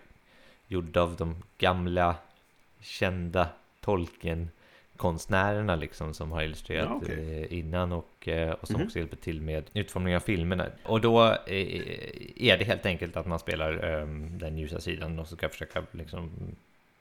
gjorda 0.66 1.02
av 1.02 1.16
de 1.16 1.42
gamla 1.58 2.14
kända 2.80 3.48
Tolkien-konstnärerna 5.00 5.76
liksom 5.76 6.14
som 6.14 6.32
har 6.32 6.42
illustrerat 6.42 6.88
Ja, 6.90 7.00
okej. 7.02 7.42
eh, 7.50 7.58
innan 7.58 7.92
och, 7.92 8.28
eh, 8.28 8.50
och 8.52 8.66
som 8.66 8.76
Mhm. 8.76 8.86
också 8.86 8.98
hjälper 8.98 9.16
till 9.16 9.40
med 9.42 9.64
utformningen 9.74 10.16
av 10.16 10.20
filmerna. 10.20 10.66
Och 10.84 11.00
då 11.00 11.24
eh, 11.24 11.90
är 12.36 12.58
det 12.58 12.64
helt 12.64 12.86
enkelt 12.86 13.16
att 13.16 13.26
man 13.26 13.38
spelar 13.38 14.00
eh, 14.00 14.06
den 14.38 14.58
ljusa 14.58 14.80
sidan 14.80 15.18
och 15.18 15.28
så 15.28 15.36
ska 15.36 15.48
försöka 15.48 15.82
liksom 15.92 16.30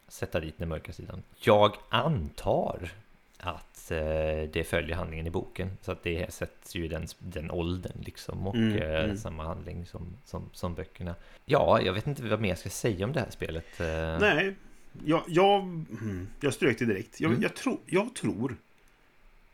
sätta 0.08 0.40
dit 0.40 0.54
den 0.58 0.70
mörka 0.70 0.94
sidan. 0.94 1.24
Jag 1.40 1.72
antar 1.90 2.90
att 3.38 3.92
eh, 3.92 4.50
det 4.54 4.68
följer 4.68 4.96
handlingen 4.96 5.28
i 5.28 5.30
boken. 5.30 5.78
Så 5.82 5.92
att 5.92 6.04
det 6.04 6.34
sätts 6.34 6.76
ju 6.76 6.88
den, 6.88 7.06
den 7.20 7.52
åldern 7.52 7.98
liksom 8.06 8.48
och 8.48 8.56
Mm, 8.56 8.78
eh, 8.82 9.04
mm. 9.04 9.18
samma 9.18 9.44
handling 9.44 9.86
som, 9.86 10.08
som, 10.26 10.50
som 10.54 10.74
böckerna. 10.76 11.16
Ja, 11.46 11.82
jag 11.82 11.94
vet 11.94 12.08
inte 12.08 12.24
vad 12.24 12.42
mer 12.42 12.50
jag 12.50 12.58
ska 12.58 12.70
säga 12.70 13.06
om 13.06 13.14
det 13.14 13.20
här 13.20 13.30
spelet. 13.30 13.80
Eh, 13.80 14.18
Nej, 14.20 14.56
jag, 15.06 15.24
jag, 15.28 15.62
mm, 15.62 16.28
jag 16.42 16.54
strök 16.54 16.80
det 16.80 16.86
direkt. 16.86 17.20
Jag, 17.22 17.30
Mm. 17.32 17.42
jag, 17.44 17.56
tror, 17.56 17.80
jag 17.86 18.14
tror 18.16 18.56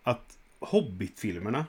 att 0.03 0.37
Hobbit-filmerna 0.59 1.65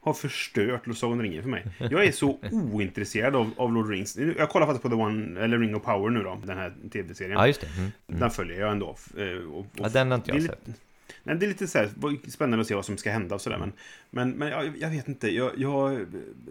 har 0.00 0.14
förstört 0.14 0.82
Sagan 0.96 1.12
om 1.12 1.22
ringen 1.22 1.42
för 1.42 1.50
mig. 1.50 1.64
Jag 1.78 2.04
är 2.04 2.12
så 2.12 2.38
ointresserad 2.52 3.36
av, 3.36 3.50
av 3.56 3.72
Lord 3.72 3.84
of 3.84 3.90
Rings. 3.90 4.16
Jag 4.16 4.48
kollar 4.50 4.66
faktiskt 4.66 4.82
på 4.82 4.88
The 4.88 4.94
One, 4.94 5.40
eller 5.40 5.58
Ring 5.58 5.76
of 5.76 5.82
Power 5.82 6.10
nu 6.10 6.22
då, 6.22 6.40
den 6.44 6.58
här 6.58 6.74
tv-serien. 6.92 7.32
Ja, 7.38 7.46
just 7.46 7.60
det. 7.60 7.66
Mm, 7.66 7.90
mm. 8.08 8.20
Den 8.20 8.30
följer 8.30 8.60
jag 8.60 8.72
ändå. 8.72 8.96
eh, 9.16 9.26
Och, 9.26 9.58
och, 9.58 9.66
Ja, 9.74 9.88
den 9.88 10.10
har 10.10 10.18
inte 10.18 10.30
jag 10.30 10.40
lite- 10.42 10.54
sett. 10.66 10.80
Nej, 11.22 11.36
det 11.36 11.46
är 11.46 11.48
lite 11.48 11.66
så 11.66 11.78
här, 11.78 12.30
spännande 12.30 12.60
att 12.60 12.66
se 12.66 12.74
vad 12.74 12.84
som 12.84 12.96
ska 12.96 13.10
hända 13.12 13.34
och 13.34 13.40
sådär. 13.40 13.58
Men, 13.58 13.72
men, 14.10 14.30
men 14.30 14.48
jag, 14.48 14.78
jag 14.78 14.90
vet 14.90 15.08
inte. 15.08 15.34
Jag, 15.34 15.50
jag, 15.56 16.06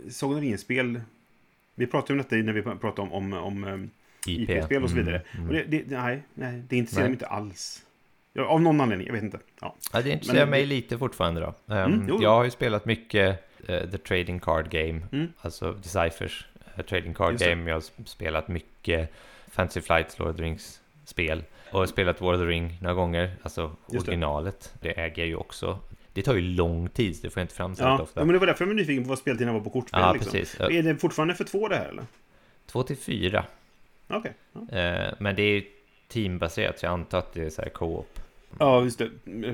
Sagan 0.09 0.41
ringen-spel... 0.41 1.01
Vi 1.75 1.87
pratade 1.87 2.13
om 2.13 2.17
detta 2.17 2.35
när 2.35 2.53
vi 2.53 2.61
pratade 2.61 3.01
om, 3.01 3.11
om, 3.13 3.33
om 3.33 3.63
eh, 3.63 3.77
IP. 4.27 4.49
IP-spel 4.49 4.83
och 4.83 4.89
så 4.89 4.95
Mm, 4.95 5.05
vidare. 5.05 5.21
mm. 5.35 5.47
Och 5.47 5.53
det, 5.53 5.63
det, 5.63 5.83
nej, 5.87 6.23
nej, 6.33 6.63
det 6.69 6.77
intresserar 6.77 7.01
Nej. 7.03 7.09
mig 7.09 7.15
inte 7.15 7.27
alls. 7.27 7.85
Av 8.39 8.61
någon 8.61 8.81
anledning, 8.81 9.07
jag 9.07 9.13
vet 9.13 9.23
inte. 9.23 9.39
Ja. 9.61 9.75
Ja, 9.93 10.01
det 10.01 10.09
intresserar 10.09 10.39
Men- 10.39 10.49
mig 10.49 10.65
lite 10.65 10.97
fortfarande 10.97 11.41
då. 11.41 11.73
Mm, 11.75 12.05
jo. 12.09 12.19
jag 12.21 12.29
har 12.29 12.43
ju 12.43 12.49
spelat 12.51 12.85
mycket 12.85 13.49
eh, 13.67 13.89
The 13.89 13.97
Trading 13.97 14.39
Card 14.39 14.69
Game, 14.69 15.01
Mm. 15.11 15.27
alltså 15.41 15.71
Deciphers 15.71 16.47
uh, 16.77 16.83
Trading 16.83 17.13
Card 17.13 17.31
Just 17.31 17.43
det. 17.43 17.49
Game. 17.49 17.69
Jag 17.69 17.75
har 17.75 17.81
sp- 17.81 18.05
spelat 18.05 18.47
mycket 18.47 19.11
Fantasy 19.51 19.81
Flights, 19.81 20.19
Lord 20.19 20.29
of 20.29 20.35
the 20.37 20.43
Rings 20.43 20.81
spel. 21.05 21.43
Och 21.71 21.79
har 21.79 21.85
spelat 21.85 22.21
War 22.21 22.33
of 22.33 22.39
the 22.39 22.45
Ring 22.45 22.77
några 22.81 22.93
gånger, 22.95 23.31
alltså 23.41 23.61
Just 23.91 24.05
det. 24.05 24.11
originalet. 24.11 24.73
Det. 24.81 24.89
äger 24.99 25.21
jag 25.21 25.27
ju 25.27 25.35
också. 25.35 25.79
Det 26.13 26.21
tar 26.21 26.35
ju 26.35 26.41
lång 26.41 26.89
tid, 26.89 27.17
det 27.21 27.29
får 27.29 27.39
jag 27.39 27.43
inte 27.43 27.55
fram 27.55 27.75
så 27.75 27.83
Ja, 27.83 28.01
ofta. 28.01 28.19
ja, 28.21 28.25
men 28.25 28.33
det 28.33 28.39
var 28.39 28.47
därför 28.47 28.63
jag 28.65 28.67
var 28.67 28.75
nyfiken 28.75 29.03
på 29.03 29.09
vad 29.09 29.17
speltiden 29.19 29.53
var 29.53 29.61
på 29.61 29.69
kortspel. 29.69 29.99
Ja, 30.01 30.13
liksom. 30.13 30.31
precis. 30.31 30.59
Är 30.59 30.83
det 30.83 30.95
fortfarande 30.97 31.35
för 31.35 31.43
två 31.43 31.67
det 31.67 31.75
här 31.75 31.89
eller? 31.89 32.03
Två 32.67 32.83
till 32.83 32.97
fyra. 32.97 33.45
Okej. 34.07 34.33
Ja. 34.53 34.77
Eh, 34.77 35.13
men 35.19 35.35
det 35.35 35.41
är 35.43 35.55
ju 35.55 35.63
teambaserat, 36.07 36.79
så 36.79 36.85
jag 36.85 36.93
antar 36.93 37.17
att 37.17 37.33
det 37.33 37.43
är 37.43 37.49
så 37.49 37.61
här 37.61 37.69
co-op. 37.69 38.19
ja, 38.59 38.83
just 38.83 38.99
det. 38.99 39.09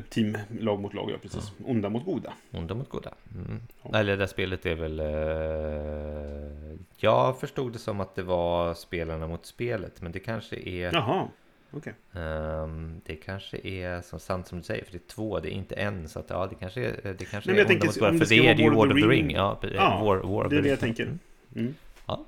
Team, 0.09 0.37
lag 0.59 0.79
mot 0.79 0.93
lag, 0.93 1.11
ja 1.11 1.17
precis. 1.21 1.51
Onda 1.65 1.89
mot 1.89 2.05
goda. 2.05 2.33
Onda 2.51 2.75
mot 2.75 2.89
goda. 2.89 3.13
Mm. 3.35 3.61
Ja. 3.83 3.99
Eller 3.99 4.11
det 4.11 4.17
där 4.17 4.27
spelet 4.27 4.65
är 4.65 4.75
väl... 4.75 4.99
Eh... 4.99 6.79
Jag 6.97 7.39
förstod 7.39 7.73
det 7.73 7.79
som 7.79 7.99
att 7.99 8.15
det 8.15 8.23
var 8.23 8.73
spelarna 8.73 9.27
mot 9.27 9.45
spelet, 9.45 10.01
men 10.01 10.11
det 10.11 10.19
kanske 10.19 10.55
är... 10.55 10.93
Jaha, 10.93 11.27
okej. 11.71 11.93
ehm, 12.13 13.01
det 13.05 13.15
kanske 13.15 13.57
är 13.57 14.01
som 14.01 14.19
sant 14.19 14.47
som 14.47 14.57
du 14.57 14.63
säger, 14.63 14.83
för 14.85 14.91
det 14.91 14.97
är 14.97 15.07
två, 15.07 15.39
det 15.39 15.49
är 15.49 15.53
inte 15.53 15.75
en. 15.75 16.09
Så 16.09 16.19
att 16.19 16.29
ja, 16.29 16.47
det 16.47 16.55
kanske 16.55 16.81
är, 16.81 17.15
det 17.17 17.25
kanske 17.25 17.51
Nej, 17.51 17.59
är 17.59 17.63
jag 17.63 17.71
Onda 17.71 17.85
mot 17.85 17.95
goda, 17.95 18.11
för 18.11 18.19
det 18.19 18.25
det 18.25 18.47
är 18.47 18.55
ju 18.55 18.69
War 18.69 18.87
of 18.87 18.93
the 18.93 18.99
Ring. 18.99 19.09
Ring. 19.09 19.31
Ja, 19.31 19.59
Ja, 19.75 20.01
War, 20.03 20.17
War 20.17 20.49
Det 20.49 20.57
är 20.57 20.61
det 20.61 20.69
jag 20.69 20.79
tänker. 20.79 21.03
Mm. 21.03 21.19
Mm. 21.55 21.75
Ja. 22.05 22.25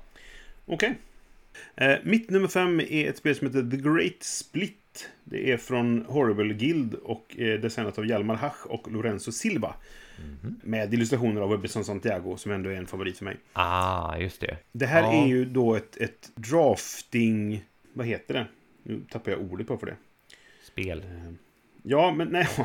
Okej. 0.66 0.94
Eh, 1.76 1.94
mitt 2.04 2.30
nummer 2.30 2.48
fem 2.48 2.80
är 2.80 3.08
ett 3.08 3.16
spel 3.16 3.34
som 3.34 3.46
heter 3.46 3.70
The 3.70 3.76
Great 3.76 4.22
Split. 4.22 5.08
Det 5.24 5.52
är 5.52 5.56
från 5.56 6.04
Horrible 6.08 6.54
Guild 6.54 6.94
och 6.94 7.34
är 7.38 7.58
designat 7.58 7.98
av 7.98 8.06
Hjalmar 8.06 8.34
Hach 8.34 8.66
och 8.66 8.92
Lorenzo 8.92 9.32
Silva. 9.32 9.74
Mhm. 10.42 10.60
Med 10.62 10.94
illustrationer 10.94 11.40
av 11.40 11.50
Webberson 11.50 11.84
Santiago 11.84 12.36
som 12.36 12.52
ändå 12.52 12.70
är 12.70 12.74
en 12.76 12.86
favorit 12.86 13.18
för 13.18 13.24
mig. 13.24 13.36
Ah, 13.52 14.16
just 14.16 14.40
det. 14.40 14.56
Det 14.72 14.86
här 14.86 15.02
Ja. 15.02 15.24
är 15.24 15.28
ju 15.28 15.44
då 15.44 15.74
ett, 15.74 15.96
ett 15.96 16.30
drafting... 16.34 17.64
Vad 17.92 18.06
heter 18.06 18.34
det? 18.34 18.46
Nu 18.82 19.00
tappar 19.10 19.30
jag 19.32 19.40
ordet 19.40 19.66
på 19.66 19.76
för 19.78 19.86
det. 19.86 19.96
Spel. 20.64 20.98
Eh, 20.98 21.32
Ja, 21.84 22.14
men 22.16 22.28
nej. 22.28 22.48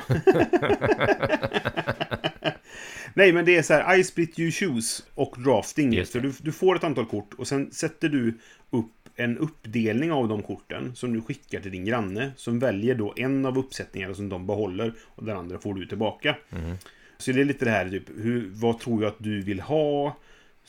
nej, 3.18 3.34
men 3.34 3.46
det 3.46 3.58
är 3.58 3.62
så 3.62 3.74
här. 3.74 3.98
I 3.98 4.04
split 4.04 4.40
you 4.40 4.52
choose 4.52 5.04
och 5.16 5.36
drafting. 5.40 6.06
Så 6.06 6.20
du, 6.20 6.34
du 6.42 6.52
får 6.52 6.76
ett 6.76 6.84
antal 6.84 7.06
kort 7.06 7.34
och 7.38 7.48
sen 7.48 7.72
sätter 7.72 8.10
du 8.10 8.38
upp 8.70 8.94
en 9.16 9.38
uppdelning 9.38 10.12
av 10.12 10.28
de 10.28 10.44
korten 10.44 10.96
som 10.96 11.14
du 11.14 11.22
skickar 11.22 11.60
till 11.60 11.72
din 11.72 11.86
granne. 11.86 12.32
Som 12.36 12.60
väljer 12.60 12.96
då 12.96 13.14
en 13.18 13.46
av 13.46 13.58
uppsättningarna 13.58 14.14
som 14.14 14.30
de 14.30 14.48
behåller 14.48 14.94
och 15.00 15.24
den 15.24 15.38
andra 15.38 15.60
får 15.60 15.74
du 15.74 15.86
tillbaka. 15.86 16.36
Mm. 16.50 16.78
Så 17.18 17.32
det 17.32 17.42
är 17.42 17.46
lite 17.46 17.66
det 17.66 17.72
här, 17.72 17.90
typ, 17.90 18.10
hur, 18.18 18.50
vad 18.54 18.80
tror 18.80 19.04
jag 19.04 19.10
att 19.10 19.24
du 19.24 19.42
vill 19.42 19.60
ha? 19.60 20.18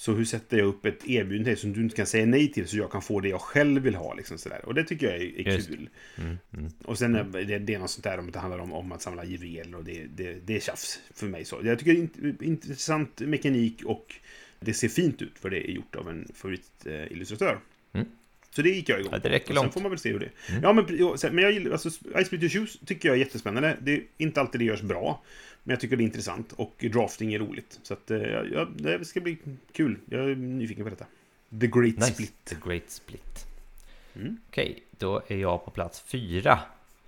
Så 0.01 0.13
hur 0.13 0.25
sätter 0.25 0.59
jag 0.59 0.67
upp 0.67 0.85
ett 0.87 1.09
erbjudande 1.09 1.57
som 1.57 1.73
du 1.73 1.81
inte 1.81 1.97
kan 1.97 2.07
säga 2.07 2.27
nej 2.27 2.53
till 2.53 2.69
så 2.69 2.77
jag 2.77 2.91
kan 2.91 3.03
få 3.03 3.21
det 3.21 3.29
jag 3.29 3.41
själv 3.41 3.83
vill 3.83 3.95
ha? 3.95 4.15
Liksom 4.15 4.39
sådär. 4.39 4.65
Och 4.65 4.75
det 4.75 4.85
tycker 4.85 5.07
jag 5.07 5.17
är, 5.17 5.49
är 5.49 5.59
kul. 5.61 5.89
Mm. 6.19 6.39
Mm. 6.53 6.71
Och 6.85 6.99
sen 6.99 7.15
är 7.15 7.25
det, 7.45 7.59
det 7.59 7.75
är 7.75 7.79
något 7.79 7.91
sånt 7.91 8.05
där 8.05 8.19
om 8.19 8.27
att 8.27 8.33
det 8.33 8.39
handlar 8.39 8.59
om, 8.59 8.73
om 8.73 8.93
att 8.93 9.03
samla 9.03 9.25
juveler 9.25 9.79
och 9.79 9.85
det, 9.85 10.05
det, 10.05 10.33
det 10.47 10.57
är 10.57 10.61
tjafs 10.61 11.01
för 11.15 11.27
mig. 11.27 11.45
Så 11.45 11.61
jag 11.65 11.79
tycker 11.79 11.93
det 11.93 11.99
är 11.99 12.03
int- 12.03 12.43
intressant 12.43 13.21
mekanik 13.21 13.83
och 13.85 14.15
det 14.61 14.75
ser 14.75 14.89
fint 14.89 15.23
ut 15.23 15.39
för 15.39 15.51
det 15.51 15.71
är 15.71 15.73
gjort 15.73 15.97
av 15.97 16.09
en 16.09 16.29
favoritillustratör. 16.35 17.59
Mm. 17.93 18.07
Så 18.51 18.63
det 18.63 18.71
gick 18.71 18.89
jag 18.89 19.01
igång 19.01 19.13
Ja, 19.13 19.19
det 19.19 19.29
räcker 19.31 19.47
på. 19.47 19.51
Och 19.53 19.57
Sen 19.57 19.63
långt. 19.65 19.73
får 19.75 19.81
man 19.81 19.91
väl 19.91 19.99
se 19.99 20.13
hur 20.13 20.19
det. 20.19 20.31
Mm. 20.51 20.63
Ja, 20.63 20.73
men, 20.73 20.85
men 21.35 21.45
jag 21.45 21.53
gillar, 21.53 21.71
alltså, 21.73 21.91
Ice 21.91 22.33
Your 22.33 22.49
Shoes 22.49 22.79
tycker 22.87 23.09
jag 23.09 23.15
är 23.17 23.19
jättespännande. 23.19 23.77
Det 23.83 23.93
är 23.93 24.03
inte 24.19 24.41
alltid 24.41 24.61
det 24.61 24.65
görs 24.65 24.83
bra. 24.83 25.23
Men 25.65 25.73
jag 25.73 25.81
tycker 25.81 25.97
det 25.97 26.03
är 26.03 26.05
intressant 26.05 26.53
och 26.53 26.85
drafting 26.93 27.35
är 27.35 27.39
roligt. 27.39 27.81
Så 27.83 27.95
att, 27.95 28.11
eh, 28.11 28.19
ja, 28.23 28.65
det 28.65 29.05
ska 29.05 29.21
bli 29.21 29.39
kul. 29.73 29.99
Jag 30.11 30.31
är 30.31 30.35
nyfiken 30.37 30.85
på 30.85 30.91
detta. 30.91 31.07
The 31.61 31.67
Great 31.67 31.97
Nice. 31.97 32.13
Split. 32.15 32.45
The 32.45 32.57
Great 32.67 32.91
Split. 32.91 33.47
Mm. 34.17 34.37
Okej, 34.49 34.83
då 34.99 35.23
är 35.29 35.37
jag 35.37 35.65
på 35.65 35.71
plats 35.71 36.01
fyra. 36.01 36.59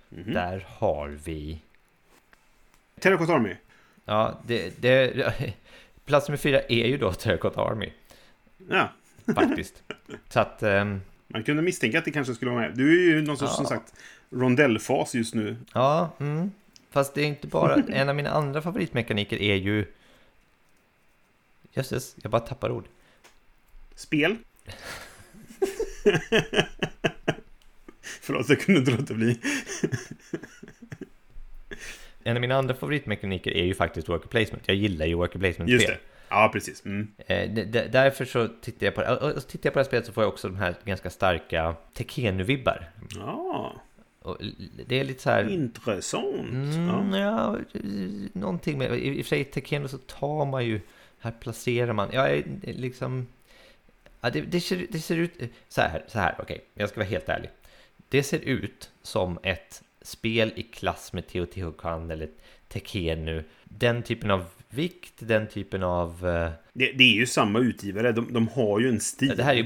Mhm. 0.09 0.33
Där 0.33 0.65
har 0.67 1.09
vi... 1.09 1.59
Terracotta 2.99 3.33
Army. 3.33 3.55
Ja, 4.05 4.41
det, 4.47 4.81
det, 4.81 5.33
plats 6.05 6.27
nummer 6.27 6.37
fyra 6.37 6.61
är 6.61 6.87
ju 6.87 6.97
då 6.97 7.13
Terracotta 7.13 7.61
Army, 7.61 7.91
Ja, 8.69 8.89
faktiskt. 9.35 9.83
Så 10.29 10.39
att... 10.39 10.63
ehm, 10.63 11.01
Man 11.27 11.43
kunde 11.43 11.61
misstänka 11.61 11.99
att 11.99 12.05
det 12.05 12.11
kanske 12.11 12.33
skulle 12.35 12.51
vara 12.51 12.61
med. 12.61 12.77
Du 12.77 12.89
är 13.11 13.15
ju 13.15 13.21
någon 13.21 13.37
sorts, 13.37 13.51
Ja. 13.51 13.55
som 13.55 13.65
sagt, 13.65 13.93
rondellfas 14.29 15.15
just 15.15 15.33
nu. 15.35 15.57
ja, 15.73 16.09
mm. 16.19 16.51
Fast 16.91 17.13
det 17.13 17.21
är 17.21 17.25
inte 17.25 17.47
bara... 17.47 17.75
En 17.89 18.09
av 18.09 18.15
mina 18.15 18.29
andra 18.29 18.61
favoritmekaniker 18.61 19.41
är 19.41 19.55
ju... 19.55 19.85
Jösses, 21.73 22.15
jag 22.21 22.31
bara 22.31 22.41
tappar 22.41 22.71
ord. 22.71 22.85
Spel. 23.95 24.37
Förlåt, 28.01 28.49
jag 28.49 28.61
kunde 28.61 28.79
inte 28.79 28.91
låta 28.91 29.13
bli. 29.13 29.39
En 32.23 32.37
av 32.37 32.41
mina 32.41 32.55
andra 32.55 32.75
favoritmekaniker 32.75 33.51
är 33.51 33.63
ju 33.63 33.73
faktiskt 33.73 34.09
worker 34.09 34.27
placement. 34.27 34.63
Jag 34.65 34.75
gillar 34.75 35.05
ju 35.05 35.15
worker 35.15 35.39
placement-spel. 35.39 35.73
Just 35.73 35.87
det. 35.87 35.97
Ja, 36.29 36.49
precis. 36.53 36.85
Mm. 36.85 37.07
Eh, 37.17 37.49
därför 37.89 38.25
så 38.25 38.47
tittar 38.47 38.85
jag 38.85 38.95
på 38.95 39.01
det. 39.01 39.15
Och 39.17 39.47
tittar 39.47 39.67
jag 39.67 39.73
på 39.73 39.79
det 39.79 39.83
här 39.83 39.87
spelet 39.87 40.05
så 40.05 40.13
får 40.13 40.23
jag 40.23 40.33
också 40.33 40.47
de 40.47 40.57
här 40.57 40.75
ganska 40.83 41.09
starka 41.09 41.75
Tekenu-vibbar. 41.93 42.89
Ja, 43.15 43.73
Och 44.21 44.37
det 44.87 44.99
är 44.99 45.03
lite 45.03 45.21
så 45.21 45.29
här... 45.29 45.49
intressant. 45.49 46.49
Mm, 46.51 47.13
Ja. 47.13 47.19
ja, 47.19 47.57
någonting 48.33 48.77
med... 48.77 48.99
I, 48.99 49.07
I 49.07 49.21
och 49.21 49.25
för 49.25 49.29
sig, 49.29 49.43
Tekeno 49.43 49.87
så 49.87 49.97
tar 49.97 50.45
man 50.45 50.65
ju... 50.65 50.81
Här 51.19 51.31
placerar 51.31 51.93
man... 51.93 52.09
Ja, 52.13 52.27
eh, 52.27 52.43
liksom... 52.63 53.27
Ja, 54.21 54.29
det, 54.29 54.41
det, 54.41 54.61
ser, 54.61 54.87
det 54.89 54.99
ser 54.99 55.17
ut... 55.17 55.33
Så 55.69 55.81
här, 55.81 56.03
så 56.07 56.19
här 56.19 56.35
okej. 56.39 56.61
Jag 56.73 56.89
ska 56.89 56.99
vara 56.99 57.09
helt 57.09 57.29
ärlig. 57.29 57.49
Det 58.09 58.23
ser 58.23 58.39
ut 58.39 58.91
som 59.01 59.39
ett 59.43 59.83
spel 60.01 60.51
i 60.55 60.63
klass 60.63 61.13
med 61.13 61.27
Teotihuacan 61.27 62.11
eller 62.11 62.29
Tekenu. 62.67 63.43
Den 63.63 64.03
typen 64.03 64.31
av 64.31 64.45
vikt, 64.69 65.13
den 65.19 65.47
typen 65.47 65.83
av... 65.83 66.27
eh, 66.27 66.51
Det, 66.73 66.91
det 66.91 67.03
är 67.03 67.15
ju 67.15 67.25
samma 67.25 67.59
utgivare. 67.59 68.11
De, 68.11 68.33
de 68.33 68.47
har 68.47 68.79
ju 68.79 68.89
en 68.89 68.99
stil. 68.99 69.29
Ja, 69.29 69.35
det 69.35 69.43
här 69.43 69.51
är 69.53 69.57
ju 69.57 69.63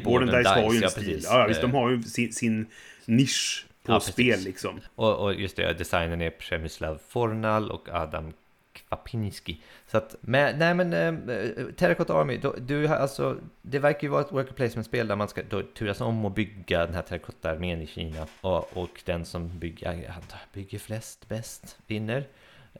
har 0.64 0.74
ju 0.74 0.80
Dice, 0.80 0.80
en 0.80 0.82
ja, 0.82 0.90
stil. 0.90 1.22
Ja, 1.24 1.46
visst. 1.48 1.62
De 1.62 1.72
har 1.72 1.90
ju 1.92 2.04
sin, 2.04 2.34
sin 2.34 2.66
nisch 3.06 3.66
på 3.86 3.92
Ja, 3.92 4.00
precis. 4.00 4.14
spel 4.14 4.40
liksom. 4.40 4.82
Och, 4.96 5.16
och 5.24 5.34
just 5.34 5.56
det, 5.56 5.74
designen 5.74 6.22
är 6.22 6.30
Przemyslav 6.30 7.00
Fornal 7.08 7.72
och 7.72 7.90
Adam 7.90 8.34
Kwapinski. 8.74 9.62
Så 9.88 9.98
att, 9.98 10.16
men, 10.22 10.60
nej 10.60 10.74
men, 10.74 10.94
äh, 10.94 11.66
Terracotta 11.76 12.14
Army, 12.14 12.38
då, 12.38 12.56
du 12.60 12.88
har 12.88 12.96
alltså, 12.96 13.38
det 13.62 13.80
verkar 13.80 14.04
ju 14.04 14.08
vara 14.08 14.22
ett 14.22 14.32
worker 14.32 14.54
placement-spel 14.54 15.08
där 15.08 15.16
man 15.16 15.28
ska 15.28 15.42
då 15.50 15.62
turas 15.62 16.02
om 16.02 16.26
och 16.26 16.32
bygga 16.32 16.86
den 16.86 16.96
här 16.96 17.02
terrakotta-armén 17.02 17.82
i 17.82 17.88
Kina. 17.88 18.28
Och, 18.42 18.78
och 18.78 19.02
den 19.06 19.26
som 19.26 19.60
bygger, 19.60 20.14
bygger 20.54 20.80
flest 20.80 21.28
bäst 21.28 21.78
vinner. 21.88 22.28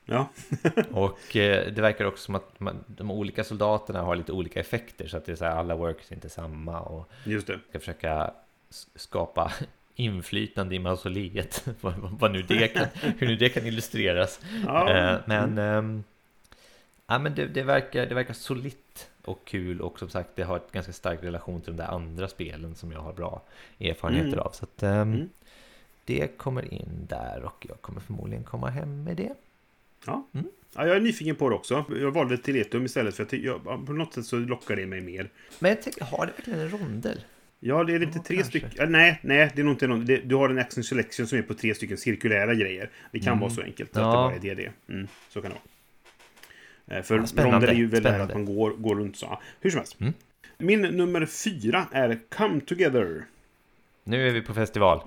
Ja, 0.06 0.30
Och 0.92 1.36
eh, 1.36 1.72
det 1.72 1.82
verkar 1.82 2.06
också 2.06 2.24
som 2.24 2.36
att 2.36 2.60
man, 2.60 2.84
de 2.88 3.12
olika 3.12 3.44
soldaterna 3.44 4.02
har 4.02 4.16
lite 4.16 4.32
olika 4.32 4.60
effekter. 4.60 5.08
Så 5.08 5.18
att 5.18 5.26
det 5.26 5.32
är 5.32 5.36
så 5.36 5.46
här, 5.46 5.56
alla 5.56 5.76
workers 5.76 6.12
är 6.12 6.16
inte 6.16 6.30
samma. 6.30 6.80
Och 6.80 7.12
just 7.24 7.48
det. 7.48 7.60
ska 7.70 7.80
försöka 7.80 8.32
skapa 8.96 9.52
inflytande 9.96 10.76
i 10.76 10.80
mausoleet. 10.80 11.68
vad, 11.82 11.94
vad- 11.98 12.32
nu 12.32 12.42
det 12.42 12.68
kan, 12.68 12.88
hur 13.18 13.28
nu 13.28 13.36
det 13.36 13.50
kan 13.50 13.66
illustreras. 13.66 14.40
Ja, 14.66 14.90
Eh, 14.90 15.20
men 15.26 15.58
ehm, 15.58 16.04
ja, 17.08 17.20
men 17.20 17.36
det, 17.36 17.46
det, 17.48 17.64
verkar, 17.64 18.06
det 18.06 18.16
verkar 18.16 18.34
solitt 18.34 19.10
och 19.26 19.46
kul. 19.46 19.82
Och 19.82 20.00
som 20.00 20.10
sagt, 20.10 20.30
det 20.36 20.44
har 20.44 20.58
ett 20.58 20.72
ganska 20.72 20.94
stark 20.94 21.24
relation 21.24 21.62
till 21.62 21.76
de 21.78 21.84
där 21.84 21.90
andra 21.92 22.28
spelen 22.28 22.76
som 22.76 22.92
jag 22.92 23.00
har 23.00 23.14
bra 23.14 23.42
erfarenheter 23.80 24.28
Mm. 24.28 24.40
av. 24.40 24.52
Så 24.52 24.64
att, 24.66 24.84
ehm, 24.84 25.14
Mm. 25.14 25.30
det 26.06 26.38
kommer 26.38 26.74
in 26.74 27.06
där 27.10 27.44
och 27.44 27.66
jag 27.70 27.82
kommer 27.82 28.00
förmodligen 28.02 28.44
komma 28.44 28.70
hem 28.70 29.04
med 29.04 29.18
det. 29.18 29.34
Ja. 30.06 30.28
Mm. 30.34 30.46
ja, 30.76 30.88
jag 30.88 30.96
är 30.98 31.02
nyfiken 31.02 31.36
på 31.36 31.50
det 31.50 31.56
också. 31.56 31.86
Jag 32.02 32.12
valde 32.12 32.38
Teletum 32.38 32.86
istället 32.86 33.16
för 33.16 33.24
att 33.24 33.34
jag, 33.34 33.64
på 33.86 33.94
något 33.94 34.14
sätt 34.14 34.26
så 34.26 34.36
lockar 34.38 34.76
det 34.76 34.86
mig 34.86 35.02
mer. 35.02 35.30
Men 35.60 35.70
jag 35.72 35.82
tänker, 35.82 36.04
har 36.06 36.26
det 36.26 36.32
verkligen 36.38 36.60
en 36.60 36.70
rondell? 36.70 37.20
Ja, 37.68 37.84
det 37.84 37.94
är 37.96 38.00
lite 38.00 38.12
Ja, 38.18 38.24
tre 38.24 38.44
stycken. 38.44 38.92
Nej, 38.92 39.20
nej, 39.24 39.52
det 39.56 39.62
är 39.62 39.64
nog 39.66 39.74
inte 39.74 39.88
någon. 39.88 40.06
Det, 40.06 40.18
du 40.18 40.36
har 40.36 40.50
en 40.50 40.60
Action 40.60 40.84
Selection 40.84 41.28
som 41.28 41.38
är 41.38 41.42
på 41.42 41.54
tre 41.54 41.76
stycken 41.76 41.98
cirkulära 41.98 42.54
grejer. 42.56 42.90
Det 43.12 43.20
kan 43.20 43.28
Mm. 43.28 43.40
vara 43.40 43.50
så 43.52 43.62
enkelt 43.62 43.90
att 43.98 44.02
Ja. 44.02 44.08
det 44.10 44.40
bara 44.42 44.52
är 44.52 44.56
det. 44.56 44.72
Mm, 44.94 45.08
så 45.30 45.42
kan 45.42 45.52
det 45.52 45.58
vara. 46.88 46.98
Eh, 47.00 47.04
För 47.04 47.16
Ja, 47.36 47.44
rondel 47.46 47.70
är 47.70 47.74
ju 47.74 47.88
väl 47.88 48.06
att 48.06 48.34
man 48.34 48.46
går, 48.46 48.72
går 48.72 48.96
runt 48.96 49.18
så. 49.18 49.40
Hur 49.62 49.70
som 49.70 49.78
helst. 49.78 50.02
Mm. 50.02 50.14
Min 50.58 50.82
nummer 50.82 51.26
fyra 51.26 51.86
är 51.92 52.20
Come 52.30 52.62
Together. 52.62 53.24
Nu 54.04 54.28
är 54.30 54.34
vi 54.34 54.42
på 54.42 54.54
festival. 54.54 55.02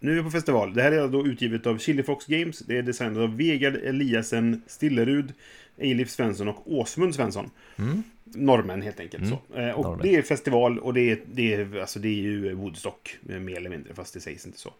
Nu 0.00 0.10
är 0.10 0.16
vi 0.16 0.22
på 0.22 0.30
festival. 0.30 0.74
Det 0.74 0.82
här 0.82 0.92
är 0.92 1.08
då 1.08 1.26
utgivet 1.26 1.66
av 1.66 1.78
Chili 1.78 2.02
Fox 2.02 2.26
Games. 2.26 2.58
Det 2.58 2.78
är 2.78 2.82
designat 2.82 3.18
av 3.18 3.36
Vegard 3.36 3.76
Eliasen 3.76 4.62
Stillerud, 4.66 5.32
Eilif 5.78 6.10
Svensson 6.10 6.48
och 6.48 6.72
Åsmund 6.72 7.14
Svensson. 7.14 7.50
Mm. 7.76 8.02
Norrmän 8.24 8.82
helt 8.82 9.00
enkelt. 9.00 9.24
Mm. 9.24 9.38
Så. 9.38 9.58
Eh, 9.58 9.70
och 9.70 9.84
Norrmän. 9.84 10.02
det 10.02 10.16
är 10.16 10.22
festival 10.22 10.78
och 10.78 10.94
det 10.94 11.10
är, 11.10 11.18
det, 11.32 11.54
är, 11.54 11.80
alltså 11.80 11.98
det 11.98 12.08
är 12.08 12.22
ju 12.22 12.54
Woodstock 12.54 13.18
eh, 13.28 13.38
mer 13.38 13.56
eller 13.56 13.70
mindre, 13.70 13.94
fast 13.94 14.14
det 14.14 14.20
sägs 14.20 14.46
inte 14.46 14.58
så. 14.58 14.72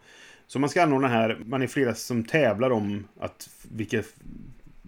Så 0.47 0.59
man 0.59 0.69
ska 0.69 0.83
anordna 0.83 1.07
här, 1.07 1.37
man 1.45 1.61
är 1.61 1.67
flera 1.67 1.95
som 1.95 2.23
tävlar 2.23 2.69
om 2.69 3.07
att 3.19 3.49
vilka, 3.71 4.03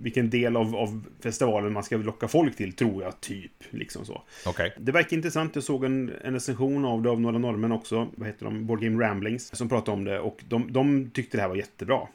vilken 0.01 0.29
del 0.29 0.57
av, 0.57 0.75
av 0.75 1.03
festivalen 1.19 1.73
man 1.73 1.83
ska 1.83 1.97
locka 1.97 2.27
folk 2.27 2.55
till, 2.55 2.73
tror 2.73 3.03
jag, 3.03 3.21
typ. 3.21 3.51
Liksom 3.69 4.05
så. 4.05 4.23
Okej. 4.45 4.73
Det 4.79 4.91
verkar 4.91 5.17
intressant. 5.17 5.55
Jag 5.55 5.63
såg 5.63 5.85
en, 5.85 6.11
en 6.23 6.33
recension 6.33 6.85
av 6.85 7.01
det 7.01 7.09
av 7.09 7.21
några 7.21 7.37
norrmän 7.37 7.71
också. 7.71 8.09
Vad 8.15 8.27
heter 8.27 8.45
de? 8.45 8.65
Board 8.65 8.81
Game 8.81 9.03
Ramblings. 9.03 9.55
Som 9.55 9.69
pratade 9.69 9.97
om 9.97 10.03
det. 10.03 10.19
Och 10.19 10.43
de, 10.47 10.73
de 10.73 11.09
tyckte 11.13 11.37
det 11.37 11.41
här 11.41 11.49
var 11.49 11.55
jättebra. 11.55 12.07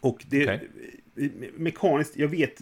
Och 0.00 0.24
det... 0.28 0.42
Okej. 0.42 0.68
me- 1.14 1.50
Mekaniskt, 1.56 2.16
jag 2.16 2.28
vet... 2.28 2.60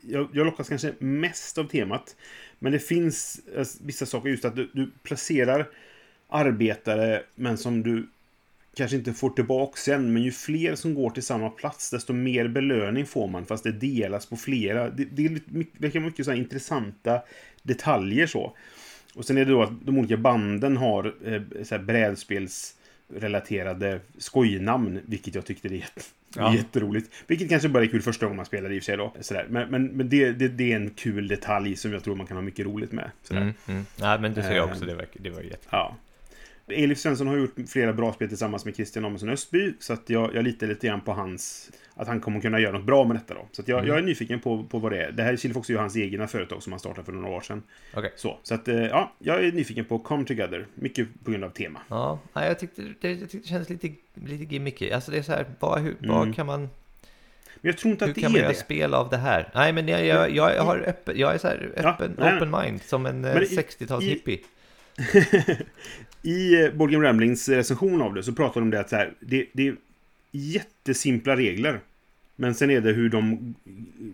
Jag, 0.00 0.28
jag 0.32 0.46
lockas 0.46 0.68
kanske 0.68 0.94
mest 0.98 1.58
av 1.58 1.64
temat. 1.64 2.16
Men 2.58 2.72
det 2.72 2.78
finns 2.78 3.40
eh, 3.56 3.66
vissa 3.84 4.06
saker 4.06 4.28
just 4.28 4.44
att 4.44 4.56
du, 4.56 4.70
du 4.72 4.90
placerar 5.02 5.68
arbetare, 6.28 7.22
men 7.34 7.58
som 7.58 7.82
du 7.82 8.06
kanske 8.76 8.96
inte 8.96 9.12
får 9.12 9.30
tillbaka 9.30 9.76
sen. 9.76 10.12
Men 10.12 10.22
ju 10.22 10.32
fler 10.32 10.74
som 10.74 10.94
går 10.94 11.10
till 11.10 11.22
samma 11.22 11.50
plats, 11.50 11.90
desto 11.90 12.12
mer 12.12 12.48
belöning 12.48 13.06
får 13.06 13.28
man. 13.28 13.46
Fast 13.46 13.64
det 13.64 13.72
delas 13.72 14.26
på 14.26 14.36
flera. 14.36 14.90
Det, 14.90 15.04
det 15.04 15.24
är 15.24 15.28
lite 15.28 15.54
mycket, 15.54 15.80
verkar 15.80 16.00
mycket 16.00 16.24
så 16.24 16.30
här 16.30 16.38
intressanta 16.38 17.22
detaljer 17.62 18.26
så. 18.26 18.56
Och 19.14 19.24
sen 19.24 19.38
är 19.38 19.44
det 19.44 19.50
då 19.52 19.62
att 19.62 19.86
de 19.86 19.98
olika 19.98 20.16
banden 20.16 20.76
har 20.76 21.14
eh, 21.24 21.42
så 21.62 21.74
här 21.74 21.82
brädspelsrelaterade 21.82 24.00
skojnamn, 24.18 25.00
vilket 25.06 25.34
jag 25.34 25.46
tyckte 25.46 25.68
det 25.68 25.76
är 25.76 25.84
Ja. 26.36 26.54
jätteroligt. 26.54 27.12
Vilket 27.26 27.48
kanske 27.48 27.68
bara 27.68 27.84
är 27.84 27.88
kul 27.88 28.02
första 28.02 28.26
gången 28.26 28.36
man 28.36 28.46
spelar 28.46 28.72
i 28.72 28.78
och 28.78 28.82
för 28.82 28.84
sig 28.84 28.96
då. 28.96 29.14
Sådär. 29.20 29.46
Men, 29.50 29.70
men, 29.70 29.86
men 29.86 30.08
det, 30.08 30.32
det, 30.32 30.48
det 30.48 30.72
är 30.72 30.76
en 30.76 30.90
kul 30.90 31.28
detalj 31.28 31.76
som 31.76 31.92
jag 31.92 32.04
tror 32.04 32.16
man 32.16 32.26
kan 32.26 32.36
ha 32.36 32.42
mycket 32.42 32.66
roligt 32.66 32.92
med. 32.92 33.10
Sådär. 33.22 33.40
Mm, 33.40 33.54
mm. 33.68 33.86
Nej, 34.00 34.18
men 34.20 34.34
det 34.34 34.42
ser 34.42 34.56
jag 34.56 34.68
också. 34.68 34.84
Det 34.84 34.94
var, 34.94 35.06
det 35.12 35.30
var 35.30 35.40
jätte... 35.40 35.66
Ja. 35.70 35.96
Elif 36.68 36.98
Svensson 36.98 37.26
har 37.26 37.36
gjort 37.36 37.54
flera 37.68 37.92
bra 37.92 38.12
spel 38.12 38.28
tillsammans 38.28 38.64
med 38.64 38.74
Christian 38.76 39.04
Amundsen 39.04 39.28
Östby. 39.28 39.74
Så 39.78 39.92
att 39.92 40.10
jag, 40.10 40.34
jag 40.34 40.44
litar 40.44 40.66
lite 40.66 40.86
grann 40.86 41.00
på 41.00 41.12
hans... 41.12 41.70
Att 41.94 42.08
han 42.08 42.20
kommer 42.20 42.40
kunna 42.40 42.60
göra 42.60 42.72
något 42.72 42.86
bra 42.86 43.04
med 43.04 43.16
detta 43.16 43.34
då. 43.34 43.48
Så 43.52 43.62
att 43.62 43.68
jag, 43.68 43.78
Mm. 43.78 43.88
jag 43.88 43.98
är 43.98 44.02
nyfiken 44.02 44.40
på, 44.40 44.64
på 44.64 44.78
vad 44.78 44.92
det 44.92 45.04
är. 45.04 45.12
Det 45.12 45.22
här 45.22 45.36
Chilefox 45.36 45.68
är 45.68 45.72
ju 45.74 45.78
hans 45.78 45.96
egna 45.96 46.26
företag 46.26 46.62
som 46.62 46.72
han 46.72 46.80
startade 46.80 47.04
för 47.04 47.12
några 47.12 47.28
år 47.36 47.40
sedan. 47.40 47.62
Okej. 47.94 48.12
Så, 48.16 48.38
så 48.42 48.54
att 48.54 48.68
eh, 48.68 48.76
ja, 48.86 49.12
jag 49.18 49.44
är 49.44 49.52
nyfiken 49.52 49.84
på 49.84 49.98
Come 49.98 50.24
Together. 50.24 50.66
Mycket 50.74 51.08
på 51.24 51.30
grund 51.30 51.44
av 51.44 51.50
tema. 51.50 51.80
Ja, 51.88 52.18
jag 52.34 52.58
tyckte 52.58 52.82
det, 53.00 53.10
jag 53.12 53.20
tyckte 53.20 53.38
det 53.38 53.46
kändes 53.48 53.68
lite, 53.70 53.90
lite 54.14 54.54
gimmicky. 54.54 54.90
Alltså 54.90 55.10
det 55.10 55.18
är 55.18 55.22
så 55.22 55.32
här, 55.32 55.46
vad, 55.60 55.80
hur, 55.80 55.96
vad 56.00 56.22
Mm. 56.22 56.32
kan 56.34 56.46
man... 56.46 56.60
Men 56.60 57.68
jag 57.70 57.78
tror 57.78 57.92
inte 57.92 58.04
Hur 58.04 58.10
att 58.10 58.14
det 58.14 58.20
kan 58.20 58.32
man 58.32 58.36
är 58.38 58.42
göra 58.42 58.52
det. 58.52 58.58
spel 58.58 58.94
av 58.94 59.10
det 59.10 59.16
här? 59.16 59.50
Nej, 59.54 59.72
men 59.72 59.88
jag, 59.88 60.06
jag, 60.06 60.30
jag, 60.30 60.62
har 60.64 60.78
öppen, 60.78 61.18
jag 61.18 61.34
är 61.34 61.38
så 61.38 61.48
här 61.48 61.72
Ja, 61.76 61.90
öppen, 61.90 62.14
nej, 62.18 62.36
open 62.36 62.50
mind, 62.50 62.82
som 62.82 63.06
en 63.06 63.24
eh, 63.24 63.34
Men 63.34 63.42
i- 63.42 63.46
60-tals 63.46 64.04
i- 64.04 64.08
hippie. 64.08 64.38
I 66.22 66.64
eh, 66.64 66.70
Board 66.72 66.90
Game 66.90 67.08
Ramblings 67.08 67.48
recension 67.48 68.02
av 68.02 68.14
det 68.14 68.22
så 68.22 68.32
pratar 68.32 68.60
de 68.60 68.64
om 68.64 68.70
det 68.70 68.80
att 68.80 68.88
så 68.88 68.96
här, 68.96 69.12
det, 69.20 69.46
det 69.52 69.68
är 69.68 69.76
jättesimpla 70.30 71.36
regler. 71.36 71.80
Men 72.36 72.54
sen 72.54 72.70
är 72.70 72.80
det 72.80 72.92
hur 72.92 73.08
de 73.08 73.54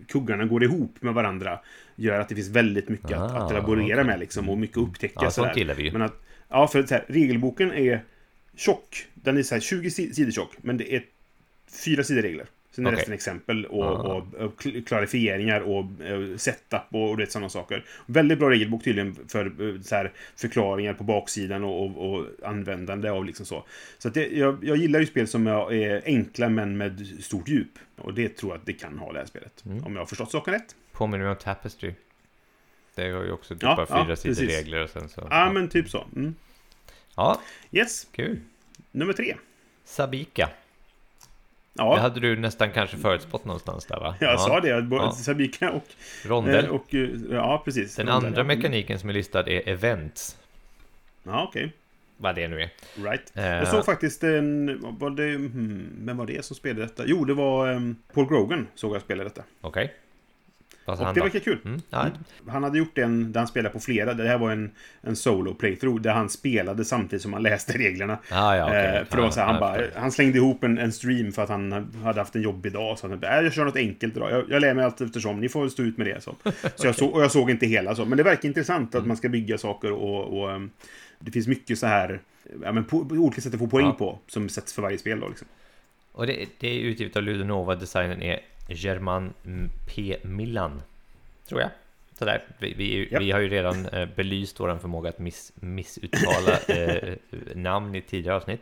kuggarna 0.07 0.45
går 0.45 0.63
ihop 0.63 0.95
med 1.01 1.13
varandra 1.13 1.59
gör 1.95 2.19
att 2.19 2.29
det 2.29 2.35
finns 2.35 2.49
väldigt 2.49 2.89
mycket 2.89 3.11
att, 3.11 3.31
Ah, 3.31 3.45
att 3.45 3.51
elaborera 3.51 3.95
okej. 4.01 4.03
med 4.03 4.19
liksom 4.19 4.49
och 4.49 4.57
mycket 4.57 4.77
att 4.77 4.83
upptäcka. 4.83 5.19
Ja, 5.21 5.31
sånt 5.31 5.57
gillar 5.57 5.75
vi 5.75 5.83
ju. 5.83 5.91
Men 5.91 6.01
att, 6.01 6.23
ja, 6.49 6.67
för 6.67 6.83
så 6.83 6.93
här, 6.93 7.05
regelboken 7.07 7.71
är 7.71 8.03
tjock. 8.55 9.07
Den 9.13 9.37
är 9.37 9.43
så 9.43 9.55
här 9.55 9.61
20 9.61 9.89
si- 9.91 10.13
sidor 10.13 10.31
tjock, 10.31 10.51
men 10.61 10.77
det 10.77 10.95
är 10.95 11.03
fyra 11.85 12.03
sidor 12.03 12.21
regler. 12.21 12.45
Sen 12.71 12.85
är 12.85 12.89
Okej. 12.89 12.97
resten 12.97 13.13
exempel 13.13 13.65
och, 13.65 13.83
Ah. 13.83 13.89
och, 13.89 14.33
och 14.33 14.61
kl- 14.61 14.83
klarifieringar 14.85 15.61
och 15.61 16.01
eh, 16.05 16.37
setup 16.37 16.81
och, 16.89 17.09
och 17.09 17.17
det 17.17 17.31
sådana 17.31 17.49
saker. 17.49 17.85
Väldigt 18.05 18.39
bra 18.39 18.49
regelbok 18.49 18.83
tydligen 18.83 19.15
för 19.27 19.45
eh, 19.75 19.81
så 19.81 19.95
här, 19.95 20.11
förklaringar 20.35 20.93
på 20.93 21.03
baksidan 21.03 21.63
och, 21.63 21.83
och, 21.85 22.13
och 22.13 22.25
användande 22.43 23.09
av 23.09 23.25
liksom 23.25 23.45
så. 23.45 23.65
Så 23.97 24.07
att 24.07 24.13
det, 24.13 24.27
jag, 24.27 24.63
jag 24.63 24.77
gillar 24.77 24.99
ju 24.99 25.05
spel 25.05 25.27
som 25.27 25.47
är 25.47 26.01
enkla 26.05 26.49
men 26.49 26.77
med 26.77 27.07
stort 27.21 27.47
djup. 27.47 27.71
Och 27.97 28.13
det 28.13 28.29
tror 28.37 28.51
jag 28.51 28.59
att 28.59 28.65
det 28.65 28.73
kan 28.73 28.97
ha 28.99 29.11
det 29.13 29.19
här 29.19 29.25
spelet. 29.25 29.65
Mm. 29.65 29.83
Om 29.83 29.93
jag 29.93 30.01
har 30.01 30.05
förstått 30.05 30.31
saken 30.31 30.53
rätt. 30.53 30.75
Påminner 30.91 31.23
mig 31.23 31.31
om 31.31 31.37
Tapestry. 31.37 31.93
Det 32.95 33.09
har 33.11 33.23
ju 33.23 33.31
också 33.31 33.53
typ 33.53 33.63
Ja, 33.63 33.75
bara 33.75 33.99
ja, 33.99 34.05
fyra 34.05 34.15
sidor 34.15 34.35
precis. 34.35 34.49
regler 34.57 34.83
och 34.83 34.89
sen 34.89 35.09
så... 35.09 35.27
Ja, 35.29 35.51
men 35.51 35.69
typ 35.69 35.89
så. 35.89 36.05
Mm. 36.15 36.35
Ja, 37.15 37.41
Yes, 37.71 38.07
kul. 38.11 38.39
nummer 38.91 39.13
tre. 39.13 39.35
Sabika. 39.83 40.49
Ja, 41.73 41.95
Det 41.95 42.01
hade 42.01 42.19
du 42.19 42.35
nästan 42.37 42.71
kanske 42.71 42.97
förutspått 42.97 43.45
någonstans 43.45 43.85
där 43.85 43.99
va? 43.99 44.15
jag 44.19 44.39
sa 44.39 44.59
det. 44.59 44.87
Ja. 44.91 45.11
Sabika 45.11 45.71
och... 45.71 45.85
Rondell. 46.25 46.65
eh, 46.65 46.71
och 46.71 46.95
eh, 46.95 47.09
ja, 47.31 47.61
precis. 47.65 47.95
Den 47.95 48.07
Rondell, 48.07 48.25
andra 48.27 48.41
ja. 48.41 48.43
mekaniken 48.45 48.99
som 48.99 49.09
är 49.09 49.13
listad 49.13 49.39
är 49.49 49.69
Events. 49.69 50.37
Ja, 51.23 51.43
okej. 51.49 51.73
Vad 52.17 52.35
det 52.35 52.47
nu 52.47 52.61
är. 52.61 52.69
Right. 53.03 53.31
Eh, 53.37 53.45
Jag 53.45 53.67
såg 53.67 53.85
faktiskt 53.85 54.23
en... 54.23 54.77
Var 54.99 55.09
det, 55.09 55.35
hmm, 55.35 55.89
vem 56.05 56.17
var 56.17 56.25
det 56.25 56.45
som 56.45 56.55
spelade 56.55 56.81
detta? 56.85 57.03
Jo, 57.05 57.25
det 57.25 57.33
var 57.33 57.71
um, 57.73 57.95
Paul 58.13 58.27
Grogan 58.27 58.67
såg 58.75 58.95
jag 58.95 59.01
spela 59.01 59.23
detta. 59.23 59.43
Okej. 59.61 59.83
Vad 59.83 59.93
Och 60.91 61.13
det 61.13 61.21
verkar 61.21 61.39
kul. 61.39 61.57
Mm, 61.65 61.81
ja, 61.89 62.01
Mm. 62.01 62.13
Han 62.47 62.63
hade 62.63 62.77
gjort 62.77 62.97
en 62.97 63.31
där 63.31 63.39
han 63.39 63.47
spelade 63.47 63.73
på 63.73 63.79
flera. 63.79 64.13
Det 64.13 64.27
här 64.27 64.37
var 64.37 64.51
en, 64.51 64.71
en 65.01 65.15
solo 65.15 65.53
playthrough 65.53 66.01
där 66.01 66.11
han 66.13 66.29
spelade 66.29 66.85
samtidigt 66.85 67.21
som 67.21 67.33
han 67.33 67.43
läste 67.43 67.77
reglerna. 67.77 68.17
Ah, 68.31 68.55
ja. 68.55 68.75
Eh, 68.75 69.05
för 69.05 69.15
det 69.15 69.21
var 69.21 69.31
så 69.31 69.39
här, 69.39 69.47
han, 69.47 69.55
Ja, 69.55 69.87
bara, 70.01 70.11
slängde 70.11 70.37
ihop 70.37 70.63
en, 70.63 70.77
en 70.77 70.91
stream 70.91 71.31
för 71.31 71.43
att 71.43 71.49
han 71.49 71.71
hade 72.03 72.19
haft 72.21 72.35
en 72.35 72.41
jobbig 72.41 72.71
dag. 72.73 72.99
Så 72.99 73.07
han 73.07 73.19
bara, 73.19 73.37
"Äh, 73.37 73.43
jag 73.43 73.53
kör 73.53 73.65
något 73.65 73.75
enkelt 73.75 74.17
idag. 74.17 74.31
Jag, 74.31 74.45
jag 74.49 74.61
lär 74.61 74.73
mig 74.73 74.85
allt 74.85 75.01
eftersom. 75.01 75.39
Ni 75.39 75.49
får 75.49 75.69
stå 75.69 75.83
ut 75.83 75.97
med 75.97 76.07
det. 76.07 76.21
Så, 76.23 76.35
så 76.75 76.87
jag 76.87 76.95
såg, 76.95 77.13
och 77.13 77.23
jag 77.23 77.31
såg 77.31 77.49
inte 77.51 77.65
hela 77.65 77.95
så. 77.95 78.05
Men 78.05 78.17
det 78.17 78.23
verkar 78.23 78.47
intressant 78.47 78.93
Mm. 78.93 79.01
att 79.03 79.07
man 79.07 79.17
ska 79.17 79.29
bygga 79.29 79.57
saker 79.57 79.91
och, 79.91 80.39
och 80.41 80.51
ehm, 80.51 80.69
det 81.19 81.31
finns 81.31 81.47
mycket 81.47 81.79
så 81.79 81.87
här, 81.87 82.19
ja, 82.63 82.71
men 82.71 82.85
på, 82.85 83.05
på 83.05 83.15
olika 83.15 83.41
sätt 83.41 83.53
att 83.53 83.59
få 83.59 83.67
poäng 83.67 83.85
Ja. 83.85 83.91
på 83.93 84.19
som 84.27 84.49
sätts 84.49 84.73
för 84.73 84.81
varje 84.81 84.97
spel 84.97 85.19
då 85.19 85.27
liksom. 85.27 85.47
Och 86.11 86.27
det, 86.27 86.45
det 86.59 86.67
är 86.67 86.79
utgivet 86.79 87.15
av 87.15 87.23
Ludonova. 87.23 87.75
Designen 87.75 88.21
är 88.21 88.39
German 88.69 89.33
P. 89.87 90.17
Millan. 90.23 90.81
Tror 91.49 91.61
jag. 91.61 91.69
Sådär. 92.19 92.43
Vi, 92.57 92.73
vi, 92.73 93.09
Japp. 93.11 93.21
vi 93.21 93.31
har 93.31 93.39
ju 93.39 93.49
redan 93.49 93.85
eh, 93.85 94.09
belyst 94.15 94.59
vår 94.59 94.77
förmåga 94.77 95.09
att 95.09 95.19
miss, 95.19 95.51
missuttala 95.55 96.57
eh, 96.67 97.13
namn 97.55 97.95
i 97.95 98.01
tidigare 98.01 98.35
avsnitt. 98.37 98.61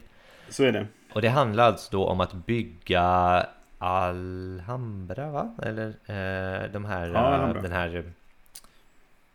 Så 0.49 0.63
är 0.63 0.71
det. 0.71 0.87
Och 1.13 1.21
det 1.21 1.29
handlar 1.29 1.63
alltså 1.63 1.91
då 1.91 2.05
om 2.05 2.21
att 2.21 2.33
bygga 2.33 3.45
Alhambra, 3.77 5.29
va? 5.31 5.55
Eller 5.63 5.87
eh, 5.87 6.71
de 6.71 6.85
här, 6.85 7.07
Ja, 7.07 7.49
eh, 7.55 7.61
den 7.61 7.71
här 7.71 7.95
eh, 7.95 8.03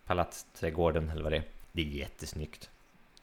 palatsträdgården 0.06 1.10
eller 1.10 1.22
vad 1.22 1.32
det 1.32 1.36
är. 1.36 1.42
Det 1.72 1.82
är 1.82 1.86
jättesnyggt. 1.86 2.70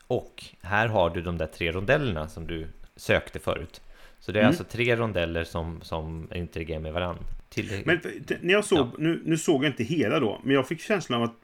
Och 0.08 0.44
här 0.62 0.88
har 0.88 1.10
du 1.10 1.22
de 1.22 1.38
där 1.38 1.46
tre 1.48 1.72
rondellerna 1.72 2.28
som 2.30 2.48
du 2.48 2.68
sökte 2.96 3.40
förut. 3.40 3.82
Så 4.20 4.32
det 4.32 4.40
är 4.40 4.44
Mm. 4.44 4.48
alltså 4.50 4.64
tre 4.64 4.96
rondeller 4.96 5.44
som, 5.44 5.82
som 5.82 6.28
interagerar 6.36 6.80
med 6.80 6.94
varandra. 6.94 7.24
Till, 7.50 7.82
Men 7.86 8.00
när 8.42 8.54
jag 8.54 8.66
såg, 8.66 8.78
Ja. 8.80 8.92
nu, 8.98 9.22
nu 9.26 9.38
såg 9.38 9.64
jag 9.64 9.70
inte 9.72 9.84
hela 9.84 10.20
då, 10.20 10.42
men 10.44 10.56
jag 10.56 10.68
fick 10.68 10.82
känslan 10.82 11.22
av 11.22 11.30
att 11.30 11.36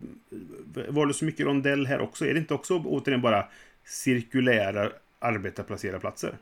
var 0.89 1.05
det 1.05 1.13
så 1.13 1.25
mycket 1.25 1.45
rondell 1.45 1.85
här 1.87 2.01
också? 2.01 2.25
Är 2.25 2.33
det 2.33 2.39
inte 2.39 2.53
också 2.53 2.77
återigen 2.85 3.21
bara 3.21 3.45
cirkulära 3.83 4.91
arbetarplacerarplatser? 5.19 6.33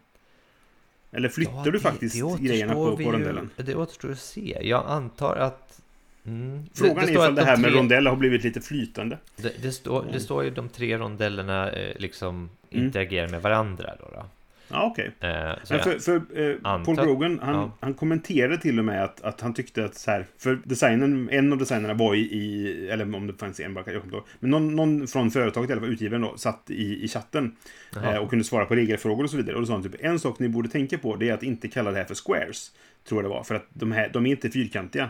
Eller 1.11 1.30
flyttar 1.30 1.53
Ja, 1.53 1.64
du 1.64 1.72
det- 1.72 1.80
faktiskt 1.80 2.16
det 2.16 2.24
återstår 2.24 2.45
grejerna 2.47 2.74
på, 2.74 2.95
på 2.95 3.01
ju- 3.01 3.11
rondellen? 3.11 3.49
Det 3.57 3.76
återstår 3.76 4.11
att 4.11 4.20
se. 4.20 4.57
Jag 4.61 4.86
antar 4.88 5.36
att... 5.36 5.80
Mm, 6.26 6.66
Frågan 6.74 6.97
är 6.97 7.01
står 7.01 7.11
ifall 7.14 7.30
att 7.30 7.36
det 7.36 7.41
de 7.41 7.45
här 7.45 7.57
med 7.57 7.72
tre- 7.72 7.80
rondell 7.80 8.07
har 8.07 8.16
blivit 8.16 8.43
lite 8.43 8.61
flytande. 8.61 9.18
Det, 9.36 9.53
det, 9.61 9.72
står, 9.72 10.05
det 10.14 10.20
står 10.20 10.43
ju 10.43 10.49
de 10.49 10.70
tre 10.70 10.97
rondellerna 10.97 11.72
eh, 11.72 11.99
liksom 11.99 12.49
Mm. 12.72 12.86
interagerar 12.86 13.28
med 13.28 13.41
varandra 13.41 13.95
då. 13.99 14.05
då. 14.14 14.26
Ja, 14.74 14.86
okej. 14.92 15.12
Eh, 15.20 15.30
Men 15.30 15.58
jag- 15.70 15.84
för, 15.84 16.00
för 16.00 16.16
eh, 16.16 16.84
Paul 16.86 16.96
Brogan, 16.96 17.40
han, 17.42 17.56
ja. 17.56 17.72
han 17.80 17.94
kommenterade 17.94 18.58
till 18.58 18.80
och 18.80 18.86
med 18.86 19.04
att, 19.04 19.22
att 19.22 19.42
han 19.42 19.54
tyckte 19.54 19.86
att 19.86 19.96
så 19.96 20.12
här, 20.12 20.26
för 20.38 20.60
designen, 20.64 21.30
en 21.32 21.52
av 21.54 21.58
designerna 21.60 21.94
var 21.94 22.16
i, 22.16 22.20
i 22.20 22.90
eller 22.90 23.16
om 23.16 23.28
det 23.28 23.34
fanns 23.34 23.60
en 23.60 23.76
jag 23.76 23.86
kommer 23.86 23.98
inte 24.04 24.16
ihåg, 24.16 24.24
men 24.40 24.50
någon, 24.50 24.76
någon 24.76 25.08
från 25.08 25.32
företaget, 25.32 25.70
eller 25.70 25.88
utgivaren 25.88 26.22
då, 26.22 26.38
satt 26.38 26.70
i, 26.70 27.04
i 27.04 27.08
chatten 27.08 27.56
eh, 28.04 28.18
och 28.18 28.30
kunde 28.30 28.46
svara 28.46 28.66
på 28.66 28.76
regelfrågor 28.76 29.24
och 29.24 29.30
så 29.30 29.38
vidare. 29.38 29.56
Och 29.56 29.62
då 29.62 29.66
sa 29.66 29.74
han 29.74 29.84
typ, 29.84 29.96
en 30.00 30.20
sak 30.20 30.40
ni 30.40 30.50
borde 30.50 30.70
tänka 30.70 30.98
på, 30.98 31.16
det 31.16 31.30
är 31.30 31.34
att 31.34 31.44
inte 31.44 31.68
kalla 31.68 31.92
det 31.92 31.98
här 31.98 32.06
för 32.06 32.16
squares, 32.16 32.72
tror 33.08 33.22
jag 33.24 33.32
det 33.32 33.36
var, 33.36 33.44
för 33.44 33.56
att 33.56 33.68
de 33.74 33.92
här, 33.92 34.10
de 34.14 34.26
är 34.26 34.30
inte 34.32 34.50
fyrkantiga. 34.50 35.10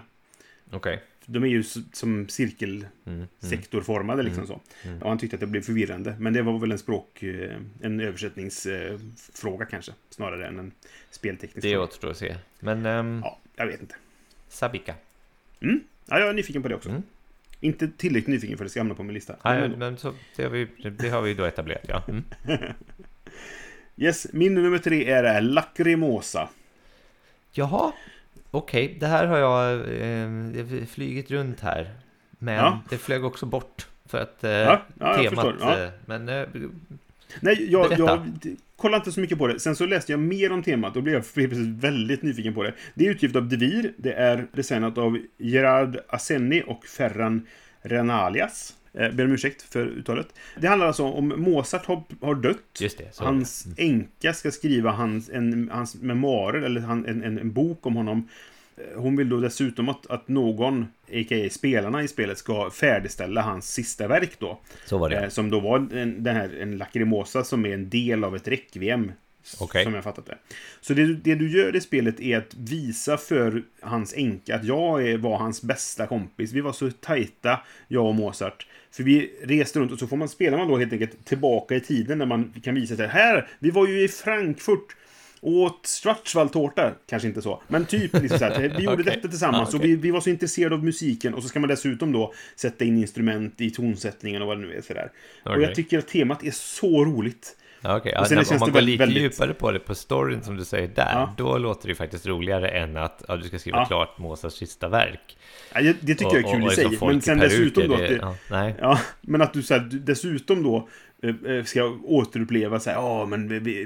Okej. 0.71 1.01
De 1.25 1.43
är 1.43 1.47
ju 1.47 1.63
som 1.93 2.29
cirkelsektorformade 2.29 4.23
liksom 4.23 4.47
så. 4.47 4.61
Och 5.01 5.09
han 5.09 5.17
tyckte 5.17 5.35
att 5.35 5.39
det 5.39 5.47
blev 5.47 5.61
förvirrande. 5.61 6.15
Men 6.19 6.33
det 6.33 6.41
var 6.41 6.59
väl 6.59 6.71
en 6.71 6.77
språk... 6.77 7.23
eh, 7.23 7.57
En 7.81 7.99
översättningsfråga 7.99 9.65
kanske. 9.65 9.91
Snarare 10.09 10.47
än 10.47 10.59
en 10.59 10.71
spelteknisk 11.11 11.61
Det 11.61 11.71
fråga. 11.71 11.83
återstår 11.83 12.09
att 12.11 12.17
se. 12.17 12.35
Men 12.59 12.85
um, 12.85 13.21
Ja, 13.23 13.39
jag 13.55 13.67
vet 13.67 13.81
inte. 13.81 13.95
Sabika. 14.49 14.95
Mm. 15.59 15.79
Ja, 16.05 16.19
jag 16.19 16.29
är 16.29 16.33
nyfiken 16.33 16.61
på 16.61 16.67
det 16.67 16.75
också. 16.75 16.89
Mm. 16.89 17.03
Inte 17.59 17.87
tillräckligt 17.97 18.27
nyfiken 18.35 18.57
för 18.57 18.65
att 18.65 18.67
det 18.67 18.71
ska 18.71 18.79
hamna 18.79 18.95
på 18.95 19.03
min 19.03 19.13
lista. 19.13 19.35
Nej, 19.43 19.69
men 19.77 19.97
så, 19.97 20.13
det, 20.35 20.43
har 20.43 20.49
vi, 20.49 20.67
det 20.99 21.09
har 21.09 21.21
vi 21.21 21.33
då 21.33 21.43
etablerat, 21.45 21.85
ja. 21.87 22.03
Mm. 22.07 22.23
Yes, 23.97 24.27
min 24.33 24.53
nummer 24.55 24.77
tre 24.77 25.05
är 25.09 25.41
Lacrimosa. 25.41 26.49
Jaha, 27.51 27.91
okej. 28.57 28.97
Det 28.99 29.07
här 29.07 29.25
har 29.27 29.37
jag 29.37 29.73
eh, 29.79 30.85
flugit 30.85 31.31
runt 31.31 31.59
här. 31.59 31.89
Men 32.39 32.55
Ja. 32.55 32.79
det 32.89 32.97
flög 32.97 33.25
också 33.25 33.45
bort. 33.45 33.87
För 34.05 34.21
att 34.21 34.43
eh, 34.43 34.51
Ja, 34.51 34.81
ja, 34.99 35.15
temat... 35.17 35.61
Eh, 35.61 35.87
men 36.05 36.29
eh, 36.29 36.47
Nej, 37.39 37.71
jag, 37.71 37.89
Berätta. 37.89 38.03
jag 38.03 38.55
kollade 38.75 38.97
inte 38.97 39.11
så 39.11 39.19
mycket 39.19 39.37
på 39.37 39.47
det. 39.47 39.59
Sen 39.59 39.75
så 39.75 39.85
läste 39.85 40.11
jag 40.11 40.19
mer 40.19 40.51
om 40.51 40.63
temat 40.63 40.95
och 40.97 41.03
blev 41.03 41.13
plötsligt 41.33 41.67
väldigt 41.83 42.21
nyfiken 42.23 42.53
på 42.53 42.63
det. 42.63 42.73
Det 42.93 43.05
är 43.05 43.11
utgivet 43.11 43.35
av 43.35 43.49
Devir. 43.49 43.93
Det 43.97 44.13
är 44.13 44.47
designat 44.53 44.97
av 44.97 45.17
Gerard 45.37 45.97
Aseni 46.07 46.63
och 46.67 46.85
Ferran 46.85 47.47
Renalias. 47.81 48.73
Eh, 48.93 49.11
ber 49.11 49.25
om 49.25 49.31
ursäkt 49.31 49.61
för 49.61 49.85
uttalet. 49.85 50.27
Det 50.57 50.67
handlar 50.67 50.87
alltså 50.87 51.03
om 51.03 51.27
Mozart 51.37 51.85
har, 51.85 52.03
har 52.21 52.35
dött. 52.35 52.57
det. 52.97 53.19
Hans 53.19 53.67
änka 53.77 54.33
ska 54.33 54.51
skriva 54.51 54.91
hans, 54.91 55.29
en, 55.29 55.69
hans 55.73 55.95
memoarer, 56.01 56.61
eller 56.61 56.81
han, 56.81 57.05
en, 57.05 57.23
en, 57.23 57.37
en 57.37 57.53
bok 57.53 57.85
om 57.85 57.95
honom. 57.95 58.27
Eh, 58.77 59.01
Hon 59.01 59.15
vill 59.15 59.29
då 59.29 59.37
dessutom 59.39 59.89
att, 59.89 60.07
att 60.07 60.27
någon, 60.27 60.83
a.k.a. 61.07 61.49
spelarna 61.51 62.03
i 62.03 62.07
spelet, 62.07 62.37
ska 62.37 62.69
färdigställa 62.71 63.41
hans 63.41 63.73
sista 63.73 64.07
verk 64.07 64.31
då. 64.39 64.59
så 64.85 64.97
var 64.97 65.09
det. 65.09 65.15
Eh, 65.23 65.29
Som 65.29 65.49
då 65.49 65.59
var 65.59 65.77
en, 65.77 66.23
den 66.23 66.35
här, 66.35 66.57
en 66.61 66.77
Lacrimosa 66.77 67.43
som 67.43 67.65
är 67.65 67.73
en 67.73 67.89
del 67.89 68.23
av 68.23 68.35
ett 68.35 68.47
Requiem. 68.47 69.11
Okej. 69.59 69.83
Som 69.83 69.93
jag 69.93 70.03
fattat 70.03 70.25
det. 70.25 70.37
Så 70.81 70.93
det, 70.93 71.13
det 71.13 71.35
du 71.35 71.49
gör 71.51 71.75
i 71.75 71.81
spelet 71.81 72.19
är 72.19 72.37
att 72.37 72.53
visa 72.55 73.17
för 73.17 73.63
hans 73.81 74.13
änka 74.17 74.55
att 74.55 74.63
jag 74.63 75.07
är, 75.07 75.17
var 75.17 75.37
hans 75.37 75.61
bästa 75.61 76.07
kompis. 76.07 76.51
Vi 76.51 76.61
var 76.61 76.73
så 76.73 76.91
tajta, 76.91 77.59
jag 77.87 78.05
och 78.05 78.15
Mozart. 78.15 78.67
För 78.93 79.03
vi 79.03 79.31
reste 79.43 79.79
runt 79.79 79.91
och 79.91 79.99
så 79.99 80.07
får 80.07 80.17
man 80.17 80.29
spela 80.29 80.57
man 80.57 80.67
då 80.67 80.77
helt 80.77 80.93
enkelt 80.93 81.25
tillbaka 81.25 81.75
i 81.75 81.79
tiden 81.79 82.17
när 82.17 82.25
man 82.25 82.53
kan 82.63 82.75
visa 82.75 82.95
sig 82.95 83.07
här, 83.07 83.47
vi 83.59 83.71
var 83.71 83.87
ju 83.87 84.03
i 84.03 84.07
Frankfurt 84.07 84.95
och 85.39 85.51
åt 85.51 85.87
Schwarzwaldtårta. 85.87 86.91
Kanske 87.07 87.27
inte 87.27 87.41
så, 87.41 87.61
men 87.67 87.85
typ 87.85 88.13
liksom 88.13 88.39
så 88.39 88.45
här, 88.45 88.59
vi 88.59 88.67
gjorde 88.83 89.01
Okej. 89.01 89.15
detta 89.15 89.27
tillsammans 89.27 89.69
Ja, 89.71 89.79
och 89.79 89.85
vi, 89.85 89.95
vi 89.95 90.11
var 90.11 90.21
så 90.21 90.29
intresserade 90.29 90.75
av 90.75 90.83
musiken 90.83 91.33
och 91.33 91.43
så 91.43 91.49
ska 91.49 91.59
man 91.59 91.69
dessutom 91.69 92.11
då 92.11 92.33
sätta 92.55 92.85
in 92.85 92.97
instrument 92.97 93.61
i 93.61 93.69
tonsättningen 93.69 94.41
och 94.41 94.47
vad 94.47 94.57
det 94.57 94.67
nu 94.67 94.73
är 94.73 94.81
sådär. 94.81 95.11
Och 95.43 95.51
Okej. 95.51 95.63
jag 95.63 95.75
tycker 95.75 95.99
att 95.99 96.07
temat 96.07 96.43
är 96.43 96.51
så 96.51 97.05
roligt. 97.05 97.55
Okej. 97.83 98.15
och 98.19 98.27
Ja, 98.31 98.43
om 98.51 98.59
man 98.59 98.71
går 98.71 98.81
lite 98.81 98.97
väldigt- 98.99 99.23
djupare 99.23 99.53
på 99.53 99.71
det, 99.71 99.79
på 99.79 99.95
storyn 99.95 100.43
som 100.43 100.57
du 100.57 100.65
säger 100.65 100.87
där, 100.87 101.11
Ja. 101.13 101.33
då 101.37 101.57
låter 101.57 101.87
det 101.87 101.95
faktiskt 101.95 102.27
roligare 102.27 102.69
än 102.69 102.97
att 102.97 103.23
ja, 103.27 103.35
du 103.37 103.43
ska 103.43 103.59
skriva 103.59 103.85
klart 103.85 104.17
Mozarts 104.17 104.55
sista 104.55 104.87
verk. 104.87 105.37
Det 105.73 106.15
tycker 106.15 106.25
jag 106.25 106.35
är 106.35 106.53
kul 106.53 106.63
i 106.63 106.65
liksom 106.65 106.89
sig. 106.89 106.97
folk 106.97 107.13
Men 107.13 107.21
sen 107.21 107.37
dessutom 107.39 107.87
då 107.87 107.93
att 107.93 107.99
det, 107.99 108.17
det, 108.17 108.35
nej. 108.49 108.75
Ja, 108.79 108.99
men 109.21 109.41
att 109.41 109.53
du, 109.53 109.63
så 109.63 109.73
här, 109.73 109.89
dessutom 109.91 110.63
då 110.63 110.89
eh, 111.23 111.55
eh, 111.55 111.63
ska 111.63 111.83
återuppleva 112.03 112.79
så 112.79 112.89
här, 112.89 112.97
ja 112.97 113.25
men 113.25 113.47
vi, 113.47 113.59
vi, 113.59 113.85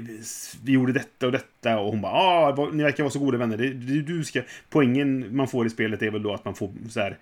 vi, 0.64 0.72
gjorde 0.72 0.92
detta 0.92 1.26
och 1.26 1.32
detta 1.32 1.78
och 1.78 1.90
hon 1.90 2.00
bara, 2.00 2.12
ja, 2.12 2.68
ni 2.72 2.82
verkar 2.82 3.02
vara 3.02 3.10
så 3.10 3.18
goda 3.18 3.38
vänner. 3.38 3.56
Det, 3.56 3.68
det, 3.68 4.00
du 4.02 4.24
ska, 4.24 4.42
poängen 4.70 5.36
man 5.36 5.48
får 5.48 5.66
i 5.66 5.70
spelet 5.70 6.02
är 6.02 6.10
väl 6.10 6.22
då 6.22 6.34
att 6.34 6.44
man 6.44 6.54
får 6.54 6.70
så 6.90 7.00
här, 7.00 7.18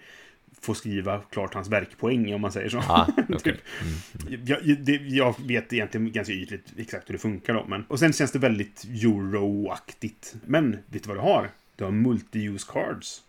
får 0.60 0.74
skriva 0.74 1.20
klart 1.30 1.54
hans 1.54 1.68
verkpoäng 1.68 2.34
om 2.34 2.40
man 2.40 2.52
säger 2.52 2.68
så. 2.68 2.82
Ja, 2.88 3.08
okej. 3.28 3.38
Typ. 3.38 4.48
Jag, 4.48 4.78
det, 4.78 4.92
jag 4.92 5.34
vet 5.46 5.72
egentligen 5.72 6.12
ganska 6.12 6.32
ytligt 6.32 6.72
exakt 6.76 7.08
hur 7.08 7.12
det 7.12 7.18
funkar 7.18 7.54
då. 7.54 7.64
Men, 7.68 7.84
och 7.88 7.98
sen 7.98 8.12
känns 8.12 8.32
det 8.32 8.38
väldigt 8.38 8.84
euro-aktigt. 8.84 10.34
Men, 10.46 10.70
vet 10.86 11.02
du 11.02 11.08
vad 11.08 11.16
du 11.16 11.20
har? 11.20 11.50
Du 11.76 11.84
har 11.84 11.90
multi-use 11.90 12.72
cards. 12.72 13.22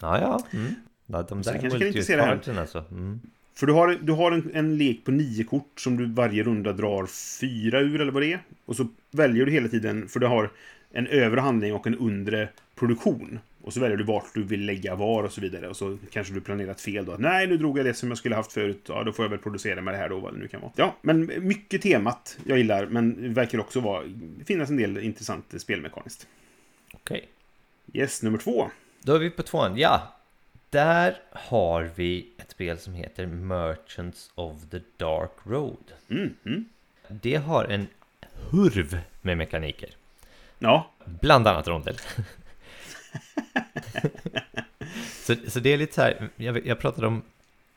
Ja, 0.00 0.20
ja. 0.20 0.58
Mm. 0.58 0.74
ja 1.06 1.22
de 1.22 1.42
där 1.42 1.52
här. 1.52 1.60
multi-cardsen 1.60 2.60
alltså. 2.60 2.84
Mm. 2.90 3.20
För 3.54 3.66
du 3.66 3.72
har, 3.72 3.98
du 4.02 4.12
har 4.12 4.32
en, 4.32 4.50
en 4.54 4.78
lek 4.78 5.04
på 5.04 5.10
nio 5.10 5.44
kort 5.44 5.80
som 5.80 5.96
du 5.96 6.06
varje 6.06 6.42
runda 6.42 6.72
drar 6.72 7.06
fyra 7.40 7.80
ur, 7.80 8.00
eller 8.00 8.12
vad 8.12 8.22
det 8.22 8.32
är. 8.32 8.40
Och 8.64 8.76
så 8.76 8.88
väljer 9.10 9.46
du 9.46 9.52
hela 9.52 9.68
tiden, 9.68 10.08
för 10.08 10.20
du 10.20 10.26
har 10.26 10.50
en 10.92 11.06
övre 11.06 11.40
handling 11.40 11.74
och 11.74 11.86
en 11.86 11.94
undre 11.94 12.48
produktion. 12.74 13.38
Och 13.66 13.72
så 13.72 13.80
väljer 13.80 13.96
du 13.96 14.04
vart 14.04 14.34
du 14.34 14.42
vill 14.42 14.64
lägga 14.64 14.94
var 14.94 15.22
och 15.22 15.32
så 15.32 15.40
vidare. 15.40 15.68
Och 15.68 15.76
så 15.76 15.98
kanske 16.10 16.34
du 16.34 16.40
planerat 16.40 16.80
fel 16.80 17.04
då. 17.04 17.16
Nej, 17.18 17.46
nu 17.46 17.56
drog 17.56 17.78
jag 17.78 17.86
det 17.86 17.94
som 17.94 18.08
jag 18.08 18.18
skulle 18.18 18.34
haft 18.34 18.52
förut. 18.52 18.84
Ja, 18.88 19.02
då 19.04 19.12
får 19.12 19.24
jag 19.24 19.30
väl 19.30 19.38
producera 19.38 19.80
med 19.80 19.94
det 19.94 19.98
här 19.98 20.08
då, 20.08 20.18
vad 20.18 20.34
det 20.34 20.38
nu 20.38 20.48
kan 20.48 20.60
vara. 20.60 20.72
Ja, 20.76 20.96
men 21.02 21.46
mycket 21.48 21.82
temat 21.82 22.38
jag 22.44 22.58
gillar, 22.58 22.86
men 22.86 23.34
verkar 23.34 23.58
också 23.60 23.80
vara, 23.80 24.04
finnas 24.44 24.70
en 24.70 24.76
del 24.76 24.98
intressant 24.98 25.54
spelmekaniskt. 25.60 26.26
Okej. 26.92 27.28
Yes, 27.92 28.22
nummer 28.22 28.38
två. 28.38 28.70
Då 29.02 29.14
är 29.14 29.18
vi 29.18 29.30
på 29.30 29.42
tvåan. 29.42 29.76
Ja, 29.76 30.14
där 30.70 31.16
har 31.32 31.90
vi 31.94 32.28
ett 32.38 32.50
spel 32.50 32.78
som 32.78 32.94
heter 32.94 33.26
Merchants 33.26 34.30
of 34.34 34.54
the 34.70 34.80
Dark 34.96 35.32
Road. 35.44 35.92
Mm, 36.08 36.34
mm. 36.44 36.64
Det 37.08 37.36
har 37.36 37.64
en 37.64 37.86
hurv 38.50 38.98
med 39.22 39.36
mekaniker. 39.36 39.90
Ja, 40.58 40.90
Bland 41.04 41.46
annat 41.46 41.68
rondel. 41.68 41.96
så, 45.24 45.34
så 45.48 45.60
det 45.60 45.72
är 45.72 45.76
lite 45.76 45.94
så 45.94 46.02
här, 46.02 46.28
jag, 46.36 46.66
jag 46.66 46.78
pratade 46.78 47.06
om 47.06 47.22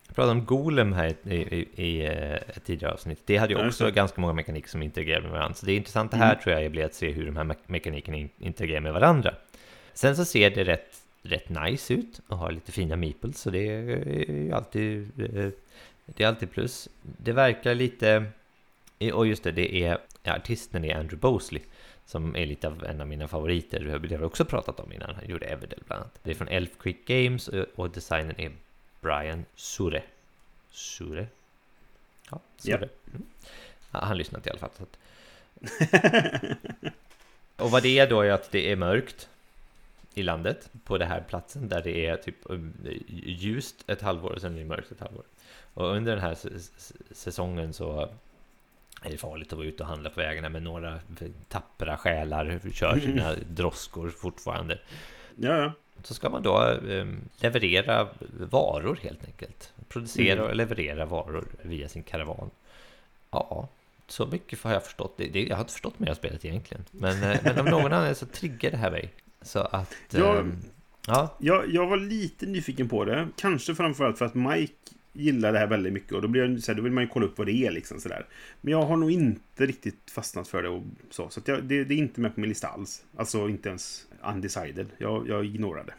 jag 0.08 0.16
pratade 0.16 0.40
om 0.40 0.46
Golem 0.46 0.94
här 0.94 1.16
i, 1.24 1.34
i, 1.36 1.68
i 1.76 2.06
eh, 2.06 2.34
ett 2.34 2.64
tidigare 2.66 2.94
avsnitt. 2.94 3.22
Det 3.26 3.38
hade 3.38 3.54
ju 3.54 3.68
också 3.68 3.86
det. 3.86 3.92
ganska 3.92 4.22
många 4.22 4.34
mekaniker 4.34 4.70
som 4.70 4.84
interagerar 4.84 5.22
med 5.22 5.32
varandra. 5.32 5.56
Så 5.56 5.66
det 5.66 5.74
intressanta 5.76 6.18
här 6.18 6.36
tror 6.36 6.56
jag 6.56 6.72
blir 6.72 6.86
att 6.86 6.94
se 6.94 7.12
hur 7.12 7.26
de 7.26 7.38
här 7.38 7.44
me- 7.44 7.56
mekanikerna 7.68 8.18
in- 8.18 8.30
interagerar 8.40 8.80
med 8.82 8.94
varandra. 8.94 9.34
Sen 9.94 10.16
så 10.16 10.26
ser 10.26 10.50
det 10.50 10.64
rätt, 10.64 11.02
rätt 11.24 11.50
nice 11.50 11.94
ut 11.94 12.22
och 12.28 12.38
har 12.38 12.52
lite 12.52 12.72
fina 12.72 12.96
meeples. 12.96 13.42
Så 13.42 13.50
det 13.50 13.68
är 13.70 14.32
ju 14.32 14.52
alltid, 14.54 15.12
eh, 15.36 15.50
det 16.06 16.24
är 16.24 16.28
alltid 16.28 16.52
plus. 16.52 16.90
Det 17.02 17.32
verkar 17.32 17.76
lite, 17.76 18.26
och 19.14 19.28
just 19.28 19.44
det, 19.44 19.52
det 19.52 19.76
är 19.84 19.98
artisten 20.26 20.86
är 20.86 20.96
Andrew 20.96 21.18
Bosley. 21.18 21.62
Som 22.10 22.36
är 22.36 22.46
lite 22.46 22.68
av 22.68 22.84
en 22.86 23.02
av 23.02 23.08
mina 23.08 23.28
favoriter. 23.28 23.80
Det 23.80 23.92
har 23.92 24.00
vi 24.20 24.26
också 24.26 24.46
pratat 24.46 24.80
om 24.80 24.94
innan. 24.94 25.16
Han 25.16 25.30
gjorde 25.30 25.46
Everdell 25.46 25.80
bland 25.88 26.02
annat. 26.02 26.20
Det 26.24 26.32
är 26.32 26.36
från 26.36 26.48
Elf 26.48 26.70
Creek 26.80 27.06
Games 27.06 27.48
och- 27.48 27.66
och 27.76 27.90
designen 27.90 28.40
är 28.42 28.52
Brian 29.02 29.46
Sure. 29.56 30.04
Sure? 30.72 31.28
Ja, 32.32 32.40
Sure. 32.58 32.90
Ja. 33.06 33.10
Mm. 33.12 33.26
Ja, 33.92 34.00
han 34.06 34.18
lyssnat 34.18 34.48
i 34.48 34.50
alla 34.50 34.60
fall. 34.60 34.70
Och 37.56 37.72
vad 37.72 37.84
det 37.84 38.00
är 38.00 38.10
då 38.10 38.22
är 38.22 38.32
att 38.32 38.52
det 38.52 38.72
är 38.72 38.76
mörkt 38.76 39.30
i 40.14 40.24
landet 40.24 40.70
på 40.84 40.98
den 40.98 41.08
här 41.08 41.22
platsen 41.30 41.70
där 41.70 41.82
det 41.84 42.06
är 42.06 42.18
typ 42.18 42.36
um, 42.44 42.74
ljust 43.08 43.90
ett 43.90 44.02
halvår 44.02 44.30
och 44.32 44.42
sen 44.42 44.54
är 44.56 44.60
det 44.60 44.66
mörkt 44.66 44.92
ett 44.92 45.00
halvår. 45.00 45.24
Och 45.74 45.86
under 45.96 46.12
den 46.16 46.22
här 46.22 46.38
säsongen 47.12 47.74
så 47.74 48.10
är 49.02 49.10
det 49.10 49.18
farligt 49.18 49.54
att 49.54 49.58
vara 49.58 49.68
ute 49.68 49.84
och 49.84 49.90
handla 49.90 50.10
på 50.10 50.20
vägarna 50.20 50.50
med 50.50 50.64
några 50.64 51.00
tappra 51.48 51.98
själar 51.98 52.60
kör 52.74 53.00
sina 53.00 53.36
droskor 53.50 54.10
fortfarande. 54.10 54.80
ja, 55.36 55.58
ja. 55.58 55.72
Så 56.04 56.14
ska 56.14 56.30
man 56.30 56.44
då 56.44 56.64
eh, 56.90 57.06
leverera 57.42 58.08
varor 58.52 59.00
helt 59.02 59.26
enkelt. 59.26 59.74
Producera 59.90 60.34
Mm. 60.34 60.46
och 60.46 60.56
leverera 60.56 61.06
varor 61.06 61.46
via 61.64 61.90
sin 61.90 62.04
karavan. 62.04 62.50
Ja, 63.32 63.68
så 64.08 64.26
mycket 64.26 64.64
har 64.64 64.74
jag 64.74 64.84
förstått. 64.84 65.14
Det, 65.18 65.28
det, 65.28 65.44
jag 65.44 65.56
har 65.56 65.62
inte 65.62 65.74
förstått 65.74 66.00
mer 66.00 66.10
av 66.10 66.14
spelet 66.16 66.46
egentligen. 66.46 66.86
Men, 66.92 67.24
eh, 67.24 67.38
men 67.44 67.60
av 67.60 67.66
någon 67.66 67.94
anledning 67.94 68.16
så 68.16 68.26
triggar 68.26 68.72
det 68.72 68.78
här 68.78 68.92
mig. 68.92 69.14
Så 69.42 69.60
att... 69.60 69.96
Ja. 70.10 70.38
ehm, 70.40 70.56
ja, 71.08 71.36
Jag, 71.40 71.74
jag 71.74 71.88
var 71.88 71.98
lite 71.98 72.46
nyfiken 72.46 72.90
på 72.90 73.06
det. 73.06 73.28
Kanske 73.38 73.76
framförallt 73.76 74.18
för 74.18 74.26
att 74.26 74.36
Mike 74.36 74.74
gillar 75.14 75.54
det 75.54 75.60
här 75.60 75.68
väldigt 75.68 75.94
mycket. 75.94 76.12
Och 76.12 76.22
då, 76.22 76.28
blir 76.28 76.46
jag, 76.46 76.64
så 76.64 76.72
här, 76.72 76.78
då 76.78 76.84
vill 76.84 76.92
man 76.92 77.04
ju 77.04 77.10
kolla 77.10 77.26
upp 77.26 77.38
vad 77.38 77.48
det 77.48 77.66
är. 77.66 77.72
Liksom, 77.72 78.00
sådär. 78.00 78.26
Men 78.62 78.72
jag 78.72 78.82
har 78.82 78.98
nog 78.98 79.12
inte 79.12 79.66
riktigt 79.66 80.12
fastnat 80.12 80.48
för 80.48 80.64
det. 80.64 80.70
Och 80.70 80.84
så 81.10 81.30
så 81.30 81.42
jag, 81.46 81.64
det, 81.64 81.84
det 81.84 81.94
är 81.94 81.98
inte 81.98 82.22
med 82.22 82.36
på 82.36 82.40
min 82.42 82.50
lista 82.50 82.68
alls. 82.68 83.04
Alltså 83.16 83.50
inte 83.50 83.70
ens 83.70 84.08
undecided. 84.34 84.88
Jag, 84.98 85.28
jag 85.30 85.46
ignorar 85.46 85.84
det. 85.84 85.94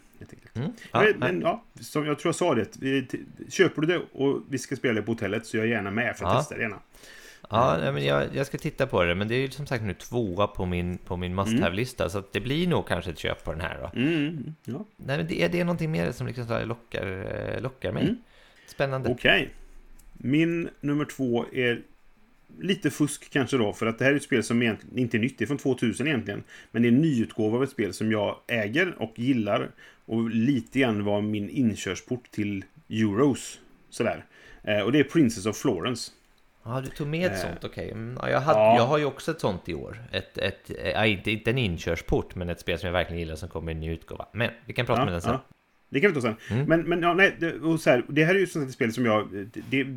Mm, 0.53 0.71
ja, 0.91 1.01
men, 1.03 1.19
men 1.19 1.41
ja, 1.41 1.63
som 1.79 2.05
jag 2.05 2.19
tror 2.19 2.29
jag 2.29 2.35
sa 2.35 2.55
det. 2.55 2.77
Vi, 2.79 3.07
köper 3.49 3.81
du 3.81 3.87
det 3.87 4.01
och 4.13 4.41
vi 4.49 4.57
ska 4.57 4.75
spela 4.75 4.93
det 4.93 5.01
på 5.01 5.11
hotellet 5.11 5.45
så 5.45 5.57
jag 5.57 5.65
är 5.65 5.69
gärna 5.69 5.91
med 5.91 6.17
för 6.17 6.25
att 6.25 6.33
Ja. 6.33 6.39
testa 6.39 6.55
det 6.55 6.61
gärna. 6.61 6.79
Ja, 7.49 7.91
men 7.91 8.05
jag, 8.05 8.35
jag 8.35 8.47
ska 8.47 8.57
titta 8.57 8.87
på 8.87 9.03
det, 9.03 9.15
men 9.15 9.27
det 9.27 9.35
är 9.35 9.39
ju 9.39 9.49
som 9.49 9.67
sagt 9.67 9.83
nu 9.83 9.93
tvåa 9.93 10.47
på 10.47 10.65
min, 10.65 10.97
på 10.97 11.17
min 11.17 11.35
must 11.35 11.59
have-lista, 11.59 12.09
så 12.09 12.17
att 12.17 12.33
det 12.33 12.39
blir 12.39 12.67
nog 12.67 12.87
kanske 12.87 13.11
ett 13.11 13.17
köp 13.19 13.43
på 13.43 13.51
den 13.51 13.61
här 13.61 13.77
då. 13.81 13.99
Mm, 13.99 14.55
ja. 14.65 14.85
Nej, 14.97 15.17
men 15.17 15.27
det 15.27 15.41
är, 15.41 15.49
det 15.49 15.59
är 15.59 15.65
någonting 15.65 15.91
mer 15.91 16.11
som 16.11 16.27
liksom 16.27 16.47
så 16.47 16.65
lockar, 16.65 17.07
eh, 17.55 17.61
lockar 17.61 17.91
mig. 17.91 18.03
Mm. 18.03 18.17
Spännande. 18.71 19.09
Okej. 19.09 19.49
Min 20.13 20.69
nummer 20.81 21.05
två 21.05 21.45
är 21.53 21.81
lite 22.59 22.89
fusk 22.91 23.29
kanske 23.29 23.57
då, 23.57 23.73
för 23.73 23.85
att 23.85 23.99
det 23.99 24.05
här 24.05 24.11
är 24.11 24.15
ett 24.15 24.23
spel 24.23 24.43
som 24.43 24.61
egentligen 24.61 24.97
inte 24.97 25.17
är 25.17 25.19
nytt. 25.19 25.37
Det 25.37 25.43
är 25.43 25.47
från 25.47 25.57
2000 25.57 26.07
egentligen. 26.07 26.43
Men 26.71 26.81
det 26.81 26.87
är 26.87 26.91
en 26.91 27.01
nyutgåva 27.01 27.57
av 27.57 27.63
ett 27.63 27.69
spel 27.69 27.93
som 27.93 28.11
jag 28.11 28.37
äger 28.47 28.95
och 29.01 29.19
gillar. 29.19 29.71
Och 30.05 30.29
lite 30.29 30.79
grann 30.79 31.03
var 31.03 31.21
min 31.21 31.49
inkörsport 31.49 32.31
till 32.31 32.65
Euros. 32.89 33.59
Sådär. 33.89 34.25
Eh, 34.63 34.79
och 34.79 34.91
det 34.91 34.99
är 34.99 35.03
Princess 35.03 35.45
of 35.45 35.57
Florence. 35.57 36.11
Ja, 36.63 36.81
du 36.81 36.87
tog 36.87 37.07
med 37.07 37.25
ett 37.31 37.43
Eh, 37.43 37.49
sånt, 37.49 37.63
okej. 37.63 37.91
Mm, 37.91 38.17
ja, 38.21 38.29
jag, 38.29 38.39
hade, 38.41 38.59
ja. 38.59 38.75
jag 38.77 38.85
har 38.85 38.97
ju 38.97 39.05
också 39.05 39.31
ett 39.31 39.39
sånt 39.41 39.69
i 39.69 39.73
år. 39.73 39.97
Ett, 40.11 40.37
ett, 40.37 40.71
ja, 40.93 41.05
inte, 41.05 41.31
inte 41.31 41.49
en 41.49 41.57
inkörsport, 41.57 42.35
men 42.35 42.49
ett 42.49 42.59
spel 42.59 42.79
som 42.79 42.87
jag 42.87 42.93
verkligen 42.93 43.19
gillar 43.19 43.35
som 43.35 43.49
kommer 43.49 43.71
i 43.71 43.75
en 43.75 43.81
ny 43.81 43.91
utgåva. 43.91 44.25
Men 44.33 44.49
vi 44.65 44.73
kan 44.73 44.85
prata 44.85 45.01
Ja, 45.01 45.05
med 45.05 45.13
den 45.13 45.21
sen. 45.21 45.31
ja. 45.31 45.41
Det 45.91 45.99
kan 45.99 46.13
vi 46.13 46.15
ta 46.15 46.21
sen. 46.21 46.35
Mm. 46.49 46.65
Men, 46.65 46.81
men 46.81 47.01
ja, 47.01 47.13
nej, 47.13 47.35
det, 47.39 47.53
och 47.53 47.79
så 47.79 47.89
här, 47.89 48.03
det 48.07 48.25
här 48.25 48.35
är 48.35 48.39
ju 48.39 48.47
sånt 48.47 48.67
ett 48.67 48.73
spel 48.73 48.93
som 48.93 49.05
jag 49.05 49.49
det, 49.69 49.87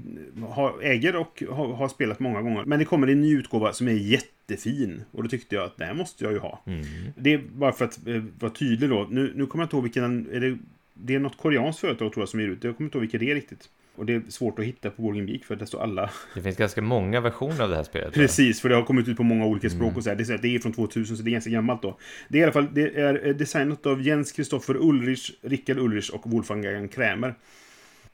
har, 0.49 0.83
äger 0.83 1.17
och 1.17 1.43
har, 1.51 1.73
har 1.75 1.89
spelat 1.89 2.21
många 2.21 2.43
gånger. 2.43 2.65
Men 2.65 2.79
det 2.79 2.85
kommer 2.85 3.07
en 3.07 3.21
ny 3.21 3.37
utgåva 3.37 3.73
som 3.73 3.89
är 3.89 3.93
jättefin. 3.93 5.03
Och 5.11 5.23
då 5.23 5.29
tyckte 5.29 5.55
jag 5.55 5.65
att 5.65 5.77
det 5.77 5.85
här 5.85 5.95
måste 5.95 6.25
jag 6.25 6.33
ju 6.33 6.39
ha. 6.39 6.63
Mm. 6.67 6.85
Det 7.17 7.35
är 7.35 7.39
bara 7.39 7.73
för 7.73 7.85
att 7.85 8.07
eh, 8.07 8.23
vara 8.39 8.53
tydlig 8.53 8.91
då. 8.91 9.07
Nu, 9.11 9.33
nu 9.35 9.47
kommer 9.47 9.63
jag 9.63 9.67
inte 9.67 9.77
ihåg 9.77 9.83
vilken... 9.83 10.29
Är 10.33 10.41
det, 10.41 10.59
det 10.95 11.15
är 11.15 11.19
något 11.19 11.39
koreanskt 11.39 11.81
företag 11.81 12.13
tror 12.13 12.23
jag 12.23 12.29
som 12.29 12.41
ger 12.41 12.49
ut 12.49 12.63
det. 12.63 12.69
Jag 12.69 12.77
kommer 12.77 12.89
inte 12.89 12.99
ihåg 12.99 13.03
vilket 13.03 13.21
det 13.21 13.31
är 13.31 13.35
riktigt. 13.35 13.69
Och 13.97 14.07
det 14.07 14.15
är 14.15 14.23
svårt 14.29 14.59
att 14.59 14.65
hitta 14.65 14.91
på 14.91 15.03
Board 15.03 15.17
Game 15.17 15.31
Geek 15.31 15.45
för 15.45 15.57
det 15.57 15.67
står 15.67 15.83
alla. 15.83 16.11
Det 16.35 16.43
finns 16.43 16.57
ganska 16.57 16.83
många 16.83 17.21
versioner 17.21 17.61
av 17.63 17.71
det 17.71 17.77
här 17.77 17.83
spelet. 17.83 18.15
Precis, 18.15 18.61
för 18.61 18.69
det 18.69 18.75
har 18.75 18.83
kommit 18.83 19.09
ut 19.09 19.17
på 19.17 19.23
många 19.23 19.47
olika 19.47 19.71
språk 19.71 19.83
Mm. 19.83 19.97
och 19.97 20.05
så 20.05 20.11
här. 20.11 20.17
Det, 20.17 20.31
är, 20.31 20.39
det 20.39 20.49
är 20.55 20.59
från 20.59 20.73
2000 20.73 21.17
så 21.17 21.23
det 21.23 21.31
är 21.31 21.33
ganska 21.33 21.51
gammalt 21.51 21.83
då. 21.83 21.99
Det 22.29 22.39
är 22.39 22.41
i 22.41 22.45
alla 22.45 22.53
fall 22.53 22.69
det 22.73 23.01
är 23.01 23.27
eh, 23.27 23.35
designat 23.35 23.87
av 23.87 24.03
Jens 24.03 24.33
Kristoffer 24.33 24.77
Ulrich, 24.77 25.31
Rickard 25.43 25.79
Ulrich 25.79 26.11
och 26.11 26.31
Wolfgang 26.31 26.89
Krämer. 26.89 27.35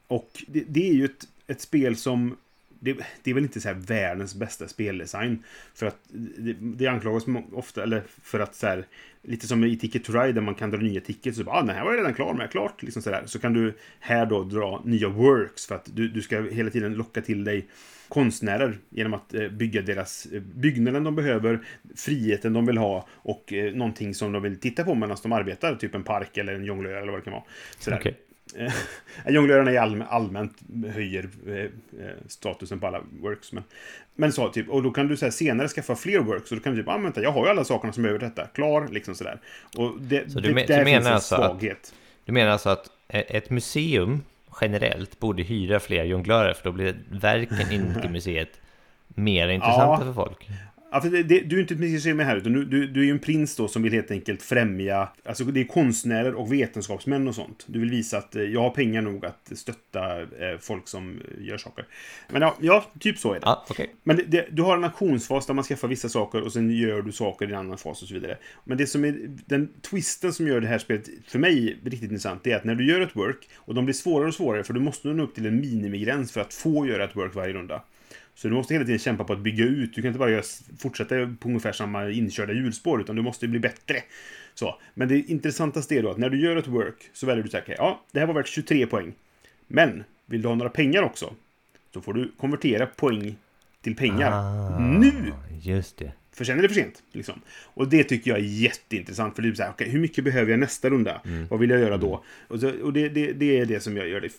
Och 0.07 0.43
det, 0.47 0.63
det 0.67 0.89
är 0.89 0.93
ju 0.93 1.05
ett, 1.05 1.27
ett 1.47 1.61
spel 1.61 1.95
som 1.95 2.37
det, 2.83 2.97
det 3.23 3.31
är 3.31 3.35
väl 3.35 3.43
inte 3.43 3.61
så 3.61 3.67
här 3.67 3.75
världens 3.75 4.35
bästa 4.35 4.67
speldesign. 4.67 5.43
För 5.73 5.85
att 5.85 5.97
det, 6.37 6.55
det 6.59 6.87
anklagas 6.87 7.25
ofta, 7.53 7.83
eller 7.83 8.03
för 8.23 8.39
att 8.39 8.55
så 8.55 8.67
här, 8.67 8.85
lite 9.21 9.47
som 9.47 9.63
i 9.63 9.77
Ticket 9.77 10.03
to 10.03 10.13
Ride 10.13 10.31
där 10.31 10.41
man 10.41 10.55
kan 10.55 10.71
dra 10.71 10.77
nya 10.77 11.01
tickets. 11.01 11.37
Så 11.37 11.43
bara, 11.43 11.55
ah, 11.55 11.61
den 11.61 11.75
här 11.75 11.83
var 11.83 11.91
jag 11.91 11.99
redan 11.99 12.13
klar 12.13 12.33
med, 12.33 12.51
klart. 12.51 12.83
Liksom 12.83 13.01
så, 13.01 13.09
där. 13.09 13.23
så 13.25 13.39
kan 13.39 13.53
du 13.53 13.73
här 13.99 14.25
då 14.25 14.43
dra 14.43 14.81
nya 14.85 15.09
works 15.09 15.65
för 15.65 15.75
att 15.75 15.89
du, 15.93 16.07
du 16.07 16.21
ska 16.21 16.41
hela 16.41 16.69
tiden 16.69 16.93
locka 16.93 17.21
till 17.21 17.43
dig 17.43 17.67
konstnärer 18.07 18.77
genom 18.89 19.13
att 19.13 19.33
eh, 19.33 19.47
bygga 19.47 19.81
deras 19.81 20.25
eh, 20.25 20.41
byggnaden 20.41 21.03
de 21.03 21.15
behöver, 21.15 21.59
friheten 21.95 22.53
de 22.53 22.65
vill 22.65 22.77
ha 22.77 23.07
och 23.11 23.53
eh, 23.53 23.73
någonting 23.73 24.13
som 24.13 24.31
de 24.31 24.41
vill 24.41 24.59
titta 24.59 24.83
på 24.83 24.95
medan 24.95 25.17
de 25.23 25.31
arbetar, 25.31 25.75
typ 25.75 25.95
en 25.95 26.03
park 26.03 26.37
eller 26.37 26.53
en 26.53 26.65
jonglör 26.65 26.93
eller 26.93 27.11
vad 27.11 27.19
det 27.19 27.23
kan 27.23 27.33
vara. 27.33 27.43
Sådär. 27.79 27.97
Okej. 27.99 28.17
Eh, 28.57 28.73
Jonglörerna 29.33 29.71
är 29.71 29.77
allm 29.79 30.03
allmänt 30.09 30.57
höjer 30.93 31.29
eh, 31.47 31.53
eh, 31.55 31.69
statusen 32.27 32.79
på 32.79 32.87
alla 32.87 33.01
works. 33.21 33.51
Men, 33.53 33.63
men 34.15 34.31
så, 34.31 34.49
typ, 34.49 34.69
och 34.69 34.83
då 34.83 34.91
kan 34.91 35.07
du 35.07 35.17
så 35.17 35.25
här, 35.25 35.31
senare 35.31 35.67
skaffa 35.67 35.95
fler 35.95 36.19
works. 36.19 36.51
Och 36.51 36.57
då 36.57 36.63
kan 36.63 36.75
du 36.75 36.81
typ, 36.81 36.89
ah, 36.89 36.97
vänta, 36.97 37.21
jag 37.21 37.31
har 37.31 37.43
ju 37.45 37.49
alla 37.51 37.63
sakerna 37.63 37.93
som 37.93 38.03
behöver 38.03 38.19
detta. 38.19 38.47
Klar, 38.47 38.87
liksom 38.91 39.15
sådär. 39.15 39.39
Och 39.77 40.01
det, 40.01 40.31
Så 40.31 40.39
du 40.39 40.53
det, 40.53 40.65
där 40.67 40.77
du 40.79 40.83
menar 40.85 40.99
finns 40.99 41.07
en 41.07 41.13
alltså 41.13 41.35
att- 41.35 41.51
svaghet. 41.51 41.93
Du 42.25 42.31
menar 42.31 42.51
alltså 42.51 42.69
att 42.69 42.85
e- 43.07 43.37
ett 43.37 43.49
museum 43.49 44.21
generellt 44.61 45.19
borde 45.19 45.43
hyra 45.43 45.79
fler 45.79 46.03
jonglörer 46.03 46.53
för 46.53 46.63
då 46.63 46.71
blir 46.71 46.95
verken 47.11 47.71
inuti 47.71 48.07
museet 48.09 48.49
mer 49.07 49.47
intressanta 49.47 50.05
för 50.05 50.13
folk? 50.13 50.49
Ja, 50.93 51.01
för 51.01 51.09
det, 51.09 51.23
det, 51.23 51.39
du 51.39 51.55
är 51.55 51.61
inte 51.61 51.73
ett 51.73 51.79
museum 51.79 52.19
här, 52.19 52.37
utan 52.37 52.53
du, 52.53 52.65
du, 52.65 52.87
du 52.87 53.01
är 53.01 53.05
ju 53.05 53.11
en 53.11 53.19
prins 53.19 53.55
då 53.55 53.67
som 53.67 53.83
vill 53.83 53.93
helt 53.93 54.11
enkelt 54.11 54.41
främja... 54.41 55.09
Alltså 55.25 55.43
det 55.43 55.59
är 55.59 55.65
konstnärer 55.65 56.33
och 56.33 56.53
vetenskapsmän 56.53 57.27
och 57.27 57.35
sånt. 57.35 57.65
Du 57.67 57.79
vill 57.79 57.89
visa 57.89 58.17
att 58.17 58.35
eh, 58.35 58.43
jag 58.43 58.61
har 58.61 58.69
pengar 58.69 59.01
nog 59.01 59.25
att 59.25 59.51
stötta 59.55 60.21
eh, 60.21 60.57
folk 60.59 60.87
som 60.87 61.21
eh, 61.21 61.45
gör 61.45 61.57
saker. 61.57 61.85
Men 62.29 62.41
ja, 62.41 62.55
ja 62.61 62.85
typ 62.99 63.17
så 63.17 63.29
är 63.33 63.33
det. 63.33 63.45
Ja, 63.45 63.65
okej. 63.69 63.95
Men 64.03 64.21
det, 64.27 64.47
du 64.51 64.61
har 64.61 64.77
en 64.77 64.83
auktionsfas 64.83 65.45
där 65.45 65.53
man 65.53 65.63
skaffar 65.63 65.87
vissa 65.87 66.09
saker 66.09 66.41
och 66.41 66.53
sen 66.53 66.71
gör 66.71 67.01
du 67.01 67.11
saker 67.11 67.45
i 67.47 67.51
en 67.51 67.59
annan 67.59 67.77
fas 67.77 68.01
och 68.01 68.07
så 68.07 68.13
vidare. 68.13 68.37
Men 68.63 68.77
det 68.77 68.87
som 68.87 69.05
är 69.05 69.15
den 69.45 69.69
twisten 69.81 70.33
som 70.33 70.47
gör 70.47 70.61
det 70.61 70.67
här 70.67 70.79
spelet 70.79 71.09
för 71.27 71.39
mig 71.39 71.79
riktigt 71.83 72.03
intressant 72.03 72.43
det 72.43 72.51
är 72.51 72.55
att 72.55 72.63
när 72.63 72.75
du 72.75 72.87
gör 72.87 73.01
ett 73.01 73.15
work 73.15 73.49
och 73.55 73.75
de 73.75 73.85
blir 73.85 73.93
svårare 73.93 74.27
och 74.27 74.33
svårare 74.33 74.63
för 74.63 74.73
du 74.73 74.79
måste 74.79 75.07
nå 75.07 75.23
upp 75.23 75.35
till 75.35 75.45
en 75.45 75.61
minimigräns 75.61 76.31
för 76.31 76.41
att 76.41 76.53
få 76.53 76.87
göra 76.87 77.03
ett 77.03 77.15
work 77.15 77.35
varje 77.35 77.53
runda. 77.53 77.81
Så 78.41 78.47
du 78.47 78.53
måste 78.53 78.73
hela 78.73 78.85
tiden 78.85 78.99
kämpa 78.99 79.23
på 79.23 79.33
att 79.33 79.39
bygga 79.39 79.65
ut. 79.65 79.95
Du 79.95 80.01
kan 80.01 80.07
inte 80.09 80.19
bara 80.19 80.29
göra, 80.29 80.43
fortsätta 80.77 81.15
på 81.39 81.47
ungefär 81.47 81.71
samma 81.71 82.09
inkörda 82.09 82.53
hjulspår 82.53 83.01
utan 83.01 83.15
du 83.15 83.21
måste 83.21 83.47
bli 83.47 83.59
bättre. 83.59 83.95
Så. 84.53 84.79
Men 84.93 85.07
det 85.07 85.19
intressantaste 85.19 85.95
är 85.95 86.03
då 86.03 86.11
att 86.11 86.17
när 86.17 86.29
du 86.29 86.41
gör 86.41 86.55
ett 86.55 86.67
work 86.67 87.09
så 87.13 87.25
väljer 87.25 87.43
du 87.43 87.49
så 87.49 87.57
här, 87.57 87.63
okej, 87.63 87.75
ja, 87.77 88.05
det 88.11 88.19
här 88.19 88.27
var 88.27 88.33
värt 88.33 88.47
23 88.47 88.87
poäng. 88.87 89.13
Men 89.67 90.03
vill 90.25 90.41
du 90.41 90.47
ha 90.47 90.55
några 90.55 90.69
pengar 90.69 91.03
också 91.03 91.33
så 91.93 92.01
får 92.01 92.13
du 92.13 92.31
konvertera 92.37 92.85
poäng 92.85 93.35
till 93.81 93.95
pengar. 93.95 94.31
Ah, 94.31 94.79
Nu! 94.79 95.33
Just 95.61 95.97
det. 95.97 96.11
För 96.33 96.45
sen 96.45 96.57
är 96.57 96.61
det 96.61 96.67
för 96.69 96.75
sent. 96.75 97.03
Liksom. 97.11 97.41
Och 97.63 97.89
det 97.89 98.03
tycker 98.03 98.31
jag 98.31 98.39
är 98.39 98.43
jätteintressant. 98.43 99.35
För 99.35 99.41
det 99.41 99.49
är 99.49 99.53
så 99.53 99.63
här, 99.63 99.69
okej, 99.71 99.89
hur 99.89 99.99
mycket 99.99 100.23
behöver 100.23 100.51
jag 100.51 100.59
nästa 100.59 100.89
runda? 100.89 101.21
Vad 101.49 101.59
vill 101.59 101.69
jag 101.69 101.79
göra 101.79 101.97
då? 101.97 102.23
Och, 102.47 102.59
så, 102.59 102.71
och 102.81 102.93
det, 102.93 103.09
det, 103.09 103.33
det 103.33 103.59
är 103.59 103.65
det 103.65 103.79
som 103.79 103.97
jag 103.97 104.09
gör 104.09 104.21
det 104.21 104.29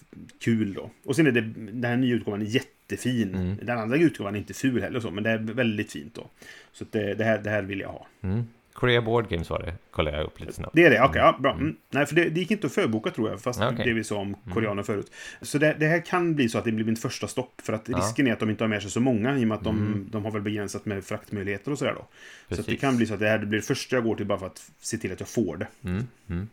kul 0.40 0.74
då. 0.74 0.90
Och 1.04 1.16
sen 1.16 1.26
är 1.26 1.32
det, 1.32 1.40
den 1.40 1.84
här 1.84 1.96
nya 1.96 2.14
utgåvan 2.14 2.42
är 2.42 2.46
jättefin. 2.92 3.58
Den 3.62 3.78
andra 3.78 3.96
utgåvan 3.96 4.34
är 4.34 4.38
inte 4.38 4.54
ful 4.54 4.82
heller 4.82 5.00
så, 5.00 5.10
men 5.10 5.24
det 5.24 5.30
är 5.30 5.38
väldigt 5.38 5.92
fint 5.92 6.14
då. 6.14 6.26
Så 6.72 6.84
det, 6.90 7.14
det, 7.14 7.24
här, 7.24 7.38
det 7.38 7.50
här 7.50 7.62
vill 7.62 7.80
jag 7.80 7.88
ha. 7.88 8.06
Mm. 8.22 8.44
Korea 8.72 9.02
Board 9.02 9.28
Games 9.28 9.50
var 9.50 9.58
det, 9.58 9.74
kollade 9.90 10.16
jag 10.16 10.26
upp 10.26 10.40
lite 10.40 10.52
snabbt. 10.52 10.74
Det 10.74 10.84
är 10.84 10.90
det, 10.90 11.00
okej, 11.02 11.20
ja, 11.22 11.36
bra. 11.40 11.52
Mm. 11.52 11.76
Nej, 11.90 12.06
för 12.06 12.14
det, 12.14 12.28
det 12.28 12.40
gick 12.40 12.50
inte 12.50 12.66
att 12.66 12.72
förboka 12.72 13.10
tror 13.10 13.30
jag, 13.30 13.40
fast 13.40 13.60
okej. 13.60 13.84
det 13.86 13.92
vi 13.92 14.04
sa 14.04 14.16
om 14.16 14.36
koreaner 14.52 14.82
förut. 14.82 15.12
Så 15.42 15.58
det, 15.58 15.76
det 15.78 15.86
här 15.86 16.00
kan 16.00 16.34
bli 16.34 16.48
så 16.48 16.58
att 16.58 16.64
det 16.64 16.72
blir 16.72 16.84
mitt 16.84 16.98
första 17.02 17.28
stopp, 17.28 17.60
för 17.62 17.72
att 17.72 17.88
Ja. 17.88 17.98
risken 17.98 18.26
är 18.26 18.32
att 18.32 18.40
de 18.40 18.50
inte 18.50 18.64
har 18.64 18.68
med 18.68 18.82
sig 18.82 18.90
så 18.90 19.00
många, 19.00 19.38
i 19.38 19.44
och 19.44 19.48
med 19.48 19.56
att 19.58 19.64
de, 19.64 20.06
de 20.10 20.24
har 20.24 20.30
väl 20.32 20.42
begränsat 20.42 20.84
med 20.86 21.04
fraktmöjligheter 21.04 21.70
och 21.72 21.78
sådär 21.78 21.92
då. 21.94 21.98
Så 21.98 22.04
att 22.04 22.48
det 22.48 22.56
Precis. 22.56 22.80
kan 22.80 22.96
bli 22.96 23.06
så 23.06 23.14
att 23.14 23.20
det 23.20 23.28
här 23.28 23.38
blir 23.38 23.58
det 23.60 23.66
första 23.66 23.96
jag 23.96 24.04
går 24.04 24.16
till 24.16 24.26
bara 24.26 24.38
för 24.38 24.46
att 24.46 24.70
se 24.80 24.96
till 24.98 25.12
att 25.12 25.20
jag 25.20 25.28
får 25.28 25.56
det. 25.56 25.66
Mm. 25.84 26.06
Mm. 26.28 26.48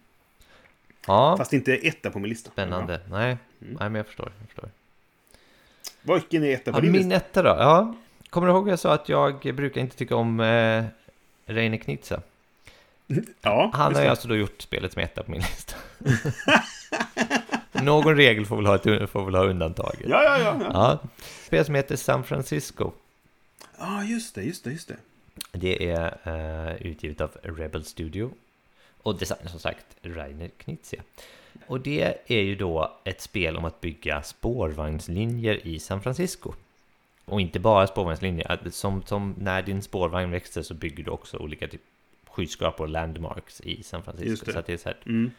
Ja, 1.08 1.38
Fast 1.38 1.54
inte 1.54 1.76
etta 1.76 2.10
på 2.12 2.20
min 2.20 2.30
lista. 2.30 2.52
spännande. 2.52 3.00
Nej. 3.10 3.38
Mm. 3.62 3.74
Nej, 3.80 3.90
men 3.90 3.96
jag 3.96 4.06
förstår. 4.06 4.32
Jag 4.40 4.48
förstår. 4.48 4.70
Vilken 6.14 6.44
är 6.44 6.54
etta 6.54 6.72
på 6.72 6.78
Ja, 6.78 6.82
din 6.82 6.92
min 6.92 7.12
etta 7.12 7.42
då? 7.42 7.50
Ja, 7.50 7.96
kommer 8.30 8.48
du 8.48 8.54
ihåg 8.54 8.70
jag 8.70 8.80
sa 8.80 8.94
att 8.94 9.10
jag 9.10 9.56
brukar 9.56 9.82
inte 9.82 9.98
tycka 9.98 10.16
om 10.16 10.40
eh, 10.40 10.84
Reine 11.46 11.78
Knizia? 11.78 12.22
Ja, 13.42 13.72
Han 13.74 13.96
har 13.96 14.02
ju 14.02 14.08
alltså 14.08 14.28
då 14.28 14.36
gjort 14.36 14.62
spelet 14.62 14.94
som 14.94 15.02
etta 15.02 15.24
på 15.24 15.32
min 15.32 15.42
lista. 15.42 15.76
Någon 17.84 18.16
regel 18.16 18.46
får 18.46 18.56
väl 18.56 18.66
ha, 18.66 18.76
ett, 18.76 19.10
får 19.10 19.26
väl 19.26 19.36
ha 19.36 19.44
undantag. 19.46 19.96
Ja, 20.08 20.24
ja, 20.24 20.40
ja. 20.40 20.58
ja. 20.62 20.70
Ja, 20.74 21.00
spel 21.46 21.66
som 21.66 21.76
heter 21.76 21.96
San 21.96 22.24
Francisco. 22.24 22.92
ah, 23.78 24.04
just 24.04 24.36
det, 24.36 24.44
just 24.44 24.64
det, 24.64 24.72
just 24.72 24.88
det. 24.88 24.98
Det 25.52 25.90
är 25.90 26.18
eh, 26.24 26.76
utgivet 26.88 27.22
av 27.22 27.32
Rebel 27.44 27.86
Studio 27.86 28.32
och 29.04 29.18
design 29.18 29.48
som 29.50 29.60
sagt 29.60 29.86
Rainer 30.02 30.50
Knizia. 30.58 31.02
Och 31.70 31.82
det 31.82 32.18
är 32.28 32.42
ju 32.42 32.56
då 32.56 32.98
ett 33.04 33.22
spel 33.22 33.58
om 33.58 33.66
att 33.66 33.82
bygga 33.82 34.22
spårvagnslinjer 34.24 35.68
i 35.68 35.80
San 35.80 36.02
Francisco. 36.02 36.54
Och 37.26 37.42
inte 37.42 37.60
bara 37.60 37.88
spårvagnslinjer, 37.88 38.60
som, 38.72 39.04
som 39.04 39.36
när 39.38 39.62
din 39.62 39.82
spårvagn 39.82 40.32
växer 40.32 40.62
så 40.62 40.74
bygger 40.74 41.04
du 41.04 41.12
också 41.12 41.38
olika 41.38 41.68
typ 41.68 41.82
skyskrapor 42.28 42.84
och 42.84 42.90
landmarks 42.90 43.62
i 43.62 43.84
San 43.84 44.04
Francisco. 44.04 44.46
det. 44.46 44.54
Så 44.54 44.62
det 44.66 44.74
är 44.74 44.78
så 44.78 44.90
här 44.90 44.98
Mm. 45.06 45.32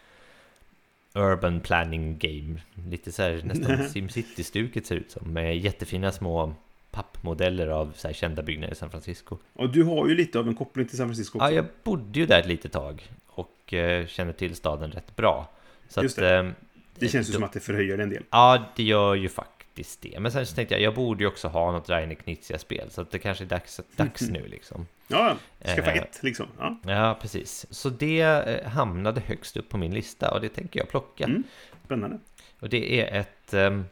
urban 1.13 1.59
planning 1.61 2.17
game. 2.17 2.61
Lite 2.89 3.11
så 3.11 3.21
här 3.21 3.41
nästan 3.43 3.77
SimCity-stuket 3.89 4.85
ser 4.85 4.95
ut 4.95 5.11
som. 5.11 5.33
Med 5.33 5.57
jättefina 5.57 6.11
små 6.11 6.53
pappmodeller 6.91 7.67
av 7.67 7.93
så 7.95 8.13
kända 8.13 8.41
byggnader 8.41 8.73
i 8.73 8.75
San 8.75 8.89
Francisco. 8.89 9.37
Och 9.53 9.69
du 9.69 9.83
har 9.83 10.07
ju 10.07 10.15
lite 10.15 10.39
av 10.39 10.47
en 10.47 10.55
koppling 10.55 10.87
till 10.87 10.97
San 10.97 11.07
Francisco 11.07 11.37
också. 11.37 11.49
Ja, 11.51 11.55
jag 11.55 11.65
bodde 11.83 12.19
ju 12.19 12.25
där 12.25 12.39
ett 12.39 12.47
litet 12.47 12.71
tag 12.71 13.11
och 13.27 13.73
eh, 13.73 14.07
känner 14.07 14.33
till 14.33 14.55
staden 14.55 14.91
rätt 14.91 15.15
bra. 15.15 15.49
Så 15.91 16.03
Just 16.03 16.17
att, 16.17 16.21
det. 16.23 16.35
eh, 16.37 16.49
det 16.95 17.07
känns 17.07 17.29
ju 17.29 17.33
som 17.33 17.43
att 17.43 17.53
det 17.53 17.59
förhöjer 17.59 17.97
en 17.97 18.09
del. 18.09 18.23
Ja, 18.29 18.65
det 18.75 18.83
gör 18.83 19.15
ju 19.15 19.29
faktiskt 19.29 20.01
det. 20.01 20.19
Men 20.19 20.31
sen 20.31 20.45
så 20.45 20.55
tänkte 20.55 20.75
jag, 20.75 20.81
jag 20.81 20.95
borde 20.95 21.23
ju 21.23 21.27
också 21.27 21.47
ha 21.47 21.71
något 21.71 21.89
Rainer 21.89 22.15
Knizia-spel. 22.15 22.91
Så 22.91 23.01
att 23.01 23.11
det 23.11 23.19
kanske 23.19 23.43
är 23.43 23.47
dags, 23.47 23.81
dags 23.95 24.21
nu 24.21 24.47
liksom. 24.51 24.87
Ja, 25.07 25.35
skaffa 25.65 25.91
Eh. 25.91 25.97
ett 25.97 26.19
liksom. 26.23 26.47
Ja. 26.59 26.77
Ja, 26.85 27.17
precis. 27.21 27.65
Så 27.69 27.89
det 27.89 28.21
eh, 28.21 28.69
hamnade 28.69 29.21
högst 29.21 29.57
upp 29.57 29.69
på 29.69 29.77
min 29.77 29.93
lista 29.93 30.33
och 30.33 30.41
det 30.41 30.49
tänker 30.49 30.79
jag 30.79 30.89
plocka. 30.89 31.23
Mm. 31.23 31.43
Spännande. 31.85 32.19
Och 32.59 32.69
det 32.69 33.01
är 33.01 33.19
ett 33.19 33.53
um, 33.53 33.85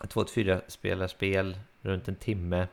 2-4 0.00 0.60
spelarspel 0.68 1.56
runt 1.82 2.08
en 2.08 2.14
timme. 2.16 2.66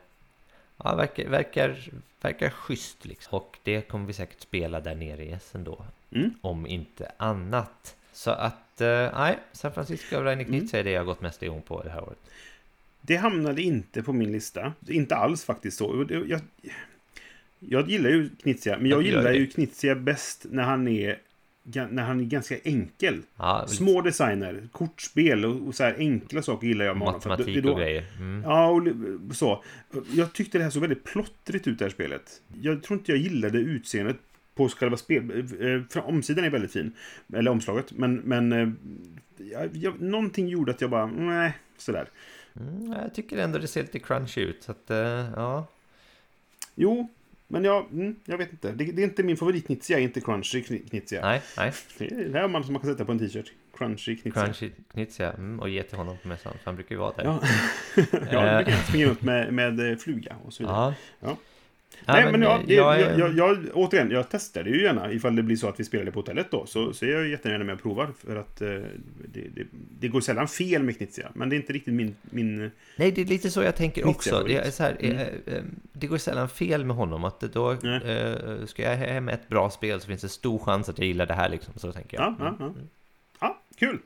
Ja, 0.76 0.94
verkar, 0.94 1.28
verkar, 1.28 1.90
verkar 2.20 2.50
schysst 2.50 3.04
liksom. 3.04 3.38
Och 3.38 3.58
det 3.62 3.80
kommer 3.88 4.06
vi 4.06 4.12
säkert 4.12 4.40
spela 4.40 4.80
där 4.80 4.94
nere 4.94 5.24
i 5.24 5.32
Essen 5.32 5.64
då. 5.64 5.84
Mm. 6.14 6.30
Om 6.40 6.66
inte 6.66 7.12
annat. 7.16 7.96
Så 8.12 8.30
att, 8.30 8.80
eh, 8.80 9.08
nej, 9.18 9.38
San 9.52 9.72
Francisco 9.72 10.16
av 10.16 10.24
Rainer 10.24 10.44
Knizia 10.44 10.80
är 10.80 10.84
det 10.84 10.90
jag 10.90 11.06
gått 11.06 11.20
mest 11.20 11.42
igång 11.42 11.62
på 11.62 11.82
det 11.82 11.90
här 11.90 12.02
året. 12.02 12.18
Det 13.02 13.16
hamnade 13.16 13.62
inte 13.62 14.02
på 14.02 14.12
min 14.12 14.32
lista. 14.32 14.72
Inte 14.88 15.16
alls 15.16 15.44
faktiskt 15.44 15.78
så. 15.78 15.86
Och 15.86 16.10
Jag, 16.10 16.40
jag 17.58 17.90
gillar 17.90 18.10
ju 18.10 18.30
Knizia, 18.42 18.78
men 18.78 18.90
jag 18.90 19.02
gillar 19.02 19.32
ju 19.32 19.46
Knizia 19.46 19.94
bäst 19.94 20.46
när 20.50 20.62
han 20.62 20.88
är 20.88 21.18
när 21.90 22.02
han 22.02 22.20
är 22.20 22.24
ganska 22.24 22.56
enkel. 22.64 23.22
Ja, 23.36 23.66
Små 23.68 24.00
designer, 24.02 24.68
kortspel 24.72 25.44
och, 25.44 25.66
och 25.68 25.74
så 25.74 25.84
här 25.84 25.94
enkla 25.98 26.42
saker 26.42 26.66
gillar 26.66 26.84
jag 26.84 26.96
med 26.96 27.06
honom. 27.06 27.20
det- 27.22 27.28
matematik 27.28 27.54
det 27.54 27.60
då- 27.60 27.72
och 27.72 27.78
grejer. 27.78 28.04
Mm. 28.18 28.42
Ja, 28.46 28.68
och 29.28 29.36
så. 29.36 29.64
Jag 30.12 30.32
tyckte 30.32 30.58
det 30.58 30.64
här 30.64 30.70
såg 30.70 30.80
väldigt 30.80 31.04
plottrigt 31.04 31.66
ut, 31.66 31.78
det 31.78 31.84
här 31.84 31.90
spelet. 31.92 32.40
Jag 32.62 32.82
tror 32.82 32.98
inte 32.98 33.12
jag 33.12 33.18
gillade 33.18 33.58
utseendet 33.58 34.16
på 34.54 34.68
själva 34.68 34.96
spel... 34.96 35.46
eh, 35.94 36.04
Omsidan 36.04 36.44
är 36.44 36.50
väldigt 36.50 36.72
fin. 36.72 36.92
Eller 37.34 37.50
omslaget. 37.50 37.92
Men, 37.92 38.16
men 38.16 38.52
eh, 38.52 38.68
jag, 39.36 39.76
jag, 39.76 40.00
någonting 40.00 40.48
gjorde 40.48 40.70
att 40.72 40.80
jag 40.80 40.90
bara, 40.90 41.06
nej, 41.06 41.52
sådär. 41.76 42.08
Mm, 42.56 42.92
jag 43.02 43.14
tycker 43.14 43.38
ändå 43.38 43.58
det 43.58 43.66
ser 43.68 43.82
lite 43.82 43.98
crunchy 43.98 44.40
ut. 44.40 44.62
Så 44.62 44.70
att, 44.72 44.90
eh, 44.90 44.98
ja. 45.36 45.66
Jo, 46.74 47.08
men 47.48 47.64
jag, 47.64 47.86
mm, 47.92 48.16
jag 48.24 48.38
vet 48.38 48.52
inte. 48.52 48.72
Det, 48.72 48.84
det 48.84 49.02
är 49.02 49.06
inte 49.06 49.22
min 49.22 49.36
favoritknizia, 49.36 49.98
är 49.98 50.02
inte 50.02 50.20
crunchy 50.20 50.62
kni- 50.62 50.88
knizia. 50.90 51.20
Nej, 51.20 51.42
nej. 51.56 51.72
Det 51.98 52.04
är 52.10 52.32
här 52.32 52.48
man 52.48 52.64
som 52.64 52.72
man 52.72 52.82
kan 52.82 52.90
sätta 52.92 53.04
på 53.04 53.12
en 53.12 53.18
t-shirt. 53.18 53.52
Crunchy 53.74 54.16
knizia. 54.16 54.44
Crunchy 54.44 54.70
knizia. 54.92 55.32
Mm, 55.32 55.60
och 55.60 55.68
ge 55.68 55.82
till 55.82 55.96
honom 55.98 56.16
på 56.22 56.28
mässan. 56.28 56.52
För 56.52 56.64
han 56.64 56.74
brukar 56.74 56.94
ju 56.94 56.98
vara 56.98 57.12
där. 57.16 57.24
Ja, 57.24 57.40
ja 58.32 58.58
du 58.58 58.64
kan 58.72 58.82
springa 58.82 59.06
runt 59.06 59.22
med, 59.22 59.52
med 59.54 60.00
fluga 60.00 60.36
och 60.44 60.52
så 60.52 60.62
vidare. 60.62 60.76
Ja. 61.20 61.28
Ja. 61.28 61.36
Nej, 62.06 62.32
men, 62.32 62.42
ja, 62.42 62.60
det, 62.66 62.74
jag 62.74 63.00
jag, 63.00 63.18
jag, 63.18 63.36
jag, 63.36 63.58
återigen, 63.74 64.10
jag 64.10 64.24
testar 64.30 64.62
det 64.62 64.70
ju 64.70 64.82
gärna 64.82 65.12
ifall 65.12 65.36
det 65.36 65.42
blir 65.42 65.56
så 65.56 65.68
att 65.68 65.80
vi 65.80 65.84
spelar 65.84 66.04
det 66.04 66.12
på 66.12 66.18
hotellet 66.18 66.46
då. 66.50 66.66
Så, 66.66 66.92
så 66.92 67.04
är 67.04 67.10
jag 67.10 67.28
jättegärna 67.28 67.64
med 67.64 67.74
och 67.74 67.82
provar. 67.82 68.08
För 68.26 68.36
att 68.36 68.60
eh, 68.60 68.68
det, 68.68 69.48
det, 69.54 69.66
det 70.00 70.08
går 70.08 70.20
sällan 70.20 70.48
fel 70.48 70.82
med 70.82 70.96
Knizia. 70.96 71.30
Men 71.34 71.48
det 71.48 71.54
är 71.54 71.56
inte 71.56 71.72
riktigt 71.72 71.94
min... 71.94 72.14
min 72.22 72.70
Nej, 72.96 73.10
det 73.12 73.20
är 73.20 73.24
lite 73.24 73.50
så 73.50 73.62
jag 73.62 73.76
tänker 73.76 74.08
också. 74.08 74.44
Det, 74.46 74.56
är 74.56 74.70
så 74.70 74.82
här, 74.82 74.96
Mm. 75.00 75.16
eh, 75.16 75.22
eh, 75.54 75.62
det 75.92 76.06
går 76.06 76.18
sällan 76.18 76.48
fel 76.48 76.84
med 76.84 76.96
honom. 76.96 77.24
Att 77.24 77.40
då, 77.40 77.72
eh, 77.72 78.66
ska 78.66 78.82
jag 78.82 78.96
hem 78.96 79.24
med 79.24 79.34
ett 79.34 79.48
bra 79.48 79.70
spel 79.70 80.00
så 80.00 80.06
finns 80.06 80.22
det 80.22 80.28
stor 80.28 80.58
chans 80.58 80.88
att 80.88 80.98
jag 80.98 81.06
gillar 81.06 81.26
det 81.26 81.34
här. 81.34 81.48
Liksom, 81.48 81.74
så 81.76 81.92
tänker 81.92 82.16
jag. 82.16 82.26
ja, 82.26 82.36
ja, 82.38 82.56
ja. 82.60 82.72
ja, 83.40 83.60
kul! 83.76 83.98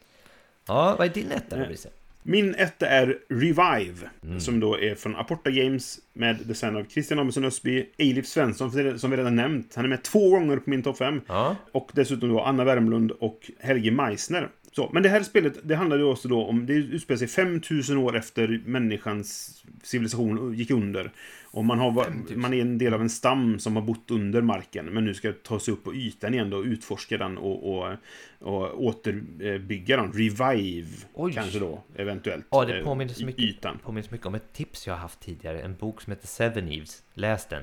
Ja, 0.66 0.94
vad 0.98 1.06
är 1.06 1.12
din 1.12 1.30
etta 1.32 1.56
Eh, 1.60 1.66
Brisse? 1.66 1.88
Min 2.26 2.55
etta 2.55 2.86
är 2.88 3.18
Revive. 3.28 4.09
Mm. 4.24 4.40
Som 4.40 4.60
då 4.60 4.80
är 4.80 4.94
från 4.94 5.16
Aporta 5.16 5.51
Games. 5.51 5.98
Med 6.12 6.36
design 6.36 6.76
av 6.76 6.84
Christian 6.84 7.18
Amundsen 7.18 7.44
Ösby. 7.44 7.86
Eilif 7.98 8.26
Svensson, 8.26 8.98
som 8.98 9.10
vi 9.10 9.16
redan 9.16 9.36
nämnt. 9.36 9.74
Han 9.74 9.84
är 9.84 9.88
med 9.88 10.02
två 10.02 10.30
gånger 10.30 10.56
på 10.56 10.70
min 10.70 10.82
topp 10.82 10.98
5. 10.98 11.20
Ja, 11.26 11.56
Och 11.72 11.90
dessutom 11.94 12.28
då 12.28 12.40
Anna 12.40 12.64
Wärmlund 12.64 13.10
och 13.10 13.51
Helge 13.60 13.90
Meissner. 13.90 14.48
Så, 14.76 14.90
men 14.92 15.02
det 15.02 15.09
här 15.09 15.22
spelet, 15.22 15.59
det 15.62 15.74
handlar 15.76 15.96
ju 15.96 16.02
också 16.05 16.28
då 16.28 16.44
om, 16.46 16.66
det 16.66 16.72
utspelar 16.72 17.18
sig 17.18 17.28
5000 17.28 17.98
år 17.98 18.16
efter 18.16 18.60
människans 18.66 19.62
civilisation 19.82 20.55
gick 20.55 20.70
under. 20.70 21.10
Och 21.44 21.64
man, 21.64 21.78
har, 21.78 21.90
va- 21.90 22.05
5000. 22.05 22.40
man 22.40 22.55
är 22.55 22.60
en 22.60 22.78
del 22.78 22.94
av 22.94 23.01
en 23.01 23.10
stam 23.10 23.59
som 23.59 23.76
har 23.76 23.82
bott 23.82 24.10
under 24.10 24.42
marken, 24.42 24.86
men 24.86 25.05
nu 25.05 25.14
ska 25.14 25.32
ta 25.32 25.60
sig 25.60 25.74
upp 25.74 25.84
på 25.84 25.94
ytan 25.94 26.34
igen 26.34 26.51
då, 26.51 26.56
och 26.56 26.64
utforska 26.64 27.18
den 27.18 27.38
och, 27.38 27.74
och, 27.78 27.96
och 28.38 28.84
återbygga 28.84 29.96
den. 29.96 30.12
Revive, 30.12 30.88
Oj. 31.14 31.32
kanske 31.32 31.59
då, 31.59 31.82
eventuellt. 31.96 32.46
Ja, 32.51 32.64
det 32.64 32.78
eh, 32.78 32.84
påminner 32.84 33.12
så 33.14 33.22
y- 33.22 33.26
mycket. 33.26 33.44
Ytan. 33.44 33.78
påminns 33.84 34.10
mycket 34.10 34.26
om 34.26 34.34
ett 34.34 34.52
tips 34.52 34.86
jag 34.86 34.94
har 34.94 35.01
haft 35.01 35.20
tidigare. 35.20 35.60
En 35.62 35.74
bok 35.76 36.01
som 36.01 36.10
heter 36.10 36.26
Seven 36.26 36.68
Eves. 36.68 37.02
Läs 37.14 37.46
den. 37.46 37.62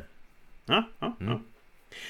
Ja, 0.65 0.83
ja, 0.99 1.15
Mm. 1.19 1.33
ja. 1.33 1.41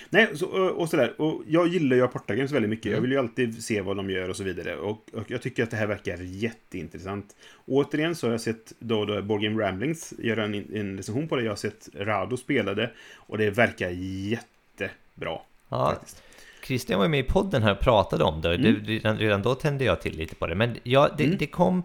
Nej, 0.09 0.37
så, 0.37 0.45
och 0.47 0.89
sådär. 0.89 1.21
Och 1.21 1.41
jag 1.47 1.67
gillar 1.67 1.95
ju 1.95 2.03
Aparta 2.03 2.35
Games 2.35 2.51
väldigt 2.51 2.69
mycket. 2.69 2.85
Mm. 2.85 2.95
Jag 2.95 3.01
vill 3.01 3.11
ju 3.11 3.17
alltid 3.17 3.63
se 3.63 3.81
vad 3.81 3.97
de 3.97 4.09
gör 4.09 4.29
och 4.29 4.35
så 4.35 4.43
vidare. 4.43 4.75
Och, 4.77 5.07
och 5.13 5.31
jag 5.31 5.41
tycker 5.41 5.63
att 5.63 5.71
det 5.71 5.77
här 5.77 5.87
verkar 5.87 6.17
jätteintressant. 6.17 7.35
Återigen 7.65 8.15
så 8.15 8.27
har 8.27 8.31
jag 8.31 8.41
sett 8.41 8.73
då, 8.79 8.99
och 8.99 9.07
då 9.07 9.21
Board 9.21 9.41
Game 9.41 9.63
Ramblings 9.63 10.13
göra 10.19 10.43
en, 10.43 10.75
en 10.75 10.97
recension 10.97 11.27
på 11.27 11.35
det. 11.35 11.43
Jag 11.43 11.51
har 11.51 11.55
sett 11.55 11.89
Rado 11.93 12.37
spela 12.37 12.73
det. 12.73 12.91
Och 13.15 13.37
det 13.37 13.49
verkar 13.49 13.89
jättebra. 13.89 15.39
Ja, 15.69 15.89
Faktiskt. 15.89 16.23
Christian 16.63 16.97
var 16.97 17.05
ju 17.05 17.09
med 17.09 17.19
i 17.19 17.23
podden 17.23 17.63
här 17.63 17.71
och 17.71 17.79
pratade 17.79 18.23
om 18.23 18.41
det. 18.41 18.55
Mm. 18.55 18.63
det 18.73 18.91
redan, 18.91 19.17
redan 19.17 19.41
då 19.41 19.55
tände 19.55 19.83
jag 19.83 20.01
till 20.01 20.17
lite 20.17 20.35
på 20.35 20.47
det. 20.47 20.55
Men 20.55 20.77
ja, 20.83 21.09
det, 21.17 21.23
Mm. 21.23 21.37
det 21.37 21.47
kom... 21.47 21.83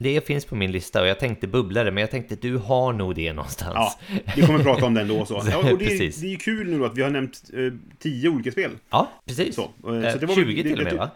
Det 0.00 0.26
finns 0.26 0.44
på 0.44 0.54
min 0.56 0.72
lista 0.72 1.00
och 1.02 1.06
jag 1.08 1.18
tänkte 1.20 1.46
bubblare, 1.46 1.90
men 1.90 2.00
jag 2.00 2.10
tänkte 2.10 2.36
du 2.36 2.56
har 2.56 2.92
nog 2.92 3.14
det 3.14 3.32
någonstans. 3.32 3.74
Ja, 3.74 3.94
vi 4.36 4.42
kommer 4.46 4.58
prata 4.64 4.86
om 4.86 4.94
den 4.94 5.08
då. 5.08 5.24
Så. 5.26 5.42
Ja, 5.50 5.56
och 5.72 5.78
det, 5.78 5.84
är, 5.84 5.88
Precis. 5.88 6.16
det 6.20 6.32
är 6.34 6.36
kul 6.36 6.70
nu 6.70 6.78
då 6.78 6.84
att 6.84 6.98
vi 6.98 7.02
har 7.02 7.10
nämnt 7.10 7.42
eh, 7.52 7.72
tio 7.98 8.28
olika 8.28 8.52
spel. 8.52 8.70
Ja, 8.90 9.10
precis. 9.26 9.54
Så, 9.54 9.62
eh, 9.62 10.04
Eh, 10.06 10.12
så 10.12 10.18
det 10.18 10.26
var 10.26 10.34
20 10.34 10.62
det- 10.62 10.68
till 10.68 10.72
och 10.72 10.78
det- 10.78 10.84
med 10.84 10.94
va? 10.94 11.10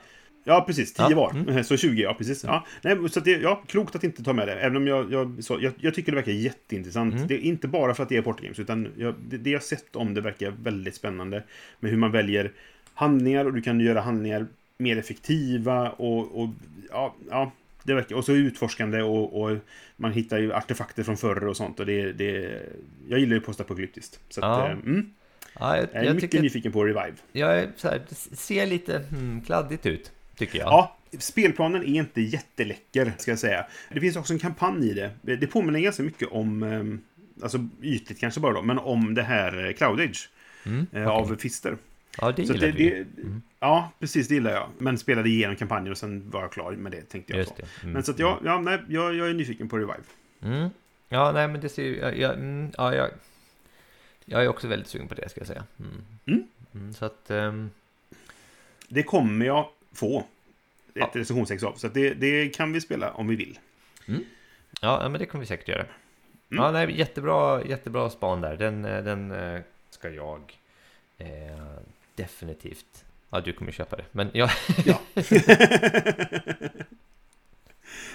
Ja, 0.45 0.65
precis. 0.67 0.95
10 0.95 1.07
Ja, 1.11 1.17
var. 1.17 1.31
mm. 1.31 1.65
Så 1.65 1.77
20, 1.77 2.03
ja 2.03 2.15
precis. 2.19 2.45
Ja. 2.45 2.67
Nej, 2.83 2.97
så 3.11 3.19
att 3.19 3.25
det, 3.25 3.31
ja, 3.31 3.63
klokt 3.67 3.95
att 3.95 4.05
inte 4.05 4.23
ta 4.25 4.33
med 4.33 4.49
det. 4.49 4.55
Även 4.55 4.77
om 4.77 4.87
jag, 4.87 5.13
jag, 5.13 5.45
så, 5.45 5.59
jag, 5.61 5.73
jag 5.81 5.95
tycker 5.95 6.13
det 6.13 6.17
verkar 6.17 6.33
jätteintressant. 6.33 7.15
Mm. 7.15 7.27
Det 7.27 7.35
är 7.35 7.39
inte 7.41 7.69
bara 7.69 7.95
för 7.95 8.03
att 8.03 8.09
det 8.09 8.17
är 8.17 8.23
Portgames, 8.23 8.59
utan 8.59 8.89
jag, 8.97 9.15
det, 9.29 9.39
det 9.39 9.51
jag 9.51 9.63
sett 9.63 9.97
om 9.97 10.15
det 10.15 10.21
verkar 10.21 10.51
väldigt 10.63 10.95
spännande. 10.95 11.43
Med 11.81 11.91
hur 11.91 11.99
man 11.99 12.13
väljer 12.13 12.53
handlingar 12.95 13.45
och 13.45 13.53
du 13.53 13.63
kan 13.63 13.81
göra 13.81 14.01
handlingar 14.01 14.47
mer 14.79 14.97
effektiva 14.99 15.91
och, 15.91 16.43
och 16.43 16.49
ja, 16.91 17.15
ja, 17.31 17.53
det 17.85 17.95
verkar, 17.95 18.17
och 18.17 18.25
så 18.25 18.33
utforskande 18.33 19.03
och, 19.03 19.43
och 19.43 19.57
man 19.97 20.13
hittar 20.13 20.39
ju 20.39 20.53
artefakter 20.53 21.03
från 21.03 21.17
förr 21.17 21.45
och 21.47 21.57
sånt. 21.57 21.81
Och 21.81 21.87
det, 21.87 22.13
det, 22.13 22.63
jag 23.09 23.19
gillar 23.21 23.35
ju 23.35 23.41
postapokalyptiskt. 23.41 24.21
Så 24.29 24.41
att, 24.41 24.59
Ja. 24.59 24.67
eh, 24.67 24.73
mm, 24.73 25.11
Ja, 25.61 25.77
jag, 25.77 25.89
jag 25.93 26.05
är 26.05 26.15
mycket 26.15 26.31
tycker, 26.31 26.43
nyfiken 26.43 26.73
på 26.73 26.85
Revive. 26.85 27.13
jag 27.33 27.59
är 27.59 27.71
så 27.77 27.89
här, 27.89 28.03
det 28.09 28.15
ser 28.37 28.67
lite 28.67 28.99
hmm, 29.11 29.41
kladdigt 29.41 29.87
ut, 29.87 30.13
tycker 30.37 30.59
jag. 30.59 30.67
Ja, 30.69 30.99
spelplanen 31.19 31.83
är 31.83 31.87
inte 31.87 32.21
jätteläcker, 32.21 33.13
ska 33.19 33.31
jag 33.31 33.39
säga. 33.39 33.67
Det 33.93 34.01
finns 34.01 34.17
också 34.17 34.33
en 34.33 34.39
kampanj 34.39 34.91
i 34.91 34.95
det. 34.95 35.37
Det 35.37 35.47
påminner 35.47 35.81
ganska 35.81 36.03
mycket 36.03 36.29
om, 36.29 36.63
eh, 36.63 37.45
alltså 37.45 37.69
ytligt 37.83 38.21
kanske 38.21 38.41
bara 38.41 38.53
då, 38.53 38.63
men 38.63 38.79
om 38.79 39.15
det 39.15 39.23
här 39.23 39.67
eh, 39.67 39.73
Cloud 39.73 40.01
Age. 40.01 40.31
Mm, 40.67 40.87
eh, 40.93 41.09
Av 41.09 41.37
Fister. 41.37 41.77
Ja 42.21 42.33
det 42.33 42.47
Så 42.47 42.53
gillar 42.53 42.67
det, 42.67 42.73
du 42.73 42.83
ju. 42.85 43.05
det, 43.05 43.41
Ja, 43.61 43.91
precis, 43.99 44.29
det 44.29 44.35
gillar 44.35 44.51
jag. 44.53 44.69
Men 44.79 44.99
spelade 44.99 45.29
igenom 45.29 45.57
kampanjen 45.57 45.93
och 45.93 45.99
sen 45.99 46.31
var 46.31 46.41
jag 46.41 46.53
klar 46.53 46.73
med 46.73 46.93
det, 46.93 47.03
tänkte 47.03 47.33
jag. 47.33 47.39
Just 47.39 47.51
så. 47.51 47.57
det. 47.57 47.69
Mm, 47.83 47.93
Men 47.93 48.03
så 48.03 48.11
att 48.11 48.19
jag, 48.19 48.39
ja, 48.45 48.61
nej, 48.61 48.79
jag, 48.89 49.15
jag 49.15 49.31
är 49.31 49.35
nyfiken 49.35 49.69
på 49.69 49.77
Revive. 49.79 50.03
Mm. 50.43 50.69
Ja, 51.09 51.33
nej, 51.33 51.49
men 51.49 51.61
det 51.61 51.69
ser 51.69 51.83
ju... 51.83 51.97
Jag, 51.99 52.19
jag, 52.19 52.33
mm, 52.35 52.71
ja, 52.79 52.95
jag, 52.95 53.11
jag 54.25 54.45
är 54.45 54.49
också 54.49 54.69
väldigt 54.69 54.89
sugen 54.89 55.09
på 55.09 55.15
det, 55.15 55.29
ska 55.29 55.41
jag 55.41 55.47
säga. 55.47 55.65
Mm. 55.79 56.05
Mm. 56.27 56.45
Mm, 56.75 56.93
så 56.95 57.05
att... 57.05 57.31
ehm, 57.31 57.71
Det 58.89 59.03
kommer 59.03 59.47
jag 59.47 59.69
få. 59.93 60.19
Ett 60.19 60.25
Ja. 60.95 61.11
recensionsex 61.13 61.63
av. 61.63 61.73
Så 61.75 61.87
att 61.87 61.95
det, 61.95 62.15
det 62.15 62.49
kan 62.49 62.73
vi 62.73 62.81
spela 62.81 63.11
om 63.13 63.29
vi 63.29 63.37
vill. 63.37 63.59
ja, 64.07 64.19
ja, 64.81 65.09
men 65.09 65.19
det 65.19 65.27
kommer 65.27 65.41
vi 65.43 65.47
säkert 65.49 65.69
göra. 65.69 65.81
Mm. 66.51 66.65
Ja, 66.65 66.71
nej, 66.71 66.99
jättebra, 66.99 67.65
jättebra 67.65 68.11
span 68.11 68.41
där. 68.41 68.57
Den, 68.57 68.85
eh, 68.85 69.05
den 69.05 69.31
eh, 69.33 69.61
ska 69.91 70.11
jag 70.11 70.59
eh, 71.19 71.27
definitivt... 72.23 73.05
Ja, 73.31 73.41
du 73.41 73.53
kommer 73.53 73.73
köpa 73.73 73.97
det. 73.97 74.05
Men 74.13 74.31
jag... 74.33 74.51
Ja. 74.85 75.01